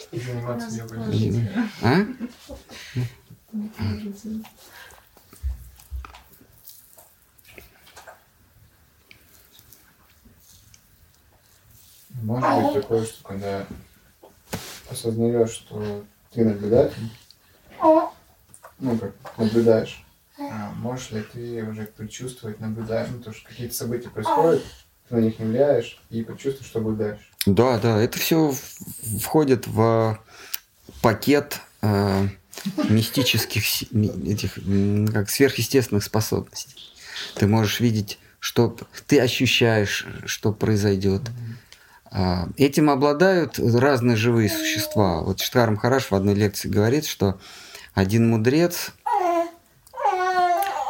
А? 1.82 2.04
Может 12.22 12.64
быть 12.64 12.82
такое, 12.82 13.04
что 13.04 13.22
когда 13.22 13.66
осознаешь, 14.90 15.50
что 15.50 16.04
ты 16.32 16.44
наблюдатель, 16.44 17.10
ну, 17.80 18.98
как 18.98 19.38
наблюдаешь, 19.38 20.04
а 20.38 20.72
можешь 20.76 21.10
ли 21.10 21.22
ты 21.22 21.64
уже 21.64 21.84
предчувствовать, 21.84 22.60
наблюдая, 22.60 23.08
ну, 23.10 23.20
то, 23.20 23.32
что 23.32 23.48
какие-то 23.48 23.74
события 23.74 24.08
происходят, 24.08 24.62
ты 25.08 25.14
на 25.16 25.20
них 25.20 25.38
не 25.38 25.46
влияешь 25.46 26.00
и 26.10 26.22
предчувствуешь, 26.22 26.68
что 26.68 26.80
будет 26.80 26.98
дальше. 26.98 27.24
Да, 27.46 27.78
да, 27.78 28.00
это 28.00 28.18
все 28.18 28.54
входит 29.20 29.66
в 29.66 30.18
пакет 31.02 31.60
э, 31.82 32.28
мистических 32.88 33.82
этих 33.92 34.58
как 35.12 35.30
сверхъестественных 35.30 36.04
способностей. 36.04 36.92
Ты 37.34 37.46
можешь 37.46 37.80
видеть, 37.80 38.18
что 38.38 38.76
ты 39.06 39.20
ощущаешь, 39.20 40.06
что 40.24 40.52
произойдет. 40.52 41.22
А, 42.10 42.48
Этим 42.56 42.90
обладают 42.90 43.58
разные 43.58 44.16
живые 44.16 44.48
существа. 44.48 45.20
Вот 45.22 45.40
Штхар 45.40 45.70
Махараш 45.70 46.10
в 46.10 46.14
одной 46.14 46.34
лекции 46.34 46.68
говорит, 46.68 47.06
что 47.06 47.38
один 47.94 48.28
мудрец, 48.28 48.92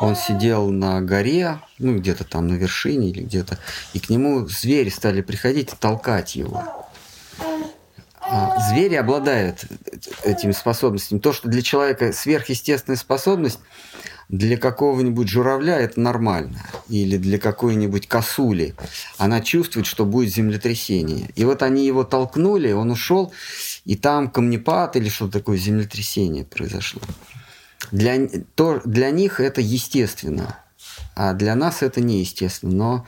он 0.00 0.16
сидел 0.16 0.70
на 0.70 1.00
горе, 1.00 1.58
ну 1.78 1.96
где-то 1.98 2.24
там 2.24 2.48
на 2.48 2.54
вершине 2.54 3.10
или 3.10 3.22
где-то, 3.22 3.58
и 3.94 4.00
к 4.00 4.10
нему 4.10 4.46
звери 4.46 4.90
стали 4.90 5.22
приходить 5.22 5.72
и 5.72 5.76
толкать 5.76 6.36
его. 6.36 6.88
А, 8.30 8.58
Звери 8.68 8.94
обладают 8.94 9.64
этими 10.22 10.52
способностями. 10.52 11.18
То, 11.18 11.32
что 11.32 11.48
для 11.48 11.62
человека 11.62 12.12
сверхъестественная 12.12 12.98
способность, 12.98 13.58
для 14.28 14.58
какого-нибудь 14.58 15.28
журавля 15.28 15.78
это 15.78 15.98
нормально. 15.98 16.62
Или 16.90 17.16
для 17.16 17.38
какой-нибудь 17.38 18.06
косули. 18.06 18.74
Она 19.16 19.40
чувствует, 19.40 19.86
что 19.86 20.04
будет 20.04 20.34
землетрясение. 20.34 21.30
И 21.36 21.44
вот 21.46 21.62
они 21.62 21.86
его 21.86 22.04
толкнули, 22.04 22.72
он 22.72 22.90
ушел, 22.90 23.32
и 23.86 23.96
там 23.96 24.28
камнепад 24.28 24.96
или 24.96 25.08
что-то 25.08 25.38
такое 25.38 25.56
землетрясение 25.56 26.44
произошло. 26.44 27.00
Для, 27.90 28.28
то, 28.54 28.80
для 28.84 29.10
них 29.10 29.40
это 29.40 29.60
естественно, 29.60 30.58
а 31.14 31.32
для 31.32 31.54
нас 31.54 31.82
это 31.82 32.00
неестественно. 32.00 32.74
Но 32.74 33.06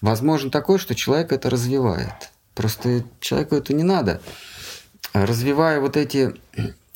возможно 0.00 0.50
такое, 0.50 0.78
что 0.78 0.94
человек 0.94 1.32
это 1.32 1.50
развивает. 1.50 2.30
Просто 2.54 3.04
человеку 3.20 3.54
это 3.56 3.74
не 3.74 3.82
надо. 3.82 4.20
Развивая 5.12 5.80
вот 5.80 5.96
эти 5.96 6.34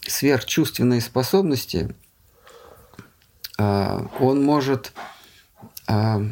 сверхчувственные 0.06 1.00
способности, 1.00 1.94
а, 3.58 4.06
он 4.18 4.42
может 4.42 4.92
а, 5.86 6.22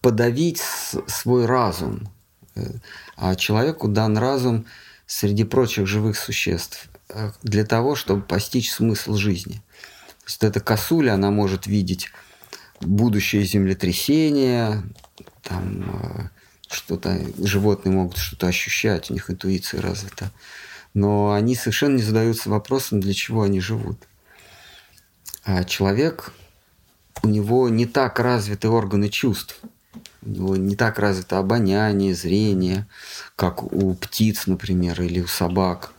подавить 0.00 0.62
свой 1.06 1.46
разум. 1.46 2.08
А 3.16 3.34
человеку 3.34 3.88
дан 3.88 4.16
разум 4.18 4.66
среди 5.06 5.44
прочих 5.44 5.86
живых 5.86 6.18
существ 6.18 6.88
э, 7.08 7.30
для 7.42 7.64
того, 7.64 7.94
чтобы 7.94 8.22
постичь 8.22 8.72
смысл 8.72 9.14
жизни. 9.14 9.62
Есть 10.28 10.44
эта 10.44 10.60
косуля, 10.60 11.14
она 11.14 11.30
может 11.30 11.66
видеть 11.66 12.10
будущее 12.82 13.44
землетрясение, 13.44 14.82
там 15.42 15.84
э, 15.90 16.28
что-то, 16.70 17.18
животные 17.38 17.94
могут 17.94 18.18
что-то 18.18 18.46
ощущать, 18.46 19.10
у 19.10 19.14
них 19.14 19.30
интуиция 19.30 19.80
развита. 19.80 20.30
Но 20.92 21.32
они 21.32 21.54
совершенно 21.54 21.96
не 21.96 22.02
задаются 22.02 22.50
вопросом, 22.50 23.00
для 23.00 23.14
чего 23.14 23.42
они 23.42 23.60
живут. 23.60 24.06
А 25.44 25.64
человек, 25.64 26.34
у 27.22 27.28
него 27.28 27.70
не 27.70 27.86
так 27.86 28.20
развиты 28.20 28.68
органы 28.68 29.08
чувств. 29.08 29.58
У 30.20 30.28
него 30.28 30.56
не 30.56 30.76
так 30.76 30.98
развито 30.98 31.38
обоняние, 31.38 32.14
зрение, 32.14 32.86
как 33.34 33.62
у 33.62 33.94
птиц, 33.94 34.46
например, 34.46 35.00
или 35.00 35.20
у 35.20 35.26
собак. 35.26 35.94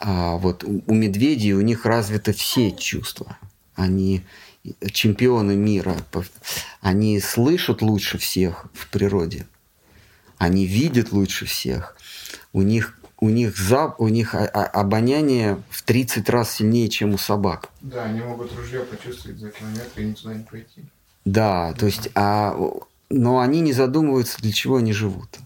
А 0.00 0.36
вот 0.36 0.64
у 0.64 0.82
у 0.86 0.94
медведей 0.94 1.52
у 1.52 1.60
них 1.60 1.84
развиты 1.84 2.32
все 2.32 2.70
чувства. 2.72 3.36
Они 3.74 4.24
чемпионы 4.92 5.56
мира. 5.56 5.96
Они 6.80 7.20
слышат 7.20 7.82
лучше 7.82 8.18
всех 8.18 8.66
в 8.74 8.88
природе. 8.88 9.46
Они 10.36 10.66
видят 10.66 11.12
лучше 11.12 11.46
всех. 11.46 11.96
У 12.52 12.62
них, 12.62 12.98
у 13.18 13.28
них, 13.28 13.56
зап, 13.56 14.00
у 14.00 14.08
них 14.08 14.34
обоняние 14.34 15.62
в 15.70 15.82
30 15.82 16.28
раз 16.28 16.52
сильнее, 16.52 16.88
чем 16.88 17.14
у 17.14 17.18
собак. 17.18 17.70
Да, 17.80 18.04
они 18.04 18.20
могут 18.20 18.54
ружье 18.56 18.80
почувствовать 18.80 19.38
за 19.38 19.50
километр 19.50 20.00
и 20.00 20.04
ни 20.04 20.12
туда 20.12 20.34
не 20.34 20.44
пойти. 20.44 20.84
Да, 21.24 21.72
то 21.74 21.86
есть, 21.86 22.08
а, 22.14 22.56
но 23.10 23.40
они 23.40 23.60
не 23.60 23.72
задумываются, 23.72 24.40
для 24.40 24.52
чего 24.52 24.76
они 24.76 24.92
живут. 24.92 25.38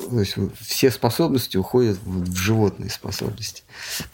То 0.00 0.20
есть 0.20 0.36
все 0.60 0.90
способности 0.90 1.56
уходят 1.56 1.98
в, 2.02 2.34
животные 2.34 2.90
способности. 2.90 3.62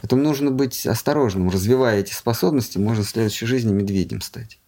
Поэтому 0.01 0.23
нужно 0.23 0.51
быть 0.51 0.87
осторожным. 0.87 1.51
Развивая 1.51 2.01
эти 2.01 2.13
способности, 2.13 2.79
можно 2.79 3.05
в 3.05 3.09
следующей 3.09 3.47
жизни 3.47 3.73
медведем 3.73 4.21
стать. 4.21 4.59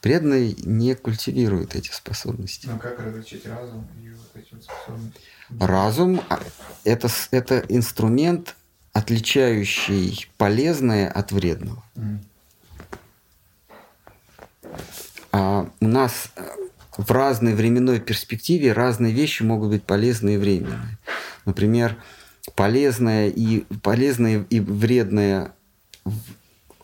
Преданный 0.00 0.54
не 0.58 0.94
культивирует 0.94 1.74
эти 1.74 1.90
способности. 1.90 2.66
Но 2.66 2.78
как 2.78 2.98
различить 3.00 3.46
разум 3.46 3.86
и 4.02 4.08
вот 4.08 4.30
эти 4.34 4.54
вот 4.54 4.64
способности? 4.64 5.20
Разум 5.58 6.22
а, 6.30 6.40
это, 6.84 7.08
это 7.30 7.64
инструмент 7.68 8.56
отличающий 8.92 10.28
полезное 10.38 11.10
от 11.10 11.32
вредного. 11.32 11.82
А 14.62 14.78
у 15.32 15.86
нас 15.86 16.30
э, 16.36 16.42
в 16.96 17.10
разной 17.10 17.54
временной 17.54 18.00
перспективе 18.00 18.72
разные 18.72 19.12
вещи 19.12 19.42
могут 19.42 19.70
быть 19.70 19.84
полезны 19.84 20.34
и 20.34 20.36
временные. 20.36 20.98
Например, 21.44 21.96
полезное 22.54 23.28
и, 23.28 23.60
полезное 23.82 24.44
и 24.50 24.60
вредное 24.60 25.52
в, 26.04 26.18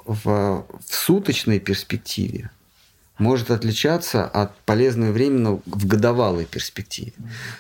в, 0.05 0.25
в 0.25 0.95
суточной 0.95 1.61
перспективе 1.61 2.51
может 3.19 3.51
отличаться 3.51 4.25
от 4.25 4.57
полезного 4.61 5.11
и 5.11 5.13
временного 5.13 5.63
в 5.67 5.87
годовалой 5.87 6.45
перспективе. 6.45 7.13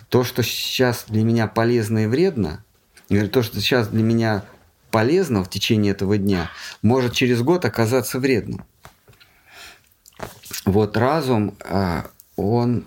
То, 0.08 0.22
что 0.22 0.42
сейчас 0.42 1.06
для 1.08 1.22
меня 1.24 1.46
полезно 1.46 2.04
и 2.04 2.06
вредно, 2.06 2.62
или 3.08 3.26
то, 3.26 3.42
что 3.42 3.60
сейчас 3.60 3.88
для 3.88 4.02
меня 4.02 4.44
полезно 4.90 5.42
в 5.44 5.50
течение 5.50 5.92
этого 5.92 6.18
дня, 6.18 6.50
может 6.82 7.14
через 7.14 7.42
год 7.42 7.64
оказаться 7.64 8.18
вредным. 8.18 8.64
Вот 10.66 10.97
разум, 10.97 11.55
а, 11.60 12.10
он 12.36 12.84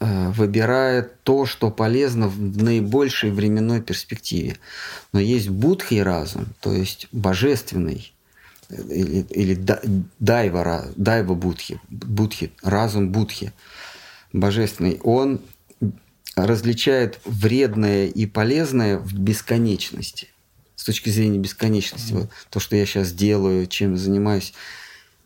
а, 0.00 0.30
выбирает 0.30 1.22
то, 1.22 1.44
что 1.46 1.70
полезно 1.70 2.26
в 2.26 2.62
наибольшей 2.62 3.30
временной 3.30 3.82
перспективе. 3.82 4.56
Но 5.12 5.20
есть 5.20 5.50
будхи 5.50 5.96
разум, 5.96 6.46
то 6.60 6.72
есть 6.72 7.08
божественный, 7.12 8.12
или, 8.70 9.26
или 9.30 9.54
дайва, 10.18 10.86
дайва 10.96 11.34
будхи, 11.34 11.78
будхи, 11.90 12.50
разум 12.62 13.12
будхи, 13.12 13.52
божественный, 14.32 14.98
он 15.04 15.42
различает 16.34 17.20
вредное 17.26 18.06
и 18.06 18.24
полезное 18.24 18.96
в 18.96 19.12
бесконечности. 19.12 20.28
С 20.76 20.84
точки 20.84 21.10
зрения 21.10 21.38
бесконечности. 21.38 22.12
Вот 22.14 22.30
то, 22.48 22.58
что 22.58 22.74
я 22.74 22.86
сейчас 22.86 23.12
делаю, 23.12 23.66
чем 23.66 23.98
занимаюсь, 23.98 24.54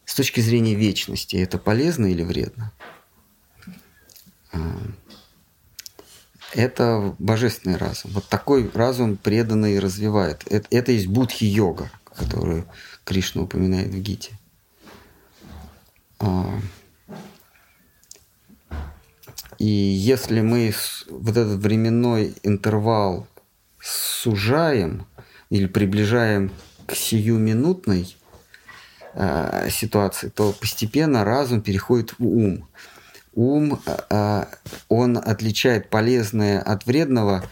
с 0.07 0.15
точки 0.15 0.41
зрения 0.41 0.75
вечности, 0.75 1.37
это 1.37 1.59
полезно 1.59 2.07
или 2.07 2.23
вредно? 2.23 2.73
А, 4.53 4.59
это 6.55 7.15
божественный 7.19 7.77
разум. 7.77 8.13
Вот 8.13 8.27
такой 8.29 8.71
разум 8.73 9.17
преданный 9.17 9.79
развивает. 9.79 10.43
Это, 10.49 10.67
это 10.71 10.93
есть 10.93 11.09
будхи-йога, 11.09 11.91
которую 12.05 12.67
Кришна 13.05 13.43
упоминает 13.43 13.89
в 13.89 14.01
Гите. 14.01 14.39
А, 16.21 16.61
и 19.59 19.67
если 19.67 20.41
мы 20.41 20.73
вот 21.11 21.37
этот 21.37 21.61
временной 21.61 22.35
интервал 22.43 23.27
сужаем 23.81 25.07
или 25.51 25.67
приближаем 25.67 26.53
к 26.87 26.95
сиюминутной 26.95 28.17
э, 29.17 29.69
ситуации, 29.71 30.29
то 30.29 30.53
постепенно 30.53 31.25
разум 31.25 31.63
переходит 31.63 32.15
в 32.19 32.25
ум. 32.25 32.69
Ум, 33.35 33.81
э, 33.87 34.45
он 34.89 35.17
отличает 35.19 35.91
полезное 35.91 36.61
от 36.61 36.87
вредного 36.87 37.45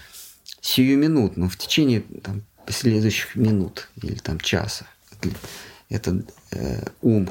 сиюминутно, 0.60 1.48
в 1.48 1.56
течение 1.56 2.02
там, 2.22 2.42
следующих 2.68 3.34
минут 3.34 3.88
или 4.00 4.14
там 4.14 4.38
часа. 4.40 4.86
Это 5.88 6.22
э, 6.52 6.86
ум. 7.02 7.28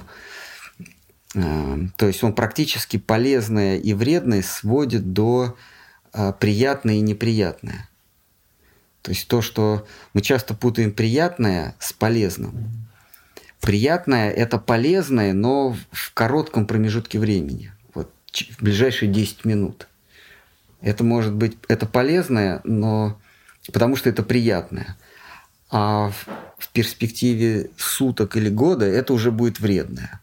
Э, 1.36 1.78
то 1.98 2.08
есть 2.08 2.24
он 2.24 2.34
практически 2.34 2.98
полезное 2.98 3.78
и 3.78 3.94
вредное 3.94 4.42
сводит 4.42 5.14
до 5.14 5.58
э, 6.14 6.34
приятное 6.40 6.96
и 6.96 7.02
неприятное. 7.02 7.90
То 9.02 9.12
есть 9.12 9.28
то, 9.28 9.42
что 9.42 9.86
мы 10.14 10.22
часто 10.22 10.54
путаем 10.54 10.92
приятное 10.92 11.76
с 11.80 11.92
полезным. 11.92 12.83
Приятное– 13.64 14.30
это 14.32 14.58
полезное, 14.60 15.32
но 15.32 15.76
в 15.92 16.14
коротком 16.14 16.66
промежутке 16.68 17.18
времени, 17.18 17.72
вот 17.94 18.12
в 18.58 18.62
ближайшие 18.62 19.10
10 19.10 19.46
минут. 19.46 19.88
Это 20.82 21.06
может 21.06 21.34
быть, 21.34 21.58
это 21.70 21.86
полезное, 21.86 22.60
но 22.66 23.18
потому 23.72 23.96
что 23.96 24.10
это 24.10 24.22
приятное. 24.22 24.98
А 25.72 26.10
в, 26.10 26.28
в 26.58 26.68
перспективе 26.74 27.70
суток 27.78 28.36
или 28.36 28.50
года 28.50 28.86
это 28.86 29.14
уже 29.14 29.32
будет 29.32 29.62
вредное. 29.62 30.20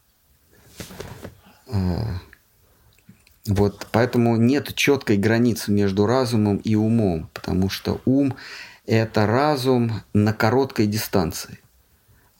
Э, 1.68 2.02
вот, 3.46 3.86
поэтому 3.90 4.36
нет 4.36 4.74
четкой 4.74 5.16
границы 5.16 5.72
между 5.72 6.04
разумом 6.04 6.58
и 6.58 6.74
умом, 6.74 7.30
потому 7.32 7.70
что 7.70 8.02
ум– 8.04 8.36
это 8.86 9.26
разум 9.26 10.02
на 10.12 10.34
короткой 10.34 10.86
дистанции, 10.88 11.59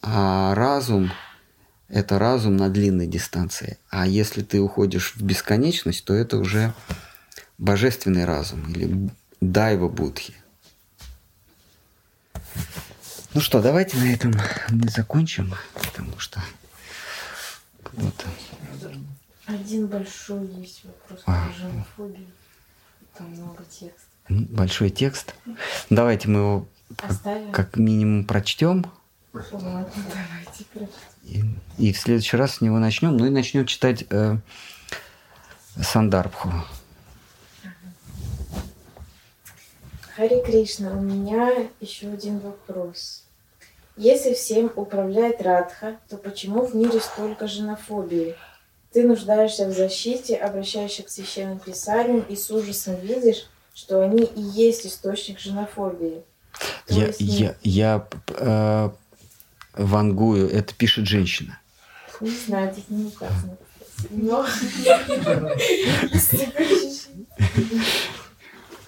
а 0.03 0.55
разум– 0.55 1.11
это 1.89 2.19
разум 2.19 2.57
на 2.57 2.69
длинной 2.69 3.07
дистанции. 3.07 3.79
А 3.89 4.07
если 4.07 4.43
ты 4.43 4.61
уходишь 4.61 5.15
в 5.17 5.23
бесконечность, 5.23 6.05
то 6.05 6.15
это 6.15 6.39
уже 6.39 6.73
божественный 7.59 8.25
разум 8.25 8.73
или 8.73 9.11
дайва 9.41 9.89
будхи. 9.89 10.35
Ну 13.35 13.41
что, 13.41 13.63
давайте 13.63 13.97
на 13.97 14.13
этом 14.13 14.35
мы 14.71 14.89
закончим, 14.89 15.55
потому 15.75 16.19
что 16.19 16.41
кто-то 17.83 18.27
один 19.47 19.89
большой 19.89 20.47
есть 20.47 20.85
вопрос 20.85 21.23
а. 21.27 21.47
про 21.47 21.55
женофобию. 21.55 22.27
Там 23.17 23.31
много 23.31 23.65
текста. 23.65 24.07
Большой 24.29 24.91
текст. 24.91 25.35
Давайте 25.91 26.29
мы 26.29 26.39
его 26.39 26.69
Оставим. 27.03 27.51
как 27.51 27.77
минимум 27.77 28.25
прочтем. 28.25 28.87
Ладно, 29.33 29.87
давайте 29.95 30.65
прочтем. 30.73 31.61
И, 31.79 31.89
и 31.89 31.93
в 31.93 31.99
следующий 31.99 32.37
раз 32.37 32.57
с 32.57 32.61
него 32.61 32.79
начнем. 32.79 33.17
Ну 33.17 33.27
и 33.27 33.31
начнем 33.31 33.65
читать 33.65 34.05
э, 34.11 34.37
Сандарбху. 35.81 36.51
Хари 40.17 40.43
Кришна, 40.45 40.91
у 40.91 41.01
меня 41.01 41.69
еще 41.81 42.09
один 42.09 42.41
вопрос. 42.41 43.25
Если 43.97 44.35
всем 44.35 44.73
управляет 44.75 45.41
Радха, 45.43 45.97
то 46.09 46.17
почему 46.17 46.67
в 46.67 46.75
мире 46.75 47.01
столько 47.01 47.47
женофобии? 47.47 48.35
Ты 48.93 49.07
нуждаешься 49.07 49.67
в 49.67 49.73
защите, 49.73 50.37
обращаешься 50.37 51.05
к 51.05 51.11
священным 51.11 51.61
писаниям 51.61 52.21
и 52.29 52.35
с 52.35 52.51
ужасом 52.51 52.97
видишь, 53.01 53.49
что 53.75 54.03
они 54.03 54.25
и 54.25 54.41
есть 54.41 54.87
источник 54.87 55.39
женофобии. 55.39 56.23
То 56.87 56.95
я 56.95 57.07
есть, 57.07 57.21
я, 57.21 57.55
я 57.63 58.09
э, 58.29 58.91
вангую, 59.75 60.51
это 60.51 60.75
пишет 60.75 61.07
женщина. 61.07 61.59
Не 62.21 62.31
знаю, 62.31 62.73
здесь 62.73 62.85
не 62.89 63.07
указано. 63.07 63.57
Но... 64.11 64.47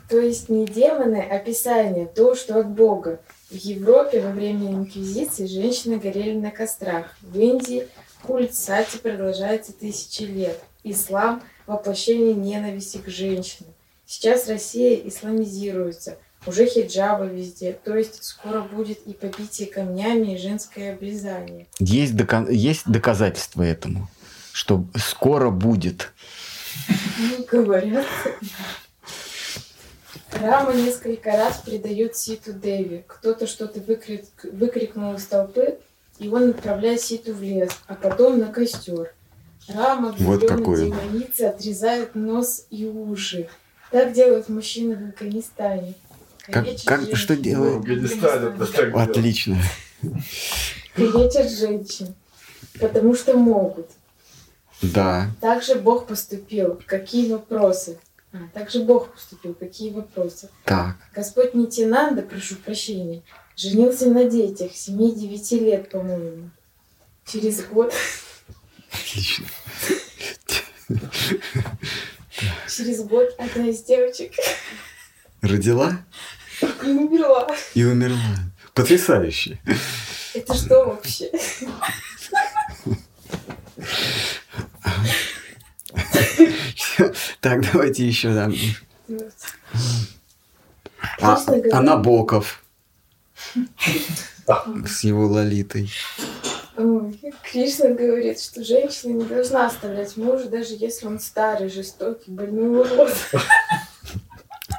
То 0.08 0.18
есть 0.18 0.50
не 0.50 0.66
демоны, 0.66 1.26
а 1.30 1.38
писание, 1.38 2.06
то, 2.06 2.34
что 2.34 2.60
от 2.60 2.68
Бога. 2.68 3.20
В 3.50 3.54
Европе 3.54 4.20
во 4.20 4.30
время 4.30 4.70
инквизиции 4.70 5.46
женщины 5.46 5.96
горели 5.98 6.38
на 6.38 6.50
кострах. 6.50 7.16
В 7.22 7.38
Индии 7.38 7.88
Культ 8.22 8.54
сати 8.54 8.98
продолжается 8.98 9.72
тысячи 9.72 10.22
лет. 10.22 10.62
Ислам– 10.84 11.42
воплощение 11.66 12.34
ненависти 12.34 12.98
к 12.98 13.08
женщинам. 13.08 13.72
Сейчас 14.06 14.48
Россия 14.48 15.00
исламизируется. 15.08 16.18
Уже 16.46 16.66
хиджабы 16.66 17.28
везде. 17.28 17.72
То 17.84 17.96
есть 17.96 18.24
скоро 18.24 18.62
будет 18.62 18.98
и 19.06 19.12
побитие 19.12 19.68
камнями, 19.68 20.34
и 20.34 20.38
женское 20.38 20.94
обрезание. 20.94 21.66
Есть, 21.78 22.14
дока- 22.14 22.50
есть 22.50 22.82
доказательства 22.86 23.62
этому, 23.62 24.08
что 24.52 24.84
скоро 24.96 25.50
будет. 25.50 26.12
Ну, 27.18 27.44
говорят. 27.50 28.06
Рама 30.32 30.72
несколько 30.72 31.30
раз 31.30 31.58
предает 31.58 32.16
Ситу 32.16 32.52
Деви. 32.52 33.04
Кто-то 33.06 33.46
что-то 33.46 33.80
выкрик, 33.80 34.24
выкрикнул 34.44 35.14
из 35.14 35.26
толпы, 35.26 35.78
и 36.18 36.28
он 36.28 36.50
отправляет 36.50 37.00
Ситу 37.02 37.34
в 37.34 37.42
лес, 37.42 37.70
а 37.86 37.94
потом 37.94 38.38
на 38.38 38.46
костер. 38.46 39.14
Рама 39.68 40.14
вот 40.18 40.48
какой. 40.48 40.86
демоницы 40.86 41.42
отрезает 41.42 42.14
нос 42.14 42.66
и 42.70 42.86
уши. 42.86 43.48
Так 43.90 44.12
делают 44.12 44.48
мужчины 44.48 44.96
в 44.96 45.08
Афганистане. 45.10 45.94
Как, 46.46 46.66
как 46.84 47.16
что? 47.16 47.34
В 47.34 47.76
Афганистане 47.76 48.56
так 48.58 48.94
Отлично. 48.96 49.58
Калечат 50.94 51.50
женщин, 51.50 52.14
потому 52.80 53.14
что 53.14 53.36
могут. 53.36 53.88
Да. 54.82 55.30
Также 55.40 55.76
Бог 55.76 56.06
поступил. 56.06 56.80
Какие 56.86 57.32
вопросы? 57.32 57.98
А, 58.32 58.38
также 58.52 58.82
Бог 58.82 59.12
поступил. 59.12 59.54
Какие 59.54 59.92
вопросы? 59.92 60.48
Так. 60.64 60.96
Господь 61.14 61.54
Нитинанда, 61.54 62.22
прошу 62.22 62.56
прощения, 62.56 63.22
Женился 63.54 64.06
на 64.06 64.24
детях, 64.24 64.72
7-9 64.72 65.58
лет, 65.60 65.90
по-моему. 65.90 66.50
Через 67.26 67.64
год... 67.66 67.92
Отлично. 68.90 69.46
Через 72.68 73.02
год 73.04 73.34
одна 73.38 73.68
из 73.68 73.82
девочек... 73.82 74.32
Родила? 75.42 75.98
И 76.60 76.86
умерла. 76.86 77.48
И 77.74 77.84
умерла. 77.84 78.36
Потрясающе. 78.74 79.60
Это 80.34 80.54
что 80.54 80.84
вообще? 80.86 81.30
Так, 87.40 87.72
давайте 87.72 88.06
еще 88.06 88.32
там. 88.32 88.54
А, 91.20 91.36
а 91.72 91.82
Набоков 91.82 92.62
с 94.86 95.02
его 95.02 95.26
лолитой. 95.26 95.90
Ой, 96.76 97.20
Кришна 97.42 97.88
говорит, 97.88 98.40
что 98.40 98.62
женщина 98.62 99.12
не 99.12 99.24
должна 99.24 99.66
оставлять 99.66 100.16
мужа, 100.16 100.48
даже 100.48 100.74
если 100.74 101.06
он 101.06 101.18
старый, 101.18 101.68
жестокий, 101.68 102.30
больной 102.30 102.80
урод. 102.80 103.12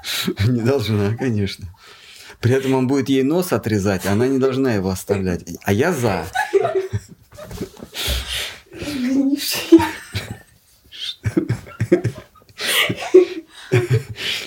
Не 0.47 0.61
должна, 0.61 1.15
конечно. 1.15 1.67
При 2.39 2.53
этом 2.53 2.73
он 2.73 2.87
будет 2.87 3.09
ей 3.09 3.23
нос 3.23 3.53
отрезать, 3.53 4.05
а 4.05 4.11
она 4.11 4.27
не 4.27 4.37
должна 4.37 4.73
его 4.73 4.89
оставлять. 4.89 5.43
А 5.63 5.71
я 5.71 5.93
за. 5.93 6.25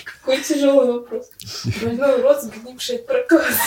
Какой 0.05 0.41
тяжелый 0.43 0.93
вопрос. 0.93 1.31
Больной 1.81 2.19
урод, 2.19 2.43
сгнивший 2.43 2.97
от 2.97 3.07
проказа. 3.07 3.57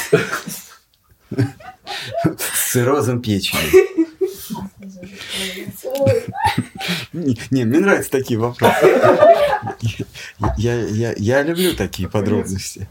С 2.38 2.70
циррозом 2.72 3.20
печени. 3.20 4.09
Не, 7.12 7.38
не, 7.50 7.64
мне 7.64 7.78
нравятся 7.78 8.10
такие 8.10 8.38
вопросы. 8.38 8.74
Я, 10.56 10.74
я, 10.74 11.14
я 11.16 11.42
люблю 11.42 11.74
такие 11.74 12.08
подробности. 12.08 12.88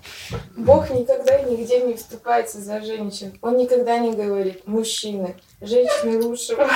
Бог 0.55 0.89
никогда 0.89 1.37
и 1.37 1.51
нигде 1.51 1.81
не 1.81 1.95
вступается 1.95 2.61
за 2.61 2.81
женщин. 2.81 3.37
Он 3.41 3.57
никогда 3.57 3.97
не 3.97 4.13
говорит, 4.13 4.67
мужчины, 4.67 5.35
женщины 5.61 6.21
лучше 6.21 6.55
вас. 6.55 6.69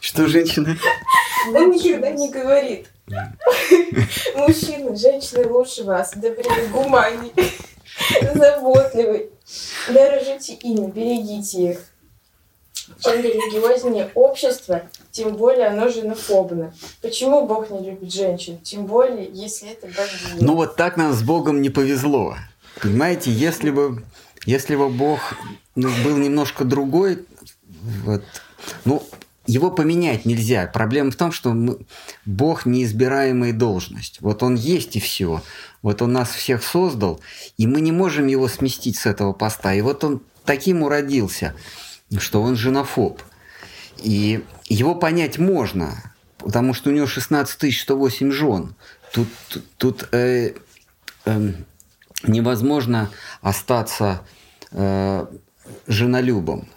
Что, 0.00 0.26
женщины? 0.26 0.78
Он 1.54 1.70
никогда 1.70 2.10
не 2.10 2.30
говорит, 2.30 2.88
мужчины, 4.36 4.96
женщины 4.96 5.46
лучше 5.46 5.84
вас, 5.84 6.12
добрее, 6.14 6.68
гуманней, 6.72 7.32
заботливый. 8.34 9.30
Дорожите 9.88 10.54
ими, 10.54 10.90
берегите 10.90 11.72
их. 11.72 11.89
Чем 13.00 13.22
религиознее 13.22 14.10
общество, 14.14 14.82
тем 15.10 15.34
более 15.36 15.68
оно 15.68 15.88
женофобно. 15.88 16.74
Почему 17.02 17.46
Бог 17.46 17.70
не 17.70 17.90
любит 17.90 18.12
женщин? 18.12 18.58
Тем 18.58 18.86
более, 18.86 19.28
если 19.32 19.70
это 19.70 19.86
богиня. 19.86 20.40
Ну 20.40 20.54
вот 20.54 20.76
так 20.76 20.96
нам 20.96 21.12
с 21.12 21.22
Богом 21.22 21.62
не 21.62 21.70
повезло. 21.70 22.36
Понимаете, 22.80 23.30
если 23.30 23.70
бы, 23.70 24.04
если 24.46 24.76
бы 24.76 24.88
Бог 24.88 25.20
ну, 25.74 25.90
был 26.04 26.16
немножко 26.16 26.64
другой, 26.64 27.24
вот, 28.04 28.22
ну, 28.84 29.02
его 29.46 29.70
поменять 29.70 30.26
нельзя. 30.26 30.66
Проблема 30.72 31.10
в 31.10 31.16
том, 31.16 31.32
что 31.32 31.52
мы, 31.52 31.78
Бог 32.24 32.66
неизбираемая 32.66 33.52
должность. 33.52 34.20
Вот 34.20 34.42
он 34.42 34.54
есть 34.54 34.96
и 34.96 35.00
все. 35.00 35.42
Вот 35.82 36.02
он 36.02 36.12
нас 36.12 36.30
всех 36.30 36.62
создал, 36.62 37.20
и 37.56 37.66
мы 37.66 37.80
не 37.80 37.90
можем 37.90 38.26
его 38.26 38.48
сместить 38.48 38.98
с 38.98 39.06
этого 39.06 39.32
поста. 39.32 39.74
И 39.74 39.80
вот 39.80 40.04
он 40.04 40.22
таким 40.44 40.82
уродился, 40.82 41.54
что 42.18 42.42
он 42.42 42.56
женофоб. 42.56 43.22
И 43.98 44.44
его 44.66 44.94
понять 44.94 45.38
можно, 45.38 46.14
потому 46.38 46.74
что 46.74 46.90
у 46.90 46.92
него 46.92 47.06
16 47.06 47.78
108 47.78 48.32
жен. 48.32 48.74
Тут, 49.12 49.28
тут, 49.48 49.64
тут, 49.76 50.08
э, 50.12 50.54
эм, 51.24 51.66
невозможно 52.22 53.10
остаться 53.42 54.24
э, 54.72 55.26
женолюбом. 55.86 56.68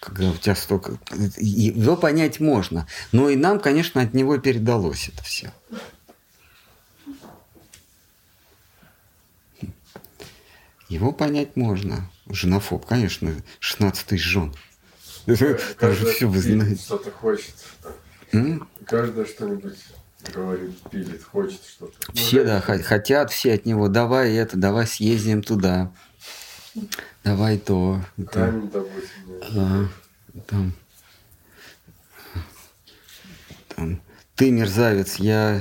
Когда 0.00 0.30
у 0.30 0.34
тебя 0.34 0.54
столько... 0.54 0.98
Его 1.38 1.96
понять 1.96 2.40
можно. 2.40 2.86
Но 3.12 3.28
и 3.28 3.36
нам, 3.36 3.60
конечно, 3.60 4.02
от 4.02 4.14
него 4.14 4.36
передалось 4.38 5.08
это 5.08 5.22
все. 5.22 5.52
Его 10.88 11.12
понять 11.12 11.56
можно. 11.56 12.10
Женофоб, 12.28 12.84
конечно, 12.84 13.34
16 13.60 14.06
тысяч 14.06 14.24
жен. 14.24 14.54
Же 15.26 15.56
все 15.58 16.26
вы 16.26 16.38
знаете. 16.40 16.82
Что-то 16.82 17.10
хочет. 17.10 17.54
Каждый 18.86 19.26
что-нибудь 19.26 19.76
говорит, 20.34 20.76
пилит, 20.90 21.22
хочет 21.22 21.60
что-то. 21.64 21.94
Ну, 22.08 22.14
Все, 22.14 22.44
да, 22.44 22.60
хо- 22.60 22.82
хотят 22.82 23.30
все 23.30 23.54
от 23.54 23.66
него. 23.66 23.88
Давай 23.88 24.34
это, 24.34 24.56
давай 24.56 24.86
съездим 24.86 25.42
туда. 25.42 25.92
Давай 27.24 27.58
то. 27.58 28.00
Камень, 28.30 28.70
допустим. 28.70 29.58
А, 29.58 29.88
там, 30.46 30.72
там, 33.68 34.00
ты 34.34 34.50
мерзавец, 34.50 35.16
я, 35.16 35.60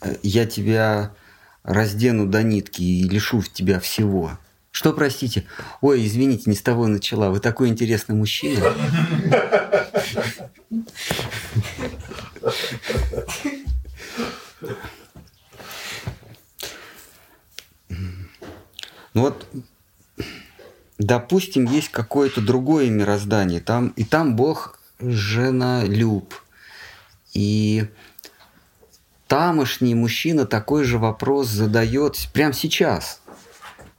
э, 0.00 0.16
я 0.22 0.46
тебя 0.46 1.14
раздену 1.62 2.26
до 2.26 2.42
нитки 2.42 2.82
и 2.82 3.08
лишу 3.08 3.42
тебя 3.42 3.78
всего. 3.80 4.38
Что, 4.76 4.92
простите? 4.92 5.46
Ой, 5.80 6.06
извините, 6.06 6.50
не 6.50 6.54
с 6.54 6.60
того 6.60 6.86
начала. 6.86 7.30
Вы 7.30 7.40
такой 7.40 7.68
интересный 7.68 8.14
мужчина. 8.14 8.74
Ну 19.14 19.22
вот 19.22 19.46
допустим, 20.98 21.64
есть 21.64 21.88
какое-то 21.88 22.42
другое 22.42 22.90
мироздание, 22.90 23.60
там, 23.60 23.94
и 23.96 24.04
там 24.04 24.36
Бог 24.36 24.78
женолюб. 25.00 26.34
И 27.32 27.86
тамошний 29.26 29.94
мужчина 29.94 30.44
такой 30.44 30.84
же 30.84 30.98
вопрос 30.98 31.48
задает 31.48 32.28
прямо 32.34 32.52
сейчас. 32.52 33.22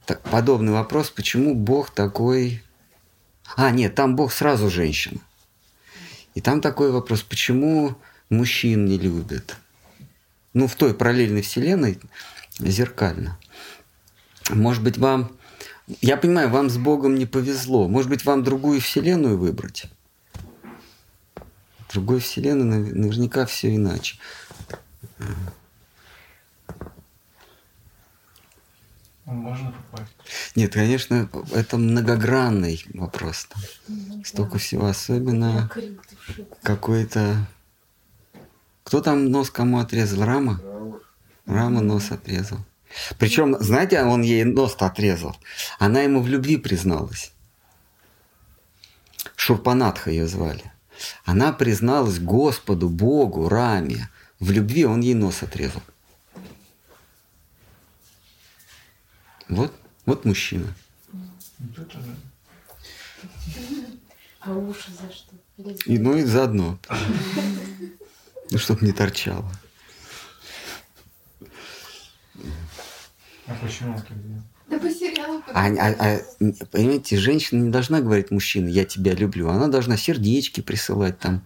Так, 0.08 0.22
подобный 0.22 0.72
вопрос, 0.72 1.10
почему 1.10 1.54
Бог 1.54 1.90
такой... 1.90 2.62
А, 3.56 3.70
нет, 3.70 3.94
там 3.94 4.16
Бог 4.16 4.32
сразу 4.32 4.70
женщина. 4.70 5.20
И 6.34 6.40
там 6.40 6.62
такой 6.62 6.90
вопрос, 6.90 7.20
почему 7.20 7.94
мужчин 8.30 8.86
не 8.86 8.96
любят? 8.96 9.58
Ну, 10.54 10.66
в 10.66 10.76
той 10.76 10.94
параллельной 10.94 11.42
вселенной 11.42 12.00
зеркально. 12.58 13.38
Может 14.48 14.82
быть, 14.82 14.96
вам 14.96 15.30
я 16.00 16.16
понимаю, 16.16 16.48
вам 16.48 16.70
с 16.70 16.78
Богом 16.78 17.16
не 17.16 17.26
повезло. 17.26 17.86
Может 17.86 18.08
быть, 18.08 18.24
вам 18.24 18.42
другую 18.42 18.80
вселенную 18.80 19.36
выбрать? 19.36 19.90
В 21.80 21.92
другой 21.92 22.20
вселенной 22.20 22.64
нав- 22.64 22.94
наверняка 22.94 23.44
все 23.44 23.74
иначе. 23.74 24.16
Можно 29.28 29.72
попасть. 29.72 30.12
Нет, 30.56 30.72
конечно, 30.72 31.28
это 31.52 31.76
многогранный 31.76 32.82
вопрос. 32.94 33.46
Там. 33.50 34.24
Столько 34.24 34.56
всего, 34.56 34.86
особенно 34.86 35.70
какой-то... 36.62 37.46
Кто 38.84 39.02
там 39.02 39.30
нос 39.30 39.50
кому 39.50 39.80
отрезал? 39.80 40.24
Рама? 40.24 40.62
Рама. 40.64 41.00
Рама 41.44 41.80
нос 41.82 42.10
отрезал. 42.10 42.58
Причем, 43.18 43.54
знаете, 43.60 44.02
он 44.02 44.22
ей 44.22 44.44
нос 44.44 44.76
отрезал. 44.78 45.36
Она 45.78 46.00
ему 46.00 46.22
в 46.22 46.28
любви 46.28 46.56
призналась. 46.56 47.32
Шурпанатха 49.36 50.10
ее 50.10 50.26
звали. 50.26 50.72
Она 51.26 51.52
призналась 51.52 52.18
Господу, 52.18 52.88
Богу, 52.88 53.50
Раме. 53.50 54.08
В 54.40 54.50
любви 54.50 54.86
он 54.86 55.02
ей 55.02 55.14
нос 55.14 55.42
отрезал. 55.42 55.82
Вот, 59.48 59.72
вот 60.06 60.24
мужчина. 60.24 60.74
Вот 61.58 61.78
это 61.78 61.98
да. 61.98 62.14
А 64.40 64.52
уши 64.52 64.90
за 64.92 65.10
что? 65.12 65.34
И, 65.86 65.98
ну 65.98 66.16
и 66.16 66.22
заодно. 66.22 66.78
Ну, 68.50 68.58
чтоб 68.58 68.80
не 68.82 68.92
торчало. 68.92 69.50
А 73.46 73.54
почему 73.62 73.94
он 73.94 74.02
так 74.02 74.22
делал? 74.26 74.42
Да 74.68 74.78
по 74.78 74.90
сериалу 74.90 75.42
А, 75.54 75.66
а- 75.66 75.96
а, 75.98 76.20
понимаете, 76.70 77.16
женщина 77.16 77.62
не 77.62 77.70
должна 77.70 78.00
говорить 78.02 78.30
мужчине, 78.30 78.70
я 78.70 78.84
тебя 78.84 79.14
люблю. 79.14 79.48
Она 79.48 79.68
должна 79.68 79.96
сердечки 79.96 80.60
присылать 80.60 81.18
там. 81.18 81.44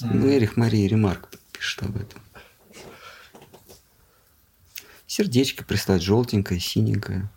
Ну, 0.00 0.28
Эрих 0.28 0.56
Мария 0.56 0.88
Ремарк 0.88 1.28
пишет 1.52 1.82
об 1.84 1.96
этом. 1.96 2.20
Сердечко 5.06 5.64
прислать 5.64 6.02
желтенькое, 6.02 6.58
синенькое. 6.58 7.30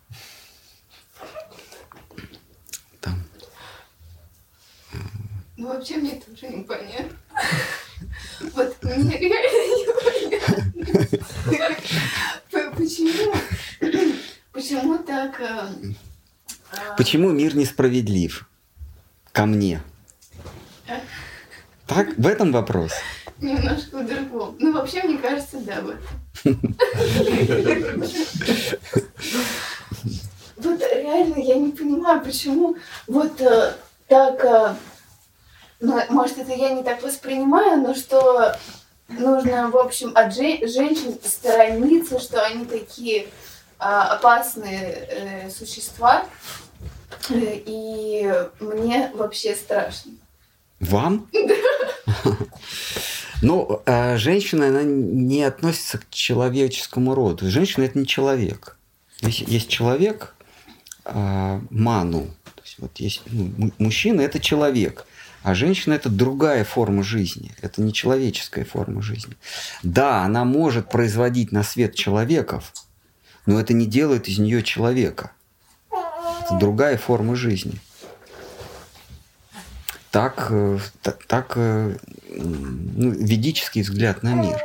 Ну, 5.60 5.68
вообще 5.68 5.96
мне 5.96 6.12
тоже 6.12 6.48
непонятно. 6.54 7.18
Вот 8.54 8.82
мне 8.82 9.18
реально 9.18 9.60
непонятно. 9.76 10.72
Почему? 12.74 13.34
Почему 14.52 14.96
так 14.98 15.38
э, 15.38 15.68
э, 16.72 16.96
Почему 16.96 17.30
мир 17.32 17.54
несправедлив 17.54 18.48
ко 19.32 19.44
мне? 19.44 19.82
Так, 21.86 22.16
в 22.16 22.26
этом 22.26 22.52
вопрос. 22.52 22.92
Немножко 23.38 23.98
в 23.98 24.06
другом. 24.06 24.56
Ну, 24.58 24.72
вообще, 24.72 25.02
мне 25.02 25.18
кажется, 25.18 25.58
да, 25.60 25.82
в 25.82 25.90
этом. 25.90 26.74
Вот 30.56 30.80
реально 30.80 31.36
я 31.36 31.56
не 31.56 31.72
понимаю, 31.72 32.22
почему 32.22 32.76
вот 33.06 33.38
э, 33.42 33.74
так, 34.08 34.76
ну, 35.80 36.00
может, 36.10 36.38
это 36.38 36.52
я 36.52 36.70
не 36.70 36.82
так 36.82 37.02
воспринимаю, 37.02 37.80
но 37.80 37.94
что 37.94 38.56
нужно, 39.08 39.70
в 39.70 39.76
общем, 39.76 40.12
от 40.14 40.34
же- 40.34 40.66
женщин 40.68 41.18
сторониться, 41.24 42.18
что 42.20 42.44
они 42.44 42.64
такие 42.64 43.26
а, 43.78 44.14
опасные 44.14 45.08
э, 45.10 45.50
существа, 45.50 46.24
Э, 47.28 47.34
и 47.66 48.32
мне 48.60 49.10
вообще 49.14 49.54
страшно. 49.54 50.12
Вам? 50.80 51.28
Ну, 53.42 53.80
а 53.86 54.16
женщина, 54.18 54.68
она 54.68 54.82
не 54.82 55.42
относится 55.44 55.98
к 55.98 56.10
человеческому 56.10 57.14
роду. 57.14 57.48
Женщина– 57.50 57.84
это 57.86 57.98
не 57.98 58.06
человек. 58.06 58.76
Есть, 59.22 59.68
человек, 59.68 60.34
а, 61.04 61.60
ману. 61.70 62.26
То 62.54 62.62
есть 62.64 62.78
вот 62.78 62.90
есть 62.96 63.22
ну, 63.26 63.50
му- 63.56 63.72
мужчина– 63.78 64.20
это 64.22 64.40
человек, 64.40 65.06
а 65.42 65.54
женщина– 65.54 65.94
это 65.94 66.08
другая 66.10 66.64
форма 66.64 67.02
жизни. 67.02 67.52
Это 67.62 67.80
не 67.80 67.92
человеческая 67.92 68.64
форма 68.64 69.00
жизни. 69.02 69.36
Да, 69.82 70.22
она 70.22 70.44
может 70.44 70.90
производить 70.90 71.50
на 71.52 71.62
свет 71.62 71.94
человеков, 71.94 72.72
но 73.46 73.58
это 73.58 73.72
не 73.72 73.86
делает 73.86 74.28
из 74.28 74.38
нее 74.38 74.62
человека. 74.62 75.32
Это 75.90 76.58
другая 76.58 76.98
форма 76.98 77.36
жизни. 77.36 77.80
Так, 80.10 80.48
э, 80.50 80.78
та- 81.02 81.16
так 81.26 81.52
э, 81.56 81.96
ну, 82.36 83.10
ведический 83.10 83.82
взгляд 83.82 84.22
на 84.22 84.34
мир. 84.34 84.60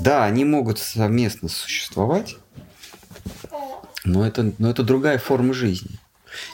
Да, 0.00 0.24
они 0.24 0.44
могут 0.44 0.78
совместно 0.78 1.48
существовать, 1.48 2.36
но 4.04 4.26
это, 4.26 4.52
но 4.58 4.68
это 4.68 4.82
другая 4.82 5.18
форма 5.18 5.54
жизни. 5.54 5.98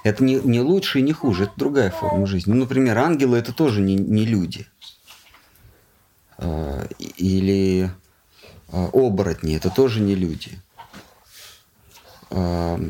Это 0.04 0.24
не, 0.24 0.36
не 0.36 0.60
лучше 0.60 1.00
и 1.00 1.02
не 1.02 1.12
хуже, 1.12 1.44
это 1.44 1.52
другая 1.56 1.90
форма 1.90 2.26
жизни. 2.26 2.52
Ну, 2.52 2.60
например, 2.60 2.98
ангелы 2.98 3.38
это 3.38 3.52
тоже 3.52 3.80
не, 3.80 3.94
не 3.94 4.24
люди. 4.24 4.66
А, 6.38 6.86
Или 6.98 7.90
а, 8.68 8.90
оборотни 8.92 9.56
это 9.56 9.70
тоже 9.70 10.00
не 10.00 10.14
люди. 10.14 10.60
А, 12.30 12.80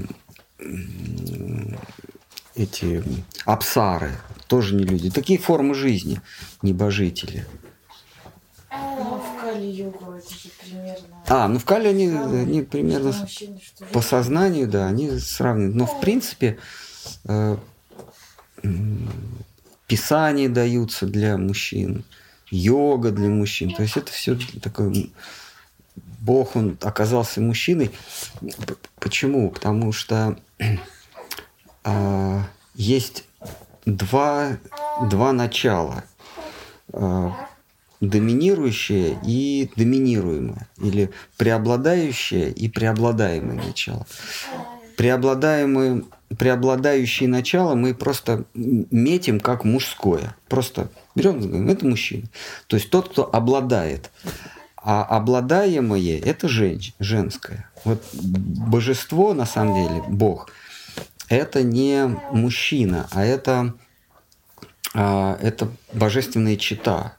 Эти 2.55 3.03
апсары 3.45 4.13
тоже 4.49 4.75
не 4.75 4.85
люди. 4.85 5.11
Такие 5.11 5.39
формы 5.39 5.75
жизни, 5.75 6.21
небожители. 6.63 7.47
Ну, 8.99 9.19
в 9.19 9.41
Кали-югу 9.41 10.13
это 10.13 10.31
же 10.31 10.49
примерно... 10.61 11.25
А, 11.27 11.49
ну 11.49 11.59
в 11.59 11.65
Кали 11.65 11.89
они, 11.89 12.11
Да, 12.11 12.25
они 12.25 12.63
примерно 12.63 13.13
что 13.13 13.47
по 13.93 14.01
сознанию, 14.01 14.69
да, 14.69 14.87
они 14.87 15.19
сравнивают. 15.19 15.77
Но 15.77 15.87
в 15.87 16.01
принципе 16.01 16.59
э, 17.25 17.57
писания 19.87 20.49
даются 20.49 21.07
для 21.07 21.37
мужчин, 21.37 22.05
йога 22.51 23.11
для 23.11 23.29
мужчин. 23.29 23.75
То 23.75 23.83
есть 23.83 23.97
это 23.97 24.13
все 24.13 24.39
такое... 24.63 24.89
м, 24.89 25.13
Бог, 26.21 26.57
он 26.57 26.77
оказался 26.83 27.41
мужчиной. 27.41 27.93
Почему? 28.99 29.51
Потому 29.51 29.93
что 29.93 30.37
а, 31.85 32.43
есть 32.75 33.25
два, 33.85 34.59
два 35.09 35.33
начала. 35.33 36.05
А, 36.93 37.33
доминирующее 38.01 39.19
и 39.25 39.71
доминируемое. 39.77 40.69
Или 40.79 41.11
преобладающее 41.37 42.51
и 42.51 42.69
преобладаемое 42.69 43.57
начало. 43.57 44.07
Преобладаемое, 44.97 46.03
преобладающее 46.39 47.29
начало 47.29 47.75
мы 47.75 47.95
просто 47.95 48.45
метим 48.55 49.41
как 49.41 49.65
мужское. 49.65 50.37
Просто 50.49 50.91
берем, 51.15 51.41
говорим, 51.41 51.69
это 51.69 51.87
мужчина. 51.87 52.29
То 52.67 52.77
есть 52.77 52.91
тот, 52.91 53.11
кто 53.11 53.29
обладает. 53.33 54.11
А 54.77 55.03
обладаемое– 55.03 56.21
это 56.25 56.49
женщ, 56.49 56.93
женское. 57.01 57.69
Вот 57.85 58.05
божество, 58.13 59.35
на 59.35 59.45
самом 59.45 59.75
деле, 59.75 60.03
Бог, 60.09 60.49
это 61.29 61.63
не 61.63 62.07
мужчина, 62.31 63.09
а 63.11 63.25
это, 63.25 63.75
а, 64.95 65.39
это 65.43 65.69
божественная 65.93 66.57
чита. 66.57 67.17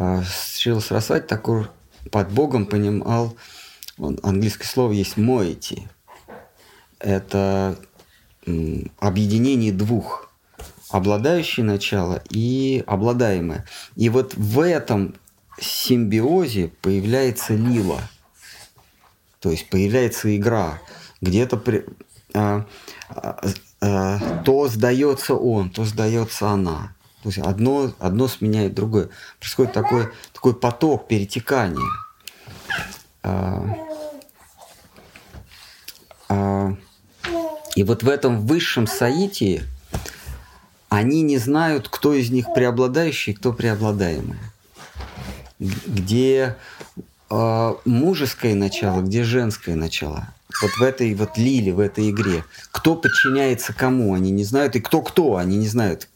А, 0.00 0.22
Шрила 0.22 0.78
Сарасвати 0.78 1.26
такой 1.26 1.66
под 2.12 2.30
Богом 2.30 2.66
понимал, 2.66 3.36
он- 3.98 4.20
английское 4.22 4.68
слово 4.68 4.92
есть 4.92 5.16
«моэти». 5.16 5.88
Это 7.00 7.76
объединение 9.00 9.72
двух, 9.72 10.30
обладающее 10.90 11.66
начало 11.66 12.22
и 12.30 12.84
обладаемое. 12.86 13.66
И 13.96 14.08
вот 14.08 14.34
в 14.34 14.60
этом 14.60 15.16
симбиозе 15.60 16.70
появляется 16.80 17.54
лила, 17.54 18.00
то 19.40 19.50
есть 19.50 19.68
появляется 19.68 20.34
игра, 20.36 20.80
где-то 21.20 21.56
при- 21.56 21.84
а, 22.34 22.66
а, 23.08 23.40
а, 23.80 24.42
то 24.44 24.68
сдается 24.68 25.34
он, 25.34 25.70
то 25.70 25.84
сдается 25.84 26.50
она. 26.50 26.94
Есть 27.28 27.38
одно, 27.38 27.92
одно 27.98 28.28
сменяет 28.28 28.74
другое. 28.74 29.10
Происходит 29.38 29.72
такой, 29.72 30.08
такой 30.32 30.54
поток 30.54 31.08
перетекания. 31.08 31.86
А, 33.22 33.64
а, 36.28 36.74
и 37.76 37.84
вот 37.84 38.02
в 38.02 38.08
этом 38.08 38.46
высшем 38.46 38.86
соитии 38.86 39.62
они 40.88 41.22
не 41.22 41.38
знают, 41.38 41.88
кто 41.88 42.14
из 42.14 42.30
них 42.30 42.46
преобладающий, 42.54 43.34
кто 43.34 43.52
преобладаемый. 43.52 44.38
Где 45.58 46.56
э, 47.30 47.74
мужеское 47.84 48.54
начало, 48.54 49.02
где 49.02 49.22
женское 49.22 49.74
начало. 49.74 50.28
Вот 50.62 50.70
в 50.78 50.82
этой 50.82 51.14
вот 51.14 51.36
лиле, 51.36 51.74
в 51.74 51.80
этой 51.80 52.10
игре. 52.10 52.44
Кто 52.70 52.96
подчиняется 52.96 53.74
кому, 53.74 54.14
они 54.14 54.30
не 54.30 54.44
знают. 54.44 54.76
И 54.76 54.80
кто 54.80 55.02
кто, 55.02 55.36
они 55.36 55.58
не 55.58 55.68
знают. 55.68 56.08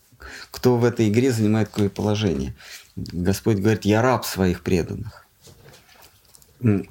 Кто 0.53 0.77
в 0.77 0.85
этой 0.85 1.09
игре 1.09 1.33
занимает 1.33 1.69
какое 1.69 1.89
положение. 1.89 2.55
Господь 2.95 3.57
говорит, 3.57 3.85
я 3.85 4.03
раб 4.03 4.25
своих 4.25 4.63
преданных. 4.63 5.27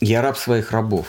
Я 0.02 0.22
раб 0.22 0.38
своих 0.38 0.72
рабов. 0.72 1.08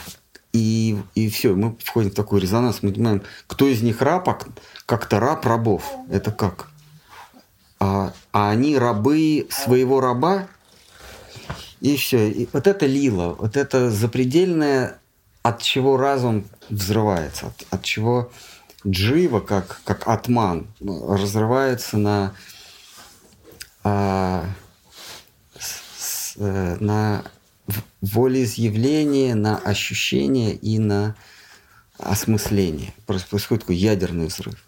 И, 0.53 0.97
и 1.15 1.29
все, 1.29 1.55
мы 1.55 1.75
входим 1.83 2.11
в 2.11 2.13
такой 2.13 2.39
резонанс, 2.39 2.83
мы 2.83 2.93
понимаем, 2.93 3.23
кто 3.47 3.67
из 3.67 3.81
них 3.81 4.01
раб, 4.01 4.29
а 4.29 4.37
как-то 4.85 5.19
раб 5.19 5.45
рабов. 5.45 5.91
Это 6.09 6.31
как? 6.31 6.69
А, 7.79 8.13
а 8.31 8.51
они 8.51 8.77
рабы 8.77 9.47
своего 9.49 9.99
раба, 9.99 10.47
и 11.81 11.97
все. 11.97 12.29
И 12.29 12.47
вот 12.53 12.67
это 12.67 12.85
лила, 12.85 13.33
вот 13.33 13.57
это 13.57 13.89
запредельное, 13.89 14.99
от 15.41 15.61
чего 15.61 15.97
разум 15.97 16.45
взрывается, 16.69 17.47
от, 17.47 17.65
от 17.71 17.83
чего 17.83 18.31
джива, 18.87 19.39
как, 19.39 19.81
как 19.85 20.07
атман, 20.07 20.67
ну, 20.79 21.15
разрывается 21.15 21.97
на, 21.97 22.33
а, 23.83 24.45
с- 25.57 26.33
э, 26.37 26.77
на 26.79 27.23
волеизъявление, 28.01 29.35
на 29.35 29.57
ощущение 29.57 30.53
и 30.55 30.79
на 30.79 31.15
осмысление. 31.97 32.93
Происходит 33.05 33.61
такой 33.61 33.75
ядерный 33.77 34.27
взрыв. 34.27 34.65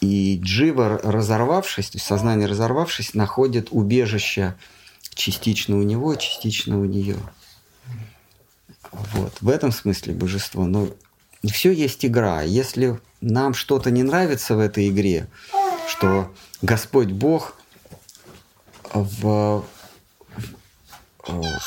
И 0.00 0.40
джива, 0.42 0.98
разорвавшись, 1.02 1.90
то 1.90 1.96
есть 1.96 2.06
сознание 2.06 2.46
разорвавшись, 2.48 3.12
находит 3.12 3.68
убежище 3.70 4.54
частично 5.14 5.76
у 5.76 5.82
него, 5.82 6.14
частично 6.14 6.78
у 6.80 6.84
нее. 6.86 7.16
Вот. 8.92 9.36
В 9.42 9.48
этом 9.50 9.72
смысле 9.72 10.14
божество. 10.14 10.64
Но 10.64 10.88
все 11.44 11.72
есть 11.72 12.04
игра. 12.04 12.42
Если 12.42 12.98
нам 13.20 13.54
что-то 13.54 13.90
не 13.90 14.02
нравится 14.02 14.56
в 14.56 14.58
этой 14.58 14.88
игре, 14.88 15.28
что 15.88 16.34
Господь 16.62 17.08
Бог 17.08 17.56
в 18.92 19.64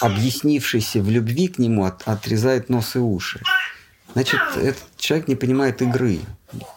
объяснившийся 0.01 1.01
в 1.01 1.09
любви 1.09 1.47
к 1.47 1.57
нему 1.59 1.85
от- 1.85 2.07
отрезает 2.07 2.69
нос 2.69 2.95
и 2.95 2.99
уши. 2.99 3.41
Значит, 4.13 4.39
этот 4.55 4.83
человек 4.97 5.27
не 5.27 5.35
понимает 5.35 5.81
игры, 5.81 6.19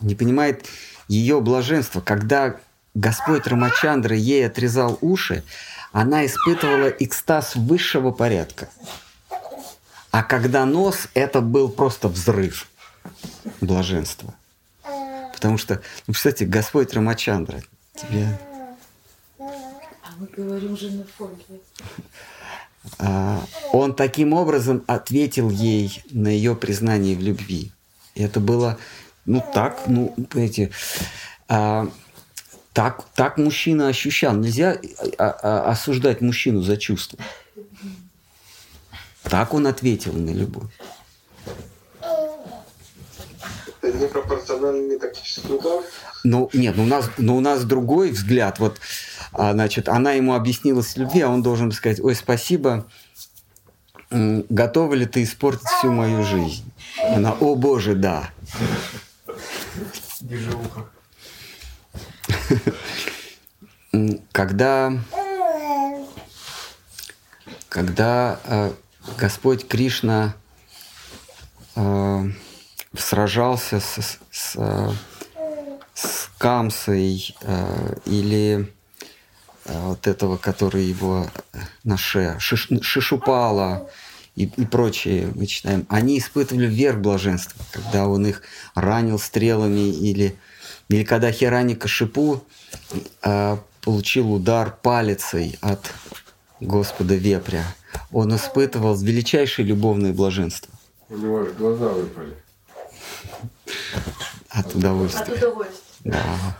не 0.00 0.14
понимает 0.14 0.66
ее 1.08 1.40
блаженства. 1.40 2.00
Когда 2.00 2.56
Господь 2.94 3.46
Рамачандра 3.46 4.16
ей 4.16 4.46
отрезал 4.46 4.98
уши, 5.00 5.42
она 5.92 6.26
испытывала 6.26 6.88
экстаз 6.88 7.54
высшего 7.54 8.10
порядка. 8.10 8.68
А 10.10 10.22
когда 10.22 10.66
нос, 10.66 11.08
это 11.14 11.40
был 11.40 11.68
просто 11.70 12.08
взрыв 12.08 12.68
блаженства. 13.60 14.34
Потому 15.32 15.58
что, 15.58 15.80
ну, 16.06 16.14
кстати, 16.14 16.44
Господь 16.44 16.94
Рамачандра, 16.94 17.62
тебе... 17.94 18.38
А 19.38 20.14
мы 20.18 20.26
говорим 20.26 20.76
же 20.76 20.90
на 20.90 21.04
фоне. 21.04 21.36
А, 22.98 23.44
он 23.72 23.94
таким 23.94 24.32
образом 24.32 24.84
ответил 24.86 25.50
ей 25.50 26.02
на 26.10 26.28
ее 26.28 26.54
признание 26.54 27.16
в 27.16 27.20
любви. 27.20 27.72
И 28.14 28.22
это 28.22 28.40
было, 28.40 28.78
ну 29.24 29.42
так, 29.54 29.82
ну, 29.86 30.14
понимаете, 30.30 30.70
а, 31.48 31.88
так, 32.72 33.04
так 33.14 33.38
мужчина 33.38 33.88
ощущал. 33.88 34.34
Нельзя 34.34 34.78
а, 35.18 35.38
а, 35.42 35.70
осуждать 35.70 36.20
мужчину 36.20 36.62
за 36.62 36.76
чувства. 36.76 37.18
Так 39.22 39.54
он 39.54 39.66
ответил 39.66 40.12
на 40.12 40.30
любовь. 40.30 40.70
Непропорциональный 43.82 44.98
тактический 44.98 45.56
удар. 45.56 45.82
Ну, 46.22 46.48
нет, 46.52 46.76
ну 46.76 46.84
у 46.84 46.86
нас, 46.86 47.10
ну, 47.18 47.36
у 47.36 47.40
нас 47.40 47.64
другой 47.64 48.10
взгляд. 48.12 48.60
Вот, 48.60 48.78
а, 49.32 49.52
значит, 49.52 49.88
она 49.88 50.12
ему 50.12 50.34
объяснилась 50.34 50.96
любви, 50.96 51.20
а 51.22 51.28
он 51.28 51.42
должен 51.42 51.72
сказать, 51.72 52.00
ой, 52.00 52.14
спасибо, 52.14 52.86
готова 54.10 54.94
ли 54.94 55.06
ты 55.06 55.24
испортить 55.24 55.66
всю 55.66 55.90
мою 55.90 56.22
жизнь? 56.22 56.64
Она, 57.02 57.32
о 57.32 57.54
боже, 57.54 57.94
да. 57.94 58.30
Держи 60.20 60.50
ухо. 60.52 60.86
Когда, 64.32 64.92
когда 67.68 68.40
э, 68.44 68.72
Господь 69.18 69.68
Кришна 69.68 70.34
э, 71.74 72.24
сражался 72.96 73.80
с, 73.80 74.18
с- 74.30 74.54
э, 74.56 74.90
с 75.94 76.30
Камсой 76.38 77.34
э, 77.42 77.96
или 78.06 78.72
э, 79.66 79.86
вот 79.86 80.06
этого, 80.06 80.36
который 80.36 80.84
его 80.84 81.26
э, 81.52 81.58
на 81.84 81.96
ше, 81.96 82.36
Шиш- 82.38 82.82
Шишупала 82.82 83.88
и, 84.34 84.44
и 84.44 84.64
прочие, 84.64 85.30
мы 85.34 85.46
читаем, 85.46 85.86
они 85.88 86.18
испытывали 86.18 86.66
верх 86.66 86.98
блаженства, 86.98 87.60
когда 87.70 88.06
он 88.08 88.26
их 88.26 88.42
ранил 88.74 89.18
стрелами 89.18 89.88
или, 89.90 90.36
или 90.88 91.04
когда 91.04 91.30
Хераника 91.32 91.88
Шипу 91.88 92.42
э, 93.22 93.56
получил 93.82 94.32
удар 94.32 94.76
палицей 94.82 95.58
от 95.60 95.92
Господа 96.60 97.14
Вепря. 97.14 97.64
Он 98.10 98.34
испытывал 98.36 98.96
величайшее 98.96 99.66
любовное 99.66 100.12
блаженство 100.14 100.72
У 101.10 101.16
него 101.16 101.40
аж 101.42 101.48
глаза 101.58 101.88
выпали. 101.88 102.34
От 104.48 104.74
удовольствия. 104.74 105.22
От 105.22 105.28
удовольствия. 105.30 105.80
Да. 106.04 106.58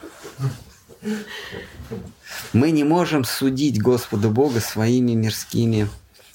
Мы 2.53 2.71
не 2.71 2.85
можем 2.85 3.25
судить 3.25 3.81
Господа 3.81 4.29
Бога 4.29 4.61
своими 4.61 5.13
мирскими 5.13 5.89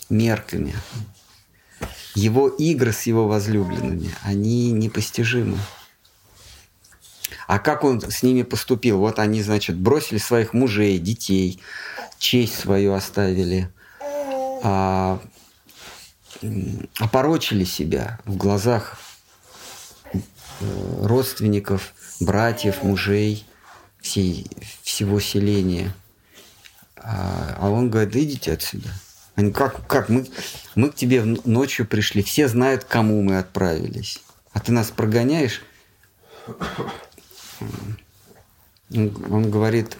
мерками. 0.09 0.75
Его 2.15 2.47
игры 2.47 2.91
с 2.91 3.03
его 3.03 3.27
возлюбленными, 3.27 4.13
они 4.23 4.71
непостижимы. 4.71 5.57
А 7.45 7.59
как 7.59 7.83
он 7.83 8.01
с 8.01 8.23
ними 8.23 8.41
поступил? 8.41 8.97
Вот 8.99 9.19
они, 9.19 9.41
значит, 9.41 9.77
бросили 9.77 10.17
своих 10.17 10.53
мужей, 10.53 10.97
детей, 10.97 11.61
честь 12.17 12.59
свою 12.59 12.93
оставили, 12.93 13.69
а, 14.63 15.21
опорочили 16.99 17.63
себя 17.63 18.19
в 18.25 18.35
глазах 18.35 18.97
родственников, 21.01 21.93
братьев, 22.19 22.83
мужей, 22.83 23.45
всей, 24.01 24.47
всего 24.81 25.19
селения. 25.19 25.93
А, 26.95 27.57
а 27.59 27.69
он 27.69 27.89
говорит, 27.89 28.15
идите 28.15 28.53
отсюда. 28.53 28.89
Они, 29.35 29.51
как, 29.51 29.85
как 29.87 30.09
мы, 30.09 30.25
мы 30.75 30.89
к 30.89 30.95
тебе 30.95 31.23
ночью 31.23 31.85
пришли, 31.85 32.23
все 32.23 32.47
знают, 32.47 32.83
к 32.83 32.87
кому 32.87 33.21
мы 33.21 33.37
отправились. 33.37 34.21
А 34.51 34.59
ты 34.59 34.71
нас 34.71 34.89
прогоняешь? 34.89 35.61
Он 36.47 37.97
он 38.89 39.51
говорит 39.51 39.97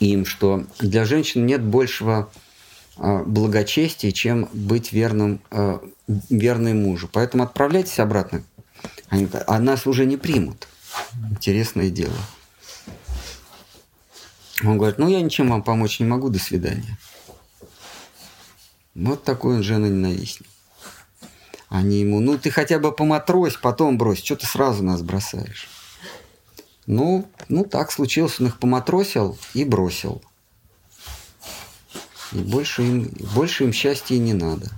им, 0.00 0.24
что 0.26 0.64
для 0.78 1.04
женщин 1.04 1.46
нет 1.46 1.62
большего 1.62 2.30
а, 2.96 3.22
благочестия, 3.24 4.12
чем 4.12 4.48
быть 4.52 4.92
верным, 4.92 5.40
а, 5.50 5.80
верной 6.06 6.74
мужу. 6.74 7.08
Поэтому 7.12 7.44
отправляйтесь 7.44 7.98
обратно. 7.98 8.42
Они 9.08 9.28
а 9.46 9.58
нас 9.58 9.86
уже 9.86 10.04
не 10.04 10.16
примут. 10.16 10.68
Интересное 11.30 11.90
дело. 11.90 12.16
Он 14.64 14.78
говорит, 14.78 14.98
ну 14.98 15.08
я 15.08 15.20
ничем 15.20 15.50
вам 15.50 15.62
помочь 15.62 16.00
не 16.00 16.06
могу, 16.06 16.28
до 16.28 16.38
свидания. 16.38 16.98
Вот 18.94 19.24
такой 19.24 19.56
он 19.56 19.62
жена-ненавистник. 19.62 20.48
Они 21.68 22.00
ему, 22.00 22.20
ну 22.20 22.38
ты 22.38 22.50
хотя 22.50 22.78
бы 22.78 22.92
поматрось, 22.92 23.56
потом 23.56 23.98
брось, 23.98 24.24
что 24.24 24.36
ты 24.36 24.46
сразу 24.46 24.82
нас 24.82 25.02
бросаешь? 25.02 25.68
Ну, 26.86 27.28
ну 27.48 27.64
так 27.64 27.90
случилось, 27.90 28.40
он 28.40 28.46
их 28.46 28.58
поматросил 28.58 29.36
и 29.54 29.64
бросил. 29.64 30.22
И 32.32 32.38
больше 32.38 32.82
им, 32.82 33.10
больше 33.34 33.64
им 33.64 33.72
счастья 33.72 34.16
не 34.16 34.32
надо. 34.32 34.70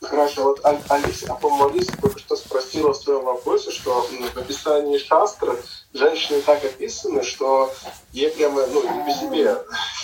Хорошо, 0.00 0.44
вот 0.44 0.55
Аль- 0.55 0.55
Алиса, 0.88 1.26
а 1.30 1.34
по-моему, 1.34 1.74
Алиса 1.74 1.92
только 2.00 2.18
что 2.18 2.36
спросила 2.36 2.92
в 2.92 2.96
своем 2.96 3.24
вопросе, 3.24 3.70
что 3.70 4.02
в 4.34 4.36
описании 4.36 4.98
шастры 4.98 5.56
женщины 5.92 6.40
так 6.42 6.64
описаны, 6.64 7.22
что 7.22 7.72
ей 8.12 8.30
прямо, 8.30 8.66
ну, 8.66 8.82
не 8.82 9.04
по 9.04 9.18
себе 9.18 9.56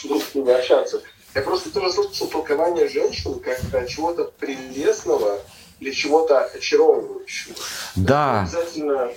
с 0.03 0.35
ними 0.35 0.53
общаться. 0.53 1.03
Я 1.35 1.43
просто 1.43 1.71
тоже 1.71 1.93
слышал 1.93 2.27
толкование 2.27 2.89
женщин 2.89 3.41
как 3.41 3.59
э, 3.73 3.87
чего-то 3.89 4.25
прелестного 4.39 5.41
или 5.81 5.91
чего-то 5.91 6.45
очаровывающего. 6.45 7.55
Да, 7.97 8.43
Обязательно 8.43 9.11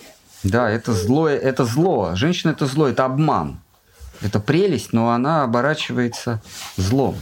да, 0.46 0.70
это 0.70 0.94
злое, 0.94 1.40
это 1.40 1.66
зло. 1.66 2.12
Женщина 2.14 2.52
это 2.52 2.68
зло, 2.68 2.88
это 2.88 3.06
обман. 3.06 3.60
Это 4.22 4.40
прелесть, 4.40 4.94
но 4.94 5.10
она 5.10 5.44
оборачивается 5.44 6.40
злом. 6.78 7.16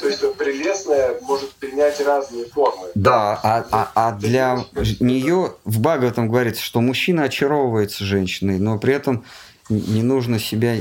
То 0.00 0.08
есть 0.08 0.22
вот 0.22 0.36
прелестное 0.36 1.20
может 1.20 1.52
принять 1.52 2.00
разные 2.00 2.46
формы. 2.46 2.88
Да, 2.94 3.38
а, 3.42 3.66
а, 3.70 3.92
а 3.94 4.12
для 4.12 4.64
нее 4.98 5.54
в 5.64 5.80
Бхагаватам 5.80 6.28
говорится, 6.28 6.62
что 6.62 6.80
мужчина 6.80 7.24
очаровывается 7.24 8.04
женщиной, 8.04 8.58
но 8.58 8.78
при 8.78 8.94
этом 8.94 9.24
не 9.68 10.02
нужно 10.02 10.38
себя 10.38 10.76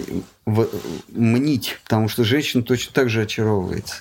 мнить, 1.09 1.79
потому 1.83 2.07
что 2.07 2.23
женщина 2.23 2.63
точно 2.63 2.93
так 2.93 3.09
же 3.09 3.21
очаровывается. 3.21 3.97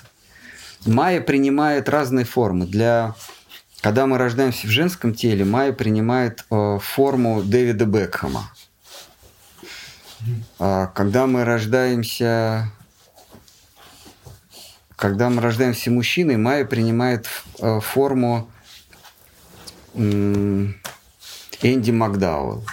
Майя 0.85 1.21
принимает 1.21 1.89
разные 1.89 2.25
формы. 2.25 2.65
Для... 2.65 3.15
Когда 3.81 4.07
мы 4.07 4.17
рождаемся 4.17 4.67
в 4.67 4.69
женском 4.69 5.13
теле, 5.13 5.45
Майя 5.45 5.73
принимает 5.73 6.45
э, 6.49 6.79
форму 6.81 7.41
Дэвида 7.43 7.85
Бекхэма. 7.85 8.51
А 10.57 10.87
когда 10.87 11.27
мы 11.27 11.45
рождаемся 11.45 12.71
когда 14.99 15.29
мы 15.29 15.41
рождаемся 15.41 15.89
мужчиной, 15.89 16.35
Майя 16.35 16.65
принимает 16.65 17.25
э, 17.59 17.79
форму 17.79 18.51
Энди 19.95 21.91
Макдауэлл. 21.91 22.65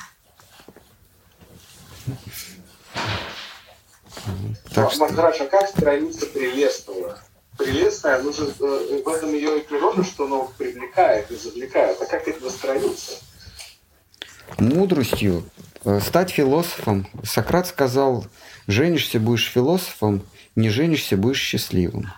Так 4.74 4.90
что, 4.90 5.06
Махарадж, 5.06 5.40
а 5.40 5.46
как 5.46 5.68
страница 5.68 6.26
прелестного? 6.26 7.18
Прелестная, 7.56 8.20
ну 8.20 8.32
же, 8.32 8.52
э, 8.58 9.02
в 9.04 9.08
этом 9.08 9.32
ее 9.32 9.60
и 9.60 9.62
природа, 9.62 10.02
что 10.02 10.24
оно 10.24 10.52
привлекает 10.58 11.30
и 11.30 11.36
завлекает. 11.36 11.96
А 12.02 12.06
как 12.06 12.26
это 12.26 12.50
страница? 12.50 13.12
мудростью 14.58 15.44
э, 15.84 16.00
стать 16.00 16.30
философом. 16.30 17.06
Сократ 17.24 17.66
сказал, 17.66 18.26
женишься, 18.66 19.18
будешь 19.20 19.50
философом, 19.50 20.22
не 20.56 20.70
женишься, 20.70 21.16
будешь 21.16 21.40
счастливым. 21.40 22.12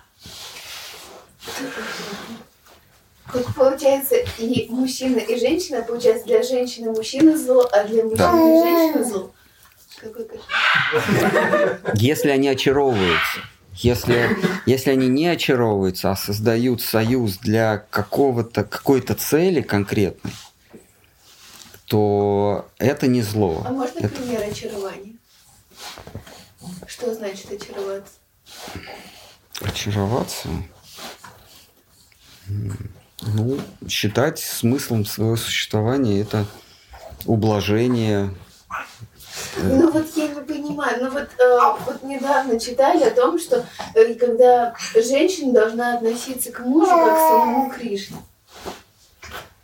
Тут 3.33 3.55
получается 3.55 4.15
и 4.39 4.67
мужчина, 4.71 5.19
и 5.19 5.39
женщина, 5.39 5.83
получается 5.83 6.25
для 6.25 6.43
женщины 6.43 6.91
мужчина 6.91 7.37
зло, 7.37 7.69
а 7.73 7.85
для 7.85 8.05
мужчины 8.05 8.63
женщина 8.63 9.05
зло. 9.05 9.31
Какой 10.01 10.25
кошмар. 10.25 11.81
Если 11.95 12.31
они 12.31 12.49
очаровываются. 12.49 13.41
Если, 13.75 14.37
если 14.67 14.91
они 14.91 15.07
не 15.09 15.27
очаровываются, 15.29 16.11
а 16.11 16.17
создают 16.17 16.83
союз 16.83 17.37
для 17.39 17.79
какого-то, 17.91 18.65
какой-то 18.65 19.15
цели 19.15 19.61
конкретной, 19.61 20.33
то 21.87 22.69
это 22.79 23.07
не 23.07 23.23
зло. 23.23 23.63
А 23.65 23.71
можно 23.71 23.99
Это- 24.01 24.09
пример 24.09 24.43
очарования? 24.43 25.15
Что 26.87 27.15
значит 27.15 27.53
очароваться? 27.53 28.15
Очароваться? 29.61 30.49
Ну, 33.21 33.61
считать 33.89 34.39
смыслом 34.39 35.05
своего 35.05 35.37
существования 35.37 36.21
это 36.21 36.47
ублажение. 37.27 38.35
Ну 39.57 39.91
вот 39.91 40.07
я 40.17 40.29
не 40.29 40.41
понимаю, 40.41 41.05
ну 41.05 41.11
вот, 41.11 41.29
э, 41.39 41.59
вот 41.87 42.03
недавно 42.03 42.59
читали 42.59 43.05
о 43.05 43.11
том, 43.11 43.39
что 43.39 43.67
э, 43.95 44.15
когда 44.15 44.75
женщина 44.95 45.53
должна 45.53 45.95
относиться 45.95 46.53
к 46.53 46.61
мужу 46.61 46.91
как 46.91 47.15
к 47.15 47.19
самому 47.19 47.71
Кришне. 47.71 48.17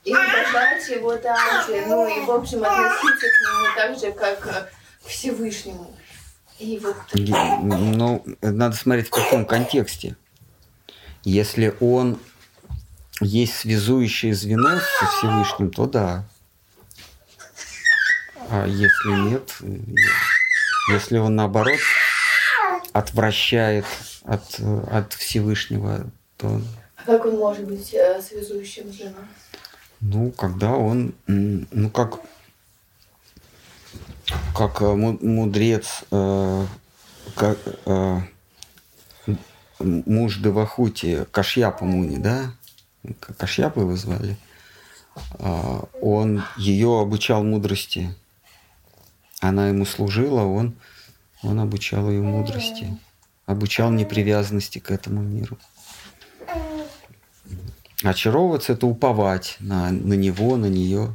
И 0.04 0.12
уважать 0.12 0.88
его 0.88 1.16
также, 1.16 1.86
ну 1.86 2.06
и 2.06 2.24
в 2.24 2.30
общем 2.30 2.62
относиться 2.62 3.26
к 3.26 3.40
нему 3.40 3.74
так 3.76 3.98
же, 3.98 4.12
как 4.12 4.46
э, 4.46 4.68
к 5.04 5.08
Всевышнему. 5.08 5.94
И 6.58 6.78
вот... 6.78 6.96
Ну, 7.14 8.24
надо 8.42 8.76
смотреть 8.76 9.08
в 9.08 9.10
каком 9.10 9.44
контексте. 9.44 10.16
Если 11.24 11.74
он 11.80 12.18
есть 13.20 13.54
связующее 13.56 14.34
звено 14.34 14.78
со 14.98 15.06
Всевышним, 15.06 15.70
то 15.70 15.86
да. 15.86 16.24
А 18.50 18.66
если 18.66 19.30
нет, 19.30 19.54
если 20.90 21.18
он 21.18 21.34
наоборот 21.34 21.80
отвращает 22.92 23.86
от, 24.24 24.60
от 24.90 25.12
Всевышнего, 25.14 26.06
то... 26.36 26.60
А 26.96 27.04
как 27.04 27.24
он 27.26 27.36
может 27.38 27.66
быть 27.66 27.92
э, 27.94 28.20
связующим 28.22 28.92
звеном? 28.92 29.26
Ну, 30.00 30.30
когда 30.30 30.72
он, 30.72 31.14
ну, 31.26 31.90
как, 31.90 32.20
как 34.54 34.82
э, 34.82 34.94
мудрец, 34.94 36.04
э, 36.10 36.66
как, 37.34 37.58
муж 39.78 40.38
Девахути, 40.38 41.26
Кашьяпа 41.30 41.84
Муни, 41.84 42.16
да? 42.16 42.52
Кашьяпа 43.38 43.80
его 43.80 43.96
звали. 43.96 44.36
А, 45.38 45.84
он 46.00 46.42
ее 46.56 47.00
обучал 47.00 47.44
мудрости. 47.44 48.14
Она 49.40 49.68
ему 49.68 49.84
служила, 49.84 50.42
он, 50.42 50.74
он 51.42 51.60
обучал 51.60 52.10
ее 52.10 52.22
мудрости. 52.22 52.98
Обучал 53.46 53.90
непривязанности 53.90 54.78
к 54.78 54.90
этому 54.90 55.22
миру. 55.22 55.58
Очаровываться– 58.02 58.72
это 58.74 58.86
уповать 58.86 59.56
на, 59.60 59.90
на 59.90 60.14
него, 60.14 60.56
на 60.56 60.66
нее. 60.66 61.14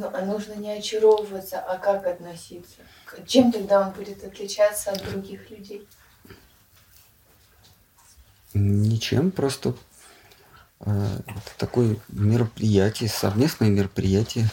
Ну, 0.00 0.10
а 0.14 0.24
нужно 0.24 0.54
не 0.54 0.70
очаровываться, 0.70 1.60
а 1.60 1.76
как 1.76 2.06
относиться? 2.06 2.76
Чем 3.26 3.52
тогда 3.52 3.86
он 3.86 3.92
будет 3.92 4.24
отличаться 4.24 4.92
от 4.92 5.04
других 5.10 5.50
людей? 5.50 5.86
Ничем, 8.54 9.30
просто 9.30 9.74
это 10.80 11.52
такое 11.58 11.98
мероприятие, 12.08 13.10
совместное 13.10 13.68
мероприятие. 13.68 14.48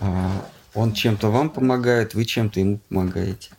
Э, 0.00 0.28
он 0.74 0.94
чем-то 0.94 1.30
вам 1.30 1.50
помогает, 1.50 2.14
вы 2.14 2.24
чем-то 2.24 2.58
ему 2.58 2.80
помогаете. 2.88 3.50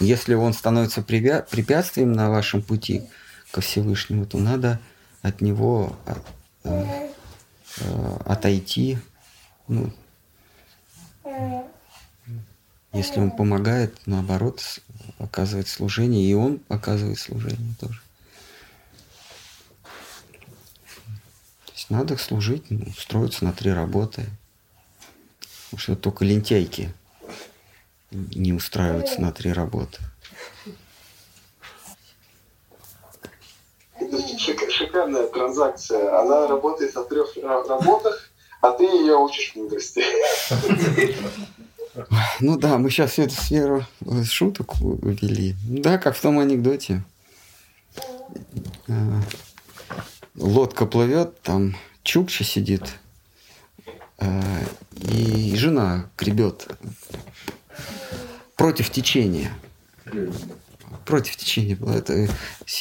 Если 0.00 0.34
он 0.34 0.54
становится 0.54 1.02
препятствием 1.02 2.14
на 2.14 2.30
вашем 2.30 2.62
пути 2.62 3.08
ко 3.52 3.60
Всевышнему, 3.60 4.26
то 4.26 4.38
надо 4.38 4.80
от 5.22 5.40
него 5.40 5.96
э, 6.64 7.13
э, 7.78 8.16
отойти. 8.24 8.98
Ну, 9.68 9.92
если 12.92 13.18
он 13.18 13.30
помогает, 13.32 13.98
наоборот, 14.06 14.80
оказывает 15.18 15.68
служение, 15.68 16.30
и 16.30 16.34
он 16.34 16.60
оказывает 16.68 17.18
служение 17.18 17.74
тоже. 17.80 18.00
То 21.66 21.72
есть 21.72 21.90
надо 21.90 22.16
служить, 22.16 22.70
ну, 22.70 22.86
строиться 22.96 23.44
на 23.44 23.52
три 23.52 23.72
работы. 23.72 24.26
Потому 25.64 25.80
что 25.80 25.96
только 25.96 26.24
лентяйки 26.24 26.94
не 28.12 28.52
устраиваются 28.52 29.20
на 29.20 29.32
три 29.32 29.52
работы. 29.52 29.98
Шикарная 34.70 35.26
транзакция. 35.26 36.20
Она 36.20 36.46
работает 36.46 36.94
на 36.94 37.04
трех 37.04 37.36
работах, 37.36 38.30
а 38.60 38.72
ты 38.72 38.84
ее 38.84 39.16
учишь 39.16 39.52
мудрости. 39.54 40.02
Ну 42.40 42.58
да, 42.58 42.78
мы 42.78 42.90
сейчас 42.90 43.12
всю 43.12 43.22
эту 43.22 43.34
сферу 43.34 43.86
шуток 44.24 44.80
увели. 44.80 45.54
Да, 45.68 45.98
как 45.98 46.16
в 46.16 46.20
том 46.20 46.38
анекдоте. 46.40 47.04
А, 48.88 49.20
лодка 50.34 50.86
плывет, 50.86 51.40
там 51.42 51.76
Чукча 52.02 52.42
сидит, 52.42 52.82
и 55.00 55.54
жена 55.56 56.10
гребет 56.18 56.66
против 58.56 58.90
течения. 58.90 59.52
Против 61.04 61.36
течения 61.36 61.76
было. 61.76 61.92
Это 61.92 62.28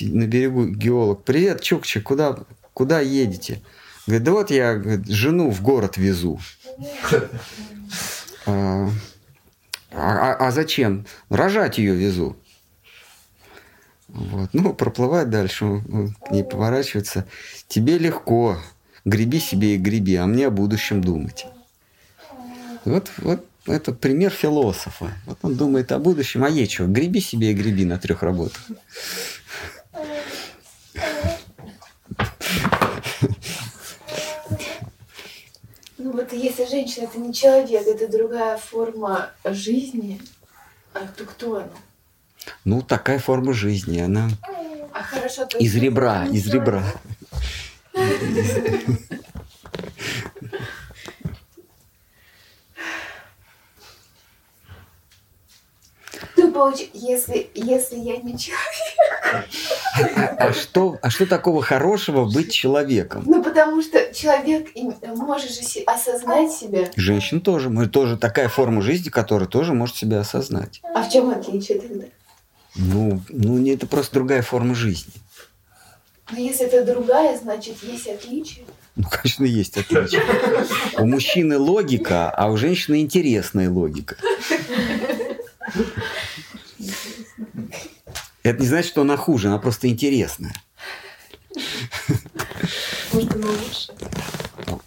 на 0.01 0.27
берегу 0.27 0.65
геолог. 0.67 1.23
Привет, 1.23 1.61
Чукча, 1.61 2.01
куда, 2.01 2.37
куда 2.73 2.99
едете? 2.99 3.61
Говорит, 4.05 4.23
да 4.23 4.31
вот 4.31 4.51
я 4.51 4.75
говорит, 4.75 5.07
жену 5.07 5.49
в 5.49 5.61
город 5.61 5.97
везу. 5.97 6.39
А, 8.45 8.89
а, 9.93 10.47
а 10.47 10.51
зачем? 10.51 11.05
Рожать 11.29 11.77
ее 11.77 11.95
везу. 11.95 12.35
Вот. 14.09 14.49
Ну, 14.53 14.73
проплывает 14.73 15.29
дальше, 15.29 15.81
к 16.25 16.31
ней 16.31 16.43
поворачивается. 16.43 17.25
Тебе 17.67 17.97
легко. 17.97 18.57
Греби 19.05 19.39
себе 19.39 19.75
и 19.75 19.77
греби, 19.77 20.15
а 20.15 20.25
мне 20.25 20.47
о 20.47 20.51
будущем 20.51 21.01
думать. 21.01 21.45
Вот, 22.85 23.11
вот 23.17 23.45
это 23.65 23.93
пример 23.93 24.31
философа. 24.31 25.13
Вот 25.25 25.39
он 25.41 25.55
думает 25.55 25.91
о 25.91 25.99
будущем, 25.99 26.43
а 26.43 26.49
ей 26.49 26.67
что? 26.67 26.85
Греби 26.85 27.19
себе 27.19 27.51
и 27.51 27.53
греби 27.53 27.85
на 27.85 27.97
трех 27.97 28.23
работах. 28.23 28.61
Ну 35.97 36.11
вот 36.11 36.33
если 36.33 36.65
женщина 36.65 37.05
это 37.05 37.17
не 37.17 37.33
человек, 37.33 37.87
это 37.87 38.11
другая 38.11 38.57
форма 38.57 39.31
жизни, 39.45 40.21
а 40.93 41.07
то 41.07 41.25
кто 41.25 41.57
она? 41.57 41.69
Ну, 42.65 42.81
такая 42.81 43.19
форма 43.19 43.53
жизни, 43.53 43.99
она 43.99 44.29
а 44.93 45.01
хорошо, 45.01 45.47
из 45.59 45.75
ребра, 45.75 46.27
из 46.27 46.47
ребра. 46.47 46.83
получ... 56.53 56.87
если, 56.93 57.49
если 57.53 57.97
я 57.97 58.17
не 58.17 58.37
человек. 58.37 59.47
А, 60.15 60.47
а, 60.47 60.53
что, 60.53 60.97
а 61.01 61.09
что 61.09 61.25
такого 61.25 61.61
хорошего 61.61 62.25
быть 62.25 62.51
человеком? 62.51 63.23
Ну, 63.25 63.43
потому 63.43 63.81
что 63.81 64.13
человек 64.13 64.69
может 65.03 65.51
же 65.51 65.61
осознать 65.85 66.51
себя. 66.51 66.89
Женщина 66.95 67.41
тоже. 67.41 67.69
Мы 67.69 67.87
тоже 67.87 68.17
такая 68.17 68.47
форма 68.49 68.81
жизни, 68.81 69.09
которая 69.09 69.47
тоже 69.47 69.73
может 69.73 69.95
себя 69.95 70.19
осознать. 70.19 70.81
А 70.93 71.03
в 71.03 71.11
чем 71.11 71.29
отличие 71.29 71.79
тогда? 71.79 72.05
Ну, 72.75 73.21
ну 73.29 73.65
это 73.67 73.87
просто 73.87 74.15
другая 74.15 74.41
форма 74.41 74.75
жизни. 74.75 75.13
Но 76.31 76.39
если 76.39 76.65
это 76.65 76.85
другая, 76.85 77.37
значит, 77.37 77.83
есть 77.83 78.07
отличие. 78.07 78.65
Ну, 78.95 79.05
конечно, 79.09 79.43
есть 79.43 79.77
отличие. 79.77 80.21
У 80.97 81.05
мужчины 81.05 81.57
логика, 81.57 82.29
а 82.29 82.49
у 82.49 82.57
женщины 82.57 83.01
интересная 83.01 83.69
логика. 83.69 84.17
Это 88.43 88.61
не 88.61 88.67
значит, 88.67 88.91
что 88.91 89.01
она 89.01 89.15
хуже, 89.17 89.47
она 89.47 89.57
просто 89.57 89.87
интересная. 89.87 90.53
Может, 93.13 93.35
она 93.35 93.47
лучше? 93.47 93.93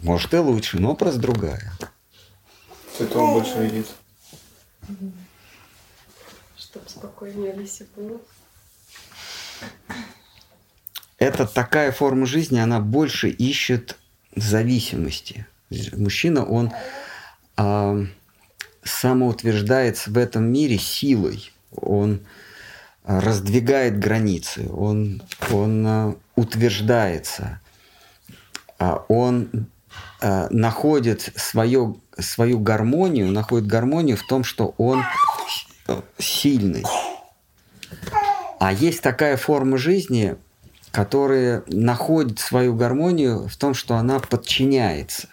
Может, 0.01 0.35
и 0.35 0.37
лучше, 0.37 0.79
но 0.79 0.95
просто 0.95 1.21
другая. 1.21 1.73
Это 2.99 3.19
он 3.19 3.33
больше 3.35 3.59
видит. 3.59 3.87
Чтоб 6.57 6.89
спокойнее 6.89 7.53
Алисе 7.53 7.87
было. 7.97 8.21
Это 11.19 11.47
такая 11.47 11.93
форма 11.93 12.27
жизни, 12.27 12.59
она 12.59 12.81
больше 12.81 13.31
ищет 13.31 13.97
зависимости. 14.35 15.47
Мужчина, 15.93 16.45
он 16.45 16.73
а, 17.57 18.05
самоутверждается 18.83 20.11
в 20.11 20.19
этом 20.19 20.45
мире 20.53 20.79
силой. 20.79 21.53
Он 21.73 22.21
раздвигает 23.07 23.99
границы, 23.99 24.69
он, 24.73 25.23
он 25.53 25.87
э, 25.87 26.15
утверждается, 26.35 27.61
а 28.79 29.05
он 29.09 29.69
э, 30.21 30.49
находит 30.51 31.33
свою, 31.37 32.01
свою 32.19 32.59
гармонию, 32.59 33.31
находит 33.31 33.69
гармонию 33.69 34.17
в 34.17 34.27
том, 34.27 34.43
что 34.43 34.75
он 34.77 35.05
сильный. 36.19 36.85
А 38.59 38.73
есть 38.73 39.03
такая 39.03 39.37
форма 39.37 39.79
жизни, 39.79 40.37
которая 40.91 41.63
находит 41.69 42.41
свою 42.41 42.75
гармонию 42.75 43.49
в 43.49 43.57
том, 43.57 43.75
что 43.75 43.95
она 43.95 44.19
подчиняется. 44.19 45.29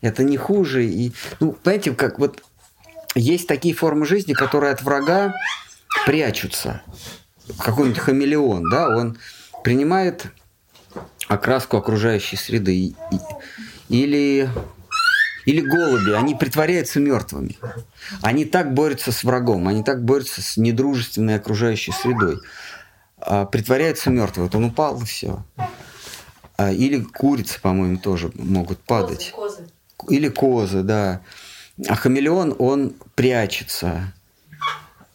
Это 0.00 0.24
не 0.24 0.36
хуже. 0.36 0.86
И, 0.86 1.12
ну, 1.38 1.52
понимаете, 1.52 1.92
как 1.92 2.18
вот 2.18 2.42
есть 3.14 3.46
такие 3.46 3.74
формы 3.74 4.06
жизни, 4.06 4.32
которые 4.32 4.72
от 4.72 4.82
врага 4.82 5.34
прячутся. 6.06 6.82
Какой-нибудь 7.58 7.98
хамелеон, 7.98 8.70
да, 8.70 8.88
он 8.88 9.18
принимает 9.64 10.26
окраску 11.28 11.76
окружающей 11.76 12.36
среды. 12.36 12.94
Или, 13.88 14.48
или 15.44 15.60
голуби, 15.60 16.12
они 16.12 16.34
притворяются 16.34 17.00
мертвыми. 17.00 17.58
Они 18.22 18.44
так 18.44 18.74
борются 18.74 19.12
с 19.12 19.24
врагом, 19.24 19.68
они 19.68 19.82
так 19.82 20.04
борются 20.04 20.42
с 20.42 20.56
недружественной 20.56 21.36
окружающей 21.36 21.92
средой. 21.92 22.38
А, 23.18 23.46
притворяются 23.46 24.10
мертвым. 24.10 24.46
Вот 24.46 24.54
он 24.54 24.64
упал 24.64 25.00
и 25.00 25.04
все. 25.04 25.44
А, 26.56 26.72
или 26.72 27.00
курицы, 27.02 27.60
по-моему, 27.60 27.98
тоже 27.98 28.30
могут 28.34 28.78
падать. 28.80 29.32
Козы, 29.34 29.68
Или 30.08 30.28
козы, 30.28 30.82
да. 30.82 31.20
А 31.88 31.94
хамелеон, 31.94 32.56
он 32.58 32.94
прячется. 33.14 34.12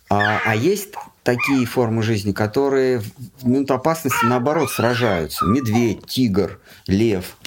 А, 0.10 0.40
а 0.46 0.56
есть 0.56 0.94
такие 1.24 1.66
формы 1.66 2.02
жизни, 2.02 2.32
которые 2.32 3.00
в 3.00 3.46
минуту 3.46 3.74
опасности, 3.74 4.26
наоборот, 4.26 4.72
сражаются. 4.72 5.46
Медведь, 5.46 6.06
тигр, 6.06 6.60
лев, 6.88 7.38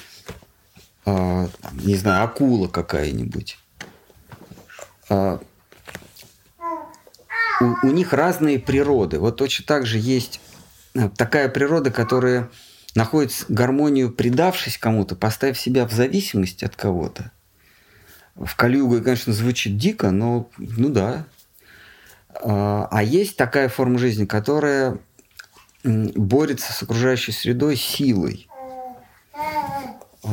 там, 1.04 1.50
не 1.72 1.96
знаю, 1.96 2.24
акула 2.24 2.68
какая-нибудь. 2.68 3.58
А, 5.08 5.40
у, 7.60 7.86
у 7.86 7.90
них 7.90 8.12
разные 8.12 8.58
природы. 8.58 9.18
Вот 9.18 9.36
точно 9.36 9.64
так 9.66 9.86
же 9.86 9.98
есть 9.98 10.40
э, 10.94 11.08
такая 11.16 11.48
природа, 11.48 11.90
которая 11.90 12.50
находит 12.94 13.44
гармонию, 13.48 14.10
предавшись 14.10 14.78
кому-то, 14.78 15.16
поставив 15.16 15.58
себя 15.58 15.86
в 15.86 15.92
зависимости 15.92 16.64
от 16.64 16.76
кого-то. 16.76 17.32
В 18.34 18.54
Калиуге, 18.56 19.02
конечно, 19.02 19.32
звучит 19.32 19.76
дико, 19.76 20.10
но 20.10 20.48
ну 20.58 20.88
да. 20.88 21.26
А 22.34 22.88
а 22.90 23.02
есть 23.02 23.36
такая 23.36 23.68
форма 23.68 23.98
жизни, 23.98 24.24
которая 24.24 24.98
борется 25.84 26.72
с 26.72 26.82
окружающей 26.82 27.32
средой 27.32 27.76
силой. 27.76 28.48
А, 30.22 30.30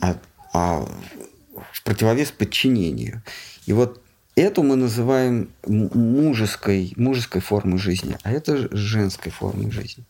а- 0.00 0.16
а 0.52 0.86
в 1.72 1.82
противовес 1.82 2.30
подчинению. 2.30 3.22
И 3.66 3.72
вот 3.72 4.02
эту 4.36 4.62
мы 4.62 4.76
называем 4.76 5.50
мужеской, 5.66 6.92
мужеской 6.96 7.40
формой 7.40 7.78
жизни, 7.78 8.16
а 8.22 8.32
это 8.32 8.68
женской 8.76 9.32
формой 9.32 9.70
жизни. 9.70 10.04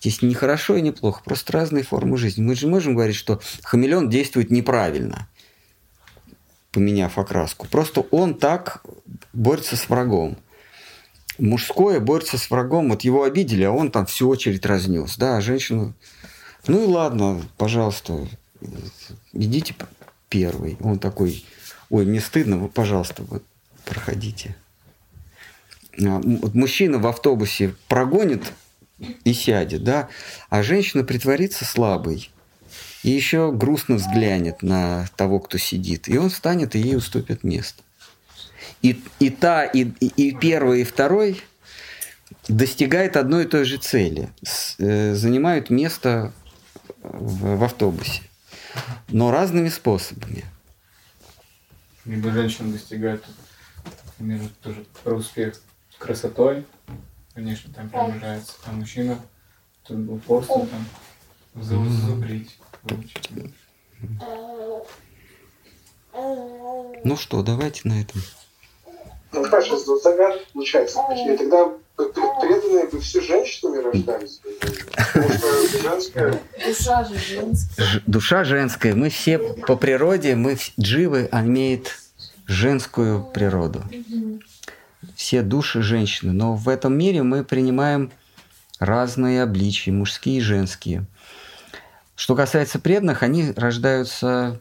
Здесь 0.00 0.22
не 0.22 0.34
хорошо 0.34 0.76
и 0.76 0.82
не 0.82 0.90
плохо, 0.92 1.22
просто 1.24 1.52
разные 1.52 1.84
формы 1.84 2.16
жизни. 2.16 2.42
Мы 2.42 2.54
же 2.54 2.66
можем 2.66 2.94
говорить, 2.94 3.16
что 3.16 3.40
хамелеон 3.62 4.08
действует 4.08 4.50
неправильно, 4.50 5.28
поменяв 6.72 7.18
окраску. 7.18 7.66
Просто 7.68 8.00
он 8.10 8.34
так 8.34 8.82
борется 9.32 9.76
с 9.76 9.88
врагом. 9.88 10.36
Мужское 11.38 12.00
борется 12.00 12.36
с 12.38 12.50
врагом, 12.50 12.90
вот 12.90 13.02
его 13.02 13.24
обидели, 13.24 13.64
а 13.64 13.72
он 13.72 13.90
там 13.90 14.06
всю 14.06 14.28
очередь 14.28 14.66
разнес. 14.66 15.16
Да, 15.16 15.36
а 15.36 15.40
женщину... 15.40 15.94
Ну 16.66 16.84
и 16.84 16.86
ладно, 16.86 17.42
пожалуйста, 17.56 18.28
идите 19.32 19.74
первый. 20.28 20.76
Он 20.80 20.98
такой, 20.98 21.44
ой, 21.88 22.04
мне 22.04 22.20
стыдно, 22.20 22.58
вы, 22.58 22.68
пожалуйста, 22.68 23.22
вот 23.22 23.42
проходите. 23.86 24.56
А, 25.98 26.20
вот 26.22 26.54
мужчина 26.54 26.98
в 26.98 27.06
автобусе 27.06 27.74
прогонит 27.88 28.52
и 29.24 29.32
сядет, 29.32 29.82
да, 29.82 30.08
а 30.50 30.62
женщина 30.62 31.04
притворится 31.04 31.64
слабой 31.64 32.30
и 33.02 33.10
еще 33.10 33.50
грустно 33.52 33.96
взглянет 33.96 34.62
на 34.62 35.06
того, 35.16 35.40
кто 35.40 35.58
сидит, 35.58 36.08
и 36.08 36.18
он 36.18 36.30
встанет 36.30 36.74
и 36.74 36.80
ей 36.80 36.96
уступит 36.96 37.42
место. 37.44 37.82
И, 38.82 39.02
и 39.18 39.30
та, 39.30 39.64
и, 39.64 39.82
и, 39.84 40.34
первый, 40.34 40.80
и 40.80 40.84
второй 40.84 41.42
достигает 42.48 43.16
одной 43.16 43.44
и 43.44 43.46
той 43.46 43.64
же 43.64 43.76
цели, 43.76 44.30
С- 44.42 44.76
э, 44.78 45.14
занимают 45.14 45.68
место 45.70 46.32
в, 47.02 47.56
в 47.58 47.62
автобусе, 47.64 48.22
но 49.08 49.30
разными 49.30 49.68
способами. 49.68 50.44
Либо 52.06 52.30
женщина 52.30 52.72
достигает, 52.72 53.22
например, 54.18 54.48
тоже 54.62 54.84
про 55.04 55.14
успех 55.14 55.60
красотой, 55.98 56.64
конечно, 57.34 57.72
там 57.74 57.90
приближается, 57.90 58.52
а 58.64 58.72
мужчина 58.72 59.20
тут 59.84 59.98
был 59.98 60.18
просто 60.20 60.66
там 60.66 61.62
за- 61.62 61.84
зазубрить. 61.84 62.58
Ну 67.04 67.16
что, 67.16 67.42
давайте 67.42 67.82
на 67.84 68.00
этом. 68.00 68.22
Ну, 69.32 69.48
Паша, 69.48 69.76
вот 69.76 70.02
загад 70.02 70.46
получается. 70.52 71.00
И 71.14 71.36
тогда 71.36 71.72
преданные 71.96 72.88
бы 72.88 73.00
все 73.00 73.20
женщинами 73.20 73.82
рождались. 73.82 74.40
Потому 74.96 75.28
что 75.32 75.78
женская... 75.82 76.40
Душа 76.66 77.04
же 77.04 77.18
женская. 77.18 77.84
Ж- 77.84 78.02
душа 78.06 78.44
женская. 78.44 78.94
Мы 78.94 79.10
все 79.10 79.38
по 79.38 79.76
природе, 79.76 80.34
мы 80.34 80.58
дживы, 80.78 81.28
а 81.30 81.42
имеет 81.42 81.96
женскую 82.46 83.24
природу. 83.24 83.82
Все 85.14 85.42
души 85.42 85.82
женщины. 85.82 86.32
Но 86.32 86.54
в 86.54 86.68
этом 86.68 86.96
мире 86.96 87.22
мы 87.22 87.44
принимаем 87.44 88.10
разные 88.78 89.42
обличия, 89.42 89.92
мужские 89.92 90.38
и 90.38 90.42
женские. 90.42 91.04
Что 92.16 92.34
касается 92.34 92.78
преданных, 92.78 93.22
они 93.22 93.52
рождаются 93.52 94.60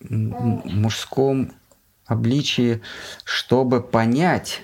в 0.00 0.10
мужском 0.10 1.52
обличии, 2.10 2.82
чтобы 3.24 3.80
понять, 3.80 4.62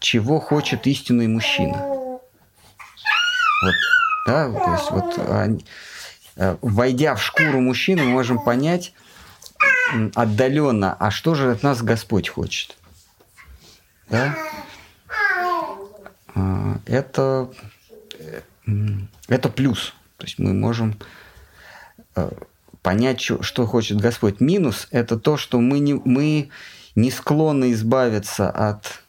чего 0.00 0.40
хочет 0.40 0.86
истинный 0.86 1.28
мужчина. 1.28 1.76
Вот, 1.78 2.20
да, 4.26 4.50
то 4.50 4.72
есть 4.72 4.90
вот 4.90 5.18
они- 5.30 5.64
э, 6.36 6.56
войдя 6.62 7.14
в 7.14 7.22
шкуру 7.22 7.60
мужчины, 7.60 8.02
мы 8.04 8.10
можем 8.10 8.42
понять 8.42 8.94
отдаленно, 10.14 10.96
а 10.98 11.10
что 11.10 11.34
же 11.34 11.52
от 11.52 11.62
нас 11.62 11.82
Господь 11.82 12.28
хочет. 12.28 12.76
Да? 14.08 14.34
А, 16.34 16.78
Это, 16.86 17.50
э, 18.18 18.40
это 19.28 19.48
плюс. 19.50 19.94
То 20.16 20.24
есть 20.24 20.38
мы 20.38 20.52
можем 20.54 20.98
э, 22.16 22.30
понять, 22.82 23.20
что 23.20 23.66
хочет 23.66 24.00
Господь. 24.00 24.40
Минус– 24.40 24.88
это 24.90 25.18
то, 25.18 25.36
что 25.36 25.60
мы 25.60 25.78
не, 25.78 25.94
мы 25.94 26.50
не 26.94 27.10
склонны 27.10 27.72
избавиться 27.72 28.50
от 28.50 29.02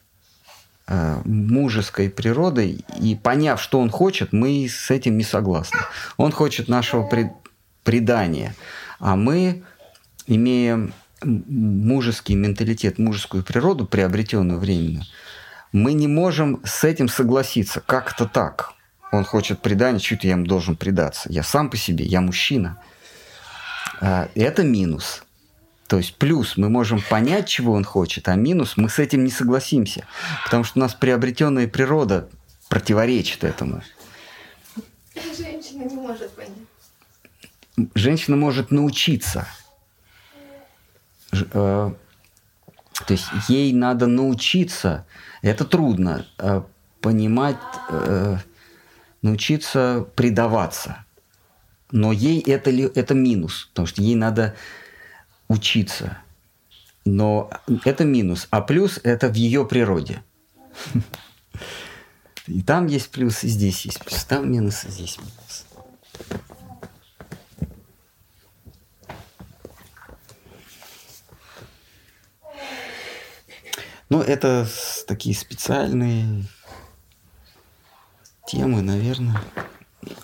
э, 0.88 1.22
мужеской 1.26 2.10
природы, 2.10 2.84
и 3.00 3.16
поняв, 3.16 3.62
что 3.62 3.80
он 3.80 3.90
хочет, 3.90 4.32
мы 4.32 4.68
с 4.70 4.92
этим 4.92 5.18
не 5.18 5.24
согласны. 5.24 5.80
Он 6.18 6.32
хочет 6.32 6.68
нашего 6.68 7.08
пред- 7.08 7.34
предания, 7.84 8.56
а 9.00 9.16
мы 9.16 9.64
имеем 10.28 10.94
мужеский 11.26 12.36
менталитет, 12.36 13.00
мужескую 13.00 13.44
природу, 13.44 13.86
приобретенную 13.86 14.60
временно, 14.60 15.06
мы 15.72 15.94
не 15.94 16.08
можем 16.08 16.62
с 16.64 16.84
этим 16.84 17.08
согласиться. 17.08 17.82
Как-то 17.82 18.26
так. 18.26 18.74
Он 19.12 19.24
хочет 19.24 19.62
предания, 19.62 20.00
чуть 20.00 20.24
я 20.24 20.32
ему 20.32 20.46
должен 20.46 20.76
предаться. 20.76 21.32
Я 21.32 21.44
сам 21.44 21.70
по 21.70 21.78
себе, 21.78 22.06
я 22.06 22.22
мужчина. 22.22 22.78
А, 24.02 24.30
Это 24.36 24.64
минус. 24.64 25.24
То 25.88 25.98
есть 25.98 26.16
плюс 26.16 26.58
мы 26.58 26.70
можем 26.70 27.02
понять, 27.02 27.48
чего 27.48 27.74
он 27.74 27.84
хочет, 27.84 28.28
а 28.28 28.36
минус 28.36 28.78
мы 28.78 28.90
с 28.90 29.00
этим 29.00 29.24
не 29.24 29.30
согласимся, 29.30 30.08
потому 30.44 30.64
что 30.64 30.80
у 30.80 30.82
нас 30.82 30.94
приобретенная 30.94 31.68
природа 31.68 32.30
противоречит 32.70 33.44
этому. 33.44 33.84
Женщина 35.38 35.84
не 35.84 35.96
может 35.96 36.32
понять. 36.32 37.90
Женщина 37.94 38.38
может 38.38 38.72
научиться. 38.72 39.48
Э, 41.32 41.92
То 43.06 43.14
есть 43.14 43.26
ей 43.48 43.74
надо 43.74 44.08
научиться, 44.08 45.06
это 45.42 45.66
трудно, 45.66 46.26
э, 46.38 46.62
понимать, 47.02 47.58
э, 47.90 48.38
научиться 49.22 50.08
предаваться. 50.16 51.03
Но 51.94 52.12
ей 52.12 52.42
это, 52.42 52.72
ли- 52.72 52.92
это 52.96 53.14
минус, 53.14 53.68
потому 53.70 53.86
что 53.86 54.02
ей 54.02 54.16
надо 54.16 54.56
учиться. 55.48 56.18
Но 57.06 57.52
это 57.86 58.04
минус. 58.04 58.48
А 58.50 58.62
плюс 58.62 59.00
это 59.04 59.30
в 59.30 59.36
ее 59.36 59.64
природе. 59.64 60.24
И 62.48 62.64
там 62.64 62.88
есть 62.88 63.12
плюс, 63.12 63.44
и 63.44 63.48
здесь 63.48 63.86
есть 63.86 64.04
плюс. 64.04 64.24
Там 64.24 64.52
минус, 64.52 64.86
и 64.86 64.90
здесь 64.90 65.20
минус. 65.20 65.66
Ну, 74.10 74.22
это 74.22 74.68
такие 75.08 75.36
специальные 75.36 76.46
темы, 78.48 78.82
наверное. 78.82 79.40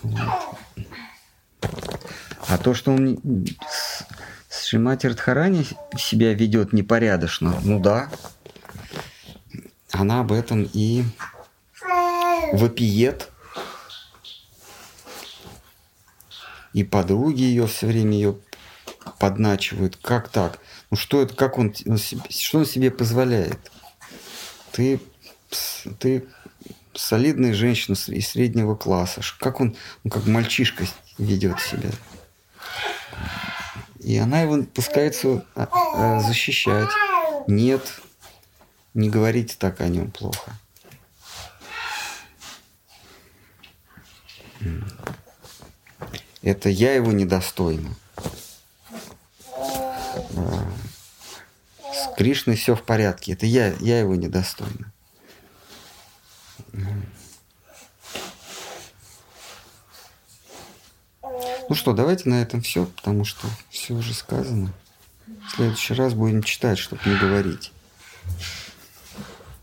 Вот. 0.02 0.58
А 2.48 2.58
то, 2.58 2.74
что 2.74 2.92
он 2.92 3.20
с, 3.70 4.06
Шримати 4.70 5.08
Радхарани 5.08 5.66
себя 5.98 6.32
ведет 6.36 6.74
непорядочно, 6.74 7.60
ну 7.64 7.80
да. 7.80 8.08
Она 9.92 10.20
об 10.20 10.32
этом 10.32 10.70
и 10.74 11.04
вопиет. 12.54 13.30
И 16.74 16.84
подруги 16.84 17.42
ее 17.42 17.66
все 17.66 17.88
время 17.88 18.14
ее 18.14 18.38
подначивают. 19.18 19.96
Как 19.96 20.30
так? 20.30 20.60
Ну 20.92 20.98
что 20.98 21.24
это, 21.24 21.36
как 21.36 21.58
он, 21.58 21.74
что 22.30 22.60
он 22.60 22.66
себе 22.68 22.92
позволяет? 22.92 23.72
Ты, 24.72 25.00
ты 25.98 26.28
солидная 26.94 27.56
женщина 27.56 27.96
из 27.96 28.28
среднего 28.28 28.76
класса. 28.76 29.22
Как 29.40 29.62
он, 29.62 29.76
ну, 30.04 30.12
как 30.12 30.28
мальчишка 30.28 30.86
ведет 31.20 31.60
себя. 31.60 31.92
И 34.00 34.18
она 34.18 34.42
его 34.42 34.64
пускается 34.64 35.46
а, 35.56 35.68
а, 35.94 36.20
защищать. 36.22 36.90
Нет, 37.48 38.02
не 38.94 39.10
говорите 39.10 39.56
так 39.60 39.82
о 39.82 39.88
нем 39.88 40.10
плохо. 40.10 40.54
Это 46.42 46.70
я 46.70 46.96
его 46.96 47.12
недостойна. 47.12 47.94
А, 49.56 50.72
с 51.94 52.16
Кришной 52.16 52.56
все 52.56 52.76
в 52.76 52.84
порядке. 52.84 53.34
Это 53.34 53.46
я, 53.46 53.74
я 53.80 54.00
его 54.00 54.16
недостойна. 54.16 54.92
Ну 61.70 61.76
что, 61.76 61.94
давайте 61.94 62.28
на 62.28 62.42
этом 62.42 62.62
все, 62.62 62.86
потому 62.86 63.26
что 63.26 63.48
все 63.70 63.94
уже 63.94 64.16
сказано. 64.16 64.74
В 65.28 65.56
следующий 65.56 65.94
раз 65.94 66.16
будем 66.16 66.42
читать, 66.42 66.80
чтобы 66.80 67.02
не 67.06 67.16
говорить. 67.16 67.72